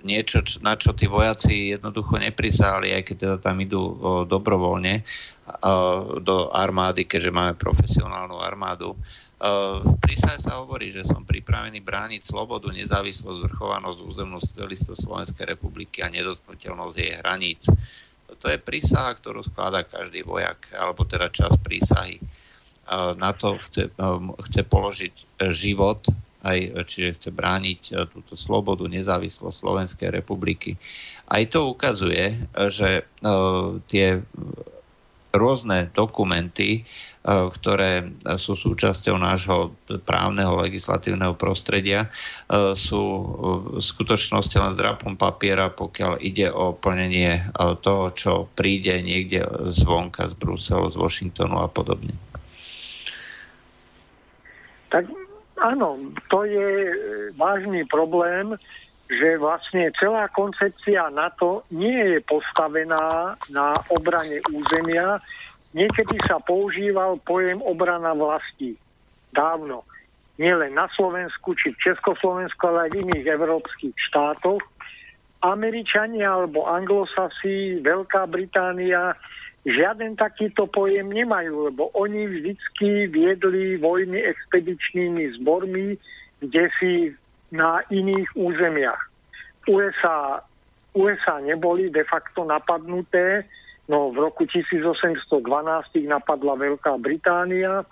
niečo, 0.05 0.44
na 0.60 0.77
čo 0.77 0.93
tí 0.93 1.09
vojaci 1.09 1.73
jednoducho 1.77 2.20
neprisáli, 2.20 2.93
aj 2.93 3.02
keď 3.06 3.16
teda 3.16 3.36
tam 3.40 3.56
idú 3.62 3.82
dobrovoľne 4.28 5.06
do 6.20 6.36
armády, 6.51 7.06
keďže 7.06 7.31
máme 7.31 7.55
profesionálnu 7.55 8.36
armádu. 8.43 8.98
V 9.85 9.94
prísahe 10.01 10.40
sa 10.40 10.64
hovorí, 10.64 10.97
že 10.97 11.05
som 11.05 11.20
pripravený 11.20 11.85
brániť 11.85 12.32
slobodu, 12.32 12.73
nezávislosť, 12.73 13.44
zvrchovanosť, 13.44 13.98
územnú 14.01 14.40
celistvosť 14.40 15.01
Slovenskej 15.05 15.44
republiky 15.44 16.01
a 16.01 16.09
nedotknutelnosť 16.09 16.97
jej 16.97 17.12
hraníc. 17.20 17.62
to 18.35 18.51
je 18.51 18.59
prísaha, 18.59 19.14
ktorú 19.14 19.47
skladá 19.47 19.86
každý 19.86 20.27
vojak, 20.27 20.74
alebo 20.74 21.06
teda 21.06 21.31
čas 21.31 21.55
prísahy. 21.62 22.18
Na 23.18 23.35
to 23.35 23.59
chce, 23.70 23.90
chce 24.51 24.60
položiť 24.66 25.14
život, 25.55 26.02
aj, 26.47 26.86
čiže 26.86 27.16
chce 27.18 27.31
brániť 27.35 27.81
túto 28.14 28.39
slobodu, 28.39 28.86
nezávislosť 28.86 29.56
Slovenskej 29.59 30.09
republiky. 30.14 30.78
Aj 31.27 31.43
to 31.51 31.74
ukazuje, 31.74 32.39
že 32.70 33.02
tie 33.90 34.06
rôzne 35.35 35.90
dokumenty 35.90 36.86
E, 37.27 37.51
ktoré 37.51 38.06
sú 38.39 38.55
súčasťou 38.55 39.18
nášho 39.18 39.74
právneho 40.06 40.62
legislatívneho 40.62 41.35
prostredia, 41.35 42.06
e, 42.06 42.09
sú 42.78 43.02
v 43.74 43.82
skutočnosti 43.82 44.55
len 44.55 44.78
drapom 44.78 45.18
papiera, 45.18 45.66
pokiaľ 45.66 46.23
ide 46.23 46.47
o 46.55 46.70
plnenie 46.70 47.43
e, 47.43 47.44
toho, 47.82 48.14
čo 48.14 48.32
príde 48.55 49.02
niekde 49.02 49.43
zvonka 49.74 50.31
z 50.31 50.35
Bruselu, 50.39 50.94
z 50.94 50.97
Washingtonu 51.02 51.59
a 51.59 51.66
podobne. 51.66 52.14
Tak 54.94 55.25
áno, 55.60 56.12
to 56.28 56.44
je 56.44 56.92
vážny 57.36 57.84
problém, 57.88 58.56
že 59.06 59.38
vlastne 59.38 59.94
celá 59.96 60.26
koncepcia 60.34 61.14
NATO 61.14 61.62
nie 61.70 62.16
je 62.16 62.18
postavená 62.26 63.38
na 63.50 63.78
obrane 63.88 64.42
územia, 64.50 65.22
Niekedy 65.76 66.16
sa 66.24 66.40
používal 66.40 67.20
pojem 67.20 67.60
obrana 67.60 68.16
vlasti. 68.16 68.80
Dávno. 69.28 69.84
Nielen 70.40 70.72
na 70.72 70.88
Slovensku, 70.96 71.52
či 71.52 71.76
v 71.76 71.82
Československu, 71.84 72.64
ale 72.64 72.88
aj 72.88 72.90
v 72.96 73.00
iných 73.04 73.26
európskych 73.36 73.92
štátoch. 74.08 74.64
Američania 75.44 76.32
alebo 76.32 76.64
anglosasi, 76.64 77.84
Veľká 77.84 78.24
Británia 78.24 79.12
žiaden 79.66 80.14
takýto 80.14 80.70
pojem 80.70 81.10
nemajú, 81.10 81.70
lebo 81.70 81.90
oni 81.98 82.30
vždycky 82.30 83.10
viedli 83.10 83.76
vojny 83.76 84.22
expedičnými 84.22 85.43
zbormi, 85.43 85.98
kde 86.40 86.64
si 86.78 86.93
na 87.51 87.82
iných 87.90 88.30
územiach. 88.38 89.02
USA, 89.66 90.40
USA 90.94 91.43
neboli 91.43 91.90
de 91.90 92.06
facto 92.06 92.47
napadnuté, 92.47 93.44
No 93.86 94.10
v 94.10 94.18
roku 94.18 94.51
1812 94.51 95.30
napadla 96.10 96.59
Veľká 96.59 96.98
Británia, 96.98 97.86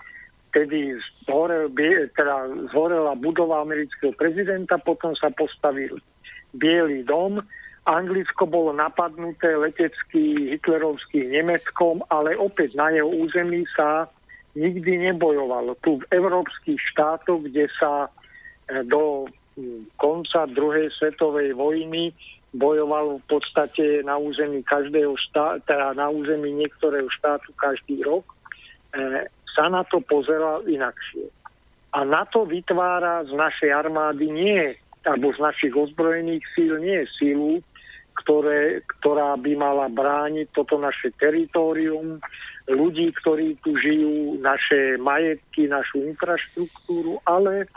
tedy 0.50 0.98
zhorel, 1.22 1.70
teda 2.18 2.50
zhorela 2.74 3.14
budova 3.14 3.62
amerického 3.62 4.10
prezidenta, 4.18 4.78
potom 4.78 5.14
sa 5.14 5.30
postavil 5.30 5.98
Bielý 6.54 7.06
dom, 7.06 7.42
Anglicko 7.84 8.48
bolo 8.48 8.72
napadnuté 8.72 9.60
letecky 9.60 10.56
hitlerovským 10.56 11.28
Nemeckom, 11.28 12.00
ale 12.08 12.32
opäť 12.32 12.80
na 12.80 12.88
jeho 12.88 13.12
území 13.12 13.68
sa 13.76 14.08
nikdy 14.56 15.12
nebojovalo. 15.12 15.76
Tu 15.84 16.00
v 16.00 16.04
európskych 16.08 16.80
štátoch, 16.94 17.44
kde 17.44 17.68
sa 17.76 18.08
e, 18.08 18.80
do 18.88 19.28
konca 20.00 20.48
druhej 20.48 20.88
svetovej 20.96 21.52
vojny 21.52 22.16
bojoval 22.56 23.20
v 23.20 23.24
podstate 23.28 24.00
na 24.06 24.16
území 24.16 24.64
každého 24.64 25.18
štátu, 25.18 25.60
teda 25.68 25.92
na 25.92 26.08
území 26.08 26.54
niektorého 26.54 27.10
štátu 27.12 27.52
každý 27.60 28.00
rok, 28.00 28.24
e, 28.96 29.28
sa 29.52 29.68
na 29.68 29.84
to 29.84 30.00
pozeral 30.00 30.64
inakšie. 30.64 31.28
A 31.94 32.02
na 32.02 32.24
to 32.26 32.48
vytvára 32.48 33.22
z 33.28 33.32
našej 33.36 33.70
armády 33.70 34.26
nie, 34.32 34.74
alebo 35.04 35.36
z 35.36 35.38
našich 35.38 35.74
ozbrojených 35.76 36.42
síl 36.56 36.80
nie 36.80 37.04
sílu, 37.20 37.60
ktoré, 38.22 38.82
ktorá 38.98 39.34
by 39.36 39.52
mala 39.58 39.86
brániť 39.90 40.54
toto 40.54 40.78
naše 40.78 41.10
teritorium, 41.18 42.22
ľudí, 42.70 43.12
ktorí 43.20 43.60
tu 43.60 43.76
žijú, 43.76 44.40
naše 44.40 44.96
majetky, 44.96 45.68
našu 45.68 46.06
infraštruktúru, 46.08 47.20
ale 47.28 47.68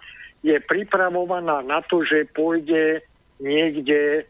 je 0.45 0.55
pripravovaná 0.63 1.65
na 1.65 1.83
to, 1.83 2.05
že 2.05 2.29
pôjde 2.31 3.03
niekde 3.41 4.23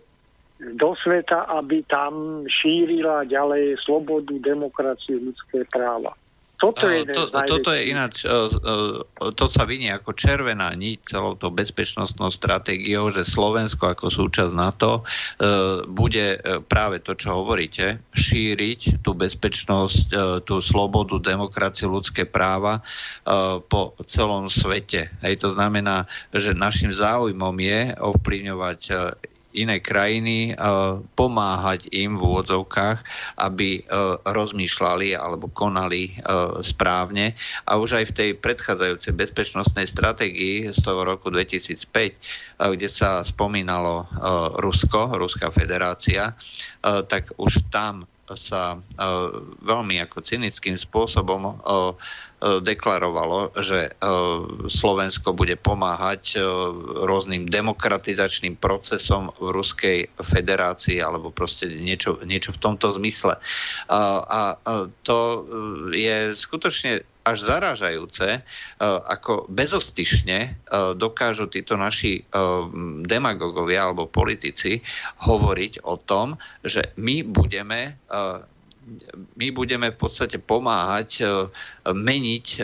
do 0.58 0.98
sveta, 0.98 1.46
aby 1.62 1.86
tam 1.86 2.44
šírila 2.50 3.30
ďalej 3.30 3.78
slobodu, 3.86 4.34
demokraciu, 4.42 5.22
ľudské 5.22 5.62
práva. 5.70 6.18
Toto 6.58 6.90
je, 6.90 7.06
to, 7.14 7.30
toto 7.30 7.70
je 7.70 7.94
ináč, 7.94 8.26
e, 8.26 8.34
e, 8.34 9.30
to 9.38 9.46
sa 9.46 9.70
vynie 9.70 9.94
ako 9.94 10.18
červená 10.18 10.74
niť 10.74 11.06
celou 11.06 11.38
to 11.38 11.54
bezpečnostnou 11.54 12.34
stratégiou, 12.34 13.14
že 13.14 13.30
Slovensko 13.30 13.94
ako 13.94 14.10
súčasť 14.10 14.58
NATO 14.58 15.06
e, 15.38 15.82
bude 15.86 16.42
práve 16.66 17.06
to, 17.06 17.14
čo 17.14 17.46
hovoríte, 17.46 18.02
šíriť 18.10 19.06
tú 19.06 19.14
bezpečnosť, 19.14 20.10
tú 20.50 20.58
slobodu, 20.66 21.22
demokraciu, 21.22 21.94
ľudské 21.94 22.26
práva 22.26 22.82
po 23.70 23.94
celom 24.10 24.50
svete. 24.50 25.14
Hej, 25.22 25.46
to 25.46 25.54
znamená, 25.54 26.10
že 26.34 26.58
našim 26.58 26.92
záujmom 26.94 27.54
je 27.62 27.94
ovplyvňovať 28.02 28.80
iné 29.58 29.82
krajiny, 29.82 30.54
pomáhať 31.18 31.90
im 31.90 32.18
v 32.18 32.22
úvodzovkách, 32.22 33.02
aby 33.42 33.82
rozmýšľali 34.26 35.18
alebo 35.18 35.50
konali 35.50 36.14
správne. 36.62 37.34
A 37.66 37.82
už 37.82 38.02
aj 38.02 38.06
v 38.14 38.16
tej 38.16 38.30
predchádzajúcej 38.38 39.14
bezpečnostnej 39.18 39.90
stratégii 39.90 40.70
z 40.70 40.80
toho 40.86 41.02
roku 41.02 41.34
2005, 41.34 41.82
kde 42.78 42.90
sa 42.90 43.26
spomínalo 43.26 44.06
Rusko, 44.62 45.18
Ruská 45.18 45.50
federácia, 45.50 46.38
tak 46.82 47.34
už 47.42 47.66
tam 47.74 48.06
sa 48.28 48.76
veľmi 49.64 50.04
ako 50.04 50.20
cynickým 50.20 50.76
spôsobom 50.76 51.38
E, 51.38 51.94
deklarovalo, 52.38 53.58
že 53.58 53.90
e, 53.90 53.92
Slovensko 54.70 55.34
bude 55.34 55.58
pomáhať 55.58 56.38
e, 56.38 56.46
rôznym 57.10 57.50
demokratizačným 57.50 58.62
procesom 58.62 59.34
v 59.42 59.50
Ruskej 59.50 59.98
federácii 60.22 61.02
alebo 61.02 61.34
proste 61.34 61.66
niečo, 61.66 62.22
niečo 62.22 62.54
v 62.54 62.62
tomto 62.62 62.94
zmysle. 62.94 63.42
A 63.90 64.42
to 65.02 65.18
je 65.94 66.38
skutočne 66.38 67.02
až 67.28 67.44
zaražajúce, 67.44 68.40
ako 69.04 69.52
bezostyšne 69.52 70.56
dokážu 70.96 71.52
títo 71.52 71.76
naši 71.76 72.24
demagogovia 73.04 73.92
alebo 73.92 74.08
politici 74.08 74.80
hovoriť 75.28 75.84
o 75.84 76.00
tom, 76.00 76.40
že 76.64 76.96
my 76.96 77.28
budeme 77.28 78.00
my 79.36 79.48
budeme 79.52 79.92
v 79.92 79.98
podstate 80.00 80.40
pomáhať 80.40 81.10
e, 81.20 81.26
meniť 81.92 82.46
e, 82.58 82.60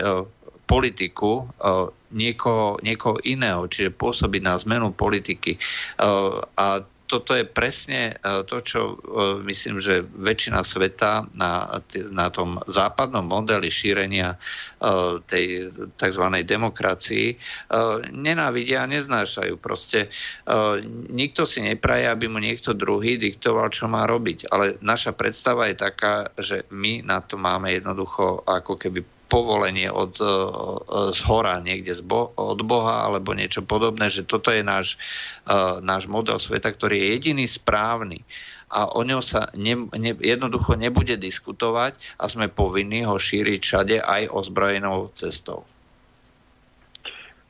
politiku 0.64 1.44
e, 1.44 1.68
niekoho, 2.16 2.80
niekoho 2.80 3.20
iného, 3.26 3.68
čiže 3.68 3.92
pôsobiť 3.92 4.40
na 4.40 4.54
zmenu 4.56 4.94
politiky. 4.94 5.58
A 6.54 6.86
toto 7.14 7.38
je 7.38 7.46
presne 7.46 8.18
to, 8.50 8.58
čo 8.58 8.98
myslím, 9.46 9.78
že 9.78 10.02
väčšina 10.02 10.66
sveta 10.66 11.30
na, 11.38 11.78
na 12.10 12.26
tom 12.34 12.58
západnom 12.66 13.22
modeli 13.22 13.70
šírenia 13.70 14.34
tej 15.30 15.70
tzv. 15.94 16.24
demokracii 16.42 17.38
nenávidia 18.10 18.82
a 18.82 18.90
neznášajú. 18.90 19.54
Proste 19.62 20.10
nikto 21.14 21.46
si 21.46 21.62
nepraje, 21.62 22.10
aby 22.10 22.26
mu 22.26 22.42
niekto 22.42 22.74
druhý 22.74 23.14
diktoval, 23.14 23.70
čo 23.70 23.86
má 23.86 24.10
robiť. 24.10 24.50
Ale 24.50 24.82
naša 24.82 25.14
predstava 25.14 25.70
je 25.70 25.78
taká, 25.78 26.34
že 26.34 26.66
my 26.74 27.06
na 27.06 27.22
to 27.22 27.38
máme 27.38 27.70
jednoducho 27.70 28.42
ako 28.42 28.74
keby 28.74 29.13
povolenie 29.34 29.90
od, 29.90 30.14
e, 30.22 30.26
z 31.10 31.20
hora, 31.26 31.58
niekde 31.58 31.98
z 31.98 32.02
bo, 32.06 32.30
od 32.38 32.62
Boha 32.62 33.10
alebo 33.10 33.34
niečo 33.34 33.66
podobné, 33.66 34.06
že 34.06 34.22
toto 34.22 34.54
je 34.54 34.62
náš, 34.62 34.94
uh, 35.50 35.82
náš 35.82 36.06
model 36.06 36.38
sveta, 36.38 36.70
ktorý 36.70 37.02
je 37.02 37.08
jediný 37.18 37.44
správny 37.50 38.22
a 38.74 38.90
o 38.90 39.00
ňom 39.06 39.22
sa 39.22 39.54
ne, 39.54 39.86
ne, 39.94 40.12
jednoducho 40.18 40.74
nebude 40.74 41.14
diskutovať 41.14 41.94
a 42.18 42.24
sme 42.26 42.50
povinní 42.50 43.06
ho 43.06 43.14
šíriť 43.14 43.60
všade 43.62 43.96
aj 44.02 44.34
ozbrojenou 44.34 45.14
cestou. 45.14 45.62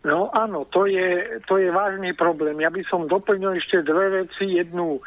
No 0.04 0.28
áno, 0.36 0.68
to 0.68 0.84
je, 0.84 1.40
to 1.48 1.56
je 1.56 1.72
vážny 1.72 2.12
problém. 2.12 2.60
Ja 2.60 2.68
by 2.68 2.84
som 2.92 3.08
doplnil 3.08 3.56
ešte 3.56 3.80
dve 3.80 4.24
veci. 4.24 4.60
Jednu 4.60 5.00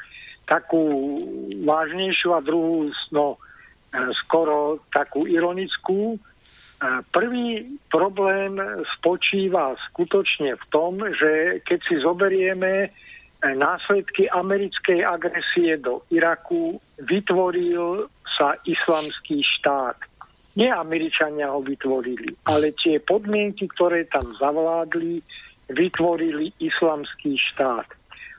takú 0.49 1.21
vážnejšiu 1.61 2.33
a 2.33 2.41
druhú 2.41 2.89
no, 3.13 3.37
e, 3.93 4.09
skoro 4.25 4.81
takú 4.89 5.29
ironickú. 5.29 6.17
Prvý 7.09 7.65
problém 7.89 8.61
spočíva 8.97 9.73
skutočne 9.89 10.53
v 10.53 10.65
tom, 10.69 11.01
že 11.01 11.57
keď 11.65 11.79
si 11.89 11.95
zoberieme 11.97 12.73
e, 12.85 12.87
následky 13.57 14.29
americkej 14.29 15.01
agresie 15.01 15.81
do 15.81 16.05
Iraku, 16.13 16.77
vytvoril 17.01 18.05
sa 18.29 18.53
islamský 18.69 19.41
štát. 19.41 19.97
Nie 20.53 20.69
Američania 20.69 21.49
ho 21.49 21.65
vytvorili, 21.65 22.37
ale 22.45 22.69
tie 22.77 23.01
podmienky, 23.01 23.65
ktoré 23.73 24.05
tam 24.13 24.37
zavládli, 24.37 25.25
vytvorili 25.73 26.53
islamský 26.61 27.41
štát. 27.41 27.89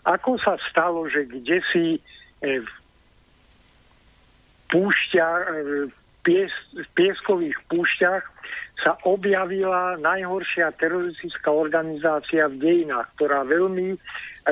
Ako 0.06 0.39
sa 0.39 0.55
stalo, 0.70 1.10
že 1.10 1.27
kde 1.27 1.59
si 1.74 1.86
e, 1.98 2.62
v 2.62 2.70
púšťach, 4.70 5.43
e, 5.43 5.90
pies, 6.28 6.52
v 6.76 6.84
pieskových 6.92 7.56
púšťach 7.72 8.24
sa 8.84 9.00
objavila 9.09 9.96
najhoršia 9.96 10.76
teroristická 10.76 11.48
organizácia 11.48 12.52
v 12.52 12.60
dejinách, 12.60 13.09
ktorá 13.16 13.48
veľmi 13.48 13.96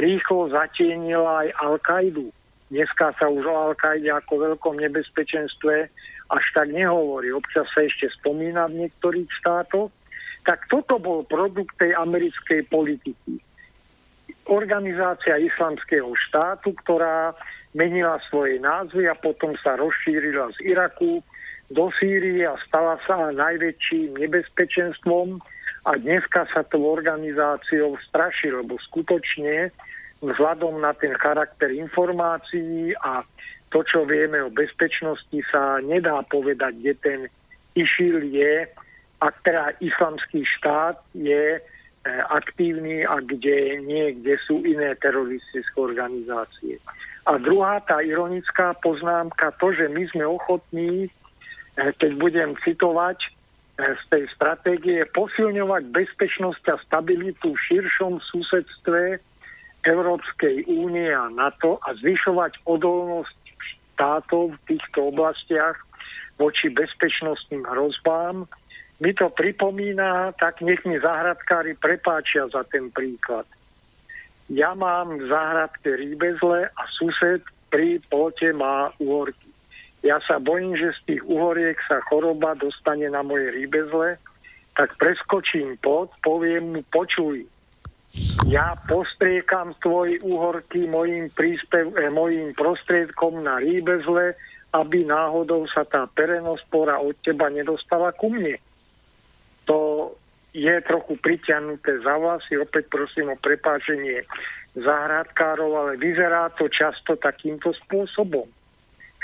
rýchlo 0.01 0.49
zatienila 0.49 1.45
aj 1.45 1.49
Al-Kaidu. 1.61 2.33
Dneska 2.73 3.13
sa 3.21 3.29
už 3.29 3.45
o 3.45 3.55
Al-Kaide 3.71 4.09
ako 4.09 4.57
veľkom 4.57 4.81
nebezpečenstve 4.83 5.93
až 6.33 6.45
tak 6.57 6.73
nehovorí. 6.73 7.31
Občas 7.31 7.69
sa 7.71 7.85
ešte 7.85 8.11
spomína 8.19 8.67
v 8.73 8.89
niektorých 8.89 9.29
štátoch. 9.45 9.93
Tak 10.43 10.67
toto 10.73 10.99
bol 10.99 11.23
produkt 11.29 11.79
tej 11.79 11.95
americkej 11.95 12.67
politiky. 12.67 13.39
Organizácia 14.51 15.39
islamského 15.39 16.11
štátu, 16.27 16.75
ktorá 16.83 17.31
menila 17.77 18.19
svoje 18.27 18.59
názvy 18.59 19.07
a 19.07 19.15
potom 19.15 19.55
sa 19.63 19.79
rozšírila 19.79 20.51
z 20.59 20.75
Iraku 20.75 21.23
do 21.71 21.91
Sýrie 21.99 22.47
a 22.47 22.55
stala 22.67 22.99
sa 23.07 23.35
najväčším 23.35 24.19
nebezpečenstvom 24.23 25.43
a 25.87 25.91
dneska 25.99 26.47
sa 26.51 26.63
tou 26.67 26.87
organizáciou 26.87 27.99
straší, 28.07 28.55
lebo 28.55 28.79
skutočne 28.91 29.71
vzhľadom 30.23 30.83
na 30.83 30.95
ten 30.95 31.15
charakter 31.19 31.71
informácií 31.71 32.95
a 33.03 33.23
to, 33.75 33.83
čo 33.83 34.07
vieme 34.07 34.41
o 34.47 34.55
bezpečnosti, 34.55 35.39
sa 35.51 35.83
nedá 35.83 36.23
povedať, 36.31 36.73
kde 36.81 36.95
ten 37.03 37.21
IŠIL 37.75 38.31
je, 38.31 38.71
a 39.21 39.27
teda 39.43 39.73
islamský 39.81 40.45
štát 40.45 41.01
je 41.17 41.57
e, 41.57 41.61
aktívny 42.29 43.03
a 43.03 43.21
kde 43.25 43.81
nie, 43.81 44.13
kde 44.21 44.37
sú 44.45 44.61
iné 44.61 44.93
teroristické 45.01 45.77
organizácie. 45.77 46.77
A 47.27 47.41
druhá, 47.41 47.81
tá 47.83 48.05
ironická 48.05 48.77
poznámka, 48.85 49.57
to, 49.59 49.73
že 49.73 49.89
my 49.89 50.05
sme 50.15 50.25
ochotní 50.29 51.11
keď 51.77 52.11
budem 52.17 52.57
citovať 52.65 53.19
e, 53.21 53.29
z 53.85 54.03
tej 54.09 54.25
stratégie, 54.33 55.01
posilňovať 55.13 55.93
bezpečnosť 55.93 56.65
a 56.73 56.77
stabilitu 56.89 57.53
v 57.53 57.65
širšom 57.69 58.21
susedstve 58.33 59.21
Európskej 59.87 60.67
únie 60.67 61.13
a 61.13 61.31
NATO 61.31 61.79
a 61.85 61.95
zvyšovať 62.01 62.65
odolnosť 62.67 63.39
štátov 63.95 64.57
v 64.57 64.63
týchto 64.67 65.15
oblastiach 65.15 65.79
voči 66.37 66.69
bezpečnostným 66.69 67.65
hrozbám. 67.65 68.45
Mi 68.97 69.13
to 69.13 69.29
pripomína, 69.29 70.33
tak 70.41 70.65
nech 70.65 70.81
mi 70.89 70.97
zahradkári 70.97 71.77
prepáčia 71.77 72.49
za 72.49 72.65
ten 72.65 72.89
príklad. 72.89 73.45
Ja 74.49 74.73
mám 74.73 75.21
v 75.21 75.29
záhradke 75.29 75.91
rýbezle 75.97 76.71
a 76.71 76.83
sused 76.97 77.45
pri 77.69 78.01
plote 78.09 78.55
má 78.55 78.95
uhorky. 79.03 79.46
Ja 80.05 80.21
sa 80.25 80.37
bojím, 80.37 80.77
že 80.77 80.93
z 80.93 81.01
tých 81.09 81.23
uhoriek 81.25 81.79
sa 81.89 82.05
choroba 82.05 82.53
dostane 82.59 83.09
na 83.09 83.25
moje 83.25 83.49
rýbezle, 83.55 84.21
tak 84.77 84.93
preskočím 85.01 85.81
pod, 85.81 86.13
poviem 86.21 86.77
mu, 86.77 86.81
počuj, 86.93 87.49
ja 88.49 88.77
postriekam 88.89 89.73
tvoj 89.81 90.21
uhorky 90.21 90.85
mojim, 90.89 91.33
príspev, 91.33 91.97
eh, 91.97 92.13
mojim 92.13 92.53
prostriedkom 92.53 93.45
na 93.45 93.61
rýbezle, 93.61 94.37
aby 94.77 95.09
náhodou 95.09 95.65
sa 95.73 95.89
tá 95.89 96.05
perenospora 96.13 97.01
od 97.01 97.17
teba 97.25 97.49
nedostala 97.49 98.13
ku 98.13 98.29
mne. 98.29 98.61
To 99.65 100.13
je 100.53 100.73
trochu 100.85 101.17
priťahnuté 101.21 102.01
za 102.05 102.15
vlasy, 102.17 102.57
opäť 102.61 102.89
prosím 102.89 103.33
o 103.33 103.41
prepáčenie 103.41 104.25
záhradkárov, 104.77 105.73
ale 105.77 105.93
vyzerá 106.01 106.53
to 106.57 106.69
často 106.69 107.17
takýmto 107.17 107.73
spôsobom 107.85 108.49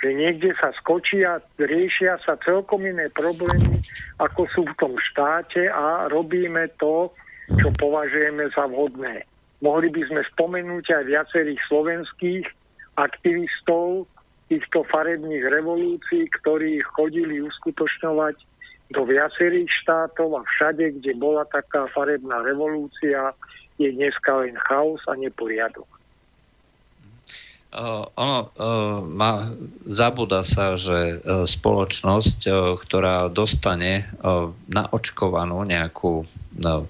že 0.03 0.11
niekde 0.11 0.51
sa 0.59 0.75
skočí 0.83 1.23
a 1.23 1.39
riešia 1.63 2.19
sa 2.27 2.35
celkom 2.43 2.83
iné 2.83 3.07
problémy, 3.15 3.79
ako 4.19 4.51
sú 4.51 4.63
v 4.67 4.75
tom 4.75 4.99
štáte 4.99 5.71
a 5.71 6.11
robíme 6.11 6.67
to, 6.83 7.15
čo 7.63 7.71
považujeme 7.79 8.51
za 8.51 8.67
vhodné. 8.67 9.23
Mohli 9.63 9.95
by 9.95 10.03
sme 10.11 10.23
spomenúť 10.35 10.91
aj 10.91 11.05
viacerých 11.07 11.61
slovenských 11.71 12.45
aktivistov 12.99 14.11
týchto 14.51 14.83
farebných 14.91 15.47
revolúcií, 15.55 16.27
ktorí 16.43 16.83
chodili 16.83 17.39
uskutočňovať 17.47 18.37
do 18.93 19.07
viacerých 19.07 19.71
štátov 19.87 20.37
a 20.37 20.43
všade, 20.45 20.99
kde 21.01 21.15
bola 21.17 21.47
taká 21.49 21.87
farebná 21.95 22.43
revolúcia, 22.43 23.33
je 23.79 23.89
dneska 23.89 24.45
len 24.45 24.59
chaos 24.69 25.01
a 25.09 25.15
neporiadok. 25.17 25.89
Ono 27.73 28.39
má, 29.09 29.33
zabúda 29.89 30.45
sa, 30.45 30.77
že 30.77 31.25
spoločnosť, 31.25 32.45
ktorá 32.85 33.33
dostane 33.33 34.13
naočkovanú 34.69 35.65
nejakú, 35.65 36.21
uh, 36.21 36.85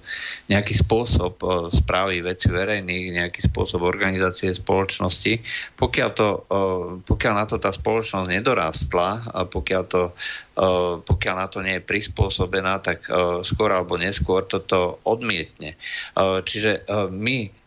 nejaký 0.51 0.73
spôsob 0.75 1.39
správy 1.71 2.19
veci 2.19 2.51
verejných, 2.51 3.15
nejaký 3.15 3.47
spôsob 3.47 3.87
organizácie 3.87 4.51
spoločnosti, 4.51 5.39
pokiaľ, 5.79 6.09
to, 6.11 6.29
pokiaľ 7.07 7.33
na 7.33 7.45
to 7.47 7.57
tá 7.63 7.71
spoločnosť 7.71 8.27
nedorastla 8.27 9.09
a 9.31 9.47
pokiaľ, 9.47 9.83
to, 9.87 10.11
pokiaľ 11.07 11.35
na 11.39 11.47
to 11.47 11.63
nie 11.63 11.79
je 11.79 11.87
prispôsobená, 11.87 12.83
tak 12.83 13.07
skôr 13.47 13.71
alebo 13.71 13.95
neskôr 13.95 14.43
toto 14.43 14.99
odmietne. 15.07 15.79
Čiže 16.19 16.85
my 17.07 17.62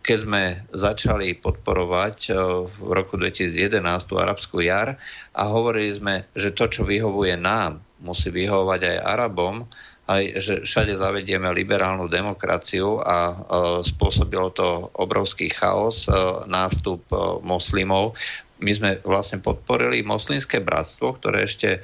keď 0.00 0.18
sme 0.24 0.42
začali 0.72 1.36
podporovať 1.36 2.16
eh, 2.32 2.36
v 2.66 2.90
roku 2.90 3.20
2011 3.20 4.08
tú 4.08 4.16
arabskú 4.16 4.64
jar 4.64 4.96
a 5.36 5.42
hovorili 5.52 5.92
sme, 5.92 6.14
že 6.32 6.56
to, 6.56 6.64
čo 6.72 6.82
vyhovuje 6.88 7.36
nám, 7.36 7.84
musí 8.00 8.32
vyhovovať 8.32 8.80
aj 8.80 8.96
Arabom, 9.04 9.68
aj 10.06 10.38
že 10.38 10.54
všade 10.62 10.94
zavedieme 10.94 11.50
liberálnu 11.50 12.06
demokraciu 12.06 13.02
a 13.02 13.18
e, 13.18 13.36
spôsobilo 13.82 14.54
to 14.54 14.86
obrovský 14.94 15.50
chaos, 15.50 16.06
e, 16.06 16.14
nástup 16.46 17.02
e, 17.10 17.42
moslimov 17.42 18.14
my 18.56 18.72
sme 18.72 18.90
vlastne 19.04 19.36
podporili 19.44 20.00
moslimské 20.00 20.64
bratstvo, 20.64 21.20
ktoré 21.20 21.44
ešte 21.44 21.70
e, 21.76 21.80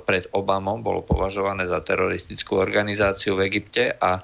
pred 0.00 0.24
Obamom 0.32 0.80
bolo 0.80 1.04
považované 1.04 1.68
za 1.68 1.84
teroristickú 1.84 2.56
organizáciu 2.56 3.36
v 3.36 3.52
Egypte 3.52 3.92
a 4.00 4.16
e, 4.16 4.22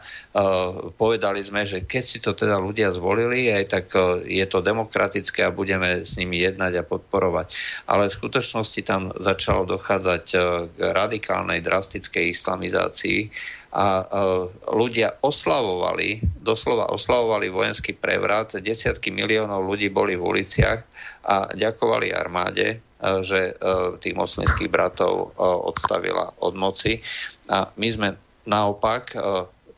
povedali 0.97 1.45
sme, 1.45 1.69
že 1.69 1.85
keď 1.85 2.05
si 2.05 2.19
to 2.25 2.33
teda 2.33 2.57
ľudia 2.57 2.97
zvolili, 2.97 3.53
aj 3.53 3.65
tak 3.69 3.87
e, 3.93 4.25
je 4.25 4.47
to 4.49 4.65
demokratické 4.65 5.45
a 5.45 5.53
budeme 5.53 6.01
s 6.01 6.17
nimi 6.17 6.41
jednať 6.41 6.81
a 6.81 6.89
podporovať. 6.89 7.53
Ale 7.85 8.09
v 8.09 8.17
skutočnosti 8.17 8.81
tam 8.89 9.13
začalo 9.21 9.69
dochádzať 9.69 10.25
k 10.73 10.79
radikálnej, 10.81 11.61
drastickej 11.61 12.33
islamizácii 12.33 13.29
a 13.73 14.05
ľudia 14.69 15.17
oslavovali, 15.25 16.21
doslova 16.45 16.93
oslavovali 16.93 17.49
vojenský 17.49 17.97
prevrat, 17.97 18.61
desiatky 18.61 19.09
miliónov 19.09 19.65
ľudí 19.65 19.89
boli 19.89 20.13
v 20.13 20.21
uliciach 20.21 20.81
a 21.25 21.49
ďakovali 21.57 22.13
armáde, 22.13 22.77
e, 22.77 22.79
že 23.25 23.57
e, 23.57 23.65
tých 23.97 24.13
moslimských 24.13 24.69
bratov 24.69 25.33
e, 25.33 25.41
odstavila 25.41 26.37
od 26.45 26.53
moci. 26.53 27.01
A 27.49 27.73
my 27.81 27.89
sme 27.89 28.09
naopak 28.45 29.17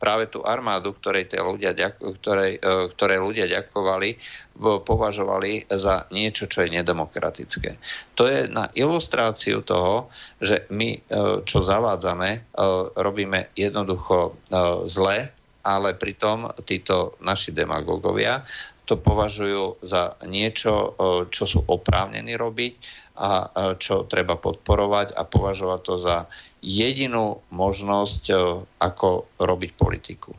práve 0.05 0.29
tú 0.29 0.45
armádu, 0.45 0.93
ktorej, 0.93 1.33
tie 1.33 1.41
ľudia, 1.41 1.73
ktorej, 1.97 2.61
ktoré 2.93 3.17
ľudia 3.17 3.49
ďakovali, 3.49 4.21
považovali 4.61 5.73
za 5.73 6.05
niečo, 6.13 6.45
čo 6.45 6.61
je 6.61 6.77
nedemokratické. 6.77 7.81
To 8.21 8.29
je 8.29 8.45
na 8.53 8.69
ilustráciu 8.77 9.65
toho, 9.65 10.13
že 10.45 10.69
my, 10.69 11.01
čo 11.49 11.65
zavádzame, 11.65 12.53
robíme 13.01 13.49
jednoducho 13.57 14.37
zle, 14.85 15.33
ale 15.65 15.97
pritom 15.97 16.53
títo 16.69 17.17
naši 17.25 17.57
demagógovia 17.57 18.45
to 18.85 19.01
považujú 19.01 19.81
za 19.81 20.21
niečo, 20.29 20.93
čo 21.33 21.45
sú 21.49 21.65
oprávnení 21.65 22.37
robiť 22.37 22.73
a 23.17 23.49
čo 23.81 24.05
treba 24.05 24.37
podporovať 24.37 25.17
a 25.17 25.23
považovať 25.25 25.81
to 25.81 25.95
za 26.03 26.17
jedinú 26.61 27.41
možnosť, 27.49 28.25
ako 28.81 29.29
robiť 29.41 29.71
politiku. 29.77 30.33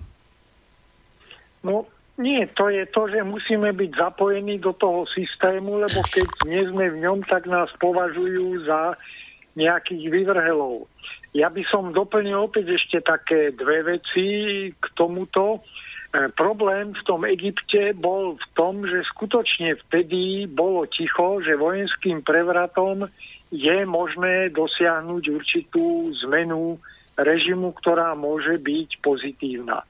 No 1.66 1.90
nie, 2.16 2.48
to 2.56 2.72
je 2.72 2.88
to, 2.96 3.12
že 3.12 3.28
musíme 3.28 3.76
byť 3.76 3.92
zapojení 3.98 4.62
do 4.64 4.72
toho 4.72 5.04
systému, 5.12 5.84
lebo 5.84 6.00
keď 6.08 6.28
nie 6.48 6.64
sme 6.70 6.94
v 6.94 7.02
ňom, 7.04 7.28
tak 7.28 7.44
nás 7.50 7.68
považujú 7.82 8.64
za 8.64 8.96
nejakých 9.60 10.12
vyvrhelov. 10.12 10.88
Ja 11.36 11.52
by 11.52 11.64
som 11.68 11.92
doplnil 11.92 12.40
opäť 12.40 12.80
ešte 12.80 13.04
také 13.04 13.52
dve 13.52 13.84
veci 13.84 14.28
k 14.72 14.86
tomuto. 14.96 15.60
E, 16.16 16.32
problém 16.32 16.96
v 16.96 17.04
tom 17.04 17.28
Egypte 17.28 17.92
bol 17.92 18.40
v 18.40 18.48
tom, 18.56 18.88
že 18.88 19.04
skutočne 19.12 19.76
vtedy 19.88 20.48
bolo 20.48 20.88
ticho, 20.88 21.44
že 21.44 21.60
vojenským 21.60 22.24
prevratom 22.24 23.12
je 23.52 23.84
možné 23.84 24.48
dosiahnuť 24.56 25.24
určitú 25.28 26.16
zmenu 26.24 26.80
režimu, 27.20 27.76
ktorá 27.84 28.16
môže 28.16 28.56
byť 28.56 29.04
pozitívna. 29.04 29.84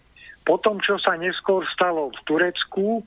Potom, 0.45 0.81
čo 0.81 0.97
sa 0.97 1.13
neskôr 1.17 1.65
stalo 1.69 2.09
v 2.09 2.19
Turecku, 2.25 3.05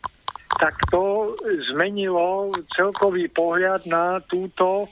tak 0.59 0.79
to 0.91 1.35
zmenilo 1.71 2.55
celkový 2.75 3.31
pohľad 3.31 3.87
na 3.87 4.23
túto 4.27 4.91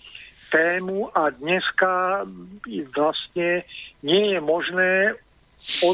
tému 0.51 1.11
a 1.15 1.31
dneska 1.31 2.23
vlastne 2.95 3.67
nie 4.03 4.35
je 4.35 4.39
možné 4.39 5.19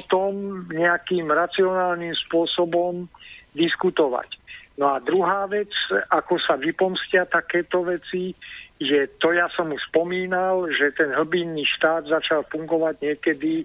tom 0.07 0.65
nejakým 0.69 1.27
racionálnym 1.29 2.13
spôsobom 2.29 3.09
diskutovať. 3.57 4.39
No 4.81 4.97
a 4.97 5.05
druhá 5.05 5.45
vec, 5.49 5.69
ako 6.09 6.41
sa 6.41 6.57
vypomstia 6.57 7.29
takéto 7.29 7.85
veci, 7.85 8.33
že 8.81 9.21
to 9.21 9.37
ja 9.37 9.47
som 9.53 9.69
už 9.69 9.81
spomínal, 9.93 10.65
že 10.73 10.97
ten 10.97 11.13
hlbinný 11.13 11.63
štát 11.77 12.09
začal 12.09 12.43
fungovať 12.49 12.99
niekedy 13.05 13.63
e, 13.63 13.65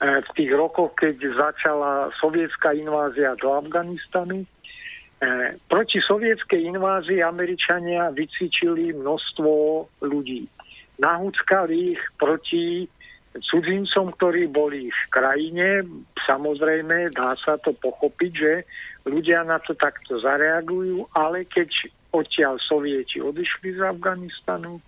v 0.00 0.28
tých 0.32 0.50
rokoch, 0.56 0.96
keď 0.96 1.22
začala 1.36 2.10
sovietská 2.18 2.72
invázia 2.72 3.36
do 3.36 3.52
Afganistanu. 3.52 4.42
E, 4.42 4.46
proti 5.68 6.00
sovietskej 6.00 6.72
invázii 6.72 7.20
Američania 7.20 8.10
vycvičili 8.10 8.96
množstvo 8.96 9.52
ľudí. 10.02 10.48
Nahúckali 10.98 11.94
ich 11.94 12.02
proti 12.16 12.88
cudzincom, 13.42 14.12
ktorí 14.16 14.48
boli 14.48 14.88
v 14.88 15.02
krajine. 15.12 15.84
Samozrejme, 16.24 17.12
dá 17.12 17.36
sa 17.36 17.56
to 17.60 17.74
pochopiť, 17.76 18.32
že 18.32 18.52
ľudia 19.06 19.46
na 19.46 19.60
to 19.62 19.76
takto 19.76 20.18
zareagujú, 20.18 21.06
ale 21.14 21.46
keď 21.46 21.90
odtiaľ 22.16 22.56
sovieti 22.62 23.20
odišli 23.20 23.76
z 23.76 23.80
Afganistanu. 23.84 24.80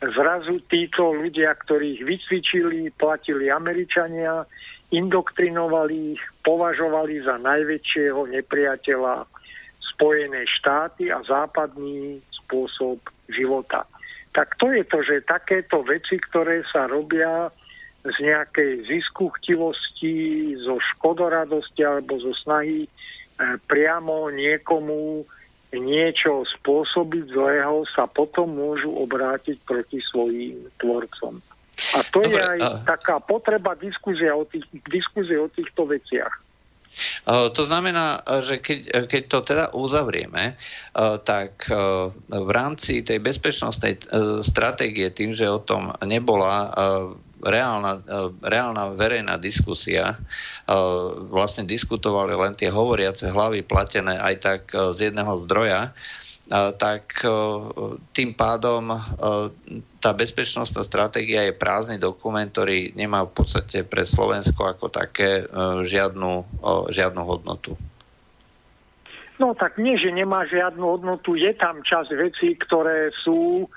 Zrazu 0.00 0.64
títo 0.64 1.12
ľudia, 1.12 1.52
ktorých 1.52 2.00
vycvičili, 2.08 2.88
platili 2.96 3.52
Američania, 3.52 4.48
indoktrinovali 4.88 6.16
ich, 6.16 6.22
považovali 6.40 7.20
za 7.20 7.36
najväčšieho 7.36 8.32
nepriateľa 8.32 9.28
Spojené 9.92 10.48
štáty 10.48 11.12
a 11.12 11.20
západný 11.20 12.24
spôsob 12.32 12.96
života. 13.28 13.84
Tak 14.32 14.56
to 14.56 14.72
je 14.72 14.82
to, 14.88 15.04
že 15.04 15.28
takéto 15.28 15.84
veci, 15.84 16.16
ktoré 16.16 16.64
sa 16.72 16.88
robia 16.88 17.52
z 18.00 18.16
nejakej 18.24 18.88
ziskuchtivosti, 18.88 20.56
zo 20.64 20.80
škodoradosti 20.80 21.84
alebo 21.84 22.16
zo 22.16 22.32
snahy 22.40 22.84
eh, 22.84 23.56
priamo 23.68 24.32
niekomu 24.32 25.24
niečo 25.70 26.42
spôsobiť 26.58 27.30
zlého, 27.30 27.86
sa 27.94 28.10
potom 28.10 28.58
môžu 28.58 28.90
obrátiť 28.90 29.62
proti 29.62 30.02
svojim 30.02 30.66
tvorcom. 30.82 31.38
A 31.94 31.98
to 32.10 32.26
Dobre, 32.26 32.34
je 32.34 32.42
aj 32.42 32.60
a... 32.60 32.68
taká 32.84 33.22
potreba 33.22 33.78
diskuzie 33.78 34.34
o, 34.34 34.42
tých, 34.42 34.66
diskuzie 34.90 35.38
o 35.38 35.46
týchto 35.46 35.86
veciach. 35.86 36.34
To 37.30 37.62
znamená, 37.64 38.18
že 38.42 38.58
keď, 38.58 39.06
keď 39.06 39.22
to 39.30 39.38
teda 39.46 39.66
uzavrieme, 39.78 40.58
tak 41.22 41.70
v 42.26 42.50
rámci 42.50 43.06
tej 43.06 43.22
bezpečnostnej 43.22 44.10
stratégie, 44.42 45.06
tým, 45.14 45.30
že 45.30 45.46
o 45.46 45.62
tom 45.62 45.94
nebola 46.02 46.74
reálna, 47.44 48.00
e, 48.00 48.30
reálna 48.44 48.92
verejná 48.92 49.40
diskusia, 49.40 50.14
e, 50.14 50.18
vlastne 51.28 51.64
diskutovali 51.64 52.36
len 52.36 52.52
tie 52.56 52.68
hovoriace 52.68 53.28
hlavy 53.28 53.64
platené 53.64 54.16
aj 54.20 54.34
tak 54.40 54.60
e, 54.72 54.92
z 54.96 55.10
jedného 55.12 55.44
zdroja, 55.48 55.92
tak 56.50 57.22
tým 58.10 58.34
pádom 58.34 58.90
tá 60.02 60.10
bezpečnostná 60.10 60.82
stratégia 60.82 61.46
je 61.46 61.54
prázdny 61.54 62.02
dokument, 62.02 62.50
ktorý 62.50 62.90
nemá 62.98 63.22
v 63.22 63.38
podstate 63.38 63.86
pre 63.86 64.02
Slovensko 64.02 64.66
ako 64.66 64.90
také 64.90 65.46
žiadnu, 65.86 66.42
žiadnu 66.90 67.22
hodnotu. 67.22 67.78
No 69.38 69.54
tak 69.54 69.78
nie, 69.78 69.94
že 69.94 70.10
nemá 70.10 70.42
žiadnu 70.42 70.82
hodnotu, 70.82 71.38
je 71.38 71.54
tam 71.54 71.86
čas 71.86 72.10
vecí, 72.10 72.58
ktoré 72.58 73.14
sú 73.22 73.70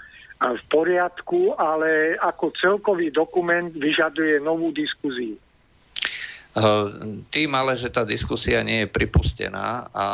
v 0.43 0.63
poriadku, 0.67 1.55
ale 1.55 2.19
ako 2.19 2.51
celkový 2.59 3.07
dokument 3.15 3.71
vyžaduje 3.71 4.43
novú 4.43 4.75
diskuziu. 4.75 5.39
Tým 7.33 7.49
ale, 7.57 7.73
že 7.73 7.89
tá 7.89 8.05
diskusia 8.05 8.61
nie 8.61 8.85
je 8.85 8.93
pripustená 8.93 9.89
a 9.89 10.05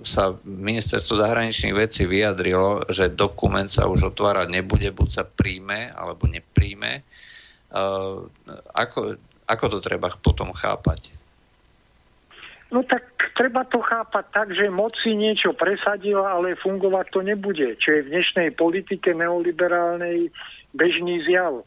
sa 0.00 0.32
ministerstvo 0.40 1.20
zahraničných 1.20 1.76
vecí 1.76 2.08
vyjadrilo, 2.08 2.88
že 2.88 3.12
dokument 3.12 3.68
sa 3.68 3.84
už 3.90 4.16
otvárať 4.16 4.48
nebude, 4.48 4.88
buď 4.88 5.08
sa 5.12 5.24
príjme 5.28 5.92
alebo 5.92 6.24
nepríjme, 6.24 7.04
ako, 8.72 9.20
ako 9.44 9.64
to 9.68 9.78
treba 9.84 10.08
potom 10.16 10.48
chápať? 10.56 11.17
No 12.68 12.84
tak 12.84 13.32
treba 13.32 13.64
to 13.64 13.80
chápať 13.80 14.24
tak, 14.28 14.48
že 14.52 14.68
moc 14.68 14.92
si 15.00 15.16
niečo 15.16 15.56
presadila, 15.56 16.36
ale 16.36 16.58
fungovať 16.60 17.06
to 17.08 17.20
nebude, 17.24 17.80
čo 17.80 17.96
je 17.96 18.04
v 18.04 18.12
dnešnej 18.12 18.48
politike 18.52 19.16
neoliberálnej 19.16 20.28
bežný 20.76 21.24
zjav. 21.24 21.64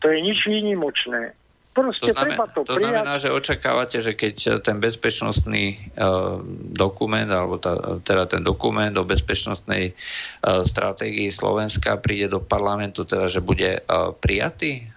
To 0.00 0.06
je 0.08 0.18
nič 0.24 0.48
výnimočné. 0.48 1.36
Proste 1.74 2.14
to 2.14 2.14
znamená, 2.14 2.38
treba 2.38 2.44
to, 2.54 2.60
to 2.62 2.78
prijať. 2.78 2.92
znamená, 2.94 3.14
že 3.18 3.34
očakávate, 3.34 3.98
že 3.98 4.12
keď 4.14 4.62
ten 4.62 4.78
bezpečnostný 4.78 5.90
uh, 5.98 6.38
dokument, 6.70 7.26
alebo 7.26 7.58
tá, 7.58 7.98
teda 7.98 8.30
ten 8.30 8.46
dokument 8.46 8.94
o 8.94 9.02
bezpečnostnej 9.02 9.90
uh, 9.90 10.62
stratégii 10.62 11.34
Slovenska 11.34 11.98
príde 11.98 12.30
do 12.30 12.38
parlamentu, 12.38 13.02
teda 13.02 13.26
že 13.26 13.42
bude 13.42 13.82
uh, 13.82 14.14
prijatý? 14.14 14.93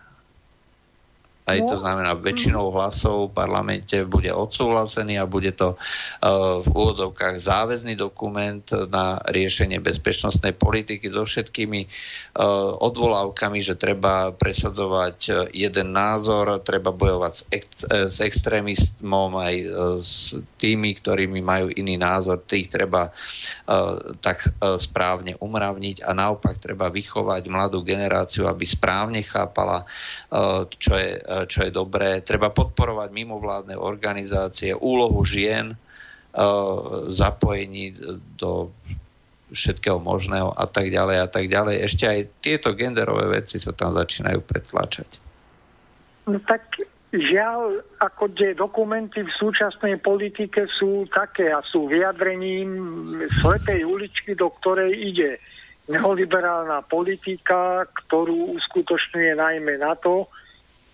Aj 1.48 1.64
to 1.64 1.76
no. 1.76 1.82
znamená, 1.82 2.12
väčšinou 2.20 2.76
hlasov 2.76 3.32
v 3.32 3.40
parlamente 3.40 3.96
bude 4.04 4.28
odsúhlasený 4.36 5.16
a 5.16 5.24
bude 5.24 5.56
to 5.56 5.80
uh, 5.80 6.60
v 6.60 6.68
úvodovkách 6.68 7.40
záväzný 7.40 7.96
dokument 7.96 8.68
na 8.92 9.24
riešenie 9.24 9.80
bezpečnostnej 9.80 10.52
politiky 10.60 11.08
so 11.08 11.24
všetkými 11.24 11.88
uh, 11.88 12.76
odvolávkami, 12.84 13.64
že 13.64 13.80
treba 13.80 14.36
presadzovať 14.36 15.18
uh, 15.32 15.36
jeden 15.56 15.96
názor, 15.96 16.60
treba 16.68 16.92
bojovať 16.92 17.34
s, 17.34 17.42
ex- 17.48 17.88
s 17.88 18.18
extrémistmom 18.20 19.40
aj 19.40 19.56
s 20.04 20.36
tými, 20.60 21.00
ktorými 21.00 21.40
majú 21.40 21.72
iný 21.72 21.96
názor, 21.96 22.44
tých 22.44 22.68
treba 22.68 23.10
tak 24.20 24.52
správne 24.82 25.38
umravniť 25.40 26.04
a 26.04 26.12
naopak 26.12 26.60
treba 26.60 26.90
vychovať 26.92 27.44
mladú 27.48 27.86
generáciu, 27.86 28.50
aby 28.50 28.66
správne 28.66 29.22
chápala, 29.24 29.86
čo 30.68 30.94
je 31.00 31.12
čo 31.48 31.60
je 31.64 31.72
dobré. 31.72 32.20
Treba 32.20 32.52
podporovať 32.52 33.10
mimovládne 33.16 33.76
organizácie, 33.80 34.76
úlohu 34.76 35.24
žien, 35.24 35.72
e, 35.72 35.78
zapojení 37.16 37.96
do 38.36 38.76
všetkého 39.48 40.04
možného 40.04 40.52
a 40.52 40.68
tak 40.68 40.92
ďalej 40.92 41.18
a 41.24 41.28
tak 41.32 41.48
ďalej. 41.48 41.76
Ešte 41.80 42.06
aj 42.12 42.20
tieto 42.44 42.76
genderové 42.76 43.40
veci 43.40 43.64
sa 43.64 43.72
tam 43.72 43.96
začínajú 43.96 44.44
pretláčať. 44.44 45.08
No 46.28 46.36
tak 46.44 46.84
žiaľ, 47.16 47.80
ako 48.04 48.28
tie 48.36 48.52
dokumenty 48.52 49.24
v 49.24 49.32
súčasnej 49.40 50.04
politike 50.04 50.68
sú 50.68 51.08
také 51.08 51.48
a 51.48 51.64
sú 51.64 51.88
vyjadrením 51.88 52.76
slepej 53.40 53.88
uličky, 53.88 54.36
do 54.36 54.52
ktorej 54.60 54.92
ide 54.92 55.40
neoliberálna 55.88 56.84
politika, 56.88 57.88
ktorú 58.06 58.60
uskutočňuje 58.60 59.34
najmä 59.40 59.80
na 59.80 59.96
to, 59.96 60.28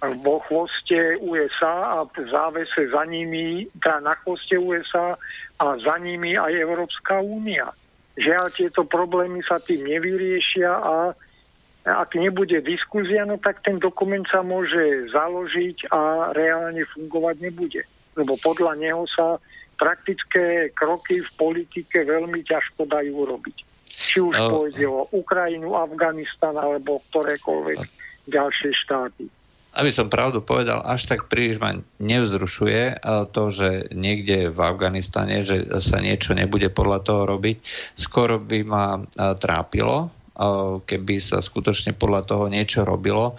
vo 0.04 0.44
chvoste 0.44 1.16
USA 1.24 2.04
a 2.04 2.04
v 2.04 2.28
závese 2.28 2.92
za 2.92 3.08
nimi, 3.08 3.64
teda 3.80 4.04
na 4.04 4.14
chvoste 4.20 4.60
USA 4.60 5.16
a 5.64 5.66
za 5.80 5.96
nimi 5.96 6.36
aj 6.36 6.52
Európska 6.52 7.24
únia. 7.24 7.72
Žiaľ, 8.20 8.46
tieto 8.52 8.84
problémy 8.84 9.40
sa 9.48 9.64
tým 9.64 9.88
nevyriešia 9.88 10.70
a 10.70 11.16
ak 11.84 12.16
nebude 12.16 12.60
diskuzia, 12.64 13.24
no 13.24 13.40
tak 13.40 13.64
ten 13.64 13.80
dokument 13.80 14.24
sa 14.28 14.44
môže 14.44 15.08
založiť 15.12 15.92
a 15.92 16.32
reálne 16.36 16.84
fungovať 16.96 17.36
nebude. 17.40 17.82
Lebo 18.20 18.36
podľa 18.40 18.76
neho 18.80 19.04
sa 19.08 19.40
praktické 19.80 20.70
kroky 20.76 21.24
v 21.24 21.32
politike 21.36 22.06
veľmi 22.06 22.44
ťažko 22.44 22.88
dajú 22.88 23.24
robiť. 23.28 23.73
Či 23.94 24.26
už 24.26 24.36
oh. 24.36 24.50
pôjde 24.50 24.86
o 24.90 25.06
Ukrajinu, 25.14 25.78
Afganistan 25.78 26.58
alebo 26.58 27.06
ktorékoľvek 27.14 27.80
ďalšie 28.28 28.72
štáty 28.74 29.30
aby 29.74 29.90
som 29.90 30.06
pravdu 30.06 30.38
povedal, 30.38 30.86
až 30.86 31.10
tak 31.10 31.26
príliš 31.26 31.58
ma 31.58 31.74
nevzrušuje 31.98 32.82
eh, 32.94 32.96
to, 33.34 33.44
že 33.50 33.90
niekde 33.94 34.54
v 34.54 34.60
Afganistane, 34.62 35.42
že 35.42 35.66
sa 35.82 35.98
niečo 35.98 36.38
nebude 36.38 36.70
podľa 36.70 37.00
toho 37.02 37.22
robiť. 37.26 37.58
Skoro 37.98 38.38
by 38.38 38.60
ma 38.62 39.02
eh, 39.02 39.34
trápilo, 39.34 40.14
keby 40.90 41.22
sa 41.22 41.46
skutočne 41.46 41.94
podľa 41.94 42.26
toho 42.26 42.46
niečo 42.50 42.82
robilo 42.82 43.38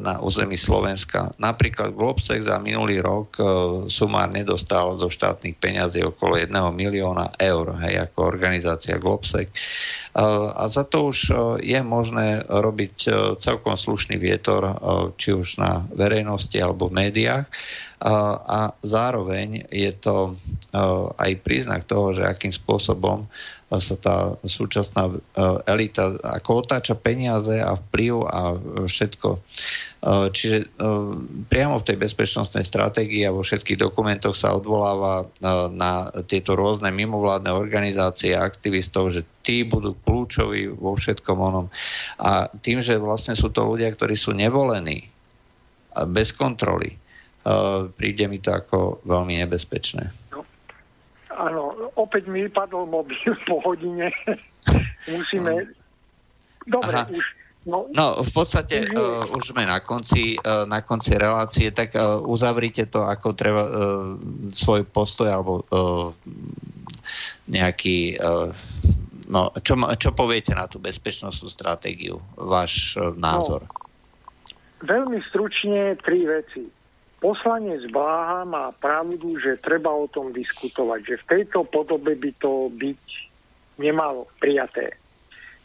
na 0.00 0.24
území 0.24 0.56
Slovenska. 0.56 1.36
Napríklad 1.36 1.92
Globsec 1.92 2.48
za 2.48 2.56
minulý 2.56 3.04
rok 3.04 3.36
sumárne 3.92 4.40
dostal 4.40 4.96
do 4.96 5.12
štátnych 5.12 5.60
peňazí 5.60 6.00
okolo 6.00 6.40
1 6.40 6.48
milióna 6.72 7.36
eur, 7.36 7.76
hej, 7.84 8.08
ako 8.08 8.24
organizácia 8.24 8.96
Globsec. 8.96 9.52
A 10.16 10.64
za 10.72 10.88
to 10.88 11.12
už 11.12 11.18
je 11.60 11.80
možné 11.84 12.40
robiť 12.48 12.94
celkom 13.42 13.76
slušný 13.76 14.16
vietor, 14.16 14.80
či 15.20 15.36
už 15.36 15.60
na 15.60 15.84
verejnosti 15.92 16.56
alebo 16.56 16.88
v 16.88 17.04
médiách. 17.04 17.44
a 18.44 18.76
zároveň 18.84 19.64
je 19.72 19.92
to 19.96 20.36
aj 21.16 21.30
príznak 21.40 21.88
toho, 21.88 22.12
že 22.12 22.28
akým 22.28 22.52
spôsobom 22.52 23.24
sa 23.78 23.96
tá 23.98 24.16
súčasná 24.42 25.10
elita 25.64 26.18
ako 26.22 26.66
otáča 26.66 26.94
peniaze 26.98 27.58
a 27.58 27.78
vplyv 27.78 28.14
a 28.26 28.40
všetko. 28.84 29.28
Čiže 30.04 30.68
priamo 31.48 31.80
v 31.80 31.86
tej 31.88 31.96
bezpečnostnej 31.96 32.60
stratégii 32.60 33.24
a 33.24 33.32
vo 33.32 33.40
všetkých 33.40 33.80
dokumentoch 33.80 34.36
sa 34.36 34.52
odvoláva 34.52 35.24
na 35.72 36.12
tieto 36.28 36.52
rôzne 36.52 36.92
mimovládne 36.92 37.48
organizácie 37.48 38.36
a 38.36 38.44
aktivistov, 38.44 39.16
že 39.16 39.24
tí 39.40 39.64
budú 39.64 39.96
kľúčoví 40.04 40.68
vo 40.76 40.92
všetkom 40.92 41.38
onom. 41.40 41.72
A 42.20 42.52
tým, 42.60 42.84
že 42.84 43.00
vlastne 43.00 43.32
sú 43.32 43.48
to 43.48 43.64
ľudia, 43.64 43.88
ktorí 43.96 44.12
sú 44.12 44.36
nevolení, 44.36 45.08
bez 46.10 46.34
kontroly, 46.36 47.00
príde 47.96 48.24
mi 48.28 48.42
to 48.44 48.50
ako 48.50 49.04
veľmi 49.08 49.40
nebezpečné. 49.46 50.23
No, 51.34 51.50
áno, 51.50 51.62
opäť 51.98 52.30
mi 52.30 52.46
vypadol 52.46 52.86
mobil 52.86 53.18
po 53.50 53.58
hodine. 53.66 54.14
Musíme... 55.10 55.74
Dobre, 56.64 56.96
Aha. 56.96 57.10
už 57.10 57.24
No, 57.64 57.88
no 57.96 58.20
v 58.20 58.30
podstate 58.32 58.84
uh, 58.92 59.24
už 59.32 59.56
sme 59.56 59.64
na 59.64 59.80
konci, 59.80 60.36
uh, 60.36 60.68
na 60.68 60.84
konci 60.84 61.16
relácie, 61.16 61.72
tak 61.72 61.96
uh, 61.96 62.20
uzavrite 62.20 62.92
to, 62.92 63.08
ako 63.08 63.32
treba 63.32 63.62
uh, 63.64 63.72
svoj 64.52 64.84
postoj 64.84 65.32
alebo 65.32 65.64
uh, 65.72 66.12
nejaký 67.48 68.20
uh, 68.20 68.52
no, 69.32 69.48
čo, 69.64 69.80
čo 69.96 70.12
poviete 70.12 70.52
na 70.52 70.68
tú 70.68 70.76
bezpečnostnú 70.76 71.48
stratégiu, 71.48 72.20
váš 72.36 73.00
uh, 73.00 73.16
názor? 73.16 73.64
No, 73.64 73.72
Veľmi 74.84 75.16
stručne 75.32 75.96
tri 76.04 76.28
veci. 76.28 76.68
Poslanec 77.24 77.88
Bláha 77.88 78.44
má 78.44 78.68
pravdu, 78.76 79.40
že 79.40 79.56
treba 79.56 79.88
o 79.88 80.04
tom 80.04 80.28
diskutovať, 80.36 81.00
že 81.08 81.16
v 81.24 81.28
tejto 81.32 81.64
podobe 81.64 82.12
by 82.20 82.30
to 82.36 82.68
byť 82.68 83.04
nemalo 83.80 84.28
prijaté. 84.36 84.92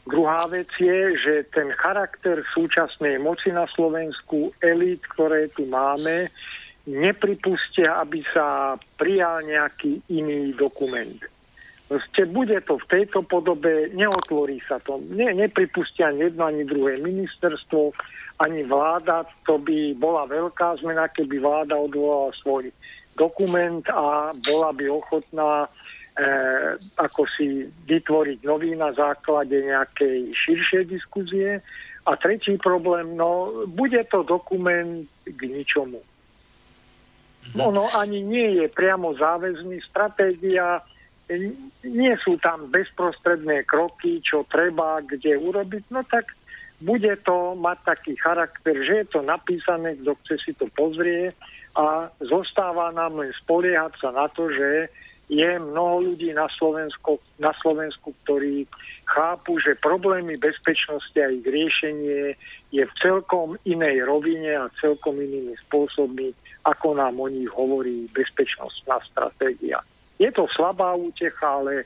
Druhá 0.08 0.48
vec 0.48 0.72
je, 0.80 1.20
že 1.20 1.52
ten 1.52 1.68
charakter 1.76 2.40
súčasnej 2.56 3.20
moci 3.20 3.52
na 3.52 3.68
Slovensku, 3.68 4.56
elít, 4.64 5.04
ktoré 5.12 5.52
tu 5.52 5.68
máme, 5.68 6.32
nepripustia, 6.88 8.08
aby 8.08 8.24
sa 8.32 8.80
prijal 8.96 9.44
nejaký 9.44 10.00
iný 10.16 10.56
dokument. 10.56 11.20
Proste 11.92 12.24
bude 12.24 12.56
to 12.64 12.80
v 12.80 12.86
tejto 12.88 13.28
podobe, 13.28 13.92
neotvorí 13.92 14.64
sa 14.64 14.80
to. 14.80 15.04
Ne, 15.12 15.36
nepripustia 15.36 16.08
ani 16.08 16.32
jedno, 16.32 16.48
ani 16.48 16.64
druhé 16.64 17.04
ministerstvo 17.04 17.92
ani 18.40 18.64
vláda, 18.64 19.28
to 19.44 19.60
by 19.60 19.92
bola 20.00 20.24
veľká 20.24 20.80
zmena, 20.80 21.12
keby 21.12 21.44
vláda 21.44 21.76
odvolala 21.76 22.32
svoj 22.40 22.72
dokument 23.20 23.84
a 23.92 24.32
bola 24.48 24.72
by 24.72 24.88
ochotná 24.88 25.68
e, 25.68 25.70
ako 26.96 27.28
si 27.36 27.68
vytvoriť 27.68 28.40
nový 28.48 28.80
na 28.80 28.96
základe 28.96 29.60
nejakej 29.60 30.32
širšej 30.32 30.84
diskuzie. 30.88 31.60
A 32.08 32.16
tretí 32.16 32.56
problém, 32.56 33.12
no 33.20 33.52
bude 33.68 34.00
to 34.08 34.24
dokument 34.24 35.04
k 35.28 35.42
ničomu. 35.44 36.00
No, 37.54 37.76
no 37.76 37.92
ani 37.92 38.24
nie 38.24 38.64
je 38.64 38.68
priamo 38.72 39.14
záväzný. 39.20 39.84
Stratégia, 39.84 40.80
nie 41.84 42.14
sú 42.24 42.40
tam 42.42 42.72
bezprostredné 42.72 43.68
kroky, 43.68 44.24
čo 44.24 44.48
treba, 44.48 45.04
kde 45.04 45.38
urobiť. 45.38 45.92
No 45.94 46.02
tak 46.08 46.39
bude 46.80 47.12
to 47.28 47.60
mať 47.60 47.78
taký 47.84 48.14
charakter, 48.16 48.76
že 48.84 49.04
je 49.04 49.08
to 49.12 49.20
napísané, 49.20 50.00
kto 50.00 50.16
chce 50.24 50.36
si 50.48 50.52
to 50.56 50.66
pozrie 50.72 51.36
a 51.76 52.08
zostáva 52.24 52.96
nám 52.96 53.20
len 53.20 53.32
spoliehať 53.44 53.94
sa 54.00 54.10
na 54.16 54.32
to, 54.32 54.48
že 54.48 54.88
je 55.30 55.62
mnoho 55.62 56.10
ľudí 56.10 56.34
na 56.34 56.50
Slovensku, 56.50 57.22
na 57.38 57.54
Slovensku, 57.62 58.18
ktorí 58.26 58.66
chápu, 59.06 59.62
že 59.62 59.78
problémy 59.78 60.34
bezpečnosti 60.42 61.14
a 61.22 61.30
ich 61.30 61.46
riešenie 61.46 62.34
je 62.74 62.84
v 62.84 62.94
celkom 62.98 63.54
inej 63.62 64.10
rovine 64.10 64.58
a 64.58 64.74
celkom 64.82 65.22
inými 65.22 65.54
spôsobmi, 65.70 66.34
ako 66.66 66.98
nám 66.98 67.22
o 67.22 67.30
nich 67.30 67.50
hovorí 67.54 68.10
bezpečnostná 68.10 68.98
stratégia. 69.06 69.86
Je 70.18 70.34
to 70.34 70.50
slabá 70.50 70.98
útecha, 70.98 71.62
ale 71.62 71.86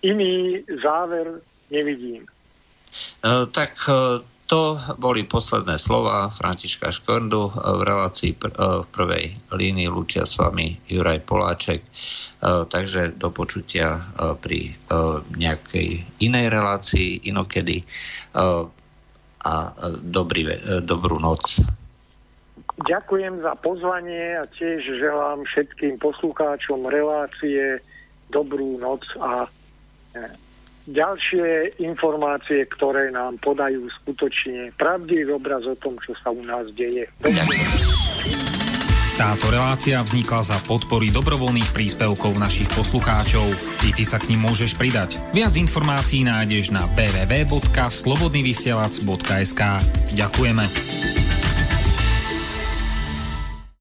iný 0.00 0.64
záver 0.80 1.44
nevidím. 1.68 2.24
E, 2.92 3.46
tak 3.50 3.72
e, 3.88 4.20
to 4.46 4.76
boli 5.00 5.24
posledné 5.24 5.80
slova 5.80 6.28
Františka 6.28 6.92
Škordu 6.92 7.56
v 7.56 7.80
relácii 7.82 8.36
e, 8.36 8.38
v 8.84 8.86
prvej 8.92 9.24
línii 9.48 9.88
Lučia 9.88 10.28
s 10.28 10.36
vami 10.36 10.76
Juraj 10.88 11.24
Poláček. 11.24 11.80
Takže 12.42 13.22
do 13.22 13.30
počutia 13.30 14.02
pri 14.42 14.74
nejakej 15.38 16.02
inej 16.26 16.50
relácii 16.50 17.22
inokedy 17.30 17.86
a 19.46 19.54
dobrý, 20.02 20.50
dobrú 20.82 21.22
noc. 21.22 21.62
Ďakujem 22.82 23.46
za 23.46 23.54
pozvanie 23.62 24.42
a 24.42 24.50
tiež 24.58 24.82
želám 24.90 25.46
všetkým 25.46 26.02
poslucháčom 26.02 26.82
relácie 26.90 27.78
dobrú 28.34 28.74
noc 28.82 29.06
a 29.22 29.46
ďalšie 30.86 31.74
informácie, 31.82 32.66
ktoré 32.66 33.10
nám 33.14 33.38
podajú 33.38 33.86
skutočne 34.02 34.74
pravdivý 34.74 35.30
obraz 35.34 35.66
o 35.66 35.74
tom, 35.78 35.98
čo 36.02 36.14
sa 36.18 36.30
u 36.34 36.42
nás 36.42 36.66
deje. 36.74 37.06
Táto 39.12 39.52
relácia 39.52 40.00
vznikla 40.02 40.40
za 40.40 40.56
podpory 40.64 41.12
dobrovoľných 41.12 41.68
príspevkov 41.70 42.32
našich 42.40 42.66
poslucháčov. 42.72 43.44
I 43.86 43.92
ty 43.92 44.08
sa 44.08 44.16
k 44.18 44.34
ním 44.34 44.48
môžeš 44.48 44.72
pridať. 44.74 45.20
Viac 45.36 45.52
informácií 45.54 46.24
nájdeš 46.24 46.72
na 46.72 46.80
www.slobodnyvysielac.sk 46.96 49.60
Ďakujeme. 50.16 50.64